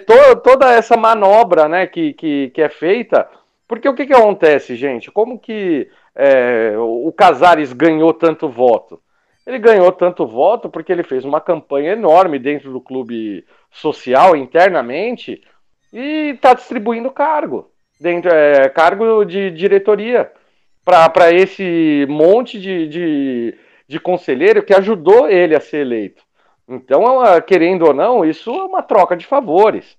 to, 0.07 0.35
toda 0.43 0.73
essa 0.73 0.97
manobra 0.97 1.69
né, 1.69 1.85
que, 1.85 2.13
que, 2.13 2.49
que, 2.49 2.59
é 2.59 2.69
feita. 2.69 3.29
Porque 3.67 3.87
o 3.87 3.93
que, 3.93 4.07
que 4.07 4.13
acontece, 4.13 4.75
gente? 4.75 5.11
Como 5.11 5.37
que 5.37 5.87
é, 6.15 6.73
o 6.75 7.13
Casares 7.15 7.71
ganhou 7.71 8.11
tanto 8.11 8.49
voto? 8.49 8.99
Ele 9.45 9.59
ganhou 9.59 9.91
tanto 9.91 10.25
voto 10.25 10.71
porque 10.71 10.91
ele 10.91 11.03
fez 11.03 11.23
uma 11.23 11.39
campanha 11.39 11.91
enorme 11.91 12.39
dentro 12.39 12.71
do 12.73 12.81
clube 12.81 13.45
social, 13.69 14.35
internamente, 14.35 15.39
e 15.93 16.31
está 16.33 16.55
distribuindo 16.55 17.11
cargo, 17.11 17.69
dentro, 18.01 18.31
é, 18.33 18.67
cargo 18.69 19.23
de 19.23 19.51
diretoria 19.51 20.31
para 20.87 21.33
esse 21.33 22.05
monte 22.07 22.57
de, 22.57 22.87
de, 22.87 23.57
de 23.89 23.99
conselheiro 23.99 24.63
que 24.63 24.73
ajudou 24.73 25.29
ele 25.29 25.53
a 25.53 25.59
ser 25.59 25.79
eleito. 25.79 26.23
Então, 26.65 27.25
é 27.25 27.41
querendo 27.41 27.85
ou 27.85 27.93
não, 27.93 28.23
isso 28.23 28.49
é 28.51 28.63
uma 28.63 28.81
troca 28.81 29.17
de 29.17 29.25
favores. 29.25 29.97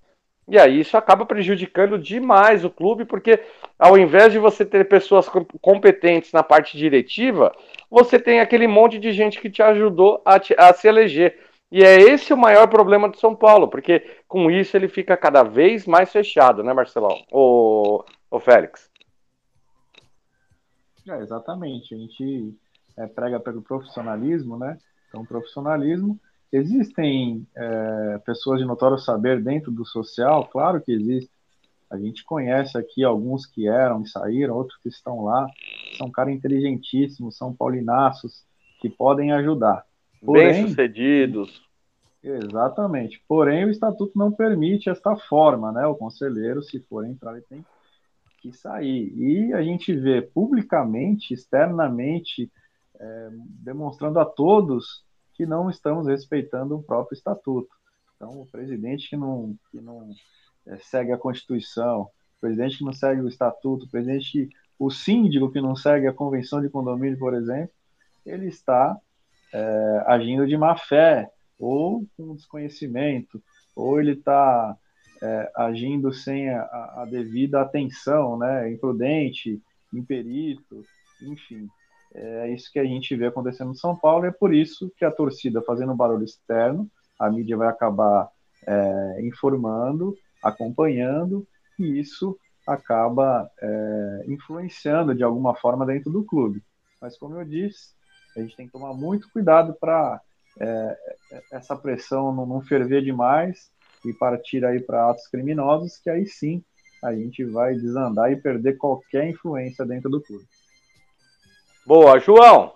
E 0.49 0.59
aí 0.59 0.81
isso 0.81 0.97
acaba 0.97 1.27
prejudicando 1.27 1.99
demais 1.99 2.65
o 2.65 2.71
clube, 2.71 3.05
porque 3.05 3.39
ao 3.79 3.99
invés 3.99 4.33
de 4.33 4.39
você 4.39 4.65
ter 4.65 4.89
pessoas 4.89 5.29
competentes 5.61 6.33
na 6.33 6.43
parte 6.43 6.79
diretiva, 6.79 7.53
você 7.91 8.19
tem 8.19 8.41
aquele 8.41 8.67
monte 8.67 8.99
de 8.99 9.13
gente 9.13 9.39
que 9.39 9.51
te 9.51 9.63
ajudou 9.63 10.23
a, 10.25 10.39
te, 10.41 10.55
a 10.59 10.73
se 10.73 10.89
eleger. 10.89 11.39
E 11.71 11.85
é 11.85 12.01
esse 12.01 12.33
o 12.33 12.37
maior 12.37 12.67
problema 12.67 13.11
do 13.11 13.19
São 13.19 13.35
Paulo, 13.35 13.69
porque 13.69 14.03
com 14.27 14.51
isso 14.51 14.75
ele 14.75 14.89
fica 14.89 15.19
cada 15.19 15.43
vez 15.43 15.87
mais 15.87 16.11
fechado, 16.11 16.65
né, 16.65 16.73
Marcelão? 16.73 17.23
O, 17.31 18.03
o 18.31 18.41
Félix. 18.41 18.88
É, 21.09 21.23
exatamente. 21.23 21.95
A 21.95 21.99
gente 21.99 22.55
é, 22.97 23.07
prega 23.07 23.41
pelo 23.41 23.63
profissionalismo, 23.63 24.59
né? 24.59 24.79
Então, 25.09 25.25
profissionalismo 25.25 26.21
Existem 26.53 27.47
é, 27.55 28.19
pessoas 28.25 28.59
de 28.59 28.67
notório 28.67 28.99
saber 28.99 29.43
dentro 29.43 29.71
do 29.71 29.85
social? 29.85 30.47
Claro 30.47 30.81
que 30.81 30.93
existe. 30.93 31.31
A 31.91 31.99
gente 31.99 32.25
conhece 32.25 32.77
aqui 32.77 33.05
alguns 33.05 33.47
que 33.47 33.69
eram 33.69 34.03
e 34.03 34.09
saíram, 34.09 34.57
outros 34.57 34.79
que 34.83 34.89
estão 34.89 35.25
lá. 35.25 35.47
São 35.97 36.11
caras 36.11 36.35
inteligentíssimos, 36.35 37.37
são 37.37 37.55
paulinaços, 37.55 38.45
que 38.81 38.89
podem 38.89 39.33
ajudar. 39.33 39.85
Bem-sucedidos. 40.23 41.63
Exatamente. 42.23 43.23
Porém, 43.29 43.65
o 43.65 43.71
estatuto 43.71 44.13
não 44.17 44.33
permite 44.33 44.91
esta 44.91 45.17
forma, 45.17 45.71
né? 45.71 45.87
O 45.87 45.95
conselheiro, 45.95 46.63
se 46.63 46.81
for 46.81 47.05
entrar, 47.05 47.33
ele 47.33 47.43
tem 47.43 47.63
que 47.63 47.78
sair. 48.53 49.13
E 49.17 49.53
a 49.53 49.63
gente 49.63 49.93
vê 49.95 50.23
publicamente, 50.23 51.35
externamente, 51.35 52.51
é, 52.99 53.29
demonstrando 53.63 54.19
a 54.19 54.25
todos 54.25 55.05
que 55.35 55.47
não 55.47 55.71
estamos 55.71 56.07
respeitando 56.07 56.77
o 56.77 56.83
próprio 56.83 57.17
estatuto. 57.17 57.69
Então, 58.17 58.41
o 58.41 58.47
presidente 58.47 59.09
que 59.09 59.17
não, 59.17 59.57
que 59.71 59.81
não 59.81 60.11
é, 60.67 60.77
segue 60.79 61.13
a 61.13 61.19
Constituição, 61.19 62.03
o 62.03 62.41
presidente 62.41 62.79
que 62.79 62.85
não 62.85 62.93
segue 62.93 63.21
o 63.21 63.29
estatuto, 63.29 63.87
o 63.87 63.91
presidente, 63.91 64.49
o 64.79 64.91
síndico 64.91 65.51
que 65.51 65.61
não 65.61 65.77
segue 65.77 66.07
a 66.07 66.13
convenção 66.13 66.61
de 66.61 66.69
condomínio, 66.69 67.19
por 67.19 67.35
exemplo, 67.35 67.73
ele 68.27 68.47
está 68.47 68.97
é, 69.53 70.05
agindo 70.07 70.47
de 70.47 70.57
má 70.57 70.77
fé, 70.77 71.31
ou 71.59 72.07
com 72.17 72.35
desconhecimento, 72.35 73.43
ou 73.75 74.01
ele 74.01 74.13
está 74.13 74.77
é, 75.23 75.51
agindo 75.55 76.13
sem 76.13 76.51
a, 76.51 76.63
a, 76.97 77.07
devida 77.11 77.61
atenção, 77.61 78.39
né, 78.39 78.71
imprudente, 78.71 79.61
imperito, 79.93 80.83
enfim. 81.23 81.69
É 82.15 82.51
isso 82.51 82.73
que 82.73 82.79
a 82.79 82.85
gente 82.85 83.15
vê 83.15 83.27
acontecendo 83.27 83.69
no 83.69 83.75
São 83.75 83.95
Paulo, 83.95 84.25
e 84.25 84.29
é 84.29 84.33
por 84.33 84.55
isso 84.55 84.91
que 84.97 85.05
a 85.05 85.11
torcida 85.11 85.63
fazendo 85.63 85.95
barulho 85.95 86.25
externo, 86.25 86.89
a 87.19 87.31
mídia 87.31 87.57
vai 87.57 87.69
acabar 87.69 88.29
é, 88.67 89.21
informando, 89.23 90.17
acompanhando, 90.43 91.47
e 91.79 91.99
isso 91.99 92.39
acaba 92.67 93.51
é, 93.61 94.25
influenciando 94.29 95.15
de 95.15 95.23
alguma 95.23 95.55
forma 95.55 95.87
dentro 95.87 96.11
do 96.11 96.25
clube. 96.25 96.63
Mas, 97.01 97.17
como 97.17 97.37
eu 97.37 97.45
disse, 97.45 97.95
a 98.37 98.41
gente 98.41 98.57
tem 98.57 98.67
que 98.67 98.73
tomar 98.73 98.95
muito 98.95 99.31
cuidado 99.31 99.75
para 99.79 100.21
é, 100.61 100.97
essa 101.53 101.77
pressão 101.77 102.35
não 102.35 102.61
ferver 102.61 103.03
demais 103.03 103.71
e 104.05 104.13
partir 104.13 104.65
aí 104.65 104.81
para 104.81 105.11
atos 105.11 105.27
criminosos, 105.29 105.97
que 105.99 106.11
aí 106.11 106.27
sim 106.27 106.63
a 107.03 107.15
gente 107.15 107.45
vai 107.45 107.75
desandar 107.75 108.33
e 108.33 108.37
perder 108.37 108.77
qualquer 108.77 109.29
influência 109.29 109.85
dentro 109.87 110.11
do 110.11 110.21
clube. 110.21 110.45
Boa, 111.87 112.19
João! 112.19 112.75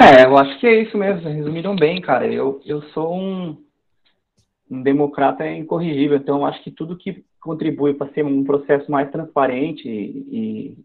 É, 0.00 0.24
eu 0.24 0.36
acho 0.36 0.58
que 0.60 0.66
é 0.66 0.82
isso 0.82 0.98
mesmo, 0.98 1.28
resumiram 1.28 1.74
bem, 1.74 2.00
cara. 2.00 2.26
Eu, 2.26 2.60
eu 2.66 2.82
sou 2.90 3.14
um, 3.14 3.64
um 4.70 4.82
democrata 4.82 5.48
incorrigível, 5.48 6.18
então 6.18 6.38
eu 6.38 6.46
acho 6.46 6.62
que 6.62 6.70
tudo 6.70 6.96
que 6.96 7.24
contribui 7.40 7.94
para 7.94 8.12
ser 8.12 8.24
um 8.24 8.44
processo 8.44 8.90
mais 8.90 9.10
transparente 9.10 9.88
e, 9.88 10.76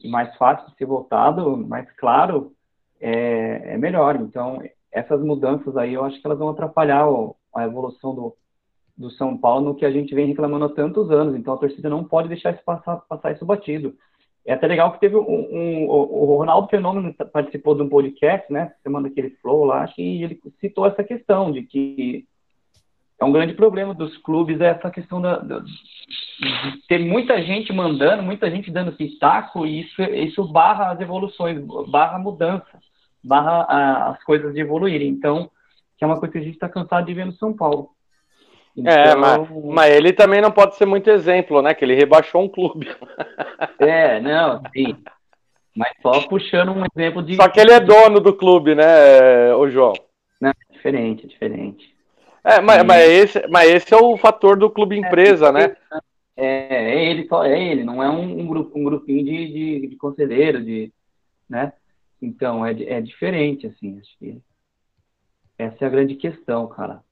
e 0.00 0.08
mais 0.08 0.34
fácil 0.36 0.68
de 0.70 0.76
ser 0.76 0.86
votado, 0.86 1.56
mais 1.56 1.90
claro, 1.92 2.52
é, 3.00 3.74
é, 3.74 3.78
melhor. 3.78 4.16
Então, 4.16 4.60
essas 4.90 5.20
mudanças 5.22 5.76
aí, 5.76 5.94
eu 5.94 6.04
acho 6.04 6.20
que 6.20 6.26
elas 6.26 6.38
vão 6.38 6.48
atrapalhar 6.48 7.08
o, 7.08 7.36
a 7.54 7.64
evolução 7.64 8.14
do, 8.14 8.34
do 8.96 9.10
São 9.10 9.36
Paulo 9.36 9.66
no 9.66 9.74
que 9.74 9.84
a 9.84 9.90
gente 9.90 10.14
vem 10.14 10.26
reclamando 10.26 10.64
há 10.64 10.68
tantos 10.68 11.10
anos. 11.10 11.34
Então, 11.36 11.54
a 11.54 11.58
torcida 11.58 11.88
não 11.88 12.04
pode 12.04 12.28
deixar 12.28 12.52
isso 12.52 12.64
passar, 12.64 12.96
passar 13.08 13.32
isso 13.32 13.44
batido. 13.44 13.94
É 14.44 14.54
até 14.54 14.66
legal 14.66 14.92
que 14.92 15.00
teve 15.00 15.14
um, 15.14 15.20
um, 15.20 15.86
o 15.88 16.36
Ronaldo 16.36 16.68
Fenômeno 16.68 17.14
participou 17.30 17.74
de 17.74 17.82
um 17.82 17.88
podcast, 17.88 18.50
né, 18.50 18.72
semana 18.82 19.10
que 19.10 19.20
ele 19.20 19.36
falou 19.42 19.66
lá, 19.66 19.86
e 19.98 20.24
ele 20.24 20.40
citou 20.58 20.86
essa 20.86 21.04
questão 21.04 21.52
de 21.52 21.62
que 21.62 22.26
é 23.20 23.24
um 23.24 23.32
grande 23.32 23.52
problema 23.52 23.92
dos 23.92 24.16
clubes 24.18 24.60
essa 24.60 24.90
questão 24.90 25.20
da, 25.20 25.38
da, 25.38 25.58
de 25.58 26.86
ter 26.88 26.98
muita 26.98 27.42
gente 27.42 27.72
mandando, 27.72 28.22
muita 28.22 28.50
gente 28.50 28.70
dando 28.70 28.92
pitaco, 28.92 29.66
e 29.66 29.80
isso, 29.82 30.02
isso 30.02 30.44
barra 30.50 30.92
as 30.92 31.00
evoluções, 31.00 31.62
barra 31.90 32.16
a 32.16 32.20
mudança, 32.20 32.80
barra 33.22 33.66
a, 33.68 34.10
as 34.12 34.24
coisas 34.24 34.54
de 34.54 34.60
evoluírem. 34.60 35.08
Então, 35.08 35.50
que 35.98 36.04
é 36.04 36.06
uma 36.06 36.18
coisa 36.18 36.32
que 36.32 36.38
a 36.38 36.42
gente 36.42 36.54
está 36.54 36.68
cansado 36.68 37.06
de 37.06 37.12
ver 37.12 37.26
no 37.26 37.32
São 37.32 37.52
Paulo. 37.52 37.90
Então... 38.76 38.92
É, 38.92 39.16
mas, 39.16 39.48
mas, 39.64 39.94
ele 39.96 40.12
também 40.12 40.40
não 40.40 40.52
pode 40.52 40.76
ser 40.76 40.86
muito 40.86 41.10
exemplo, 41.10 41.60
né? 41.60 41.74
Que 41.74 41.84
ele 41.84 41.96
rebaixou 41.96 42.42
um 42.42 42.48
clube. 42.48 42.88
É, 43.80 44.20
não, 44.20 44.60
sim. 44.72 44.96
Mas 45.74 45.92
só 46.02 46.26
puxando 46.26 46.72
um 46.72 46.84
exemplo 46.84 47.22
de. 47.22 47.36
Só 47.36 47.48
que 47.48 47.60
ele 47.60 47.72
é 47.72 47.78
dono 47.78 48.18
do 48.18 48.34
clube, 48.34 48.74
né, 48.74 49.54
o 49.54 49.68
João? 49.68 49.92
Não, 50.40 50.50
é 50.50 50.72
diferente, 50.72 51.24
é 51.24 51.28
diferente. 51.28 51.94
É, 52.42 52.60
mas, 52.60 52.84
mas, 52.84 53.08
esse, 53.08 53.46
mas 53.48 53.70
esse 53.70 53.94
é 53.94 53.96
o 53.96 54.16
fator 54.16 54.56
do 54.56 54.68
clube 54.68 54.96
é, 54.96 54.98
empresa, 54.98 55.48
é, 55.48 55.52
né? 55.52 55.76
É, 56.36 56.92
é 56.94 57.04
ele, 57.04 57.28
só 57.28 57.44
é 57.44 57.60
ele, 57.60 57.84
não 57.84 58.02
é 58.02 58.10
um, 58.10 58.40
um, 58.40 58.46
grupo, 58.46 58.76
um 58.76 58.82
grupinho 58.82 59.24
de, 59.24 59.52
de, 59.52 59.86
de 59.88 59.96
conselheiro, 59.96 60.64
de, 60.64 60.92
né? 61.48 61.72
Então, 62.20 62.66
é, 62.66 62.72
é 62.82 63.00
diferente, 63.00 63.66
assim, 63.68 63.98
acho 64.00 64.18
que 64.18 64.40
essa 65.58 65.84
é 65.84 65.86
a 65.86 65.90
grande 65.90 66.14
questão, 66.14 66.68
cara. 66.68 67.02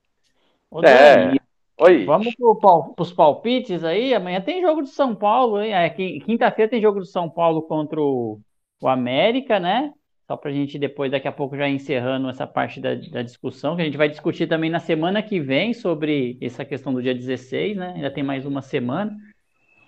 é. 0.84 1.34
Oi. 1.78 2.06
Vamos 2.06 2.34
para 2.34 3.02
os 3.02 3.12
palpites 3.12 3.84
aí. 3.84 4.14
Amanhã 4.14 4.40
tem 4.40 4.62
jogo 4.62 4.82
de 4.82 4.88
São 4.88 5.14
Paulo, 5.14 5.60
hein? 5.60 5.74
É, 5.74 5.90
Quinta-feira 5.90 6.70
tem 6.70 6.80
jogo 6.80 7.00
de 7.00 7.08
São 7.08 7.28
Paulo 7.28 7.60
contra 7.62 8.00
o, 8.00 8.40
o 8.80 8.88
América, 8.88 9.60
né? 9.60 9.92
Só 10.26 10.36
para 10.36 10.50
a 10.50 10.54
gente 10.54 10.78
depois, 10.78 11.10
daqui 11.10 11.28
a 11.28 11.32
pouco, 11.32 11.56
já 11.56 11.68
encerrando 11.68 12.28
essa 12.30 12.46
parte 12.46 12.80
da, 12.80 12.94
da, 12.94 13.22
discussão, 13.22 13.76
que 13.76 13.82
a 13.82 13.84
gente 13.84 13.98
vai 13.98 14.08
discutir 14.08 14.46
também 14.48 14.70
na 14.70 14.80
semana 14.80 15.22
que 15.22 15.38
vem 15.38 15.74
sobre 15.74 16.38
essa 16.40 16.64
questão 16.64 16.94
do 16.94 17.02
dia 17.02 17.14
16, 17.14 17.76
né? 17.76 17.92
Ainda 17.94 18.10
tem 18.10 18.24
mais 18.24 18.46
uma 18.46 18.62
semana. 18.62 19.14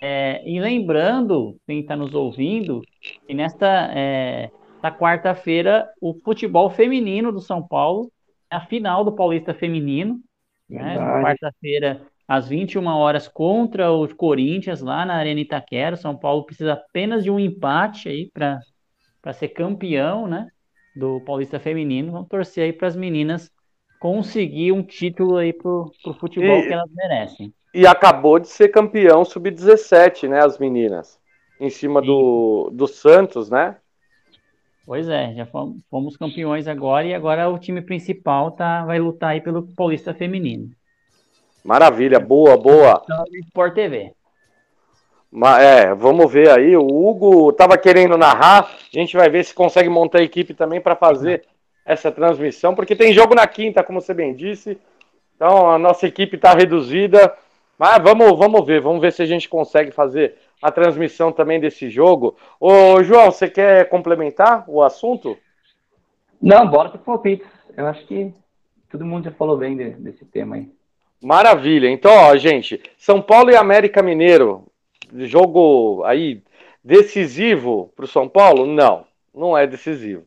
É, 0.01 0.43
e 0.48 0.60
lembrando, 0.60 1.59
quem 1.66 1.80
está 1.80 1.97
nos 1.97 2.14
ouvindo, 2.14 2.82
que 3.26 3.35
nesta 3.35 3.90
é, 3.97 4.51
quarta-feira 4.98 5.89
o 6.01 6.14
futebol 6.22 6.70
feminino 6.70 7.32
do 7.32 7.40
São 7.40 7.66
Paulo 7.66 8.12
a 8.51 8.61
final 8.61 9.05
do 9.05 9.12
Paulista 9.12 9.55
Feminino, 9.55 10.20
né? 10.69 10.97
Quarta-feira, 11.23 12.03
às 12.27 12.49
21 12.49 12.87
horas, 12.87 13.27
contra 13.27 13.91
o 13.91 14.07
Corinthians, 14.15 14.81
lá 14.81 15.05
na 15.07 15.15
Arena 15.15 15.41
Itaquera. 15.41 15.97
São 15.97 16.16
Paulo 16.16 16.45
precisa 16.45 16.75
apenas 16.75 17.25
de 17.25 17.31
um 17.31 17.41
empate 17.41 18.09
aí 18.09 18.31
para 18.33 19.33
ser 19.33 19.49
campeão, 19.49 20.27
né? 20.27 20.49
Do 20.95 21.20
Paulista 21.20 21.59
Feminino. 21.59 22.12
Vamos 22.12 22.29
torcer 22.29 22.65
aí 22.65 22.73
para 22.73 22.89
as 22.89 22.97
meninas 22.97 23.51
conseguir 23.99 24.73
um 24.73 24.83
título 24.83 25.37
aí 25.37 25.53
pro, 25.53 25.91
pro 26.03 26.15
futebol 26.15 26.59
e, 26.59 26.66
que 26.66 26.73
elas 26.73 26.91
merecem. 26.95 27.53
E 27.75 27.87
acabou 27.87 28.39
de 28.39 28.49
ser 28.49 28.69
campeão 28.69 29.25
sub-17, 29.25 30.29
né? 30.29 30.45
As 30.45 30.59
meninas. 30.59 31.19
Em 31.61 31.70
cima 31.70 32.01
do, 32.01 32.70
do 32.73 32.87
Santos, 32.87 33.51
né? 33.51 33.77
Pois 34.89 35.06
é, 35.06 35.35
já 35.35 35.44
fomos, 35.44 36.16
campeões 36.16 36.66
agora 36.66 37.06
e 37.06 37.12
agora 37.12 37.51
o 37.51 37.59
time 37.59 37.82
principal 37.82 38.52
tá, 38.52 38.86
vai 38.86 38.98
lutar 38.98 39.32
aí 39.32 39.40
pelo 39.43 39.65
Paulista 39.77 40.15
Feminino. 40.15 40.70
Maravilha, 41.62 42.19
boa, 42.19 42.56
boa. 42.56 43.02
Então, 43.05 43.23
Sport 43.48 43.74
TV. 43.74 44.15
É, 45.60 45.94
vamos 45.94 46.32
ver 46.32 46.48
aí. 46.48 46.74
O 46.74 46.86
Hugo 46.86 47.51
estava 47.51 47.77
querendo 47.77 48.16
narrar. 48.16 48.60
A 48.60 48.98
gente 48.98 49.15
vai 49.15 49.28
ver 49.28 49.44
se 49.44 49.52
consegue 49.52 49.90
montar 49.90 50.20
a 50.20 50.24
equipe 50.24 50.55
também 50.55 50.81
para 50.81 50.97
fazer 50.97 51.44
essa 51.85 52.10
transmissão, 52.10 52.74
porque 52.74 52.97
tem 52.97 53.12
jogo 53.12 53.35
na 53.35 53.47
quinta, 53.47 53.85
como 53.85 54.01
você 54.01 54.15
bem 54.15 54.35
disse. 54.35 54.78
Então 55.36 55.70
a 55.70 55.78
nossa 55.78 56.06
equipe 56.06 56.36
está 56.36 56.55
reduzida. 56.55 57.36
Mas 57.78 58.02
vamos, 58.02 58.39
vamos 58.39 58.65
ver, 58.65 58.81
vamos 58.81 59.02
ver 59.02 59.12
se 59.12 59.20
a 59.20 59.27
gente 59.27 59.51
consegue 59.51 59.90
fazer 59.90 60.35
a 60.62 60.70
transmissão 60.70 61.32
também 61.32 61.60
desse 61.60 61.89
jogo. 61.89 62.36
Ô, 62.60 63.02
João, 63.02 63.30
você 63.30 63.48
quer 63.48 63.89
complementar 63.89 64.64
o 64.68 64.82
assunto? 64.82 65.36
Não, 66.40 66.68
bora 66.68 66.89
para 66.89 67.01
o 67.01 67.05
palpites. 67.05 67.47
Eu 67.76 67.86
acho 67.86 68.06
que 68.06 68.32
todo 68.90 69.05
mundo 69.05 69.24
já 69.24 69.32
falou 69.32 69.56
bem 69.56 69.76
de, 69.76 69.90
desse 69.90 70.24
tema 70.24 70.56
aí. 70.56 70.68
Maravilha. 71.22 71.89
Então, 71.89 72.12
ó, 72.12 72.36
gente, 72.36 72.80
São 72.97 73.20
Paulo 73.20 73.51
e 73.51 73.56
América 73.56 74.02
Mineiro, 74.02 74.64
jogo 75.12 76.02
aí 76.05 76.43
decisivo 76.82 77.93
para 77.97 78.05
o 78.05 78.09
São 78.09 78.28
Paulo? 78.28 78.66
Não, 78.66 79.05
não 79.35 79.56
é 79.56 79.66
decisivo. 79.66 80.24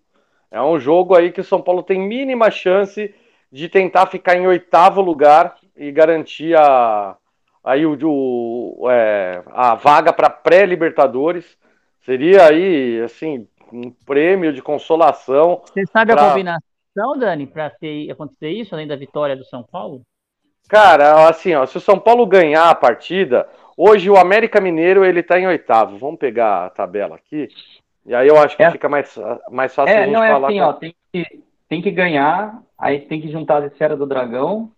É 0.50 0.62
um 0.62 0.78
jogo 0.78 1.16
aí 1.16 1.32
que 1.32 1.40
o 1.40 1.46
São 1.46 1.62
Paulo 1.62 1.82
tem 1.82 2.00
mínima 2.00 2.52
chance 2.52 3.14
de 3.52 3.70
tentar 3.70 4.08
ficar 4.08 4.36
em 4.36 4.48
oitavo 4.48 5.02
lugar 5.02 5.56
e 5.76 5.92
garantir 5.92 6.56
a, 6.58 7.16
aí 7.64 7.86
o, 7.86 7.98
o 8.04 8.90
é, 8.90 9.44
a 9.48 9.76
vaga 9.76 10.12
para 10.12 10.30
pré-Libertadores. 10.30 11.58
Seria 12.04 12.48
aí, 12.48 13.02
assim, 13.02 13.48
um 13.72 13.92
prêmio 14.06 14.52
de 14.52 14.62
consolação. 14.62 15.62
Você 15.66 15.86
sabe 15.86 16.14
pra... 16.14 16.26
a 16.26 16.30
combinação, 16.30 17.18
Dani, 17.18 17.48
para 17.48 17.72
acontecer 18.12 18.50
isso, 18.50 18.74
além 18.74 18.88
da 18.88 18.96
vitória 18.96 19.36
do 19.36 19.46
São 19.46 19.64
Paulo? 19.64 20.02
Cara, 20.68 21.28
assim, 21.28 21.54
ó, 21.54 21.66
se 21.66 21.78
o 21.78 21.82
São 21.82 22.00
Paulo 22.00 22.26
ganhar 22.26 22.70
a 22.70 22.76
partida, 22.76 23.48
hoje 23.76 24.10
o 24.10 24.18
América 24.18 24.62
Mineiro 24.62 25.04
ele 25.04 25.22
tá 25.22 25.40
em 25.40 25.48
oitavo. 25.48 25.98
Vamos 25.98 26.20
pegar 26.20 26.66
a 26.66 26.70
tabela 26.70 27.16
aqui. 27.16 27.50
E 28.06 28.16
aí 28.16 28.28
eu 28.28 28.38
acho 28.38 28.58
que 28.58 28.64
é. 28.64 28.72
fica 28.72 28.90
mais, 28.90 29.16
mais 29.50 29.76
fácil 29.76 29.94
é, 29.94 30.00
a 30.00 30.06
gente 30.06 30.14
não, 30.14 30.24
é 30.24 30.32
falar. 30.32 30.48
Assim, 30.48 30.62
ó, 30.62 30.74
tem, 30.74 30.96
que, 31.12 31.44
tem 31.70 31.82
que 31.82 31.92
ganhar, 31.92 32.62
aí 32.78 33.02
tem 33.02 33.22
que 33.22 33.32
juntar 33.32 33.58
as 33.64 33.72
esferas 33.72 34.00
do 34.00 34.08
dragão, 34.08 34.72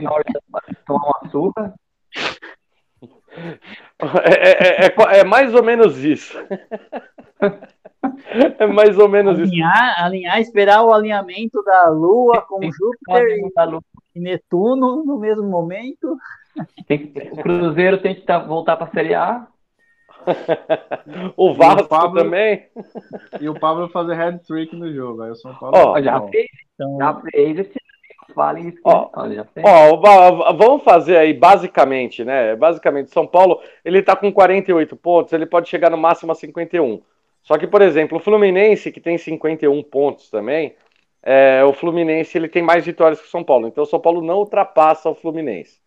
na 0.00 0.12
hora 0.12 0.24
de 0.24 0.74
tomar 0.86 1.06
uma 1.06 1.30
surra. 1.30 1.74
É, 4.24 4.50
é, 4.50 4.86
é, 4.86 5.18
é, 5.18 5.24
mais 5.24 5.54
ou 5.54 5.62
menos 5.62 6.02
isso. 6.02 6.38
É 8.58 8.66
mais 8.66 8.98
ou 8.98 9.08
menos 9.08 9.38
alinhar, 9.38 9.90
isso. 9.90 10.04
Alinhar, 10.04 10.40
esperar 10.40 10.82
o 10.82 10.92
alinhamento 10.92 11.62
da 11.64 11.88
Lua 11.88 12.42
com 12.42 12.60
Júpiter 12.62 13.38
e, 14.14 14.20
Netuno 14.20 15.04
no 15.04 15.18
mesmo 15.18 15.44
momento. 15.44 16.16
Tem, 16.86 17.12
o 17.32 17.36
Cruzeiro 17.36 17.98
tem 17.98 18.14
que 18.14 18.22
tá, 18.22 18.38
voltar 18.38 18.76
para 18.76 18.86
a 18.86 18.90
Série 18.90 19.14
A. 19.14 19.46
o 21.36 21.54
Vasco 21.54 21.82
o 21.82 21.88
Pablo, 21.88 22.22
também. 22.22 22.66
E 23.40 23.48
o 23.48 23.58
Pablo 23.58 23.88
fazer 23.90 24.14
head 24.14 24.38
trick 24.46 24.74
no 24.74 24.92
jogo. 24.92 25.22
Aí 25.22 25.30
o 25.30 25.36
São 25.36 25.54
Paulo. 25.54 25.76
Oh, 25.76 26.02
já, 26.02 26.20
fez, 26.28 26.46
então... 26.74 26.96
já 26.98 27.14
fez 27.20 27.58
esse 27.58 27.85
Falem 28.34 28.68
isso. 28.68 28.80
Ó, 28.84 30.00
ó, 30.02 30.52
vamos 30.52 30.82
fazer 30.82 31.16
aí 31.16 31.32
basicamente, 31.32 32.24
né? 32.24 32.54
Basicamente, 32.56 33.10
São 33.10 33.26
Paulo 33.26 33.60
ele 33.84 34.02
tá 34.02 34.16
com 34.16 34.32
48 34.32 34.96
pontos, 34.96 35.32
ele 35.32 35.46
pode 35.46 35.68
chegar 35.68 35.90
no 35.90 35.96
máximo 35.96 36.32
a 36.32 36.34
51. 36.34 37.00
Só 37.42 37.56
que, 37.56 37.66
por 37.66 37.80
exemplo, 37.80 38.18
o 38.18 38.20
Fluminense, 38.20 38.90
que 38.90 39.00
tem 39.00 39.16
51 39.16 39.82
pontos 39.84 40.28
também, 40.28 40.74
é, 41.22 41.64
o 41.64 41.72
Fluminense 41.72 42.36
ele 42.36 42.48
tem 42.48 42.62
mais 42.62 42.84
vitórias 42.84 43.20
que 43.20 43.26
o 43.26 43.30
São 43.30 43.44
Paulo. 43.44 43.68
Então 43.68 43.84
o 43.84 43.86
São 43.86 44.00
Paulo 44.00 44.20
não 44.20 44.38
ultrapassa 44.38 45.08
o 45.08 45.14
Fluminense. 45.14 45.80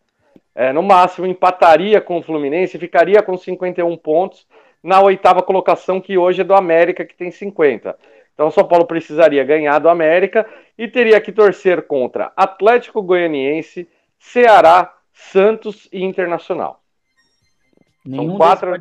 É, 0.56 0.74
no 0.74 0.82
máximo 0.82 1.28
empataria 1.28 2.02
com 2.02 2.18
o 2.18 2.24
Fluminense 2.24 2.78
e 2.78 2.80
ficaria 2.80 3.22
com 3.22 3.38
51 3.38 3.95
pontos 3.98 4.48
na 4.82 5.02
oitava 5.02 5.41
colocação, 5.41 6.02
que 6.02 6.18
hoje 6.18 6.41
é 6.41 6.44
do 6.44 6.53
América, 6.53 7.06
que 7.06 7.16
tem 7.16 7.32
50. 7.32 7.98
Então 8.40 8.48
o 8.48 8.52
São 8.52 8.66
Paulo 8.66 8.86
precisaria 8.86 9.44
ganhar 9.44 9.80
do 9.80 9.90
América 9.90 10.48
e 10.78 10.88
teria 10.88 11.20
que 11.20 11.30
torcer 11.30 11.86
contra 11.86 12.32
Atlético 12.38 13.02
Goianiense, 13.02 13.86
Ceará, 14.18 14.95
Santos 15.11 15.90
e 15.91 16.02
Internacional. 16.06 16.82
Nenhum 18.06 18.30
são 18.30 18.38
quatro, 18.38 18.72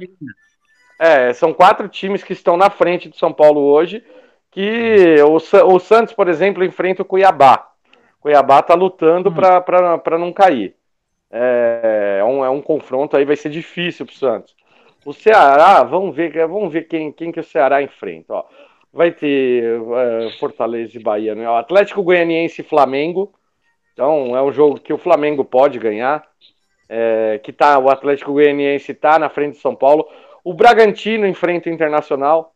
é, 1.00 1.32
são 1.32 1.52
quatro 1.52 1.88
times 1.88 2.22
que 2.22 2.32
estão 2.32 2.56
na 2.56 2.70
frente 2.70 3.08
do 3.08 3.16
São 3.16 3.32
Paulo 3.32 3.60
hoje. 3.62 4.04
Que 4.48 5.16
o, 5.22 5.34
o 5.74 5.80
Santos, 5.80 6.14
por 6.14 6.28
exemplo, 6.28 6.62
enfrenta 6.62 7.02
o 7.02 7.04
Cuiabá. 7.04 7.68
O 8.20 8.22
Cuiabá 8.22 8.60
está 8.60 8.74
lutando 8.74 9.28
hum. 9.28 9.34
para 9.34 10.18
não 10.18 10.32
cair. 10.32 10.76
É, 11.32 12.18
é, 12.20 12.24
um, 12.24 12.44
é 12.44 12.48
um 12.48 12.62
confronto 12.62 13.16
aí, 13.16 13.24
vai 13.24 13.34
ser 13.34 13.50
difícil 13.50 14.06
para 14.06 14.14
o 14.14 14.18
Santos. 14.18 14.56
O 15.04 15.12
Ceará, 15.12 15.82
vamos 15.82 16.14
ver, 16.14 16.46
vamos 16.46 16.72
ver 16.72 16.82
quem, 16.86 17.10
quem 17.10 17.32
que 17.32 17.40
o 17.40 17.44
Ceará 17.44 17.82
enfrenta. 17.82 18.34
Ó. 18.34 18.44
Vai 18.98 19.12
ter 19.12 19.62
é, 19.62 20.30
Fortaleza 20.40 20.98
e 20.98 21.00
Bahia, 21.00 21.32
né? 21.32 21.48
O 21.48 21.54
Atlético 21.54 22.02
Goianiense 22.02 22.62
e 22.62 22.64
Flamengo. 22.64 23.32
Então 23.92 24.36
é 24.36 24.42
um 24.42 24.50
jogo 24.50 24.80
que 24.80 24.92
o 24.92 24.98
Flamengo 24.98 25.44
pode 25.44 25.78
ganhar. 25.78 26.26
É, 26.88 27.38
que 27.44 27.52
tá, 27.52 27.78
o 27.78 27.88
Atlético 27.88 28.32
Goianiense 28.32 28.90
está 28.90 29.16
na 29.16 29.28
frente 29.28 29.52
do 29.52 29.60
São 29.60 29.76
Paulo. 29.76 30.04
O 30.42 30.52
Bragantino 30.52 31.28
enfrenta 31.28 31.70
o 31.70 31.72
Internacional. 31.72 32.52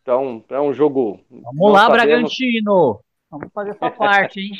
Então 0.00 0.44
é 0.48 0.60
um 0.60 0.72
jogo. 0.72 1.18
Vamos 1.28 1.72
lá, 1.72 1.86
sabemos. 1.86 2.06
Bragantino! 2.06 3.00
Vamos 3.28 3.48
fazer 3.52 3.74
sua 3.74 3.90
parte, 3.98 4.38
hein? 4.38 4.52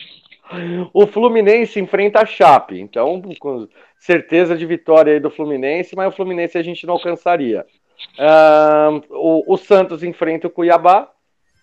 O 0.93 1.07
Fluminense 1.07 1.79
enfrenta 1.79 2.23
a 2.23 2.27
Chape, 2.27 2.81
então 2.81 3.23
com 3.39 3.69
certeza 4.01 4.57
de 4.57 4.67
vitória 4.67 5.13
aí 5.13 5.21
do 5.21 5.31
Fluminense, 5.31 5.95
mas 5.95 6.13
o 6.13 6.17
Fluminense 6.17 6.59
a 6.59 6.63
gente 6.63 6.85
não 6.85 6.95
alcançaria. 6.95 7.65
Uh, 8.19 9.03
o, 9.11 9.55
o, 9.55 9.57
Santos 9.57 10.03
enfrenta 10.03 10.47
o 10.47 10.51
Cuiabá 10.51 11.11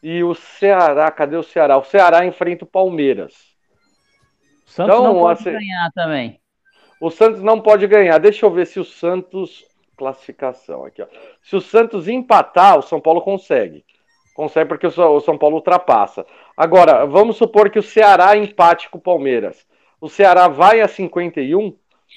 e 0.02 0.24
o 0.24 0.34
Ceará, 0.34 1.10
cadê 1.12 1.36
o 1.36 1.44
Ceará? 1.44 1.78
O 1.78 1.84
Ceará 1.84 2.26
enfrenta 2.26 2.66
o 2.66 2.68
Palmeiras. 2.68 3.34
O 4.66 4.70
Santos 4.70 4.96
então, 4.96 5.04
não 5.04 5.20
pode 5.20 5.40
assim, 5.40 5.52
ganhar 5.52 5.92
também. 5.94 6.40
O 7.00 7.10
Santos 7.10 7.42
não 7.42 7.60
pode 7.60 7.88
ganhar. 7.88 8.18
Deixa 8.20 8.46
eu 8.46 8.52
ver 8.52 8.68
se 8.68 8.80
o 8.80 8.86
Santos 8.86 9.66
classificação 9.98 10.84
aqui, 10.84 11.02
ó. 11.02 11.08
Se 11.44 11.56
o 11.56 11.62
Santos 11.62 12.08
empatar, 12.08 12.80
o 12.80 12.82
São 12.82 13.00
Paulo 13.00 13.22
consegue. 13.22 13.86
Consegue 14.34 14.70
porque 14.70 14.88
o 14.88 15.20
São 15.20 15.38
Paulo 15.38 15.58
ultrapassa. 15.58 16.26
Agora, 16.58 17.06
vamos 17.06 17.38
supor 17.38 17.70
que 17.70 17.78
o 17.78 17.84
Ceará 17.84 18.36
empate 18.36 18.90
com 18.90 18.98
o 18.98 19.02
Palmeiras. 19.02 19.66
O 20.00 20.10
Ceará 20.10 20.48
vai 20.48 20.82
a 20.82 20.88
51 20.88 21.76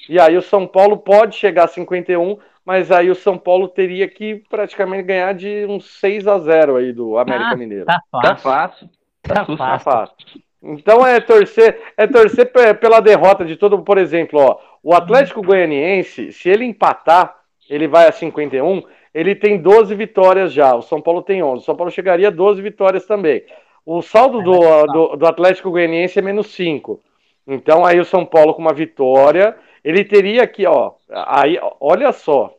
e 0.09 0.19
aí 0.19 0.35
o 0.35 0.41
São 0.41 0.65
Paulo 0.65 0.97
pode 0.97 1.35
chegar 1.35 1.65
a 1.65 1.67
51, 1.67 2.37
mas 2.65 2.91
aí 2.91 3.11
o 3.11 3.15
São 3.15 3.37
Paulo 3.37 3.67
teria 3.67 4.07
que 4.07 4.43
praticamente 4.49 5.03
ganhar 5.03 5.33
de 5.33 5.65
uns 5.69 5.99
6 5.99 6.27
a 6.27 6.39
0 6.39 6.77
aí 6.77 6.91
do 6.91 7.17
América 7.17 7.51
ah, 7.51 7.55
Mineiro. 7.55 7.85
Tá 7.85 8.01
fácil. 8.11 8.21
Tá 8.21 8.35
fácil. 8.35 8.89
Tá, 9.21 9.33
tá 9.33 9.45
fácil. 9.45 9.57
Tá 9.57 9.79
fácil. 9.79 10.15
Então 10.63 11.05
é 11.05 11.19
torcer, 11.19 11.79
é 11.95 12.07
torcer 12.07 12.51
pela 12.79 12.99
derrota 12.99 13.45
de 13.45 13.55
todo, 13.55 13.83
por 13.83 13.99
exemplo, 13.99 14.39
ó, 14.39 14.57
o 14.81 14.95
Atlético 14.95 15.43
Goianiense, 15.43 16.31
se 16.31 16.49
ele 16.49 16.65
empatar, 16.65 17.35
ele 17.69 17.87
vai 17.87 18.07
a 18.07 18.11
51, 18.11 18.81
ele 19.13 19.35
tem 19.35 19.59
12 19.59 19.93
vitórias 19.93 20.51
já. 20.51 20.75
O 20.75 20.81
São 20.81 20.99
Paulo 20.99 21.21
tem 21.21 21.41
11. 21.41 21.61
O 21.61 21.65
São 21.65 21.75
Paulo 21.75 21.91
chegaria 21.91 22.27
a 22.27 22.31
12 22.31 22.61
vitórias 22.61 23.05
também. 23.05 23.43
O 23.85 24.01
saldo 24.01 24.41
do, 24.41 24.85
do, 24.87 25.15
do 25.15 25.27
Atlético 25.27 25.69
Goianiense 25.69 26.17
é 26.17 26.21
menos 26.21 26.47
5. 26.47 26.99
Então 27.47 27.85
aí 27.85 27.99
o 27.99 28.05
São 28.05 28.25
Paulo 28.25 28.55
com 28.55 28.61
uma 28.61 28.73
vitória, 28.73 29.55
ele 29.85 30.03
teria 30.03 30.41
aqui, 30.41 30.65
ó, 30.65 30.93
aí, 31.11 31.59
olha 31.79 32.11
só, 32.11 32.51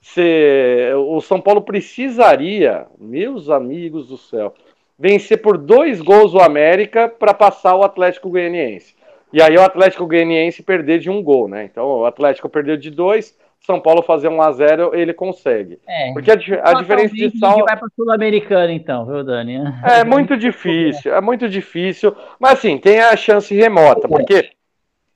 se, 0.00 0.90
o 0.96 1.20
São 1.20 1.38
Paulo 1.38 1.60
precisaria, 1.60 2.86
meus 2.98 3.50
amigos 3.50 4.08
do 4.08 4.16
céu, 4.16 4.54
vencer 4.98 5.42
por 5.42 5.58
dois 5.58 6.00
gols 6.00 6.32
o 6.32 6.40
América 6.40 7.06
para 7.06 7.34
passar 7.34 7.76
o 7.76 7.84
Atlético 7.84 8.30
Goianiense. 8.30 8.94
E 9.30 9.42
aí 9.42 9.54
o 9.58 9.62
Atlético 9.62 10.06
Goianiense 10.06 10.62
perder 10.62 11.00
de 11.00 11.10
um 11.10 11.22
gol, 11.22 11.48
né? 11.48 11.64
Então 11.64 11.86
o 11.86 12.06
Atlético 12.06 12.48
perdeu 12.48 12.78
de 12.78 12.90
dois, 12.90 13.36
são 13.60 13.78
Paulo 13.78 14.00
fazer 14.00 14.28
1 14.28 14.40
a 14.40 14.52
0 14.52 14.94
ele 14.94 15.12
consegue. 15.12 15.78
É, 15.86 16.12
Porque 16.14 16.30
a, 16.30 16.34
a 16.34 16.74
diferença 16.74 17.14
de 17.14 17.38
saldo. 17.38 17.64
vai 17.66 17.76
para 17.76 17.88
Sul-Americana, 17.94 18.72
então, 18.72 19.04
viu, 19.04 19.22
Dani? 19.22 19.58
É 19.82 20.02
muito 20.02 20.34
difícil, 20.34 21.14
é 21.14 21.20
muito 21.20 21.46
difícil. 21.46 22.16
Mas 22.38 22.52
assim, 22.52 22.78
tem 22.78 23.00
a 23.00 23.14
chance 23.16 23.54
remota, 23.54 24.08
porque 24.08 24.50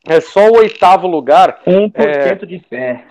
é 0.08 0.20
só 0.20 0.48
o 0.48 0.58
oitavo 0.58 1.06
lugar. 1.06 1.60
1% 1.66 1.92
é... 1.96 2.34
de 2.46 2.58
fé. 2.60 3.04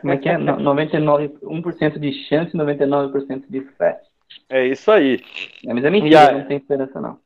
Como 0.00 0.12
é 0.12 0.16
que 0.16 0.28
é? 0.28 0.38
99, 0.38 1.28
1% 1.42 1.98
de 1.98 2.12
chance 2.28 2.54
e 2.54 2.58
99% 2.58 3.44
de 3.48 3.60
fé. 3.76 4.00
É 4.48 4.64
isso 4.66 4.90
aí. 4.90 5.20
É, 5.66 5.72
mas 5.72 5.84
é 5.84 5.90
mentira, 5.90 6.28
a... 6.28 6.32
não 6.32 6.44
tem 6.44 6.56
esperança, 6.56 7.00
não. 7.00 7.18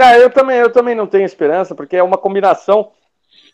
É, 0.00 0.22
eu 0.22 0.30
também, 0.30 0.56
eu 0.56 0.72
também 0.72 0.94
não 0.94 1.06
tenho 1.06 1.24
esperança, 1.24 1.74
porque 1.74 1.96
é 1.96 2.02
uma 2.02 2.16
combinação 2.16 2.92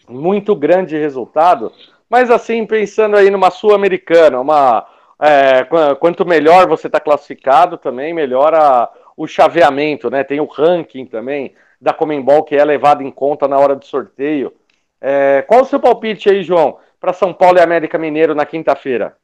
muito 0.08 0.54
grande 0.54 0.90
de 0.90 0.98
resultado. 0.98 1.72
Mas 2.08 2.30
assim, 2.30 2.66
pensando 2.66 3.16
aí 3.16 3.30
numa 3.30 3.50
Sul-Americana, 3.50 4.40
uma. 4.40 4.86
É, 5.20 5.64
quanto 5.98 6.26
melhor 6.26 6.68
você 6.68 6.86
está 6.86 7.00
classificado, 7.00 7.78
também 7.78 8.12
melhora 8.12 8.90
o 9.16 9.26
chaveamento, 9.26 10.10
né? 10.10 10.24
Tem 10.24 10.40
o 10.40 10.44
ranking 10.44 11.06
também 11.06 11.54
da 11.84 11.92
Comembol 11.92 12.42
que 12.42 12.56
é 12.56 12.64
levado 12.64 13.02
em 13.02 13.10
conta 13.10 13.46
na 13.46 13.58
hora 13.58 13.76
do 13.76 13.84
sorteio. 13.84 14.52
É, 15.00 15.42
qual 15.42 15.60
o 15.60 15.64
seu 15.66 15.78
palpite 15.78 16.30
aí, 16.30 16.42
João, 16.42 16.78
para 16.98 17.12
São 17.12 17.32
Paulo 17.32 17.58
e 17.58 17.60
América 17.60 17.98
Mineiro 17.98 18.34
na 18.34 18.46
quinta-feira? 18.46 19.16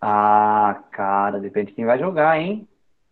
Ah, 0.00 0.80
cara, 0.92 1.40
depende 1.40 1.70
de 1.70 1.72
quem 1.72 1.84
vai 1.84 1.98
jogar, 1.98 2.38
hein? 2.38 2.68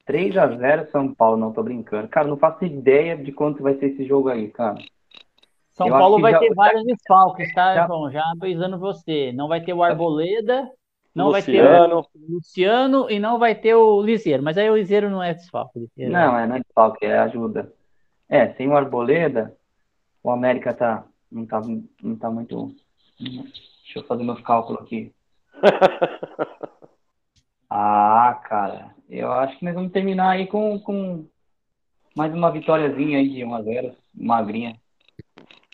3 0.07 0.37
a 0.37 0.47
0 0.47 0.91
São 0.93 1.13
Paulo, 1.13 1.37
não 1.37 1.53
tô 1.53 1.63
brincando. 1.63 2.07
Cara, 2.07 2.29
não 2.29 2.37
faço 2.37 2.65
ideia 2.65 3.17
de 3.17 3.33
quanto 3.33 3.63
vai 3.63 3.75
ser 3.75 3.87
esse 3.87 4.05
jogo 4.05 4.29
aí, 4.29 4.49
cara. 4.49 4.77
São 5.73 5.89
eu 5.89 5.95
Paulo 5.95 6.21
vai 6.21 6.33
já... 6.33 6.39
ter 6.39 6.55
vários 6.55 6.85
desfalques, 6.85 7.53
tá, 7.55 7.75
já... 7.75 7.87
João? 7.87 8.11
Já 8.11 8.23
avisando 8.31 8.79
você. 8.79 9.33
Não 9.33 9.49
vai 9.49 9.61
ter 9.63 9.73
o 9.73 9.83
Arboleda, 9.83 10.71
não 11.15 11.29
Luciano. 11.29 11.33
vai 11.33 12.03
ter 12.03 12.15
o 12.15 12.35
Luciano 12.35 13.11
e 13.11 13.19
não 13.19 13.39
vai 13.39 13.55
ter 13.55 13.75
o 13.75 14.03
Liseiro. 14.03 14.43
Mas 14.43 14.57
aí 14.57 14.71
o 14.71 14.77
Liseiro 14.77 15.11
não 15.11 15.23
é 15.23 15.35
desfalque. 15.35 15.89
Não, 15.97 16.39
é, 16.39 16.47
não 16.47 16.57
é 16.57 16.61
desfalque, 16.61 17.05
é 17.05 17.19
ajuda. 17.19 17.73
É, 18.29 18.49
sem 18.55 18.69
o 18.69 18.77
Arboleda, 18.77 19.55
o 20.23 20.31
América 20.31 20.73
tá, 20.73 21.05
não, 21.31 21.45
tá, 21.45 21.61
não 22.03 22.17
tá 22.17 22.31
muito. 22.31 22.75
Deixa 23.21 23.99
eu 23.99 24.05
fazer 24.05 24.25
meus 24.25 24.41
cálculos 24.41 24.83
aqui. 24.83 25.13
ah, 27.69 28.41
cara, 28.45 28.95
eu 29.09 29.31
acho 29.33 29.59
que 29.59 29.65
nós 29.65 29.75
vamos 29.75 29.93
terminar 29.93 30.31
aí 30.31 30.47
com, 30.47 30.79
com 30.79 31.27
mais 32.17 32.33
uma 32.33 32.51
vitóriazinha 32.51 33.19
aí 33.19 33.29
de 33.29 33.43
1x0, 33.43 33.95
magrinha. 34.15 34.77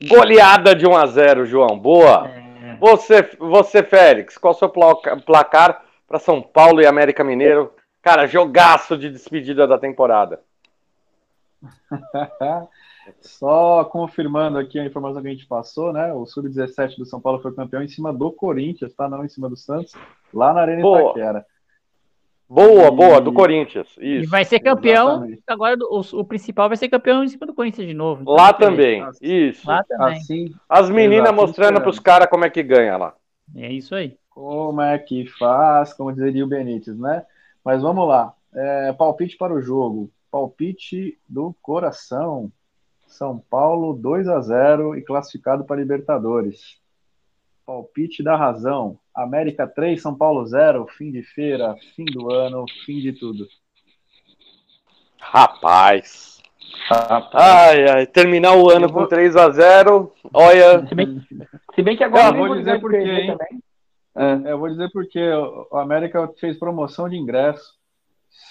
Goleada 0.08 0.74
de 0.74 0.86
1 0.86 0.96
a 0.96 1.06
0 1.06 1.46
João. 1.46 1.78
Boa. 1.78 2.28
É. 2.28 2.47
Você, 2.78 3.22
você, 3.38 3.82
Félix, 3.82 4.38
qual 4.38 4.54
o 4.54 4.56
seu 4.56 4.68
placar 4.68 5.84
para 6.06 6.18
São 6.18 6.40
Paulo 6.40 6.80
e 6.80 6.86
América 6.86 7.24
Mineiro? 7.24 7.72
Cara, 8.02 8.26
jogaço 8.26 8.96
de 8.96 9.10
despedida 9.10 9.66
da 9.66 9.78
temporada. 9.78 10.40
Só 13.20 13.84
confirmando 13.84 14.58
aqui 14.58 14.78
a 14.78 14.84
informação 14.84 15.22
que 15.22 15.28
a 15.28 15.30
gente 15.30 15.46
passou, 15.46 15.92
né? 15.92 16.12
O 16.12 16.26
Sub-17 16.26 16.96
do 16.98 17.06
São 17.06 17.20
Paulo 17.20 17.40
foi 17.40 17.54
campeão 17.54 17.82
em 17.82 17.88
cima 17.88 18.12
do 18.12 18.30
Corinthians, 18.30 18.94
tá? 18.94 19.08
Não 19.08 19.24
em 19.24 19.28
cima 19.28 19.48
do 19.48 19.56
Santos, 19.56 19.94
lá 20.32 20.52
na 20.52 20.60
Arena 20.60 20.82
Boa. 20.82 21.10
Itaquera. 21.10 21.46
Boa, 22.48 22.86
e... 22.86 22.90
boa, 22.90 23.20
do 23.20 23.32
Corinthians. 23.32 23.88
Isso. 23.98 24.24
E 24.24 24.26
vai 24.26 24.44
ser 24.44 24.60
campeão. 24.60 25.16
Exatamente. 25.16 25.42
Agora 25.46 25.76
o, 25.80 26.00
o, 26.00 26.24
principal 26.24 26.68
vai 26.68 26.76
ser 26.76 26.88
campeão 26.88 27.22
em 27.22 27.28
cima 27.28 27.46
do 27.46 27.54
Corinthians 27.54 27.86
de 27.86 27.94
novo. 27.94 28.22
Então, 28.22 28.34
lá 28.34 28.52
também. 28.52 29.04
Isso. 29.20 29.68
Lá 29.68 29.84
também. 29.84 30.16
Assim, 30.16 30.54
As 30.68 30.88
meninas 30.88 31.34
mostrando 31.34 31.80
para 31.80 31.90
os 31.90 31.98
caras 31.98 32.28
como 32.28 32.44
é 32.44 32.50
que 32.50 32.62
ganha 32.62 32.96
lá. 32.96 33.14
É 33.54 33.70
isso 33.70 33.94
aí. 33.94 34.16
Como 34.30 34.80
é 34.80 34.98
que 34.98 35.26
faz, 35.26 35.92
como 35.92 36.12
dizeria 36.12 36.44
o 36.44 36.48
Benítez, 36.48 36.98
né? 36.98 37.24
Mas 37.62 37.82
vamos 37.82 38.08
lá. 38.08 38.32
É, 38.54 38.92
palpite 38.92 39.36
para 39.36 39.52
o 39.52 39.60
jogo. 39.60 40.10
Palpite 40.30 41.18
do 41.28 41.54
coração. 41.60 42.50
São 43.06 43.38
Paulo 43.38 43.94
2 43.94 44.28
a 44.28 44.40
0 44.40 44.96
e 44.96 45.02
classificado 45.02 45.64
para 45.64 45.80
Libertadores. 45.80 46.78
Palpite 47.68 48.22
da 48.22 48.34
razão. 48.34 48.98
América 49.14 49.66
3, 49.66 50.00
São 50.00 50.16
Paulo 50.16 50.46
0, 50.46 50.86
fim 50.96 51.12
de 51.12 51.22
feira, 51.22 51.76
fim 51.94 52.06
do 52.06 52.32
ano, 52.32 52.64
fim 52.86 52.98
de 52.98 53.12
tudo. 53.12 53.46
Rapaz. 55.20 56.40
Ai, 57.34 57.86
ai, 57.90 58.06
terminar 58.06 58.56
o 58.56 58.70
ano 58.70 58.88
vou... 58.88 59.02
com 59.02 59.08
3 59.08 59.36
a 59.36 59.50
0 59.50 60.10
olha. 60.32 60.86
Se 60.86 60.94
bem, 60.94 61.20
se 61.74 61.82
bem 61.82 61.94
que 61.94 62.02
agora 62.02 62.34
eu 62.34 62.46
vou 62.46 62.56
dizer 62.56 62.80
por 62.80 62.90
quê? 62.90 63.36
É, 64.16 64.52
eu 64.52 64.58
vou 64.58 64.70
dizer 64.70 64.88
porque 64.90 65.20
o 65.70 65.76
América 65.76 66.26
fez 66.40 66.58
promoção 66.58 67.06
de 67.06 67.18
ingresso. 67.18 67.76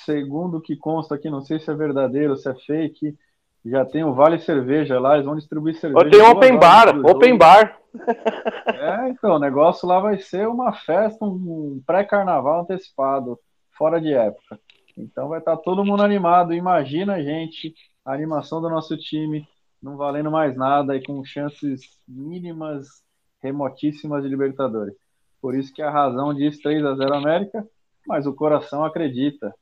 Segundo 0.06 0.58
o 0.58 0.62
que 0.62 0.76
consta 0.76 1.16
aqui, 1.16 1.28
não 1.28 1.42
sei 1.42 1.58
se 1.60 1.72
é 1.72 1.74
verdadeiro, 1.74 2.38
se 2.38 2.48
é 2.48 2.54
fake, 2.54 3.18
já 3.66 3.84
tem 3.84 4.04
o 4.04 4.14
Vale 4.14 4.38
Cerveja 4.40 5.00
lá, 5.00 5.16
eles 5.16 5.26
vão 5.26 5.36
distribuir 5.36 5.76
cerveja. 5.76 6.10
Tem 6.12 6.22
open 6.22 6.60
bar, 6.60 6.96
open 7.04 7.36
bar. 7.36 7.80
É, 8.68 9.10
então, 9.10 9.36
o 9.36 9.40
negócio 9.40 9.88
lá 9.88 10.00
vai 10.00 10.18
ser 10.18 10.48
uma 10.48 10.74
festa, 10.74 11.26
um 11.26 11.82
pré-carnaval 11.86 12.62
antecipado, 12.62 13.40
fora 13.78 14.00
de 14.00 14.14
época. 14.14 14.60
Então 14.98 15.30
vai 15.30 15.40
estar 15.40 15.56
todo 15.58 15.86
mundo 15.86 16.04
animado. 16.04 16.54
Imagina 16.54 17.24
gente, 17.24 17.74
a 18.04 18.14
animação 18.14 18.62
do 18.62 18.70
nosso 18.70 18.98
time, 18.98 19.48
não 19.82 19.96
valendo 19.96 20.32
mais 20.32 20.58
nada 20.58 20.96
e 20.96 21.04
com 21.04 21.24
chances 21.24 21.82
mínimas, 22.08 22.88
remotíssimas 23.42 24.24
de 24.24 24.30
Libertadores. 24.30 24.96
Por 25.40 25.56
isso 25.56 25.74
que 25.74 25.82
a 25.82 25.92
razão 25.92 26.34
diz 26.34 26.58
3 26.60 26.84
a 26.84 26.96
0 26.96 27.14
América, 27.14 27.66
mas 28.08 28.26
o 28.26 28.34
coração 28.34 28.84
acredita 28.84 29.54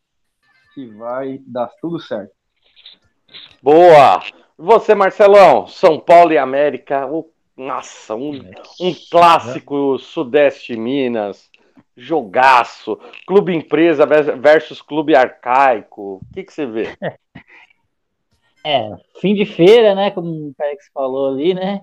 que 0.74 0.88
vai 0.88 1.40
dar 1.46 1.70
tudo 1.82 2.00
certo. 2.00 2.34
Boa! 3.62 4.22
Você, 4.58 4.96
Marcelão, 4.96 5.68
São 5.68 6.00
Paulo 6.00 6.32
e 6.32 6.38
América, 6.38 7.06
o 7.08 7.30
nossa, 7.58 8.16
um, 8.16 8.42
um 8.82 8.94
clássico 9.10 9.98
Sudeste 9.98 10.76
Minas, 10.76 11.50
jogaço, 11.96 13.00
clube 13.26 13.56
empresa 13.56 14.06
versus 14.06 14.82
clube 14.82 15.16
arcaico. 15.16 16.22
O 16.22 16.34
que, 16.34 16.44
que 16.44 16.54
você 16.54 16.66
vê? 16.66 16.98
É, 18.68 18.90
fim 19.22 19.36
de 19.36 19.46
feira, 19.46 19.94
né? 19.94 20.10
Como 20.10 20.28
o 20.28 20.54
Félix 20.58 20.90
falou 20.92 21.30
ali, 21.30 21.54
né? 21.54 21.82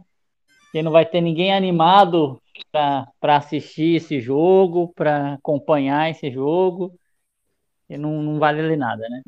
Que 0.73 0.82
não 0.82 0.90
vai 0.90 1.07
ter 1.07 1.20
ninguém 1.20 1.55
animado 1.55 2.43
para 2.73 3.36
assistir 3.36 3.99
esse 3.99 4.20
jogo, 4.20 4.93
para 4.93 5.35
acompanhar 5.35 6.11
esse 6.11 6.28
jogo. 6.28 6.93
E 7.89 7.97
não, 7.97 8.20
não 8.20 8.40
vale 8.40 8.74
nada, 8.74 9.09
né? 9.09 9.23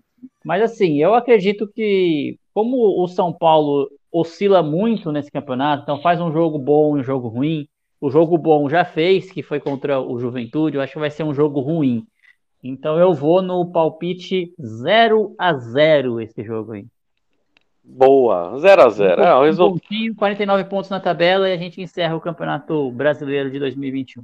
Mas 0.45 0.63
assim, 0.63 1.01
eu 1.01 1.15
acredito 1.15 1.71
que, 1.73 2.37
como 2.53 3.01
o 3.01 3.07
São 3.07 3.33
Paulo 3.33 3.89
oscila 4.15 4.63
muito 4.63 5.11
nesse 5.11 5.31
campeonato, 5.31 5.83
então 5.83 6.01
faz 6.01 6.21
um 6.21 6.31
jogo 6.31 6.57
bom 6.57 6.97
e 6.97 7.01
um 7.01 7.05
jogo 7.05 7.27
ruim. 7.27 7.67
O 8.01 8.11
jogo 8.11 8.39
bom 8.39 8.69
já 8.69 8.85
fez, 8.85 9.33
que 9.33 9.43
foi 9.43 9.59
contra 9.59 10.01
o 10.01 10.19
Juventude, 10.21 10.77
eu 10.77 10.83
acho 10.83 10.93
que 10.93 10.99
vai 10.99 11.11
ser 11.11 11.25
um 11.25 11.35
jogo 11.35 11.61
ruim. 11.61 12.07
Então 12.63 12.99
eu 12.99 13.13
vou 13.13 13.43
no 13.43 13.73
palpite 13.73 14.53
0 14.61 15.35
a 15.37 15.53
0 15.55 16.21
esse 16.21 16.45
jogo 16.45 16.73
aí. 16.73 16.87
Boa, 17.83 18.57
0 18.59 18.83
a 18.83 18.89
0 18.89 19.21
um, 19.21 19.25
é, 19.25 19.35
o 19.35 19.45
result... 19.45 19.83
49 20.17 20.65
pontos 20.65 20.89
na 20.89 21.01
tabela 21.01 21.49
e 21.49 21.53
a 21.53 21.57
gente 21.57 21.83
encerra 21.83 22.17
o 22.17 22.21
Campeonato 22.21 22.91
Brasileiro 22.93 23.51
de 23.51 23.59
2021. 23.59 24.23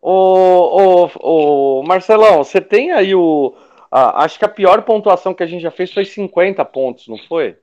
Ô, 0.00 1.06
ô, 1.20 1.78
ô 1.78 1.82
Marcelão, 1.84 2.44
você 2.44 2.60
tem 2.60 2.92
aí 2.92 3.14
o. 3.14 3.54
acho 3.90 4.38
que 4.38 4.44
a 4.44 4.48
pior 4.48 4.82
pontuação 4.82 5.32
que 5.32 5.42
a 5.42 5.46
gente 5.46 5.62
já 5.62 5.70
fez 5.70 5.92
foi 5.92 6.04
50 6.04 6.64
pontos, 6.64 7.08
não 7.08 7.16
foi? 7.18 7.56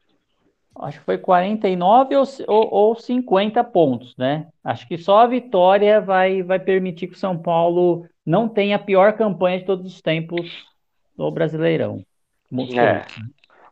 Acho 0.77 0.99
que 0.99 1.05
foi 1.05 1.17
49 1.17 2.15
ou, 2.15 2.25
ou, 2.47 2.73
ou 2.73 2.95
50 2.95 3.63
pontos, 3.65 4.15
né? 4.17 4.47
Acho 4.63 4.87
que 4.87 4.97
só 4.97 5.19
a 5.19 5.27
vitória 5.27 5.99
vai, 5.99 6.41
vai 6.41 6.59
permitir 6.59 7.07
que 7.07 7.15
o 7.15 7.19
São 7.19 7.37
Paulo 7.37 8.05
não 8.25 8.47
tenha 8.47 8.75
a 8.75 8.79
pior 8.79 9.13
campanha 9.13 9.59
de 9.59 9.65
todos 9.65 9.85
os 9.85 10.01
tempos 10.01 10.65
no 11.17 11.31
Brasileirão. 11.31 12.03
É. 12.77 13.05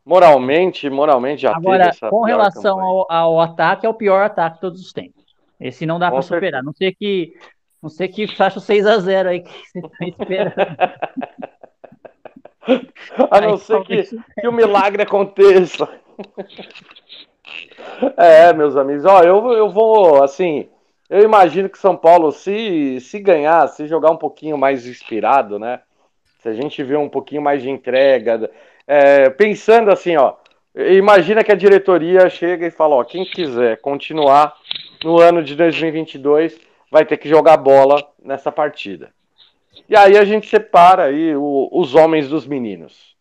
Moralmente, 0.05 0.89
moralmente 0.89 1.41
já 1.41 1.55
Agora, 1.55 1.91
com 2.09 2.21
relação 2.21 2.79
ao, 2.79 3.11
ao, 3.11 3.41
ataque, 3.41 3.85
é 3.85 3.89
o 3.89 3.93
pior 3.93 4.23
ataque 4.23 4.55
de 4.55 4.61
todos 4.61 4.81
os 4.81 4.93
tempos. 4.93 5.25
Esse 5.59 5.85
não 5.85 5.99
dá 5.99 6.11
para 6.11 6.21
superar. 6.21 6.63
Não 6.63 6.73
sei 6.73 6.93
que 6.93 7.33
não 7.81 7.89
sei 7.89 8.07
que 8.07 8.27
faça 8.27 8.57
o 8.57 8.61
6 8.61 8.85
a 8.85 8.99
0 8.99 9.29
aí 9.29 9.41
que 9.41 9.49
você 9.49 9.79
está 9.79 10.05
esperando. 10.05 10.77
a 13.31 13.41
não 13.41 13.57
ser 13.57 13.83
que, 13.83 14.03
que 14.41 14.47
o 14.47 14.51
milagre 14.51 15.03
aconteça. 15.03 15.87
É, 18.17 18.51
meus 18.53 18.75
amigos, 18.75 19.05
ó, 19.05 19.21
eu, 19.21 19.51
eu 19.53 19.69
vou, 19.69 20.21
assim, 20.21 20.67
eu 21.09 21.23
imagino 21.23 21.69
que 21.69 21.77
São 21.77 21.95
Paulo, 21.95 22.31
se, 22.31 22.99
se 22.99 23.19
ganhar, 23.19 23.65
se 23.69 23.87
jogar 23.87 24.11
um 24.11 24.17
pouquinho 24.17 24.57
mais 24.57 24.85
inspirado, 24.85 25.57
né? 25.57 25.79
Se 26.39 26.49
a 26.49 26.53
gente 26.53 26.83
vê 26.83 26.97
um 26.97 27.09
pouquinho 27.09 27.41
mais 27.41 27.61
de 27.61 27.69
entrega, 27.69 28.51
é, 28.85 29.29
pensando 29.29 29.89
assim, 29.89 30.17
ó, 30.17 30.33
imagina 30.75 31.43
que 31.43 31.51
a 31.51 31.55
diretoria 31.55 32.29
chega 32.29 32.67
e 32.67 32.71
fala, 32.71 32.95
ó, 32.95 33.03
quem 33.03 33.23
quiser 33.25 33.79
continuar 33.79 34.53
no 35.03 35.19
ano 35.19 35.41
de 35.41 35.55
2022 35.55 36.59
vai 36.91 37.05
ter 37.05 37.17
que 37.17 37.29
jogar 37.29 37.57
bola 37.57 38.05
nessa 38.21 38.51
partida. 38.51 39.11
E 39.89 39.95
aí 39.95 40.17
a 40.17 40.25
gente 40.25 40.47
separa 40.47 41.05
aí 41.05 41.35
o, 41.35 41.69
os 41.71 41.95
homens 41.95 42.27
dos 42.27 42.45
meninos. 42.45 43.16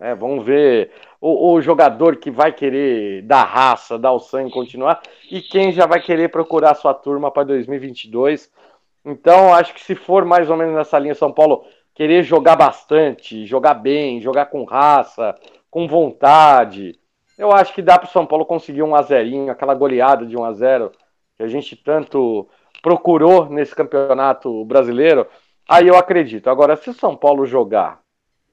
Né? 0.00 0.14
Vamos 0.14 0.44
ver 0.44 0.90
o, 1.20 1.52
o, 1.52 1.60
jogador 1.60 2.16
que 2.16 2.30
vai 2.30 2.50
querer 2.50 3.22
dar 3.22 3.44
raça, 3.44 3.98
dar 3.98 4.12
o 4.12 4.18
sangue, 4.18 4.50
continuar, 4.50 5.02
e 5.30 5.42
quem 5.42 5.70
já 5.70 5.84
vai 5.86 6.00
querer 6.00 6.30
procurar 6.30 6.74
sua 6.74 6.94
turma 6.94 7.30
para 7.30 7.44
2022. 7.44 8.50
Então, 9.04 9.54
acho 9.54 9.74
que 9.74 9.82
se 9.82 9.94
for 9.94 10.24
mais 10.24 10.48
ou 10.48 10.56
menos 10.56 10.74
nessa 10.74 10.98
linha 10.98 11.14
São 11.14 11.30
Paulo, 11.30 11.64
querer 11.94 12.22
jogar 12.22 12.56
bastante, 12.56 13.44
jogar 13.44 13.74
bem, 13.74 14.20
jogar 14.22 14.46
com 14.46 14.64
raça, 14.64 15.34
com 15.70 15.86
vontade, 15.86 16.98
eu 17.38 17.52
acho 17.52 17.74
que 17.74 17.82
dá 17.82 17.98
para 17.98 18.08
o 18.08 18.10
São 18.10 18.26
Paulo 18.26 18.44
conseguir 18.46 18.82
um 18.82 18.94
azerinho, 18.94 19.50
aquela 19.50 19.74
goleada 19.74 20.26
de 20.26 20.36
1 20.36 20.44
a 20.44 20.52
0 20.52 20.92
que 21.36 21.42
a 21.42 21.48
gente 21.48 21.74
tanto 21.76 22.46
procurou 22.82 23.48
nesse 23.48 23.74
campeonato 23.74 24.64
brasileiro. 24.64 25.26
Aí 25.68 25.86
eu 25.88 25.96
acredito. 25.96 26.50
Agora, 26.50 26.76
se 26.76 26.90
o 26.90 26.94
São 26.94 27.16
Paulo 27.16 27.46
jogar 27.46 27.99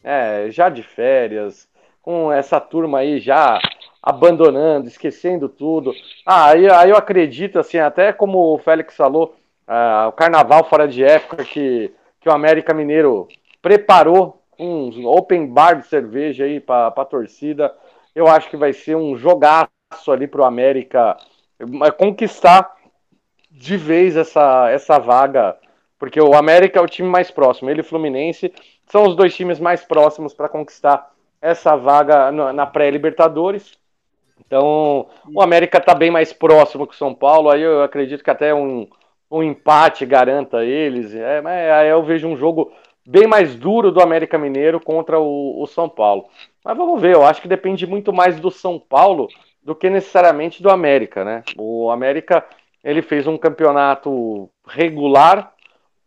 é, 0.08 0.50
já 0.50 0.70
de 0.70 0.82
férias, 0.82 1.68
com 2.02 2.32
essa 2.32 2.62
turma 2.62 3.00
aí 3.00 3.20
já 3.20 3.60
abandonando, 4.02 4.88
esquecendo 4.88 5.50
tudo. 5.50 5.94
Ah, 6.26 6.52
aí, 6.52 6.72
aí 6.72 6.90
eu 6.90 6.96
acredito, 6.96 7.60
assim, 7.60 7.78
até 7.78 8.14
como 8.14 8.54
o 8.54 8.58
Félix 8.58 8.96
falou, 8.96 9.36
uh, 9.68 10.08
o 10.08 10.14
carnaval 10.14 10.64
fora 10.70 10.88
de 10.88 11.04
época 11.04 11.44
que, 11.44 11.94
que 12.22 12.30
o 12.30 12.32
América 12.32 12.74
Mineiro 12.74 13.28
preparou 13.62 14.42
um 14.58 15.06
open 15.06 15.46
bar 15.46 15.74
de 15.74 15.88
cerveja 15.88 16.46
aí 16.46 16.62
para 16.62 16.88
a 16.88 17.06
torcida. 17.06 17.76
Eu 18.16 18.28
acho 18.28 18.50
que 18.50 18.56
vai 18.56 18.72
ser 18.72 18.96
um 18.96 19.18
jogaço 19.18 19.70
ali 20.08 20.26
para 20.26 20.42
o 20.42 20.46
América 20.46 21.18
é, 21.84 21.92
conquistar 21.92 22.78
de 23.52 23.76
vez 23.76 24.16
essa, 24.16 24.70
essa 24.70 24.98
vaga, 25.00 25.58
porque 26.00 26.22
o 26.22 26.34
América 26.34 26.80
é 26.80 26.82
o 26.82 26.88
time 26.88 27.10
mais 27.10 27.30
próximo, 27.30 27.70
ele 27.70 27.82
e 27.82 27.84
Fluminense 27.84 28.54
são 28.88 29.04
os 29.04 29.16
dois 29.16 29.36
times 29.36 29.60
mais 29.60 29.84
próximos 29.84 30.34
para 30.34 30.50
conquistar 30.50 31.12
essa 31.42 31.76
vaga 31.76 32.32
na 32.32 32.66
pré-Libertadores. 32.66 33.78
Então, 34.46 35.08
o 35.34 35.42
América 35.42 35.78
está 35.78 35.94
bem 35.94 36.12
mais 36.12 36.32
próximo 36.32 36.88
que 36.88 36.94
o 36.94 36.98
São 36.98 37.14
Paulo. 37.14 37.50
Aí 37.50 37.62
eu 37.62 37.84
acredito 37.84 38.24
que 38.24 38.30
até 38.30 38.54
um, 38.54 38.88
um 39.30 39.44
empate 39.44 40.06
garanta 40.06 40.64
eles. 40.64 41.14
É, 41.14 41.42
mas 41.42 41.72
aí 41.72 41.90
eu 41.90 42.04
vejo 42.04 42.28
um 42.28 42.38
jogo 42.38 42.72
bem 43.06 43.28
mais 43.28 43.56
duro 43.56 43.92
do 43.92 44.02
América 44.02 44.38
Mineiro 44.38 44.80
contra 44.80 45.20
o, 45.20 45.62
o, 45.62 45.68
São 45.68 45.88
Paulo. 45.88 46.28
Mas 46.64 46.78
vamos 46.78 47.02
ver, 47.02 47.16
eu 47.16 47.26
acho 47.26 47.42
que 47.42 47.48
depende 47.48 47.88
muito 47.88 48.12
mais 48.12 48.40
do 48.40 48.52
São 48.52 48.78
Paulo 48.78 49.28
do 49.64 49.76
que 49.76 49.90
necessariamente 49.90 50.62
do 50.62 50.70
América, 50.70 51.24
né? 51.24 51.44
O 51.58 51.90
América 51.90 52.46
ele 52.84 53.02
fez 53.02 53.28
um 53.28 53.38
campeonato 53.38 54.50
regular, 54.66 55.54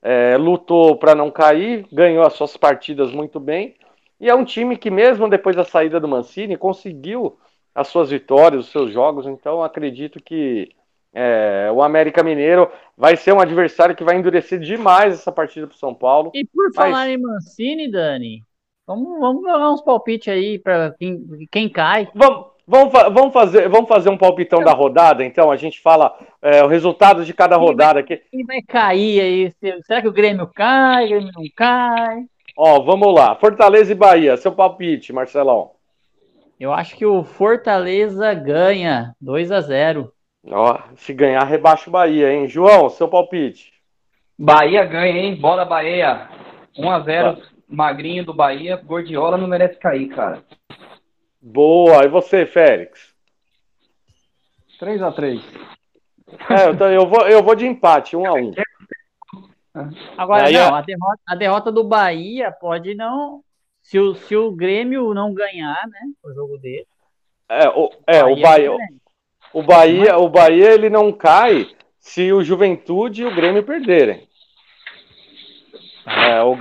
é, 0.03 0.37
lutou 0.37 0.97
para 0.97 1.15
não 1.15 1.31
cair, 1.31 1.87
ganhou 1.93 2.25
as 2.25 2.35
suas 2.35 2.57
partidas 2.57 3.13
muito 3.13 3.39
bem. 3.39 3.75
E 4.21 4.29
é 4.29 4.35
um 4.35 4.45
time 4.45 4.77
que, 4.77 4.91
mesmo 4.91 5.29
depois 5.29 5.57
da 5.57 5.65
saída 5.65 5.99
do 5.99 6.09
Mancini, 6.09 6.57
conseguiu 6.57 7.39
as 7.75 7.89
suas 7.89 8.11
vitórias, 8.11 8.67
os 8.67 8.71
seus 8.71 8.93
jogos. 8.93 9.27
Então, 9.27 9.63
acredito 9.63 10.23
que 10.23 10.71
é, 11.13 11.71
o 11.73 11.83
América 11.83 12.23
Mineiro 12.23 12.71
vai 12.97 13.17
ser 13.17 13.33
um 13.33 13.41
adversário 13.41 13.97
que 13.97 14.05
vai 14.05 14.17
endurecer 14.17 14.61
demais 14.61 15.15
essa 15.15 15.33
partida 15.33 15.67
para 15.67 15.75
o 15.75 15.79
São 15.79 15.95
Paulo. 15.95 16.31
E 16.35 16.45
por 16.47 16.73
falar 16.75 17.09
em 17.09 17.19
Mancini, 17.19 17.91
Dani, 17.91 18.45
vamos, 18.87 19.19
vamos 19.19 19.43
jogar 19.43 19.73
uns 19.73 19.83
palpites 19.83 20.29
aí 20.29 20.59
para 20.59 20.95
quem, 20.99 21.25
quem 21.51 21.69
cai. 21.69 22.11
Vamos. 22.15 22.50
Vamos, 22.71 22.93
vamos, 22.93 23.33
fazer, 23.33 23.69
vamos 23.69 23.89
fazer 23.89 24.11
um 24.11 24.17
palpitão 24.17 24.63
da 24.63 24.73
rodada, 24.73 25.25
então. 25.25 25.51
A 25.51 25.57
gente 25.57 25.81
fala 25.81 26.17
é, 26.41 26.63
o 26.63 26.69
resultado 26.69 27.25
de 27.25 27.35
cada 27.35 27.57
rodada 27.57 27.99
aqui. 27.99 28.23
Quem 28.31 28.47
vai 28.47 28.63
cair 28.63 29.21
aí? 29.21 29.53
Será 29.83 30.01
que 30.01 30.07
o 30.07 30.13
Grêmio 30.13 30.47
cai? 30.47 31.07
O 31.07 31.09
Grêmio 31.09 31.33
não 31.35 31.43
cai? 31.57 32.27
Ó, 32.57 32.79
vamos 32.79 33.13
lá. 33.13 33.35
Fortaleza 33.35 33.91
e 33.91 33.97
Bahia, 33.97 34.37
seu 34.37 34.53
palpite, 34.53 35.13
Marcelão. 35.13 35.73
Eu 36.61 36.73
acho 36.73 36.95
que 36.95 37.05
o 37.05 37.25
Fortaleza 37.25 38.33
ganha 38.35 39.17
2 39.21 39.51
a 39.51 39.61
0. 39.61 40.13
Ó, 40.49 40.79
se 40.95 41.13
ganhar, 41.13 41.43
rebaixa 41.43 41.91
o 41.91 41.93
Bahia, 41.93 42.33
hein? 42.33 42.47
João, 42.47 42.89
seu 42.89 43.09
palpite. 43.09 43.73
Bahia 44.39 44.85
ganha, 44.85 45.19
hein? 45.19 45.35
Bola 45.35 45.65
Bahia. 45.65 46.29
1 46.79 46.89
a 46.89 47.01
0 47.01 47.35
tá. 47.35 47.43
magrinho 47.69 48.25
do 48.25 48.33
Bahia. 48.33 48.77
Gordiola 48.77 49.37
não 49.37 49.49
merece 49.49 49.77
cair, 49.77 50.07
cara. 50.11 50.45
Boa. 51.41 52.05
E 52.05 52.09
você, 52.09 52.47
Félix? 52.47 53.15
3 54.79 55.03
a 55.03 55.13
3 55.13 55.43
É, 56.49 56.71
então 56.71 56.91
eu 56.91 57.07
vou, 57.07 57.29
eu 57.29 57.43
vou 57.43 57.55
de 57.55 57.67
empate, 57.67 58.17
1 58.17 58.27
a 58.27 58.33
1 58.33 58.53
Agora, 60.17 60.47
Aí, 60.47 60.55
não, 60.55 60.75
a 60.75 60.81
derrota, 60.81 61.21
a 61.27 61.35
derrota 61.35 61.73
do 61.73 61.85
Bahia 61.85 62.51
pode 62.51 62.95
não. 62.95 63.43
Se 63.83 63.99
o, 63.99 64.15
se 64.15 64.37
o 64.37 64.51
Grêmio 64.51 65.15
não 65.15 65.33
ganhar, 65.33 65.81
né? 65.87 66.01
O 66.25 66.33
jogo 66.33 66.59
dele. 66.59 66.87
É, 67.49 67.69
o, 67.69 67.91
é, 68.07 68.25
o 68.25 68.41
Bahia 68.41 68.77
o 69.53 69.63
Bahia, 69.63 70.17
o 70.17 70.29
Bahia 70.29 70.73
ele 70.73 70.89
não 70.89 71.13
cai 71.13 71.69
se 71.99 72.33
o 72.33 72.43
Juventude 72.43 73.23
e 73.23 73.27
o 73.27 73.35
Grêmio 73.35 73.63
perderem. 73.63 74.29
É, 76.07 76.43
o, 76.43 76.57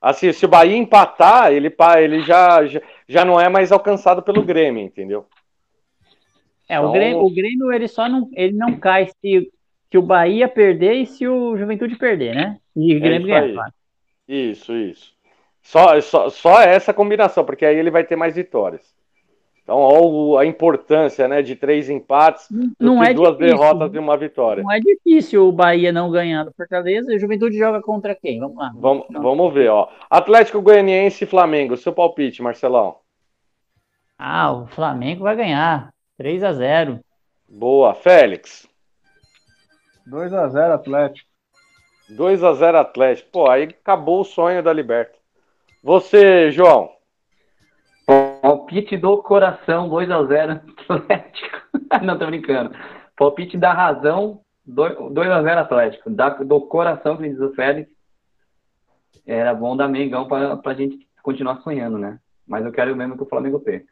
assim, 0.00 0.32
se 0.32 0.44
o 0.44 0.48
Bahia 0.48 0.76
empatar, 0.76 1.52
ele, 1.52 1.68
pa- 1.70 2.00
ele 2.00 2.22
já, 2.22 2.64
já, 2.66 2.80
já 3.08 3.24
não 3.24 3.40
é 3.40 3.48
mais 3.48 3.72
alcançado 3.72 4.22
pelo 4.22 4.42
Grêmio, 4.42 4.82
entendeu? 4.82 5.26
É, 6.68 6.76
Então- 6.76 6.88
o 6.88 6.92
Grêmio, 6.92 7.18
o 7.20 7.30
Grêmio 7.34 7.72
ele 7.72 7.88
só 7.88 8.08
não, 8.08 8.28
ele 8.32 8.52
não 8.56 8.78
cai 8.78 9.06
se, 9.06 9.52
se 9.90 9.98
o 9.98 10.02
Bahia 10.02 10.48
perder 10.48 10.94
e 10.94 11.06
se 11.06 11.26
o 11.28 11.56
Juventude 11.56 11.96
perder, 11.96 12.34
né? 12.34 12.58
E 12.74 12.96
o 12.96 13.00
Grêmio 13.00 13.28
É 13.28 13.38
isso 13.38 13.40
ganhar, 13.40 13.54
claro. 13.54 13.72
Isso, 14.26 14.72
isso. 14.72 15.14
Só, 15.62 16.00
só, 16.00 16.28
só 16.30 16.60
essa 16.62 16.92
combinação, 16.92 17.44
porque 17.44 17.64
aí 17.64 17.76
ele 17.76 17.90
vai 17.90 18.04
ter 18.04 18.16
mais 18.16 18.34
vitórias. 18.34 18.93
Então, 19.64 19.78
olha 19.78 20.42
a 20.42 20.46
importância 20.46 21.26
né, 21.26 21.40
de 21.40 21.56
três 21.56 21.88
empates 21.88 22.46
do 22.50 22.74
Não 22.78 23.00
que 23.00 23.08
é 23.08 23.14
duas 23.14 23.32
difícil. 23.38 23.56
derrotas 23.56 23.94
e 23.94 23.98
uma 23.98 24.14
vitória. 24.14 24.62
Não 24.62 24.70
é 24.70 24.78
difícil 24.78 25.48
o 25.48 25.52
Bahia 25.52 25.90
não 25.90 26.10
ganhar 26.10 26.44
do 26.44 26.52
Fortaleza 26.52 27.10
e 27.10 27.16
o 27.16 27.18
Juventude 27.18 27.56
joga 27.56 27.80
contra 27.80 28.14
quem? 28.14 28.38
Vamos 28.38 28.58
lá. 28.58 28.70
Vamos, 28.76 29.06
vamos 29.10 29.54
ver, 29.54 29.70
ó. 29.70 29.88
Atlético 30.10 30.60
Goianiense 30.60 31.24
e 31.24 31.26
Flamengo, 31.26 31.78
seu 31.78 31.94
palpite, 31.94 32.42
Marcelão. 32.42 32.96
Ah, 34.18 34.52
o 34.52 34.66
Flamengo 34.66 35.24
vai 35.24 35.34
ganhar. 35.34 35.92
3 36.18 36.44
a 36.44 36.52
0 36.52 37.00
Boa, 37.48 37.94
Félix. 37.94 38.68
2x0 40.06 40.74
Atlético. 40.74 41.28
2 42.10 42.44
a 42.44 42.52
0 42.52 42.78
Atlético. 42.78 43.30
Pô, 43.32 43.50
aí 43.50 43.62
acabou 43.64 44.20
o 44.20 44.24
sonho 44.24 44.62
da 44.62 44.72
Liberta. 44.72 45.14
Você, 45.82 46.50
João. 46.50 46.93
Palpite 48.64 48.96
do 48.96 49.18
coração, 49.18 49.90
2x0 49.90 50.62
Atlético. 50.88 51.56
Não, 52.02 52.18
tô 52.18 52.26
brincando. 52.26 52.74
Palpite 53.14 53.58
da 53.58 53.74
razão, 53.74 54.40
2x0 54.66 55.58
Atlético. 55.58 56.10
Da, 56.10 56.30
do 56.30 56.62
coração, 56.62 57.18
que 57.18 57.28
diz 57.28 57.38
o 57.40 57.52
Félix. 57.52 57.90
Era 59.26 59.52
bom 59.52 59.76
dar 59.76 59.86
Mengão 59.88 60.26
pra, 60.26 60.56
pra 60.56 60.72
gente 60.72 61.06
continuar 61.22 61.60
sonhando, 61.60 61.98
né? 61.98 62.18
Mas 62.46 62.64
eu 62.64 62.72
quero 62.72 62.96
mesmo 62.96 63.16
que 63.16 63.22
o 63.22 63.28
Flamengo 63.28 63.60
perca. 63.60 63.86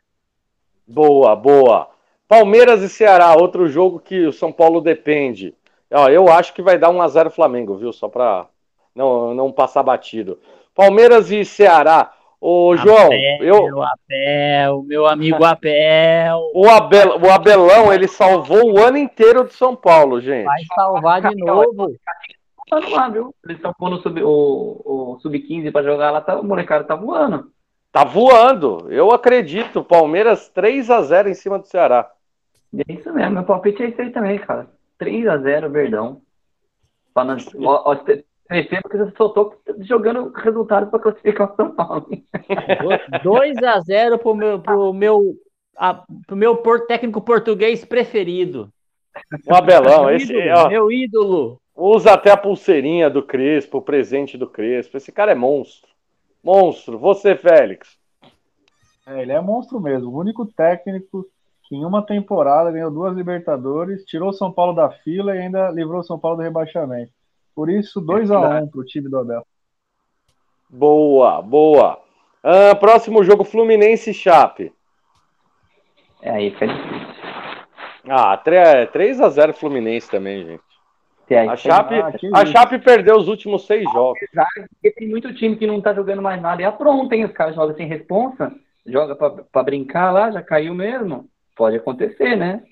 Boa, 0.86 1.36
boa. 1.36 1.90
Palmeiras 2.27 2.82
e 2.82 2.89
Ceará, 2.89 3.35
outro 3.35 3.69
jogo 3.69 4.01
que 4.01 4.24
o 4.24 4.32
São 4.32 4.51
Paulo 4.51 4.81
depende. 4.81 5.55
Ó, 5.93 6.09
eu 6.09 6.31
acho 6.31 6.55
que 6.55 6.62
vai 6.62 6.78
dar 6.78 6.90
1 6.90 7.03
a 7.03 7.09
0 7.09 7.31
Flamengo, 7.31 7.77
viu? 7.77 7.93
Só 7.93 8.09
pra 8.09 8.47
não, 8.94 9.35
não 9.35 9.53
passar 9.53 9.82
batido. 9.82 10.39
Palmeiras 10.74 11.31
e 11.31 11.44
Ceará. 11.44 12.11
Ô, 12.44 12.77
João, 12.77 13.12
eu, 13.40 13.66
Meu 13.66 13.82
Abel, 13.85 14.82
meu 14.82 15.06
amigo 15.06 15.44
Abel. 15.44 16.51
o, 16.52 16.69
Abel, 16.69 17.20
o 17.20 17.31
Abelão, 17.31 17.93
ele 17.93 18.09
salvou 18.09 18.73
o 18.73 18.82
ano 18.82 18.98
inteiro 18.98 19.44
de 19.44 19.55
São 19.55 19.77
Paulo, 19.77 20.20
gente. 20.20 20.44
Vai 20.44 20.64
salvar 20.74 21.23
de 21.23 21.36
novo. 21.36 21.94
Tá 22.69 22.81
lá, 22.81 23.09
viu? 23.09 23.32
Eles 23.44 23.59
estão 23.59 23.73
pondo 23.78 23.94
o 23.94 24.02
sub- 24.02 24.24
o, 24.24 24.82
o 24.85 25.19
Sub-15 25.20 25.70
pra 25.70 25.85
jogar 25.85 26.10
lá, 26.10 26.20
tá, 26.20 26.35
o 26.40 26.43
molecada 26.43 26.82
tá 26.82 26.97
voando. 26.97 27.52
Tá 27.93 28.02
voando. 28.02 28.89
Eu 28.90 29.12
acredito. 29.12 29.85
Palmeiras 29.85 30.48
3 30.48 30.90
a 30.90 31.01
0 31.01 31.28
em 31.28 31.35
cima 31.35 31.60
do 31.60 31.69
Ceará. 31.69 32.10
É 32.77 32.93
isso 32.93 33.12
mesmo, 33.12 33.35
meu 33.35 33.44
palpite 33.44 33.85
é 33.85 33.89
isso 33.89 34.02
aí 34.02 34.10
também, 34.10 34.40
cara. 34.40 34.66
3x0, 34.98 35.69
Verdão. 35.69 36.23
Pra 37.14 37.23
não, 37.23 37.36
ó, 37.60 37.93
ó, 37.93 37.97
você 38.53 38.62
perceba 38.69 38.89
que 38.89 38.97
você 38.99 39.12
só 39.16 39.29
tô 39.31 39.55
jogando 39.81 40.31
resultados 40.33 40.91
pra 40.91 40.99
classificar 41.01 41.53
o 41.53 41.57
São 41.57 41.74
Paulo. 41.74 42.07
2 43.23 43.57
a 43.62 43.81
0 43.81 44.19
pro 44.19 44.35
meu, 44.35 44.61
pro 44.61 44.93
meu, 44.93 45.35
a, 45.77 46.03
pro 46.27 46.37
meu 46.37 46.57
por- 46.57 46.87
técnico 46.87 47.20
português 47.20 47.85
preferido. 47.85 48.69
O 49.47 49.55
Abelão, 49.55 50.07
Meu 50.07 50.16
esse, 50.16 50.33
ídolo, 50.33 50.59
ó, 50.59 50.69
meu 50.69 50.93
ídolo. 50.93 51.61
usa 51.77 52.12
até 52.15 52.31
a 52.31 52.37
pulseirinha 52.37 53.11
do 53.11 53.23
Crespo, 53.23 53.79
o 53.79 53.83
presente 53.83 54.39
do 54.39 54.47
Crespo. 54.47 54.97
Esse 54.97 55.12
cara 55.12 55.33
é 55.33 55.35
monstro. 55.35 55.91
Monstro. 56.43 56.99
Você, 56.99 57.37
Félix. 57.37 57.97
É, 59.07 59.20
ele 59.23 59.33
é 59.33 59.41
monstro 59.41 59.81
mesmo. 59.81 60.11
O 60.11 60.19
único 60.19 60.47
técnico 60.47 61.27
que 61.69 61.77
em 61.77 61.85
uma 61.85 62.05
temporada 62.05 62.70
ganhou 62.73 62.91
duas 62.91 63.15
Libertadores, 63.15 64.05
tirou 64.05 64.31
o 64.31 64.33
São 64.33 64.51
Paulo 64.53 64.73
da 64.74 64.91
fila 64.91 65.35
e 65.37 65.41
ainda 65.41 65.70
livrou 65.70 66.01
o 66.01 66.05
São 66.05 66.19
Paulo 66.19 66.39
do 66.39 66.43
rebaixamento. 66.43 67.12
Por 67.55 67.69
isso, 67.70 68.01
2x1 68.01 68.70
pro 68.70 68.85
time 68.85 69.09
do 69.09 69.19
Abel. 69.19 69.47
Boa, 70.69 71.43
boa. 71.43 72.01
Ah, 72.43 72.74
próximo 72.74 73.23
jogo, 73.23 73.45
Fluminense 73.45 74.11
e 74.11 74.15
Chape. 74.15 74.73
É 76.23 76.31
aí, 76.31 76.51
fica 76.51 76.66
difícil. 76.66 77.23
Ah, 78.09 78.37
3 78.37 79.20
a 79.20 79.29
0 79.29 79.53
Fluminense 79.55 80.11
também, 80.11 80.45
gente. 80.45 80.62
É 81.31 81.39
aí, 81.39 81.49
A 81.49 81.57
Chape, 81.57 81.95
Ah, 81.95 82.41
a. 82.41 82.45
Chape 82.47 82.79
perdeu 82.79 83.16
os 83.16 83.27
últimos 83.29 83.66
seis 83.66 83.85
jogos. 83.91 84.19
Porque 84.73 84.91
tem 84.91 85.09
muito 85.09 85.33
time 85.33 85.57
que 85.57 85.66
não 85.66 85.81
tá 85.81 85.95
jogando 85.95 86.20
mais 86.20 86.41
nada. 86.43 86.61
E 86.61 86.65
apronta, 86.65 87.15
hein? 87.16 87.24
Os 87.24 87.33
caras 87.33 87.55
jogam 87.55 87.74
sem 87.74 87.87
responsa, 87.87 88.53
joga 88.85 89.15
pra, 89.16 89.31
pra 89.31 89.62
brincar 89.62 90.11
lá, 90.11 90.31
já 90.31 90.43
caiu 90.43 90.74
mesmo. 90.74 91.27
Pode 91.57 91.77
acontecer, 91.77 92.37
né? 92.37 92.62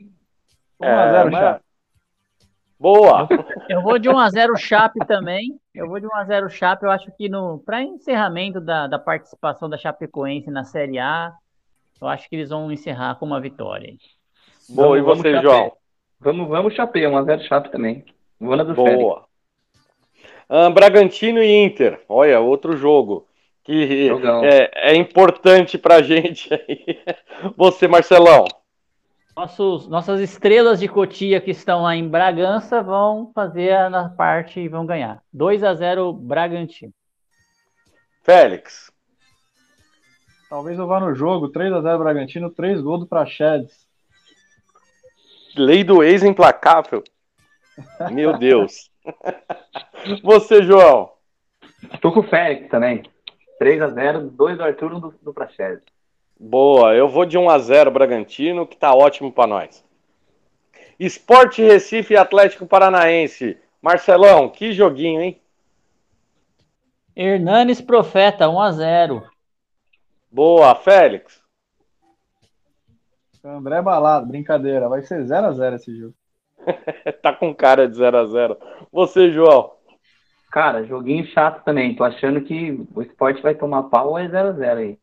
1x0 0.81 0.87
É, 0.89 1.25
mas- 1.31 1.41
Chape. 1.41 1.65
Boa. 2.81 3.29
Eu 3.69 3.83
vou 3.83 3.99
de 3.99 4.09
1 4.09 4.19
a 4.19 4.31
0 4.31 4.57
Chape 4.57 5.01
também. 5.07 5.61
Eu 5.75 5.87
vou 5.87 6.01
de 6.01 6.07
1 6.07 6.15
a 6.15 6.25
0 6.25 6.49
Chape. 6.49 6.85
Eu 6.85 6.91
acho 6.91 7.13
que 7.13 7.29
no 7.29 7.59
para 7.59 7.83
encerramento 7.83 8.59
da, 8.59 8.87
da 8.87 8.99
participação 8.99 9.69
da 9.69 9.77
Chapecoense 9.77 10.51
na 10.51 10.65
Série 10.65 10.99
A, 10.99 11.31
eu 12.01 12.09
acho 12.09 12.27
que 12.27 12.37
eles 12.37 12.49
vão 12.49 12.73
encerrar 12.73 13.17
com 13.17 13.27
uma 13.27 13.39
vitória. 13.39 13.93
Boa. 14.71 14.97
E 14.97 15.03
Vamos, 15.03 15.19
você, 15.19 15.31
vamos, 15.31 15.43
João? 15.43 15.73
Vamos, 16.19 16.49
vamos 16.49 16.75
Chape, 16.75 17.01
1x0 17.01 17.41
Chape 17.43 17.71
também. 17.71 18.03
Vou 18.41 18.57
na 18.57 18.65
do. 18.65 18.75
Boa. 18.75 19.27
Ah, 20.49 20.71
Bragantino 20.71 21.43
e 21.43 21.63
Inter. 21.63 22.01
Olha, 22.09 22.41
outro 22.41 22.79
jogo 22.79 23.27
que 23.63 24.09
é, 24.43 24.93
é 24.93 24.97
importante 24.97 25.77
pra 25.77 26.01
gente 26.01 26.53
aí. 26.55 26.99
Você, 27.59 27.87
Marcelão. 27.87 28.47
Nossos, 29.41 29.89
nossas 29.89 30.21
estrelas 30.21 30.81
de 30.81 30.87
Cotia 30.87 31.41
que 31.41 31.51
estão 31.51 31.81
lá 31.81 31.97
em 31.97 32.07
Bragança 32.07 32.83
vão 32.83 33.33
fazer 33.35 33.73
a 33.73 33.89
na 33.89 34.11
parte 34.11 34.61
e 34.61 34.69
vão 34.69 34.85
ganhar. 34.85 35.23
2 35.33 35.65
a 35.65 35.73
0 35.73 36.13
Bragantino. 36.13 36.93
Félix. 38.23 38.93
Talvez 40.51 40.79
eu 40.79 40.87
vá 40.87 41.01
no 41.01 41.15
jogo, 41.15 41.51
3x0 41.51 41.99
Bragantino, 41.99 42.51
3 42.51 42.83
gols 42.83 43.01
do 43.01 43.07
Praxedes. 43.07 43.89
Lei 45.57 45.83
do 45.85 46.03
ex 46.03 46.23
implacável. 46.23 47.03
Meu 48.13 48.37
Deus. 48.37 48.91
Você, 50.23 50.63
João. 50.63 51.13
Tô 52.03 52.13
com 52.13 52.21
o 52.21 52.29
Félix 52.29 52.69
também. 52.69 53.05
3x0, 53.59 54.33
2 54.33 54.59
do 54.59 54.65
Arthur, 54.65 54.93
1 54.93 55.01
do, 55.01 55.15
do 55.23 55.33
Praxedes. 55.33 56.00
Boa, 56.43 56.95
eu 56.95 57.07
vou 57.07 57.27
de 57.27 57.37
1 57.37 57.51
a 57.51 57.59
0 57.59 57.91
Bragantino, 57.91 58.67
que 58.67 58.75
tá 58.75 58.95
ótimo 58.95 59.31
pra 59.31 59.47
nós. 59.47 59.85
Esporte 60.99 61.61
Recife 61.61 62.15
e 62.15 62.17
Atlético 62.17 62.67
Paranaense. 62.67 63.59
Marcelão, 63.83 64.49
que 64.49 64.73
joguinho, 64.73 65.21
hein? 65.21 65.39
Hernanes 67.15 67.83
Profeta 67.83 68.49
1 68.49 68.59
a 68.59 68.73
0. 68.73 69.31
Boa, 70.33 70.75
Félix. 70.77 71.43
André 73.45 73.83
Balado, 73.83 74.27
brincadeira. 74.27 74.89
Vai 74.89 75.03
ser 75.03 75.23
0x0 75.23 75.75
esse 75.75 75.95
jogo. 75.95 76.15
Tá 77.21 77.35
com 77.35 77.55
cara 77.55 77.87
de 77.87 77.97
0 77.97 78.17
a 78.17 78.25
0 78.25 78.57
Você, 78.91 79.31
João. 79.31 79.73
Cara, 80.51 80.85
joguinho 80.85 81.27
chato 81.27 81.63
também. 81.65 81.95
Tô 81.95 82.03
achando 82.03 82.41
que 82.41 82.83
o 82.95 83.03
esporte 83.03 83.43
vai 83.43 83.55
tomar 83.55 83.85
pau 83.85 84.11
ou 84.11 84.19
é 84.19 84.27
0x0 84.27 84.77
aí. 84.79 84.99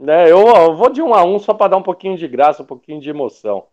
É, 0.00 0.30
eu, 0.30 0.46
eu 0.46 0.76
vou 0.76 0.90
de 0.90 1.02
1 1.02 1.14
a 1.14 1.24
1 1.24 1.38
só 1.40 1.54
pra 1.54 1.68
dar 1.68 1.76
um 1.76 1.82
pouquinho 1.82 2.16
de 2.16 2.28
graça, 2.28 2.62
um 2.62 2.66
pouquinho 2.66 3.00
de 3.00 3.10
emoção. 3.10 3.66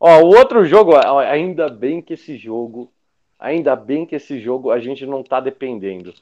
Ó, 0.00 0.20
o 0.20 0.26
outro 0.26 0.64
jogo, 0.64 0.96
ainda 0.96 1.68
bem 1.68 2.02
que 2.02 2.14
esse 2.14 2.36
jogo, 2.36 2.92
ainda 3.38 3.76
bem 3.76 4.04
que 4.06 4.16
esse 4.16 4.40
jogo 4.40 4.70
a 4.70 4.78
gente 4.80 5.06
não 5.06 5.22
tá 5.22 5.40
dependendo. 5.40 6.12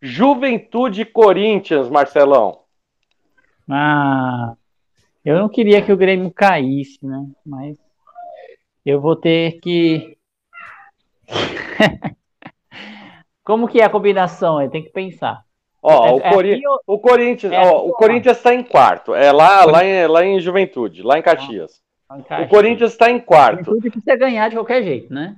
Juventude 0.00 1.04
Corinthians, 1.04 1.88
Marcelão. 1.88 2.60
Ah, 3.68 4.54
eu 5.24 5.38
não 5.38 5.48
queria 5.48 5.80
que 5.80 5.92
o 5.92 5.96
Grêmio 5.96 6.30
caísse, 6.30 6.98
né? 7.04 7.26
Mas 7.44 7.78
eu 8.84 9.00
vou 9.00 9.16
ter 9.16 9.58
que. 9.60 10.18
Como 13.42 13.68
que 13.68 13.80
é 13.80 13.84
a 13.84 13.90
combinação? 13.90 14.68
Tem 14.68 14.82
que 14.82 14.90
pensar. 14.90 15.44
Ó, 15.86 16.06
É- 16.06 16.12
o, 16.12 16.16
é 16.18 16.32
Cori- 16.32 16.62
o 16.86 16.98
Corinthians, 16.98 17.52
é 17.52 17.60
ó, 17.60 17.86
o? 17.86 17.92
Corinthians 17.92 18.40
tá 18.40 18.54
em 18.54 18.62
quarto. 18.62 19.14
É 19.14 19.30
lá, 19.30 19.66
lá, 19.66 19.84
em, 19.84 20.06
lá 20.06 20.24
em 20.24 20.40
Juventude, 20.40 21.02
lá 21.02 21.18
em 21.18 21.22
Caxias. 21.22 21.82
O 22.08 22.48
Corinthians 22.48 22.92
está 22.92 23.10
em 23.10 23.20
quarto. 23.20 23.64
Juventude 23.64 23.90
precisa 23.90 24.16
ganhar 24.16 24.48
de 24.48 24.56
qualquer 24.56 24.82
jeito, 24.82 25.12
né? 25.12 25.36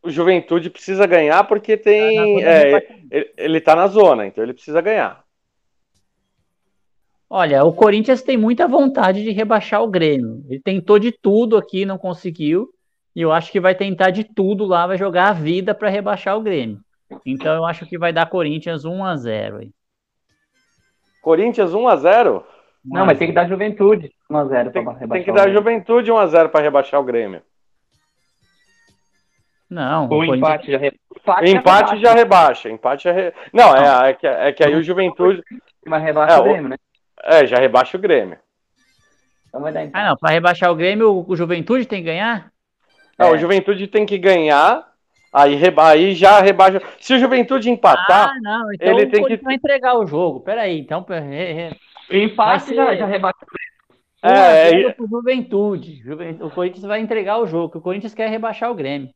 o 0.00 0.10
Juventude 0.10 0.70
precisa 0.70 1.04
ganhar 1.04 1.42
porque 1.44 1.76
tem. 1.76 2.40
Tá 2.40 2.48
É, 2.48 2.86
ele, 3.10 3.32
ele 3.36 3.60
tá 3.60 3.74
na 3.74 3.88
zona, 3.88 4.24
então 4.26 4.44
ele 4.44 4.54
precisa 4.54 4.80
ganhar. 4.80 5.24
Olha, 7.28 7.64
o 7.64 7.72
Corinthians 7.72 8.22
tem 8.22 8.36
muita 8.36 8.66
vontade 8.68 9.22
de 9.22 9.30
rebaixar 9.32 9.82
o 9.82 9.88
Grêmio. 9.88 10.44
Ele 10.48 10.60
tentou 10.60 10.98
de 10.98 11.10
tudo 11.12 11.56
aqui, 11.56 11.84
não 11.84 11.98
conseguiu. 11.98 12.68
E 13.14 13.20
eu 13.20 13.32
acho 13.32 13.50
que 13.50 13.60
vai 13.60 13.74
tentar 13.74 14.10
de 14.10 14.22
tudo 14.24 14.64
lá, 14.64 14.86
vai 14.86 14.96
jogar 14.96 15.28
a 15.30 15.32
vida 15.32 15.74
para 15.74 15.88
rebaixar 15.90 16.38
o 16.38 16.40
Grêmio. 16.42 16.78
Então 17.26 17.52
eu 17.54 17.64
acho 17.64 17.84
que 17.84 17.98
vai 17.98 18.12
dar 18.12 18.26
Corinthians 18.30 18.84
1 18.84 19.04
a 19.04 19.16
0 19.16 19.58
aí. 19.58 19.70
Corinthians 21.22 21.72
1x0? 21.72 22.42
Não, 22.84 23.04
mas 23.04 23.18
tem 23.18 23.28
que 23.28 23.34
dar 23.34 23.46
juventude 23.48 24.10
1x0 24.30 24.70
Tem, 24.72 24.84
pra 24.84 24.92
tem 24.94 25.00
rebaixar. 25.00 25.24
que 25.24 25.30
o 25.30 25.34
dar. 25.34 25.50
Juventude 25.50 26.10
1x0 26.10 26.48
para 26.48 26.60
rebaixar 26.62 27.00
o 27.00 27.04
Grêmio. 27.04 27.42
Não, 29.70 30.06
O 30.06 30.08
Corinthians- 30.08 30.38
empate 30.38 30.72
já 30.72 30.78
re- 30.78 31.00
empate, 31.14 31.50
Empate 31.50 32.00
já 32.00 32.12
rebaixa. 32.14 32.70
Empate 32.70 33.04
já 33.04 33.12
re... 33.12 33.34
Não, 33.52 33.76
é, 33.76 34.10
é, 34.10 34.14
que, 34.14 34.26
é 34.26 34.52
que 34.52 34.64
aí 34.64 34.74
o 34.74 34.82
Juventude. 34.82 35.42
Mas 35.86 36.02
rebaixa 36.02 36.34
É, 36.34 36.38
o 36.38 36.40
o- 36.40 36.44
Grêmio, 36.44 36.68
né? 36.70 36.76
É, 37.22 37.46
já 37.46 37.58
rebaixa 37.58 37.98
o 37.98 38.00
Grêmio. 38.00 38.38
Então 39.48 39.60
vai 39.60 39.72
dar 39.72 39.84
empate. 39.84 40.02
Ah, 40.02 40.08
não, 40.10 40.16
para 40.16 40.30
rebaixar 40.30 40.70
o 40.70 40.74
Grêmio, 40.74 41.10
o- 41.12 41.30
o 41.30 41.36
Juventude 41.36 41.84
tem 41.86 42.00
que 42.00 42.06
ganhar? 42.06 42.50
Não, 43.18 43.26
É. 43.28 43.30
o 43.32 43.38
Juventude 43.38 43.86
tem 43.88 44.06
que 44.06 44.16
ganhar. 44.16 44.87
Aí, 45.32 45.54
reba... 45.54 45.88
aí 45.90 46.14
já 46.14 46.40
rebaixa. 46.40 46.80
Se 47.00 47.14
o 47.14 47.18
Juventude 47.18 47.70
empatar, 47.70 48.30
Ah, 48.30 48.40
não, 48.40 48.72
então 48.72 48.88
ele 48.88 49.04
o 49.06 49.10
tem 49.10 49.20
Corinthians 49.20 49.38
que- 49.40 49.44
vai 49.44 49.54
entregar 49.54 49.98
o 49.98 50.06
jogo. 50.06 50.40
Peraí, 50.40 50.78
então 50.80 51.04
re- 51.08 51.52
re- 51.52 51.76
O 52.10 52.14
empate 52.16 52.64
ser- 52.64 52.74
já, 52.74 52.94
já 52.96 53.06
rebaixa 53.06 53.36
o 53.42 53.46
Grêmio. 53.46 53.68
1 54.24 54.28
a 54.28 54.30
É, 54.52 54.70
0 54.70 54.88
é- 54.88 54.92
pro 54.92 55.06
Juventude. 55.08 55.96
Juven- 56.02 56.38
O 56.40 56.50
Corinthians 56.50 56.84
vai 56.84 57.00
entregar 57.00 57.38
o 57.38 57.46
jogo, 57.46 57.70
que 57.72 57.78
o 57.78 57.82
Corinthians 57.82 58.14
quer 58.14 58.28
rebaixar 58.30 58.70
o 58.70 58.74
Grêmio. 58.74 59.10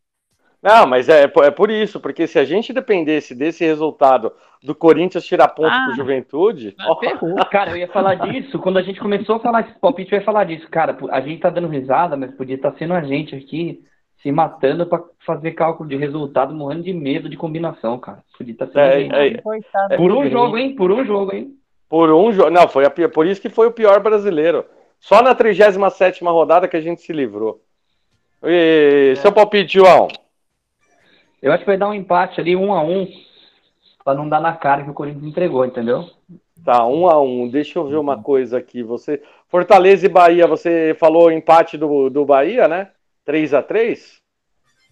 Não, 0.62 0.86
mas 0.86 1.08
é, 1.08 1.24
é 1.24 1.50
por 1.50 1.70
isso, 1.72 1.98
porque 1.98 2.24
se 2.28 2.38
a 2.38 2.44
gente 2.44 2.72
dependesse 2.72 3.34
desse 3.34 3.64
resultado 3.64 4.32
do 4.62 4.76
Corinthians 4.76 5.26
tirar 5.26 5.48
ponto 5.48 5.68
Ah. 5.74 5.86
pro 5.86 5.96
Juventude, 5.96 6.72
ó, 6.86 6.94
Ferrou. 7.00 7.34
Cara, 7.50 7.70
eu 7.72 7.76
ia 7.78 7.88
falar 7.88 8.14
disso. 8.14 8.60
Quando 8.60 8.78
a 8.78 8.82
gente 8.82 9.00
começou 9.00 9.36
a 9.36 9.40
falar 9.40 9.62
esse 9.62 9.76
palpite, 9.80 10.12
eu 10.12 10.18
ia 10.20 10.24
falar 10.24 10.44
disso. 10.44 10.68
Cara, 10.70 10.96
a 11.10 11.20
gente 11.20 11.40
tá 11.40 11.50
dando 11.50 11.66
risada, 11.66 12.16
mas 12.16 12.30
podia 12.36 12.54
estar 12.54 12.72
sendo 12.78 12.94
a 12.94 13.00
gente 13.02 13.34
aqui 13.34 13.80
se 14.22 14.30
matando 14.30 14.86
pra 14.86 15.02
fazer 15.26 15.52
cálculo 15.52 15.88
de 15.88 15.96
resultado, 15.96 16.54
morrendo 16.54 16.84
de 16.84 16.92
medo 16.92 17.28
de 17.28 17.36
combinação, 17.36 17.98
cara. 17.98 18.22
Podia 18.38 18.52
estar 18.52 18.66
sendo 18.66 18.78
É, 18.78 19.28
é, 19.28 19.96
Por 19.96 20.12
um 20.12 20.28
jogo, 20.30 20.56
hein? 20.56 20.76
Por 20.76 20.92
um 20.92 21.04
jogo, 21.04 21.34
hein? 21.34 21.56
por 21.92 22.10
um 22.10 22.32
jogo. 22.32 22.48
Não, 22.48 22.66
foi 22.66 22.86
a 22.86 22.90
por 22.90 23.26
isso 23.26 23.42
que 23.42 23.50
foi 23.50 23.66
o 23.66 23.72
pior 23.72 24.00
brasileiro. 24.00 24.64
Só 24.98 25.20
na 25.20 25.34
37 25.34 26.24
rodada 26.24 26.66
que 26.66 26.74
a 26.74 26.80
gente 26.80 27.02
se 27.02 27.12
livrou. 27.12 27.60
E, 28.42 29.14
Seu 29.16 29.30
palpite, 29.30 29.74
João? 29.74 30.08
Eu 31.42 31.52
acho 31.52 31.64
que 31.64 31.66
vai 31.66 31.76
dar 31.76 31.90
um 31.90 31.94
empate 31.94 32.40
ali, 32.40 32.56
um 32.56 32.72
a 32.72 32.82
um, 32.82 33.06
pra 34.02 34.14
não 34.14 34.26
dar 34.26 34.40
na 34.40 34.56
cara 34.56 34.84
que 34.84 34.90
o 34.90 34.94
Corinthians 34.94 35.24
entregou, 35.24 35.66
entendeu? 35.66 36.08
Tá, 36.64 36.86
um 36.86 37.06
a 37.10 37.20
um. 37.20 37.46
Deixa 37.46 37.78
eu 37.78 37.86
ver 37.86 37.96
uma 37.96 38.22
coisa 38.22 38.56
aqui. 38.56 38.82
Você, 38.82 39.20
Fortaleza 39.48 40.06
e 40.06 40.08
Bahia, 40.08 40.46
você 40.46 40.96
falou 40.98 41.30
empate 41.30 41.76
do, 41.76 42.08
do 42.08 42.24
Bahia, 42.24 42.66
né? 42.66 42.88
3 43.24 43.54
a 43.54 43.62
3 43.62 44.20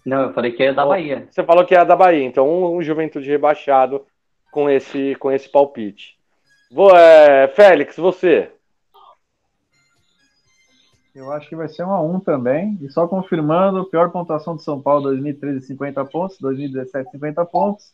Não, 0.05 0.23
eu 0.23 0.33
falei 0.33 0.53
que 0.53 0.63
é 0.63 0.73
da. 0.73 0.87
Bahia. 0.87 1.29
Você 1.31 1.43
falou 1.43 1.65
que 1.65 1.75
é 1.75 1.79
a 1.79 1.85
da 1.85 1.97
Bahia, 1.97 2.25
então 2.25 2.49
um, 2.49 2.77
um 2.77 2.83
Juventude 2.83 3.29
rebaixado 3.29 4.05
com 4.51 4.69
esse, 4.69 5.15
com 5.17 5.31
esse 5.31 5.49
palpite. 5.49 6.19
Vou, 6.71 6.97
é, 6.97 7.49
Félix, 7.49 7.97
você? 7.97 8.51
Eu 11.15 11.33
acho 11.33 11.49
que 11.49 11.57
vai 11.57 11.69
ser 11.69 11.85
um 11.85 11.91
a 11.91 12.01
um 12.01 12.21
também. 12.21 12.79
E 12.81 12.89
só 12.89 13.07
confirmando, 13.07 13.89
pior 13.91 14.11
pontuação 14.11 14.57
de 14.57 14.63
São 14.63 14.81
Paulo 14.81 15.03
2013, 15.03 15.67
50 15.67 16.05
pontos, 16.05 16.39
2017, 16.39 17.11
50 17.11 17.45
pontos. 17.47 17.93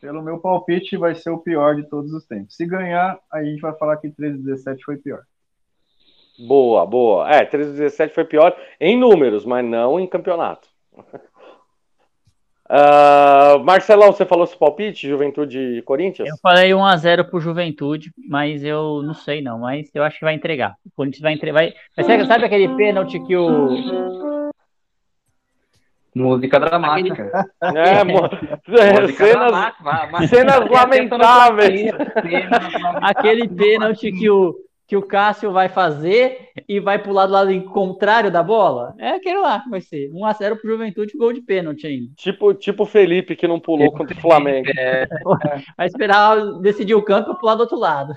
Pelo 0.00 0.22
meu 0.22 0.38
palpite, 0.38 0.96
vai 0.96 1.14
ser 1.14 1.30
o 1.30 1.38
pior 1.38 1.74
de 1.74 1.84
todos 1.84 2.12
os 2.12 2.24
tempos. 2.26 2.54
Se 2.54 2.66
ganhar, 2.66 3.18
aí 3.32 3.48
a 3.48 3.50
gente 3.50 3.60
vai 3.60 3.72
falar 3.74 3.96
que 3.96 4.10
13 4.10 4.38
17 4.42 4.84
foi 4.84 4.96
pior. 4.96 5.22
Boa, 6.38 6.86
boa. 6.86 7.28
É, 7.30 7.44
13 7.44 7.72
17 7.72 8.14
foi 8.14 8.24
pior 8.24 8.56
em 8.80 8.96
números, 8.98 9.44
mas 9.44 9.64
não 9.64 9.98
em 9.98 10.06
campeonato. 10.06 10.68
Ah, 12.70 13.56
Marcelão, 13.64 14.12
você 14.12 14.26
falou 14.26 14.46
seu 14.46 14.58
palpite, 14.58 15.08
Juventude 15.08 15.58
e 15.58 15.80
Corinthians? 15.80 16.28
Eu 16.28 16.36
falei 16.42 16.70
1x0 16.72 17.24
pro 17.30 17.40
Juventude, 17.40 18.12
mas 18.28 18.62
eu 18.62 19.02
não 19.02 19.14
sei 19.14 19.40
não, 19.40 19.60
mas 19.60 19.88
eu 19.94 20.02
acho 20.04 20.18
que 20.18 20.24
vai 20.26 20.34
entregar. 20.34 20.74
O 20.84 20.90
Corinthians 20.94 21.22
vai 21.22 21.32
entregar. 21.32 21.54
Vai, 21.96 22.04
ser- 22.04 22.26
sabe 22.26 22.44
aquele 22.44 22.68
pênalti 22.76 23.18
que 23.20 23.34
o. 23.34 24.50
Música 26.14 26.60
dramática. 26.60 27.48
É, 27.62 28.04
mo- 28.04 28.26
é, 28.78 29.00
Música 29.00 29.24
cenas, 29.24 29.50
dramática. 29.50 30.26
cenas 30.28 30.70
lamentáveis. 30.70 31.90
cenas 31.90 32.74
Aquele 33.00 33.48
pênalti 33.48 34.12
que 34.12 34.28
o, 34.28 34.54
que 34.88 34.96
o 34.96 35.02
Cássio 35.02 35.52
vai 35.52 35.68
fazer 35.68 36.48
e 36.66 36.80
vai 36.80 36.98
pular 36.98 37.26
do 37.26 37.32
lado 37.32 37.64
contrário 37.64 38.30
da 38.30 38.42
bola? 38.42 38.94
É 38.98 39.10
aquele 39.10 39.38
lá 39.38 39.60
que 39.60 39.68
vai 39.68 39.82
ser. 39.82 40.10
1x0 40.10 40.56
pro 40.58 40.70
Juventude, 40.70 41.18
gol 41.18 41.30
de 41.30 41.42
pênalti 41.42 41.86
ainda. 41.86 42.10
Tipo, 42.16 42.54
tipo 42.54 42.84
o 42.84 42.86
Felipe 42.86 43.36
que 43.36 43.46
não 43.46 43.60
pulou 43.60 43.92
contra 43.92 44.16
o 44.16 44.20
Flamengo. 44.20 44.66
Vai 45.76 45.86
esperar 45.86 46.36
decidir 46.62 46.94
o 46.94 47.04
campo 47.04 47.32
e 47.32 47.38
pular 47.38 47.54
do 47.54 47.60
outro 47.60 47.78
lado. 47.78 48.14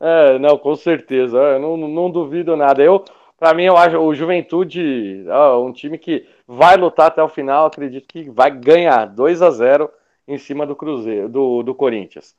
É, 0.00 0.38
não, 0.38 0.56
com 0.56 0.74
certeza. 0.74 1.36
Eu 1.36 1.58
não, 1.60 1.76
não 1.76 2.10
duvido 2.10 2.56
nada. 2.56 2.82
Eu, 2.82 3.04
para 3.38 3.52
mim, 3.52 3.64
eu 3.64 3.76
acho 3.76 3.98
o 3.98 4.14
Juventude 4.14 5.26
ó, 5.28 5.62
um 5.62 5.72
time 5.72 5.98
que 5.98 6.26
vai 6.46 6.78
lutar 6.78 7.08
até 7.08 7.22
o 7.22 7.28
final. 7.28 7.66
Acredito 7.66 8.08
que 8.08 8.30
vai 8.30 8.50
ganhar 8.50 9.04
2 9.04 9.42
a 9.42 9.50
0 9.50 9.90
em 10.26 10.38
cima 10.38 10.66
do 10.66 10.74
Cruzeiro, 10.74 11.28
do, 11.28 11.62
do 11.62 11.74
Corinthians. 11.74 12.34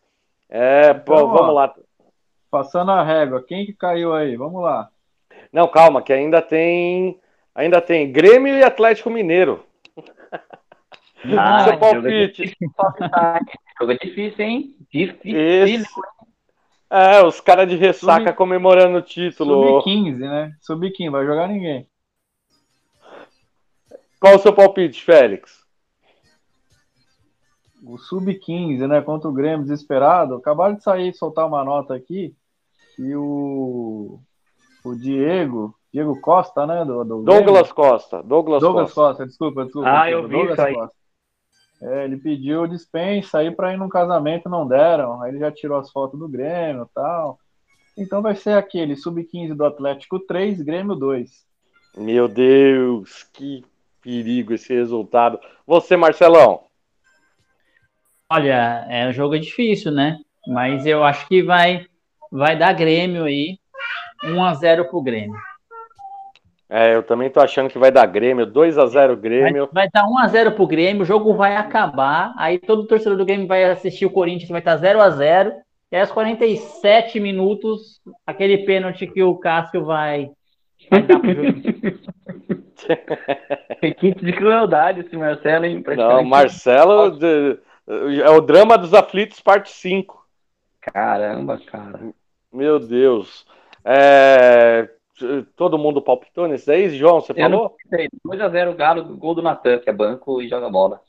É, 0.50 0.92
pô, 0.92 1.14
Então, 1.14 1.28
ó. 1.28 1.38
vamos 1.38 1.54
lá. 1.54 1.76
Passando 2.52 2.92
a 2.92 3.04
régua, 3.04 3.44
quem 3.48 3.66
que 3.66 3.74
caiu 3.74 4.14
aí? 4.14 4.36
Vamos 4.36 4.62
lá. 4.64 4.90
Não, 5.54 5.68
calma, 5.68 6.02
que 6.02 6.12
ainda 6.12 6.42
tem, 6.42 7.20
ainda 7.54 7.80
tem 7.82 8.12
Grêmio 8.12 8.56
e 8.58 8.64
Atlético 8.64 9.10
Mineiro. 9.10 9.64
Ah, 11.38 11.64
Seu 11.66 11.74
jogo 11.74 11.76
é 11.76 11.78
palpite. 11.78 12.42
difícil, 12.44 12.70
Jogo 13.80 13.92
é 13.92 13.98
difícil, 13.98 14.46
hein? 14.46 14.76
Difícil. 14.92 15.40
Esse. 15.40 15.86
É, 16.90 17.22
os 17.24 17.40
caras 17.40 17.70
de 17.70 17.76
ressaca 17.76 18.28
Sub- 18.30 18.36
comemorando 18.36 18.98
o 18.98 19.02
título. 19.02 19.82
Sub-15, 19.82 20.18
né? 20.18 20.52
Sub-15, 20.62 21.12
vai 21.12 21.26
jogar 21.26 21.48
ninguém. 21.48 21.88
Qual 24.20 24.36
o 24.36 24.40
seu 24.40 24.54
palpite, 24.54 25.04
Félix? 25.04 25.59
O 27.84 27.98
Sub-15, 27.98 28.88
né? 28.88 29.02
Contra 29.02 29.30
o 29.30 29.34
Grêmio 29.34 29.64
desesperado. 29.64 30.36
Acabaram 30.36 30.76
de 30.76 30.84
sair, 30.84 31.14
soltar 31.14 31.48
uma 31.48 31.64
nota 31.64 31.96
aqui. 31.96 32.36
E 32.98 33.16
o, 33.16 34.20
o 34.84 34.96
Diego, 34.96 35.74
Diego 35.94 36.20
Costa, 36.20 36.68
né? 36.68 36.84
Do, 36.84 37.04
do 37.04 37.24
Douglas 37.24 37.72
Costa. 37.72 38.22
Douglas, 38.22 38.62
Grêmio. 38.62 38.76
Douglas 38.76 38.94
Costa. 38.94 39.10
Costa, 39.10 39.26
desculpa, 39.26 39.64
desculpa. 39.64 39.90
Ah, 39.90 40.06
desculpa, 40.06 40.12
eu 40.12 40.28
vi 40.28 40.36
Douglas 40.36 40.54
isso 40.54 40.62
aí. 40.68 40.74
Costa. 40.74 41.00
É, 41.82 42.04
ele 42.04 42.18
pediu 42.18 42.68
dispensa 42.68 43.40
aí 43.40 43.52
para 43.52 43.74
ir 43.74 43.78
num 43.78 43.88
casamento, 43.88 44.50
não 44.50 44.68
deram. 44.68 45.22
Aí 45.22 45.32
ele 45.32 45.40
já 45.40 45.52
tirou 45.52 45.78
as 45.78 45.90
fotos 45.92 46.20
do 46.20 46.28
Grêmio 46.28 46.84
e 46.84 46.94
tal. 46.94 47.40
Então 47.98 48.22
vai 48.22 48.36
ser 48.36 48.54
aquele 48.54 48.96
Sub-15 48.96 49.54
do 49.54 49.66
Atlético 49.66 50.20
3, 50.20 50.62
Grêmio 50.62 50.96
2. 50.96 51.30
Meu 51.98 52.28
Deus, 52.28 53.24
que 53.34 53.64
perigo 54.02 54.54
esse 54.54 54.74
resultado. 54.74 55.40
Você, 55.66 55.96
Marcelão? 55.96 56.69
Olha, 58.32 58.86
é, 58.90 59.08
o 59.10 59.12
jogo 59.12 59.36
é 59.36 59.40
difícil, 59.40 59.92
né? 59.92 60.18
Mas 60.48 60.86
eu 60.86 61.04
acho 61.04 61.28
que 61.28 61.42
vai, 61.42 61.86
vai 62.32 62.56
dar 62.58 62.74
Grêmio 62.74 63.24
aí. 63.24 63.58
1x0 64.24 64.86
pro 64.90 65.02
Grêmio. 65.02 65.36
É, 66.70 66.94
eu 66.94 67.02
também 67.02 67.32
tô 67.32 67.40
achando 67.40 67.70
que 67.70 67.80
vai 67.80 67.90
dar 67.92 68.06
Grêmio, 68.06 68.46
2 68.46 68.78
a 68.78 68.86
0 68.86 69.16
Vai, 69.16 69.22
Grêmio. 69.22 69.68
vai 69.72 69.88
estar 69.88 70.04
1x0 70.04 70.52
pro 70.52 70.68
Grêmio, 70.68 71.02
o 71.02 71.06
jogo 71.06 71.34
vai 71.34 71.56
acabar. 71.56 72.32
Aí 72.38 72.60
todo 72.60 72.86
torcedor 72.86 73.18
do 73.18 73.26
Grêmio 73.26 73.48
vai 73.48 73.64
assistir 73.64 74.06
o 74.06 74.12
Corinthians, 74.12 74.50
vai 74.50 74.60
estar 74.60 74.78
0x0. 74.78 75.52
E 75.92 75.96
aí, 75.96 76.02
aos 76.02 76.12
47 76.12 77.20
minutos, 77.20 78.00
aquele 78.28 78.60
pênalti 78.60 79.08
que 79.08 79.24
o 79.24 79.34
Cássio 79.38 79.84
vai, 79.84 80.30
vai 80.92 81.02
dar 81.02 81.20
pro 81.20 81.34
jogo. 81.34 81.50
Requinte 83.82 84.24
de 84.24 84.34
crueldade 84.34 85.00
esse 85.02 85.18
Marcelo, 85.18 85.66
hein? 85.66 85.84
Não. 85.98 86.24
Marcelo 86.24 87.12
de- 87.18 87.58
é 87.90 88.30
o 88.30 88.42
drama 88.42 88.78
dos 88.78 88.94
aflitos, 88.94 89.40
parte 89.40 89.72
5. 89.72 90.26
Caramba, 90.80 91.60
cara. 91.66 92.00
Meu 92.52 92.80
Deus. 92.80 93.46
É, 93.84 94.90
todo 95.56 95.78
mundo 95.78 96.02
palpitou 96.02 96.48
nesse 96.48 96.68
daí? 96.68 96.90
João, 96.90 97.20
você 97.20 97.32
Eu 97.32 97.36
falou? 97.38 97.76
sei. 97.90 98.08
2x0 98.26 98.76
Galo, 98.76 99.18
gol 99.18 99.36
do 99.36 99.42
Natan, 99.42 99.80
que 99.80 99.90
é 99.90 99.94
banco 99.94 100.42
e 100.42 100.48
joga 100.48 100.70
bola. 100.70 101.02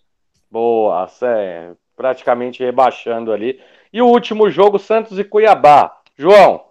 Boa, 0.51 1.07
é, 1.23 1.73
praticamente 1.97 2.65
rebaixando 2.65 3.33
ali. 3.33 3.61
E 3.93 4.01
o 4.03 4.07
último 4.07 4.51
jogo, 4.51 4.79
Santos 4.79 5.19
e 5.19 5.25
Cuiabá. 5.25 6.01
João, 6.17 6.65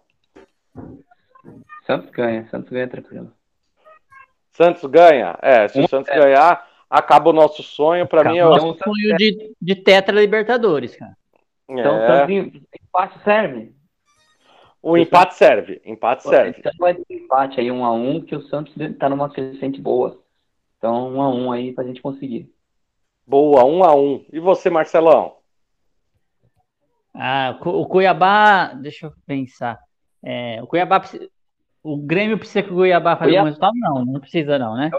Santos 1.85 2.11
ganha, 2.11 2.47
Santos 2.49 2.69
ganha 2.69 2.87
tranquilo. 2.87 3.31
Santos 4.51 4.83
ganha? 4.85 5.37
É, 5.41 5.67
se 5.67 5.79
o 5.79 5.87
Santos 5.87 6.07
zero. 6.07 6.21
ganhar, 6.23 6.68
acaba 6.89 7.29
o 7.29 7.33
nosso 7.33 7.61
sonho. 7.61 8.07
Para 8.07 8.29
mim 8.29 8.37
é 8.37 8.45
o 8.45 8.49
nosso 8.49 8.77
sonho 8.83 9.15
de, 9.17 9.53
de 9.61 9.75
Tetra 9.75 10.19
Libertadores, 10.19 10.95
cara. 10.95 11.15
Então, 11.67 11.95
é... 11.97 12.25
empate 12.81 13.23
serve. 13.23 13.75
O 14.81 14.97
empate 14.97 15.35
serve, 15.35 15.81
empate 15.85 16.23
serve. 16.23 16.55
Então 16.57 16.71
vai 16.79 16.95
ter 16.95 17.03
empate 17.09 17.59
aí, 17.59 17.69
um 17.69 17.83
a 17.83 17.91
um, 17.91 18.21
que 18.21 18.35
o 18.35 18.41
Santos 18.43 18.73
tá 18.97 19.09
numa 19.09 19.29
crescente 19.29 19.79
boa. 19.79 20.21
Então, 20.77 21.13
um 21.13 21.21
a 21.21 21.29
um 21.29 21.51
aí 21.51 21.73
pra 21.73 21.83
gente 21.83 22.01
conseguir. 22.01 22.49
Boa, 23.27 23.65
um 23.65 23.83
a 23.83 23.93
um. 23.93 24.25
E 24.31 24.39
você, 24.39 24.69
Marcelão? 24.69 25.35
Ah, 27.13 27.59
o 27.61 27.85
Cuiabá, 27.85 28.73
deixa 28.73 29.07
eu 29.07 29.13
pensar. 29.25 29.77
É, 30.23 30.63
o 30.63 30.67
Cuiabá, 30.67 31.01
o 31.83 31.97
Grêmio 31.97 32.37
precisa 32.37 32.63
que 32.63 32.71
o 32.71 32.75
Cuiabá 32.75 33.17
faça 33.17 33.25
Cuiabá. 33.25 33.43
um 33.43 33.45
resultado? 33.47 33.73
Não, 33.75 34.05
não 34.05 34.19
precisa 34.21 34.57
não, 34.57 34.75
né? 34.75 34.89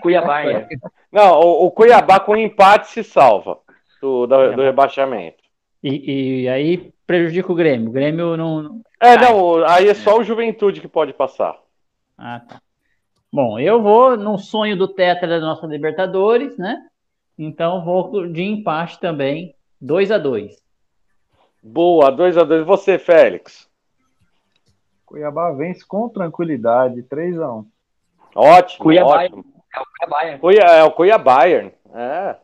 Cuiabá, 0.00 0.44
é. 0.44 0.68
Não, 1.12 1.40
o, 1.40 1.66
o, 1.66 1.70
Cuiabá 1.70 2.18
com 2.18 2.36
empate 2.36 2.88
se 2.88 3.04
salva 3.04 3.58
do, 4.00 4.26
do, 4.26 4.56
do 4.56 4.62
rebaixamento. 4.62 5.42
E, 5.82 6.42
e, 6.42 6.48
aí 6.48 6.92
prejudica 7.06 7.52
o 7.52 7.54
Grêmio. 7.54 7.88
O 7.88 7.92
Grêmio 7.92 8.36
não. 8.36 8.80
É, 8.98 9.16
não, 9.18 9.64
aí 9.66 9.88
é 9.88 9.94
só 9.94 10.18
o 10.18 10.24
Juventude 10.24 10.80
que 10.80 10.88
pode 10.88 11.12
passar. 11.12 11.58
Ah, 12.16 12.40
tá. 12.40 12.60
Bom, 13.30 13.58
eu 13.58 13.82
vou 13.82 14.16
no 14.16 14.38
sonho 14.38 14.76
do 14.76 14.88
Tetra 14.88 15.26
da 15.26 15.40
nossa 15.40 15.66
Libertadores, 15.66 16.56
né? 16.56 16.86
Então 17.36 17.84
vou 17.84 18.28
de 18.28 18.42
empate 18.42 19.00
também, 19.00 19.54
2 19.80 20.12
a 20.12 20.18
2 20.18 20.56
Boa, 21.60 22.12
2 22.12 22.38
a 22.38 22.44
2 22.44 22.64
Você, 22.64 22.96
Félix? 22.98 23.68
Cuiabá 25.04 25.50
vence 25.50 25.84
com 25.84 26.08
tranquilidade, 26.08 27.02
3 27.02 27.40
a 27.40 27.52
1 27.52 27.66
Ótimo, 28.36 28.84
Cuiabá, 28.84 29.24
ótimo. 29.24 29.44
É 29.74 29.80
o 29.80 30.38
Cuiabá. 30.38 30.76
É 30.76 30.84
o 30.84 30.90
Cuiabá. 30.90 31.48
É. 31.48 32.36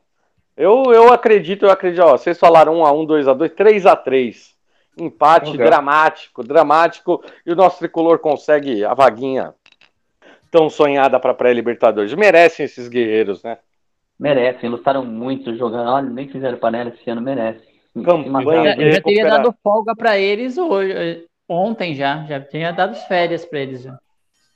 Eu, 0.57 0.85
eu 0.93 1.13
acredito, 1.13 1.65
eu 1.65 1.71
acredito, 1.71 2.03
ó, 2.03 2.13
vocês 2.13 2.39
falaram 2.39 2.81
1 2.81 2.85
a 2.85 2.93
1 2.93 3.05
2 3.07 3.29
a 3.29 3.33
2 3.33 3.53
3 3.53 3.87
a 3.87 3.97
3 3.97 4.55
Empate 4.99 5.53
okay. 5.53 5.65
dramático, 5.65 6.45
dramático, 6.45 7.25
e 7.47 7.53
o 7.53 7.57
nosso 7.57 7.79
tricolor 7.79 8.19
consegue 8.19 8.85
a 8.85 8.93
vaguinha 8.93 9.55
tão 10.51 10.69
sonhada 10.69 11.19
para 11.19 11.33
pré-Libertadores. 11.33 12.13
Merecem 12.13 12.67
esses 12.67 12.89
guerreiros, 12.89 13.43
né? 13.43 13.57
Merecem, 14.19 14.69
lutaram 14.69 15.05
muito 15.05 15.57
jogando. 15.57 15.89
Olha, 15.89 16.11
nem 16.11 16.29
fizeram 16.29 16.59
panela 16.59 16.91
esse 16.91 17.09
ano, 17.09 17.23
merece. 17.23 17.67
Campanha 18.05 18.77
eu 18.79 18.93
já 18.93 19.01
teria 19.01 19.27
dado 19.27 19.55
folga 19.63 19.97
para 19.97 20.19
eles 20.19 20.59
hoje, 20.59 21.27
ontem 21.49 21.95
já, 21.95 22.25
já 22.25 22.41
tinha 22.41 22.71
dado 22.73 22.95
férias 23.07 23.45
para 23.45 23.61
eles. 23.61 23.83
Já. 23.83 23.99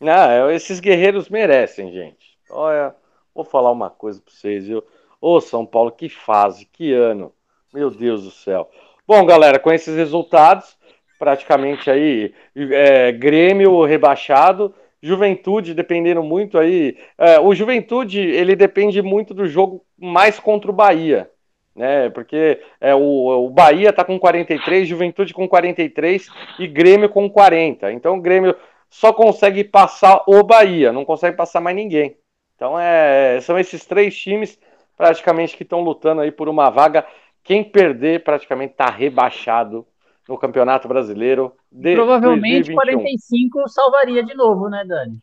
Não, 0.01 0.51
esses 0.51 0.79
guerreiros 0.81 1.29
merecem, 1.29 1.91
gente. 1.91 2.34
Olha, 2.51 2.95
vou 3.35 3.45
falar 3.45 3.73
uma 3.73 3.91
coisa 3.91 4.21
para 4.21 4.33
vocês, 4.33 4.67
viu? 4.67 4.83
Ô, 5.21 5.41
São 5.41 5.65
Paulo, 5.65 5.91
que 5.91 6.09
fase, 6.09 6.67
que 6.67 6.93
ano. 6.93 7.33
Meu 7.73 7.91
Deus 7.91 8.25
do 8.25 8.31
céu. 8.31 8.71
Bom, 9.07 9.25
galera, 9.27 9.59
com 9.59 9.73
esses 9.73 9.97
resultados, 9.97 10.77
praticamente 11.19 11.91
aí, 11.91 12.33
é, 12.55 13.13
Grêmio 13.13 13.85
rebaixado, 13.85 14.75
Juventude 15.03 15.75
dependendo 15.75 16.23
muito 16.23 16.59
aí. 16.59 16.97
É, 17.19 17.39
o 17.39 17.55
Juventude, 17.55 18.21
ele 18.21 18.57
depende 18.57 19.03
muito 19.03 19.35
do 19.35 19.47
jogo 19.47 19.85
mais 19.99 20.39
contra 20.39 20.71
o 20.71 20.75
Bahia, 20.75 21.31
né? 21.75 22.09
Porque 22.11 22.61
é, 22.81 22.95
o, 22.95 23.47
o 23.47 23.51
Bahia 23.51 23.93
tá 23.93 24.05
com 24.05 24.19
43, 24.19 24.89
Juventude 24.89 25.35
com 25.35 25.49
43 25.49 26.29
e 26.59 26.67
Grêmio 26.67 27.09
com 27.09 27.29
40. 27.29 27.93
Então 27.93 28.17
o 28.17 28.21
Grêmio 28.21 28.55
só 28.89 29.13
consegue 29.13 29.65
passar 29.65 30.23
o 30.27 30.43
Bahia, 30.43 30.93
não 30.93 31.05
consegue 31.05 31.37
passar 31.37 31.61
mais 31.61 31.77
ninguém. 31.77 32.17
Então 32.65 32.81
é, 32.81 33.43
são 33.43 33.59
esses 33.59 33.85
três 33.85 34.17
times 34.17 34.59
praticamente 34.97 35.55
que 35.55 35.65
estão 35.65 35.83
lutando 35.83 36.23
aí 36.23 36.33
por 36.33 36.49
uma 36.49 36.71
vaga. 36.71 37.07
Quem 37.43 37.63
perder 37.63 38.25
praticamente 38.25 38.73
está 38.73 38.87
rebaixado 38.87 39.87
no 40.27 40.39
Campeonato 40.39 40.89
Brasileiro. 40.89 41.53
De 41.71 41.95
Provavelmente 41.95 42.73
2021. 42.73 42.75
45 42.75 43.69
salvaria 43.69 44.25
de 44.25 44.35
novo, 44.35 44.71
né, 44.71 44.83
Dani? 44.83 45.19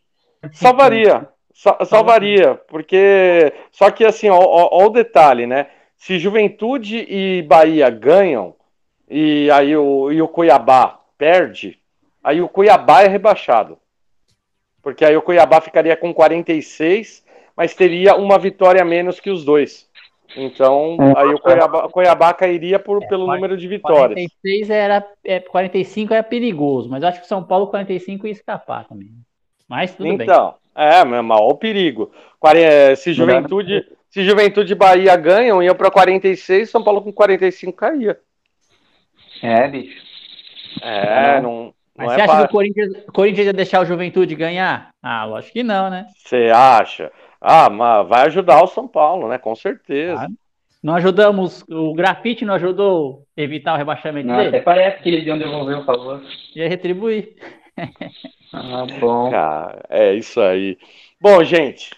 Salvaria, 0.51 1.27
salvaria, 1.83 2.61
porque 2.67 3.51
só 3.71 3.89
que 3.89 4.05
assim, 4.05 4.29
ó, 4.29 4.37
ó, 4.37 4.69
ó, 4.71 4.85
o 4.85 4.89
detalhe, 4.89 5.47
né? 5.47 5.65
Se 5.97 6.19
Juventude 6.19 7.07
e 7.09 7.41
Bahia 7.41 7.89
ganham 7.89 8.55
e 9.09 9.49
aí 9.49 9.75
o, 9.75 10.11
e 10.11 10.21
o 10.21 10.27
Cuiabá 10.27 10.99
perde, 11.17 11.79
aí 12.23 12.39
o 12.39 12.47
Cuiabá 12.47 13.01
é 13.01 13.07
rebaixado. 13.07 13.79
Porque 14.83 15.03
aí 15.03 15.17
o 15.17 15.23
Cuiabá 15.23 15.59
ficaria 15.59 15.97
com 15.97 16.13
46 16.13 17.30
mas 17.61 17.75
teria 17.75 18.15
uma 18.15 18.39
vitória 18.39 18.81
a 18.81 18.85
menos 18.85 19.19
que 19.19 19.29
os 19.29 19.45
dois. 19.45 19.87
Então, 20.35 20.97
é. 20.99 21.21
aí 21.21 21.27
o 21.27 21.39
Cuiabá, 21.39 21.89
Cuiabá 21.89 22.33
cairia 22.33 22.79
por, 22.79 23.03
é, 23.03 23.05
pelo 23.05 23.25
40, 23.25 23.35
número 23.35 23.55
de 23.55 23.67
vitórias. 23.67 24.15
46 24.15 24.69
era, 24.71 25.07
é, 25.23 25.39
45 25.39 26.11
era 26.11 26.23
perigoso, 26.23 26.89
mas 26.89 27.03
acho 27.03 27.19
que 27.19 27.25
o 27.25 27.29
São 27.29 27.43
Paulo 27.43 27.67
45 27.67 28.25
ia 28.25 28.31
escapar 28.31 28.87
também. 28.87 29.11
Mas 29.69 29.93
tudo 29.93 30.07
então, 30.07 30.17
bem. 30.17 30.25
Então, 30.25 30.55
é, 30.73 31.21
mal 31.21 31.49
o 31.49 31.55
perigo. 31.55 32.11
Se 32.97 33.13
Juventude, 33.13 33.87
se 34.09 34.23
Juventude 34.23 34.73
e 34.73 34.75
Bahia 34.75 35.15
ganham, 35.15 35.61
iam 35.61 35.75
para 35.75 35.91
46, 35.91 36.67
São 36.67 36.83
Paulo 36.83 37.03
com 37.03 37.13
45 37.13 37.77
caía. 37.77 38.17
É, 39.43 39.67
bicho. 39.67 40.01
É, 40.81 41.39
não. 41.39 41.75
Mas 41.95 42.07
não 42.07 42.15
você 42.15 42.21
é 42.21 42.23
acha 42.23 42.37
que 42.37 42.43
o 42.43 42.49
Corinthians, 42.49 42.91
o 43.07 43.11
Corinthians 43.11 43.45
ia 43.45 43.53
deixar 43.53 43.81
o 43.81 43.85
Juventude 43.85 44.33
ganhar? 44.33 44.89
Ah, 45.03 45.25
lógico 45.25 45.53
que 45.53 45.63
não, 45.63 45.89
né? 45.89 46.07
Você 46.17 46.49
acha? 46.53 47.11
Ah, 47.41 47.69
mas 47.69 48.07
vai 48.07 48.27
ajudar 48.27 48.63
o 48.63 48.67
São 48.67 48.87
Paulo, 48.87 49.27
né? 49.27 49.39
Com 49.39 49.55
certeza. 49.55 50.21
Ah, 50.21 50.27
não 50.83 50.95
ajudamos, 50.95 51.63
o 51.69 51.93
grafite 51.93 52.45
não 52.45 52.53
ajudou 52.55 53.25
a 53.37 53.41
evitar 53.41 53.73
o 53.73 53.77
rebaixamento 53.77 54.27
não, 54.27 54.37
dele? 54.37 54.49
Até 54.49 54.61
parece 54.61 55.01
que 55.01 55.09
eles 55.09 55.25
iam 55.25 55.37
devolver 55.37 55.77
o 55.77 55.85
favor. 55.85 56.21
Ia 56.55 56.69
retribuir. 56.69 57.35
ah, 58.53 58.85
bom. 58.99 59.29
Cara, 59.29 59.83
é 59.89 60.13
isso 60.13 60.39
aí. 60.41 60.77
Bom, 61.19 61.43
gente, 61.43 61.91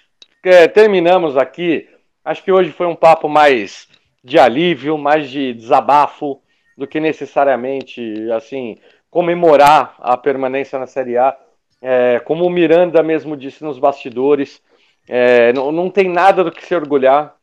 é, 0.44 0.68
terminamos 0.68 1.38
aqui. 1.38 1.88
Acho 2.26 2.44
que 2.44 2.52
hoje 2.52 2.72
foi 2.72 2.86
um 2.86 2.96
papo 2.96 3.30
mais 3.30 3.88
de 4.24 4.40
alívio, 4.40 4.98
mais 4.98 5.30
de 5.30 5.54
desabafo 5.54 6.42
do 6.78 6.88
que 6.88 7.00
necessariamente, 7.00 8.02
assim, 8.32 8.78
comemorar 9.10 9.96
a 10.00 10.18
permanência 10.18 10.80
na 10.80 10.88
Série 10.88 11.18
A. 11.18 11.38
É, 11.82 12.20
como 12.20 12.46
o 12.46 12.50
Miranda 12.50 13.04
mesmo 13.04 13.38
disse 13.38 13.64
nos 13.64 13.78
bastidores, 13.78 14.62
é, 15.08 15.52
não, 15.54 15.72
não 15.72 15.90
tem 15.90 16.10
nada 16.10 16.44
do 16.44 16.52
que 16.52 16.66
se 16.66 16.76
orgulhar 16.76 17.36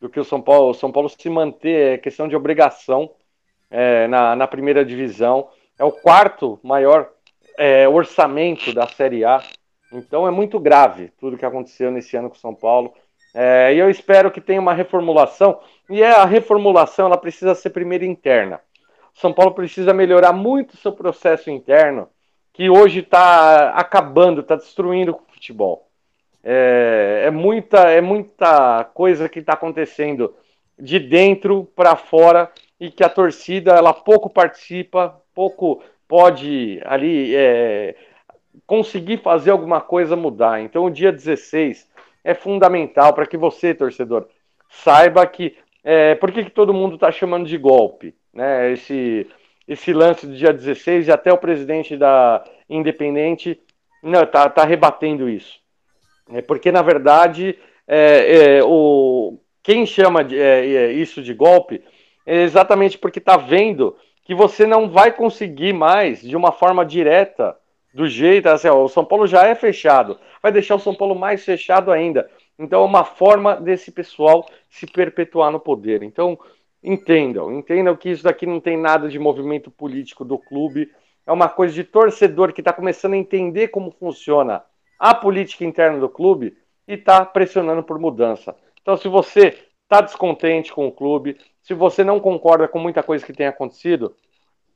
do 0.00 0.08
que 0.08 0.20
o 0.20 0.24
São 0.24 0.40
Paulo. 0.40 0.70
O 0.70 0.74
São 0.74 0.90
Paulo 0.90 1.08
se 1.08 1.30
manter 1.30 1.94
é 1.94 1.98
questão 1.98 2.28
de 2.28 2.36
obrigação 2.36 3.10
é, 3.70 4.06
na, 4.06 4.36
na 4.36 4.46
primeira 4.46 4.84
divisão. 4.84 5.48
É 5.78 5.84
o 5.84 5.92
quarto 5.92 6.58
maior 6.62 7.10
é, 7.56 7.88
orçamento 7.88 8.72
da 8.72 8.86
Série 8.86 9.24
A. 9.24 9.42
Então 9.92 10.26
é 10.26 10.30
muito 10.30 10.58
grave 10.58 11.12
tudo 11.18 11.38
que 11.38 11.46
aconteceu 11.46 11.90
nesse 11.90 12.16
ano 12.16 12.28
com 12.28 12.36
o 12.36 12.40
São 12.40 12.54
Paulo. 12.54 12.92
É, 13.34 13.74
e 13.74 13.78
eu 13.78 13.90
espero 13.90 14.30
que 14.30 14.40
tenha 14.40 14.60
uma 14.60 14.74
reformulação. 14.74 15.60
E 15.88 16.02
é, 16.02 16.10
a 16.10 16.24
reformulação 16.24 17.06
ela 17.06 17.16
precisa 17.16 17.54
ser 17.54 17.70
primeiro 17.70 18.04
interna. 18.04 18.60
O 19.14 19.20
São 19.20 19.32
Paulo 19.32 19.54
precisa 19.54 19.94
melhorar 19.94 20.32
muito 20.32 20.74
o 20.74 20.76
seu 20.76 20.92
processo 20.92 21.50
interno, 21.50 22.08
que 22.52 22.68
hoje 22.68 23.00
está 23.00 23.70
acabando, 23.70 24.40
está 24.40 24.56
destruindo 24.56 25.12
o 25.12 25.32
futebol. 25.32 25.83
É, 26.44 27.22
é, 27.26 27.30
muita, 27.30 27.90
é 27.90 28.02
muita 28.02 28.84
coisa 28.92 29.28
que 29.28 29.38
está 29.38 29.54
acontecendo 29.54 30.34
de 30.78 30.98
dentro 30.98 31.64
para 31.74 31.96
fora 31.96 32.50
e 32.78 32.90
que 32.90 33.02
a 33.02 33.08
torcida 33.08 33.72
ela 33.72 33.94
pouco 33.94 34.28
participa, 34.28 35.20
pouco 35.34 35.82
pode 36.06 36.80
ali 36.84 37.34
é, 37.34 37.96
conseguir 38.66 39.18
fazer 39.18 39.50
alguma 39.50 39.80
coisa 39.80 40.14
mudar. 40.14 40.60
Então, 40.60 40.84
o 40.84 40.90
dia 40.90 41.10
16 41.10 41.88
é 42.22 42.34
fundamental 42.34 43.14
para 43.14 43.26
que 43.26 43.36
você, 43.36 43.74
torcedor, 43.74 44.28
saiba 44.68 45.26
que 45.26 45.56
é, 45.82 46.14
por 46.14 46.32
que, 46.32 46.44
que 46.44 46.50
todo 46.50 46.74
mundo 46.74 46.94
está 46.94 47.10
chamando 47.10 47.46
de 47.46 47.58
golpe, 47.58 48.14
né? 48.32 48.72
Esse, 48.72 49.26
esse 49.68 49.92
lance 49.92 50.26
do 50.26 50.34
dia 50.34 50.52
16 50.52 51.08
e 51.08 51.12
até 51.12 51.32
o 51.32 51.38
presidente 51.38 51.96
da 51.96 52.44
Independente 52.68 53.60
não, 54.02 54.26
tá, 54.26 54.48
tá 54.48 54.64
rebatendo 54.64 55.28
isso. 55.28 55.63
É 56.34 56.42
porque, 56.42 56.72
na 56.72 56.82
verdade, 56.82 57.56
é, 57.86 58.56
é, 58.56 58.64
o, 58.64 59.38
quem 59.62 59.86
chama 59.86 60.24
de, 60.24 60.36
é, 60.36 60.66
é, 60.66 60.92
isso 60.92 61.22
de 61.22 61.32
golpe 61.32 61.82
é 62.26 62.42
exatamente 62.42 62.98
porque 62.98 63.20
está 63.20 63.36
vendo 63.36 63.96
que 64.24 64.34
você 64.34 64.66
não 64.66 64.90
vai 64.90 65.12
conseguir 65.12 65.72
mais, 65.72 66.20
de 66.20 66.36
uma 66.36 66.50
forma 66.50 66.84
direta, 66.84 67.56
do 67.92 68.08
jeito. 68.08 68.48
Assim, 68.48 68.68
ó, 68.68 68.82
o 68.82 68.88
São 68.88 69.04
Paulo 69.04 69.26
já 69.26 69.46
é 69.46 69.54
fechado, 69.54 70.18
vai 70.42 70.50
deixar 70.50 70.74
o 70.74 70.80
São 70.80 70.94
Paulo 70.94 71.14
mais 71.14 71.44
fechado 71.44 71.92
ainda. 71.92 72.28
Então, 72.58 72.82
é 72.82 72.84
uma 72.84 73.04
forma 73.04 73.56
desse 73.56 73.92
pessoal 73.92 74.44
se 74.68 74.86
perpetuar 74.86 75.52
no 75.52 75.60
poder. 75.60 76.02
Então, 76.02 76.38
entendam, 76.82 77.52
entendam 77.52 77.96
que 77.96 78.10
isso 78.10 78.24
daqui 78.24 78.44
não 78.44 78.58
tem 78.60 78.76
nada 78.76 79.08
de 79.08 79.18
movimento 79.18 79.70
político 79.70 80.24
do 80.24 80.36
clube, 80.36 80.90
é 81.26 81.32
uma 81.32 81.48
coisa 81.48 81.72
de 81.72 81.84
torcedor 81.84 82.52
que 82.52 82.60
está 82.60 82.72
começando 82.72 83.14
a 83.14 83.18
entender 83.18 83.68
como 83.68 83.90
funciona 83.92 84.62
a 85.04 85.14
política 85.14 85.66
interna 85.66 85.98
do 85.98 86.08
clube 86.08 86.56
e 86.88 86.94
está 86.94 87.26
pressionando 87.26 87.82
por 87.82 87.98
mudança. 87.98 88.56
Então, 88.80 88.96
se 88.96 89.06
você 89.06 89.48
está 89.82 90.00
descontente 90.00 90.72
com 90.72 90.86
o 90.86 90.92
clube, 90.92 91.36
se 91.60 91.74
você 91.74 92.02
não 92.02 92.18
concorda 92.18 92.66
com 92.66 92.78
muita 92.78 93.02
coisa 93.02 93.22
que 93.22 93.34
tem 93.34 93.46
acontecido, 93.46 94.16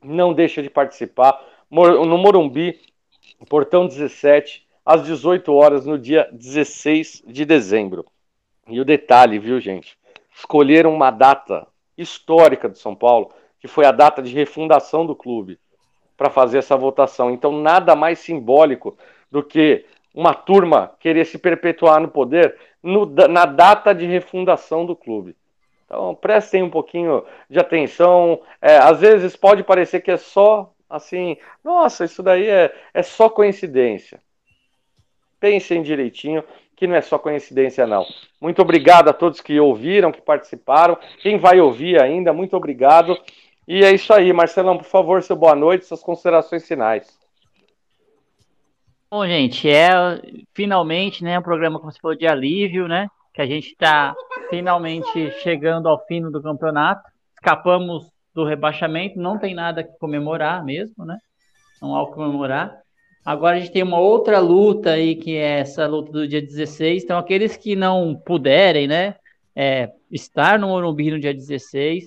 não 0.03 0.31
deixa 0.31 0.61
de 0.61 0.69
participar. 0.69 1.43
No 1.71 2.15
Morumbi, 2.15 2.79
portão 3.49 3.87
17, 3.87 4.67
às 4.85 5.03
18 5.03 5.51
horas, 5.51 5.87
no 5.87 5.97
dia 5.97 6.29
16 6.31 7.23
de 7.25 7.43
dezembro. 7.43 8.05
E 8.67 8.79
o 8.79 8.85
detalhe, 8.85 9.39
viu, 9.39 9.59
gente? 9.59 9.97
Escolheram 10.31 10.93
uma 10.93 11.09
data 11.09 11.65
histórica 11.97 12.69
do 12.69 12.77
São 12.77 12.93
Paulo, 12.93 13.31
que 13.59 13.67
foi 13.67 13.83
a 13.83 13.91
data 13.91 14.21
de 14.21 14.31
refundação 14.31 15.07
do 15.07 15.15
clube, 15.15 15.57
para 16.15 16.29
fazer 16.29 16.59
essa 16.59 16.77
votação. 16.77 17.31
Então, 17.31 17.51
nada 17.51 17.95
mais 17.95 18.19
simbólico 18.19 18.95
do 19.31 19.41
que 19.41 19.87
uma 20.13 20.33
turma 20.33 20.91
querer 20.99 21.25
se 21.25 21.37
perpetuar 21.37 21.99
no 21.99 22.07
poder 22.07 22.55
no, 22.81 23.05
na 23.05 23.45
data 23.45 23.93
de 23.93 24.05
refundação 24.05 24.85
do 24.85 24.95
clube. 24.95 25.35
Então, 25.85 26.13
prestem 26.13 26.63
um 26.63 26.69
pouquinho 26.69 27.23
de 27.49 27.59
atenção. 27.59 28.41
É, 28.61 28.77
às 28.77 28.99
vezes 28.99 29.35
pode 29.35 29.63
parecer 29.63 30.01
que 30.01 30.11
é 30.11 30.17
só 30.17 30.71
assim, 30.89 31.37
nossa, 31.63 32.05
isso 32.05 32.23
daí 32.23 32.47
é, 32.47 32.73
é 32.93 33.03
só 33.03 33.29
coincidência. 33.29 34.19
Pensem 35.39 35.83
direitinho, 35.83 36.43
que 36.75 36.87
não 36.87 36.95
é 36.95 37.01
só 37.01 37.19
coincidência, 37.19 37.85
não. 37.85 38.05
Muito 38.41 38.61
obrigado 38.61 39.09
a 39.09 39.13
todos 39.13 39.41
que 39.41 39.59
ouviram, 39.59 40.11
que 40.11 40.21
participaram. 40.21 40.97
Quem 41.21 41.37
vai 41.37 41.59
ouvir 41.59 42.01
ainda, 42.01 42.33
muito 42.33 42.55
obrigado. 42.57 43.17
E 43.67 43.83
é 43.83 43.91
isso 43.91 44.11
aí, 44.13 44.33
Marcelão, 44.33 44.77
por 44.77 44.85
favor, 44.85 45.21
seu 45.21 45.35
boa 45.35 45.55
noite, 45.55 45.85
suas 45.85 46.01
considerações 46.01 46.67
finais. 46.67 47.18
Bom, 49.11 49.25
gente, 49.25 49.67
é 49.67 49.89
finalmente, 50.53 51.23
né, 51.23 51.39
um 51.39 51.41
programa, 51.41 51.79
como 51.79 51.91
você 51.91 51.99
falou, 51.99 52.15
de 52.15 52.27
alívio, 52.27 52.87
né, 52.87 53.07
que 53.33 53.41
a 53.41 53.45
gente 53.47 53.71
está 53.71 54.15
finalmente 54.51 55.31
chegando 55.41 55.89
ao 55.89 56.05
fim 56.05 56.21
do 56.21 56.39
campeonato. 56.39 57.01
Escapamos 57.33 58.07
do 58.35 58.45
rebaixamento, 58.45 59.19
não 59.19 59.39
tem 59.39 59.55
nada 59.55 59.83
que 59.83 59.97
comemorar 59.97 60.63
mesmo, 60.63 61.05
né, 61.05 61.17
não 61.81 61.95
há 61.95 62.03
o 62.03 62.07
que 62.09 62.13
comemorar. 62.13 62.71
Agora 63.25 63.57
a 63.57 63.59
gente 63.59 63.71
tem 63.71 63.81
uma 63.81 63.99
outra 63.99 64.37
luta 64.37 64.91
aí, 64.91 65.15
que 65.15 65.35
é 65.35 65.61
essa 65.61 65.87
luta 65.87 66.11
do 66.11 66.27
dia 66.27 66.41
16. 66.41 67.03
Então, 67.03 67.17
aqueles 67.17 67.57
que 67.57 67.75
não 67.75 68.15
puderem, 68.15 68.87
né, 68.87 69.15
é, 69.55 69.89
estar 70.11 70.59
no 70.59 70.67
Morumbi 70.67 71.09
no 71.09 71.19
dia 71.19 71.33
16, 71.33 72.05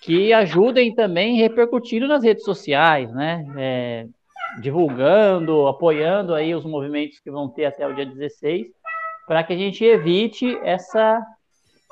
que 0.00 0.32
ajudem 0.32 0.94
também 0.94 1.36
repercutindo 1.36 2.08
nas 2.08 2.24
redes 2.24 2.44
sociais, 2.44 3.12
né, 3.12 3.44
é, 3.58 4.06
divulgando, 4.60 5.66
apoiando 5.66 6.34
aí 6.34 6.54
os 6.54 6.64
movimentos 6.64 7.18
que 7.20 7.30
vão 7.30 7.48
ter 7.48 7.66
até 7.66 7.86
o 7.86 7.94
dia 7.94 8.06
16, 8.06 8.66
para 9.26 9.44
que 9.44 9.52
a 9.52 9.56
gente 9.56 9.84
evite 9.84 10.58
essa 10.62 11.20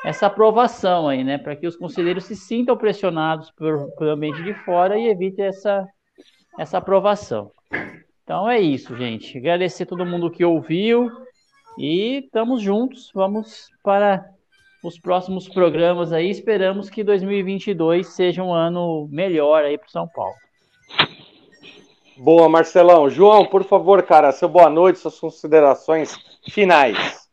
essa 0.05 0.27
aprovação 0.27 1.09
aí, 1.09 1.25
né, 1.25 1.39
para 1.39 1.57
que 1.57 1.67
os 1.67 1.75
conselheiros 1.75 2.25
se 2.25 2.37
sintam 2.37 2.77
pressionados 2.77 3.51
por, 3.53 3.91
pelo 3.97 4.11
ambiente 4.11 4.43
de 4.43 4.53
fora 4.65 4.99
e 4.99 5.09
evite 5.09 5.41
essa 5.41 5.87
essa 6.59 6.79
aprovação. 6.79 7.51
Então 8.23 8.49
é 8.49 8.59
isso, 8.59 8.97
gente. 8.97 9.39
Agradecer 9.39 9.87
todo 9.87 10.07
mundo 10.07 10.31
que 10.31 10.45
ouviu 10.45 11.11
e 11.79 12.25
estamos 12.25 12.63
juntos. 12.63 13.11
Vamos 13.15 13.69
para 13.83 14.25
os 14.83 14.99
próximos 14.99 15.49
programas 15.49 16.13
aí. 16.13 16.31
Esperamos 16.31 16.89
que 16.89 17.05
2022 17.05 18.07
seja 18.09 18.43
um 18.43 18.53
ano 18.53 19.07
melhor 19.11 19.65
aí 19.65 19.77
para 19.77 19.89
São 19.89 20.09
Paulo. 20.09 20.35
Boa, 22.19 22.49
Marcelão. 22.49 23.11
João, 23.11 23.45
por 23.45 23.63
favor, 23.65 24.03
cara, 24.03 24.33
seu 24.33 24.49
boa 24.49 24.71
noite, 24.71 24.99
suas 24.99 25.21
considerações 25.21 26.17
finais. 26.51 27.29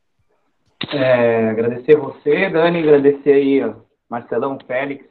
É, 0.92 1.48
agradecer 1.48 1.96
você, 1.96 2.50
Dani, 2.50 2.80
agradecer 2.80 3.32
aí, 3.32 3.64
ó, 3.64 3.76
Marcelão, 4.10 4.58
Félix, 4.68 5.06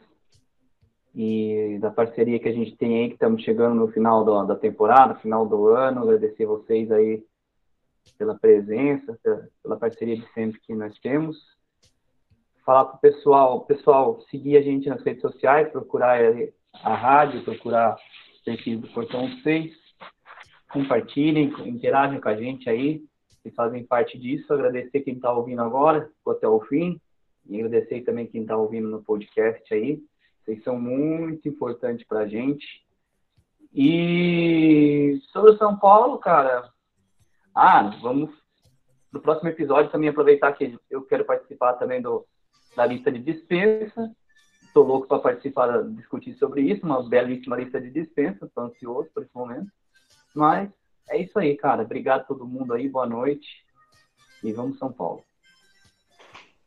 e 1.15 1.78
da 1.81 1.90
parceria 1.90 2.39
que 2.39 2.49
a 2.49 2.53
gente 2.53 2.77
tem 2.77 2.99
aí, 2.99 3.09
que 3.09 3.15
estamos 3.15 3.43
chegando 3.43 3.74
no 3.74 3.89
final 3.89 4.23
do, 4.24 4.44
da 4.44 4.57
temporada, 4.57 5.15
final 5.15 5.47
do 5.47 5.69
ano. 5.69 6.03
Agradecer 6.03 6.44
vocês 6.44 6.93
aí 6.93 7.24
pela 8.19 8.35
presença, 8.35 9.19
pela 9.62 9.78
parceria 9.78 10.16
de 10.16 10.27
sempre 10.35 10.61
que 10.61 10.74
nós 10.74 10.99
temos. 10.99 11.39
Falar 12.65 12.85
para 12.85 12.97
o 12.97 13.01
pessoal, 13.01 13.61
pessoal, 13.62 14.20
seguir 14.31 14.59
a 14.59 14.62
gente 14.62 14.89
nas 14.89 15.03
redes 15.03 15.23
sociais, 15.23 15.70
procurar 15.70 16.19
a 16.82 16.94
rádio, 16.94 17.43
procurar 17.43 17.97
perfil 18.44 18.81
do 18.81 18.89
Portão 18.89 19.28
6. 19.43 19.73
Compartilhem, 20.73 21.52
interagem 21.66 22.20
com 22.20 22.28
a 22.28 22.36
gente 22.36 22.69
aí, 22.69 23.02
que 23.43 23.51
fazem 23.51 23.85
parte 23.85 24.19
disso. 24.19 24.52
Agradecer 24.52 25.01
quem 25.01 25.14
está 25.14 25.32
ouvindo 25.32 25.62
agora, 25.62 26.10
ficou 26.19 26.32
até 26.32 26.48
o 26.48 26.60
fim. 26.60 27.01
E 27.48 27.56
agradecer 27.56 28.02
também 28.02 28.27
quem 28.27 28.43
está 28.43 28.56
ouvindo 28.56 28.89
no 28.89 29.02
podcast 29.02 29.74
aí. 29.74 30.01
Vocês 30.44 30.62
são 30.62 30.78
muito 30.78 31.48
importantes 31.48 32.06
para 32.06 32.20
a 32.20 32.28
gente. 32.28 32.66
E 33.74 35.20
sobre 35.32 35.56
São 35.56 35.78
Paulo, 35.78 36.19
cara. 36.19 36.70
Ah, 37.55 37.90
vamos 38.01 38.31
no 39.12 39.20
próximo 39.20 39.51
episódio 39.51 39.90
também 39.90 40.09
aproveitar 40.09 40.52
que 40.52 40.78
eu 40.90 41.02
quero 41.02 41.24
participar 41.24 41.74
também 41.74 42.01
do, 42.01 42.27
da 42.74 42.86
lista 42.86 43.12
de 43.12 43.19
dispensa. 43.19 44.10
Estou 44.73 44.86
louco 44.86 45.07
para 45.07 45.19
participar, 45.19 45.82
discutir 45.90 46.32
sobre 46.39 46.62
isso, 46.62 46.86
uma 46.86 47.07
belíssima 47.07 47.57
lista 47.57 47.78
de 47.78 47.90
dispensa. 47.90 48.47
Estou 48.47 48.65
ansioso 48.65 49.11
por 49.12 49.23
esse 49.23 49.35
momento. 49.35 49.70
Mas 50.35 50.70
é 51.11 51.19
isso 51.19 51.39
aí, 51.39 51.55
cara. 51.59 51.82
Obrigado 51.82 52.23
a 52.23 52.24
todo 52.24 52.47
mundo 52.47 52.73
aí. 52.73 52.89
Boa 52.89 53.05
noite. 53.05 53.66
E 54.43 54.51
vamos 54.51 54.78
São 54.78 54.90
Paulo. 54.90 55.23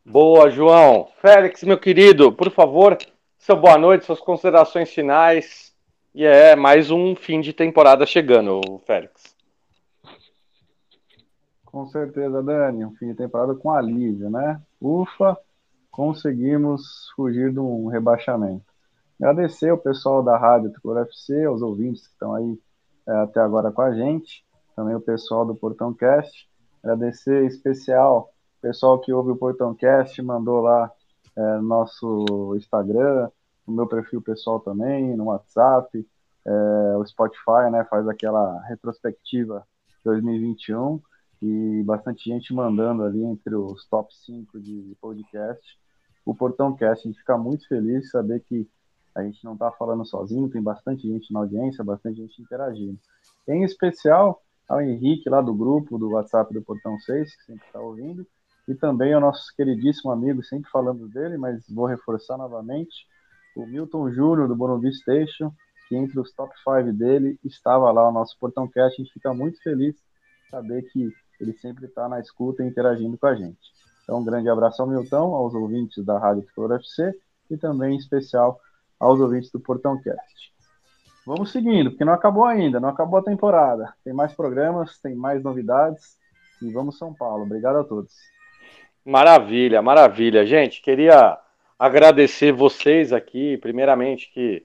Boa, 0.06 0.52
João. 0.52 1.10
Félix, 1.20 1.64
meu 1.64 1.80
querido, 1.80 2.32
por 2.32 2.52
favor, 2.52 2.96
seu 3.40 3.56
boa 3.56 3.76
noite, 3.76 4.06
suas 4.06 4.20
considerações 4.20 4.94
finais. 4.94 5.74
E 6.14 6.24
é 6.24 6.56
mais 6.56 6.92
um 6.92 7.16
fim 7.16 7.42
de 7.42 7.54
temporada 7.54 8.06
chegando, 8.06 8.62
Félix. 8.86 9.36
Com 11.66 11.88
certeza, 11.88 12.44
Dani. 12.44 12.86
Um 12.86 12.94
fim 12.94 13.08
de 13.08 13.16
temporada 13.16 13.56
com 13.56 13.72
alívio, 13.72 14.30
né? 14.30 14.62
Ufa, 14.80 15.36
conseguimos 15.96 17.10
fugir 17.16 17.54
de 17.54 17.60
um 17.60 17.88
rebaixamento. 17.88 18.66
Agradecer 19.18 19.72
o 19.72 19.78
pessoal 19.78 20.22
da 20.22 20.38
Rádio 20.38 20.70
Tricolor 20.70 21.04
FC, 21.04 21.46
aos 21.46 21.62
ouvintes 21.62 22.06
que 22.06 22.12
estão 22.12 22.36
aí 22.36 22.60
é, 23.08 23.12
até 23.20 23.40
agora 23.40 23.72
com 23.72 23.82
a 23.82 23.96
gente, 23.96 24.46
também 24.76 24.94
o 24.94 25.00
pessoal 25.00 25.46
do 25.46 25.56
Portão 25.56 25.94
Cast. 25.94 26.50
Agradecer 26.84 27.44
em 27.44 27.48
especial 27.48 28.30
o 28.58 28.62
pessoal 28.62 29.00
que 29.00 29.14
ouve 29.14 29.32
o 29.32 29.38
Portão 29.38 29.74
Cast, 29.74 30.22
mandou 30.22 30.60
lá 30.60 30.92
é, 31.34 31.58
nosso 31.60 32.54
Instagram, 32.58 33.30
no 33.66 33.74
meu 33.74 33.88
perfil 33.88 34.22
pessoal 34.22 34.60
também, 34.60 35.16
no 35.16 35.28
WhatsApp, 35.28 36.06
é, 36.46 36.98
o 36.98 37.06
Spotify, 37.06 37.72
né, 37.72 37.86
faz 37.90 38.06
aquela 38.10 38.62
retrospectiva 38.64 39.66
2021 40.04 41.02
e 41.42 41.84
bastante 41.86 42.30
gente 42.30 42.54
mandando 42.54 43.02
ali 43.04 43.24
entre 43.24 43.56
os 43.56 43.88
top 43.88 44.14
5 44.14 44.60
de 44.60 44.98
podcast 45.00 45.85
o 46.26 46.34
Portão 46.34 46.76
Cast. 46.76 47.08
A 47.08 47.12
gente 47.12 47.20
fica 47.20 47.38
muito 47.38 47.68
feliz 47.68 48.04
de 48.04 48.10
saber 48.10 48.42
que 48.42 48.68
a 49.14 49.24
gente 49.24 49.44
não 49.46 49.54
está 49.54 49.72
falando 49.72 50.06
sozinho, 50.06 50.50
tem 50.50 50.62
bastante 50.62 51.08
gente 51.08 51.32
na 51.32 51.40
audiência, 51.42 51.84
bastante 51.84 52.18
gente 52.18 52.42
interagindo. 52.42 53.00
Em 53.48 53.64
especial 53.64 54.42
ao 54.68 54.82
Henrique 54.82 55.30
lá 55.30 55.42
do 55.42 55.54
grupo 55.54 55.98
do 55.98 56.10
WhatsApp 56.12 56.54
do 56.54 56.62
Portão 56.62 57.00
6, 57.00 57.36
que 57.36 57.44
sempre 57.44 57.66
está 57.66 57.80
ouvindo, 57.80 58.28
e 58.68 58.74
também 58.74 59.14
ao 59.14 59.22
nosso 59.22 59.56
queridíssimo 59.56 60.12
amigo, 60.12 60.44
sempre 60.44 60.70
falando 60.70 61.08
dele, 61.08 61.38
mas 61.38 61.64
vou 61.70 61.86
reforçar 61.86 62.36
novamente, 62.36 63.08
o 63.56 63.66
Milton 63.66 64.12
Júnior 64.12 64.48
do 64.48 64.56
Morumbi 64.56 64.92
Station, 64.94 65.54
que 65.88 65.96
entre 65.96 66.20
os 66.20 66.34
top 66.34 66.52
5 66.64 66.92
dele 66.92 67.40
estava 67.44 67.92
lá 67.92 68.10
o 68.10 68.12
nosso 68.12 68.38
Portão 68.40 68.68
Cast. 68.68 69.00
A 69.00 69.04
gente 69.04 69.14
fica 69.14 69.34
muito 69.34 69.62
feliz 69.62 69.96
saber 70.50 70.82
que 70.92 71.14
ele 71.40 71.54
sempre 71.54 71.86
está 71.86 72.10
na 72.10 72.20
escuta 72.20 72.64
e 72.64 72.68
interagindo 72.68 73.18
com 73.18 73.28
a 73.28 73.36
gente. 73.36 73.75
Então, 74.06 74.20
um 74.20 74.24
grande 74.24 74.48
abraço 74.48 74.82
ao 74.82 74.88
Milton, 74.88 75.34
aos 75.34 75.54
ouvintes 75.56 76.06
da 76.06 76.18
Rádio 76.20 76.44
Tricolor 76.44 76.80
FC 76.80 77.12
e 77.50 77.58
também 77.58 77.96
em 77.96 77.98
especial 77.98 78.60
aos 79.00 79.20
ouvintes 79.20 79.52
do 79.52 79.60
Portão 79.60 80.00
Cast. 80.02 80.54
Vamos 81.26 81.52
seguindo, 81.52 81.90
porque 81.90 82.06
não 82.06 82.14
acabou 82.14 82.46
ainda, 82.46 82.80
não 82.80 82.90
acabou 82.90 83.20
a 83.20 83.24
temporada. 83.24 83.92
Tem 84.04 84.14
mais 84.14 84.32
programas, 84.32 85.00
tem 85.00 85.16
mais 85.16 85.44
novidades 85.44 86.18
e 86.62 86.72
vamos 86.72 87.00
São 87.00 87.14
Paulo. 87.16 87.44
Obrigado 87.44 87.78
a 87.78 87.84
todos. 87.84 88.14
Maravilha, 89.04 89.82
maravilha. 89.82 90.46
Gente, 90.46 90.82
queria 90.84 91.38
agradecer 91.80 92.52
vocês 92.52 93.12
aqui, 93.12 93.58
primeiramente, 93.58 94.32
que 94.32 94.64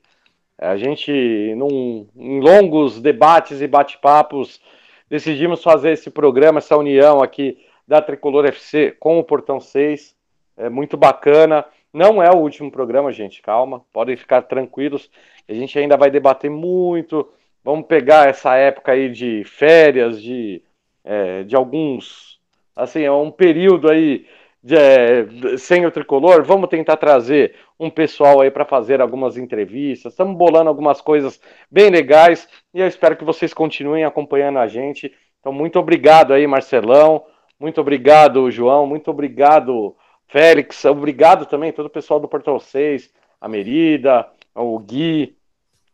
a 0.59 0.77
gente, 0.77 1.55
num, 1.57 2.07
em 2.15 2.41
longos 2.41 3.01
debates 3.01 3.62
e 3.62 3.67
bate-papos, 3.67 4.61
decidimos 5.09 5.62
fazer 5.62 5.93
esse 5.93 6.11
programa, 6.11 6.59
essa 6.59 6.77
união 6.77 7.23
aqui 7.23 7.57
da 7.91 8.01
Tricolor 8.01 8.47
FC 8.47 8.95
com 9.01 9.19
o 9.19 9.25
Portão 9.25 9.59
6. 9.59 10.15
É 10.57 10.69
muito 10.69 10.97
bacana. 10.97 11.65
Não 11.93 12.23
é 12.23 12.31
o 12.31 12.37
último 12.37 12.71
programa, 12.71 13.11
gente, 13.11 13.43
calma, 13.43 13.85
podem 13.93 14.17
ficar 14.17 14.43
tranquilos. 14.43 15.11
A 15.49 15.53
gente 15.53 15.77
ainda 15.77 15.97
vai 15.97 16.09
debater 16.09 16.49
muito. 16.49 17.29
Vamos 17.65 17.89
pegar 17.89 18.29
essa 18.29 18.55
época 18.55 18.93
aí 18.93 19.11
de 19.11 19.43
férias, 19.43 20.23
de, 20.23 20.62
é, 21.05 21.43
de 21.43 21.57
alguns. 21.57 22.39
Assim, 22.77 23.03
é 23.03 23.11
um 23.11 23.29
período 23.29 23.91
aí 23.91 24.25
é, 24.71 25.57
sem 25.59 25.85
o 25.85 25.91
tricolor, 25.91 26.45
vamos 26.45 26.69
tentar 26.69 26.97
trazer 26.97 27.57
um 27.79 27.91
pessoal 27.91 28.41
aí 28.41 28.53
para 28.53 28.65
fazer 28.65 29.01
algumas 29.01 29.37
entrevistas. 29.37 30.12
Estamos 30.12 30.37
bolando 30.37 30.69
algumas 30.69 31.01
coisas 31.01 31.41
bem 31.69 31.91
legais 31.91 32.49
e 32.73 32.81
eu 32.81 32.87
espero 32.87 33.17
que 33.17 33.25
vocês 33.25 33.53
continuem 33.53 34.05
acompanhando 34.05 34.61
a 34.61 34.69
gente. 34.69 35.12
Então, 35.41 35.53
muito 35.53 35.77
obrigado 35.77 36.33
aí, 36.33 36.47
Marcelão. 36.47 37.25
Muito 37.61 37.78
obrigado, 37.78 38.51
João. 38.51 38.87
Muito 38.87 39.11
obrigado, 39.11 39.95
Félix. 40.27 40.82
Obrigado 40.87 41.45
também 41.45 41.70
todo 41.73 41.87
o 41.87 41.91
pessoal 41.91 42.19
do 42.19 42.27
Portal 42.27 42.59
6, 42.59 43.12
a 43.39 43.47
Merida, 43.47 44.27
o 44.55 44.78
Gui 44.78 45.37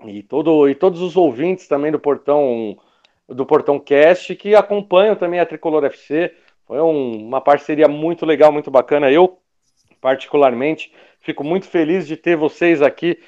e, 0.06 0.22
todo, 0.22 0.68
e 0.68 0.76
todos 0.76 1.02
os 1.02 1.16
ouvintes 1.16 1.66
também 1.66 1.90
do 1.90 1.98
Portão 1.98 2.78
do 3.28 3.44
Portão 3.44 3.80
Cast 3.80 4.36
que 4.36 4.54
acompanham 4.54 5.16
também 5.16 5.40
a 5.40 5.46
Tricolor 5.46 5.84
FC. 5.84 6.32
Foi 6.64 6.80
um, 6.80 7.26
uma 7.26 7.40
parceria 7.40 7.88
muito 7.88 8.24
legal, 8.24 8.52
muito 8.52 8.70
bacana. 8.70 9.10
Eu, 9.10 9.40
particularmente, 10.00 10.92
fico 11.18 11.42
muito 11.42 11.66
feliz 11.66 12.06
de 12.06 12.16
ter 12.16 12.36
vocês 12.36 12.80
aqui 12.80 13.18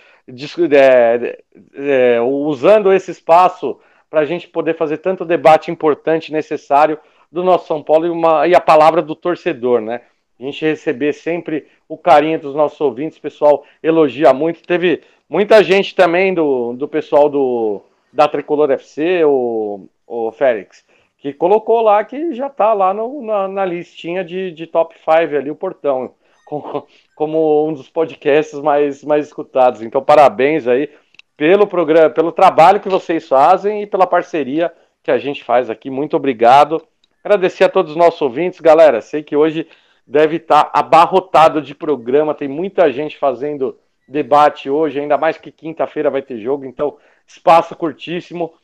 é, 0.73 1.43
é, 1.75 2.21
usando 2.21 2.93
esse 2.93 3.11
espaço 3.11 3.81
para 4.09 4.21
a 4.21 4.25
gente 4.25 4.47
poder 4.47 4.77
fazer 4.77 4.99
tanto 4.99 5.25
debate 5.25 5.73
importante, 5.73 6.33
necessário 6.33 6.97
do 7.31 7.43
nosso 7.43 7.67
São 7.67 7.83
Paulo 7.83 8.07
e, 8.07 8.11
uma, 8.11 8.47
e 8.47 8.55
a 8.55 8.61
palavra 8.61 9.03
do 9.03 9.15
torcedor, 9.15 9.81
né? 9.81 10.03
A 10.39 10.43
gente 10.45 10.65
receber 10.65 11.13
sempre 11.13 11.67
o 11.89 11.97
carinho 11.97 12.39
dos 12.39 12.55
nossos 12.55 12.81
ouvintes, 12.81 13.19
o 13.19 13.23
pessoal 13.23 13.65
elogia 13.83 14.33
muito. 14.33 14.63
Teve 14.63 15.03
muita 15.29 15.63
gente 15.65 15.95
também 15.95 16.33
do, 16.33 16.73
do 16.75 16.87
pessoal 16.87 17.29
do, 17.29 17.83
da 18.13 18.29
Tricolor 18.29 18.71
FC, 18.71 19.25
o, 19.25 19.89
o 20.07 20.31
Félix, 20.31 20.85
que 21.19 21.33
colocou 21.33 21.81
lá 21.81 22.05
que 22.05 22.33
já 22.33 22.47
está 22.47 22.73
lá 22.73 22.95
no, 22.95 23.23
na, 23.23 23.49
na, 23.49 23.65
listinha 23.65 24.25
de, 24.25 24.53
de 24.53 24.67
top 24.67 24.95
5 24.99 25.37
ali, 25.37 25.51
o 25.51 25.57
Portão, 25.57 26.15
com, 26.47 26.85
como 27.17 27.67
um 27.67 27.73
dos 27.73 27.89
podcasts 27.89 28.59
mais, 28.61 29.03
mais 29.03 29.27
escutados. 29.27 29.83
Então, 29.83 30.03
parabéns 30.03 30.69
aí 30.69 30.89
pelo 31.37 31.67
programa, 31.67 32.11
pelo 32.11 32.33
trabalho 32.33 32.81
que 32.81 32.89
vocês 32.89 33.29
fazem 33.29 33.83
e 33.83 33.87
pela 33.87 34.07
parceria 34.07 34.73
que 35.03 35.11
a 35.11 35.19
gente 35.19 35.43
faz 35.45 35.69
aqui. 35.69 35.91
Muito 35.91 36.17
obrigado. 36.17 36.83
Agradecer 37.29 37.65
a 37.65 37.69
todos 37.69 37.91
os 37.91 37.97
nossos 37.99 38.23
ouvintes, 38.23 38.59
galera. 38.59 39.03
Sei 39.03 39.23
que 39.23 39.37
hoje 39.37 39.69
deve 40.07 40.37
estar 40.37 40.71
abarrotado 40.73 41.61
de 41.61 41.75
programa, 41.75 42.35
tem 42.35 42.49
muita 42.49 42.91
gente 42.91 43.19
fazendo 43.19 43.79
debate 44.09 44.71
hoje, 44.71 44.99
ainda 44.99 45.19
mais 45.19 45.37
que 45.37 45.53
quinta-feira 45.53 46.09
vai 46.09 46.23
ter 46.23 46.41
jogo, 46.41 46.65
então 46.65 46.97
espaço 47.27 47.77
curtíssimo. 47.77 48.55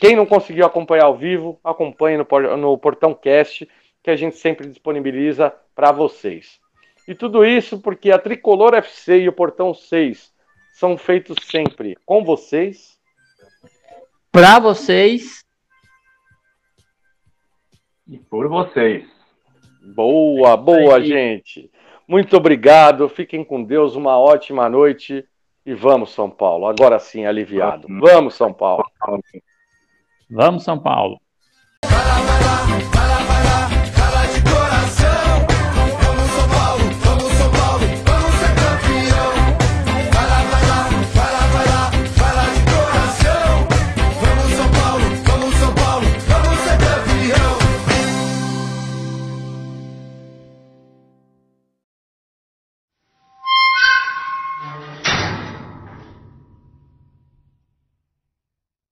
Quem 0.00 0.16
não 0.16 0.24
conseguiu 0.24 0.64
acompanhar 0.64 1.04
ao 1.04 1.18
vivo, 1.18 1.60
acompanhe 1.62 2.16
no, 2.16 2.78
Portão 2.78 3.12
Cast, 3.12 3.68
que 4.02 4.10
a 4.10 4.16
gente 4.16 4.36
sempre 4.36 4.66
disponibiliza 4.66 5.54
para 5.74 5.92
vocês. 5.92 6.58
E 7.06 7.14
tudo 7.14 7.44
isso 7.44 7.78
porque 7.78 8.10
a 8.10 8.18
Tricolor 8.18 8.72
FC 8.72 9.18
e 9.18 9.28
o 9.28 9.34
Portão 9.34 9.74
6 9.74 10.32
são 10.72 10.96
feitos 10.96 11.36
sempre 11.44 11.94
com 12.06 12.24
vocês, 12.24 12.98
para 14.32 14.58
vocês 14.58 15.46
e 18.08 18.16
por 18.16 18.48
vocês. 18.48 19.06
Boa, 19.94 20.56
boa, 20.56 21.00
gente. 21.00 21.70
Muito 22.06 22.36
obrigado. 22.36 23.08
Fiquem 23.08 23.44
com 23.44 23.62
Deus. 23.62 23.94
Uma 23.94 24.18
ótima 24.18 24.68
noite. 24.68 25.24
E 25.64 25.74
vamos, 25.74 26.10
São 26.10 26.30
Paulo. 26.30 26.66
Agora 26.66 26.98
sim, 26.98 27.26
aliviado. 27.26 27.86
Vamos, 28.00 28.34
São 28.34 28.52
Paulo. 28.52 28.84
Vamos, 30.30 30.64
São 30.64 30.78
Paulo. 30.78 31.20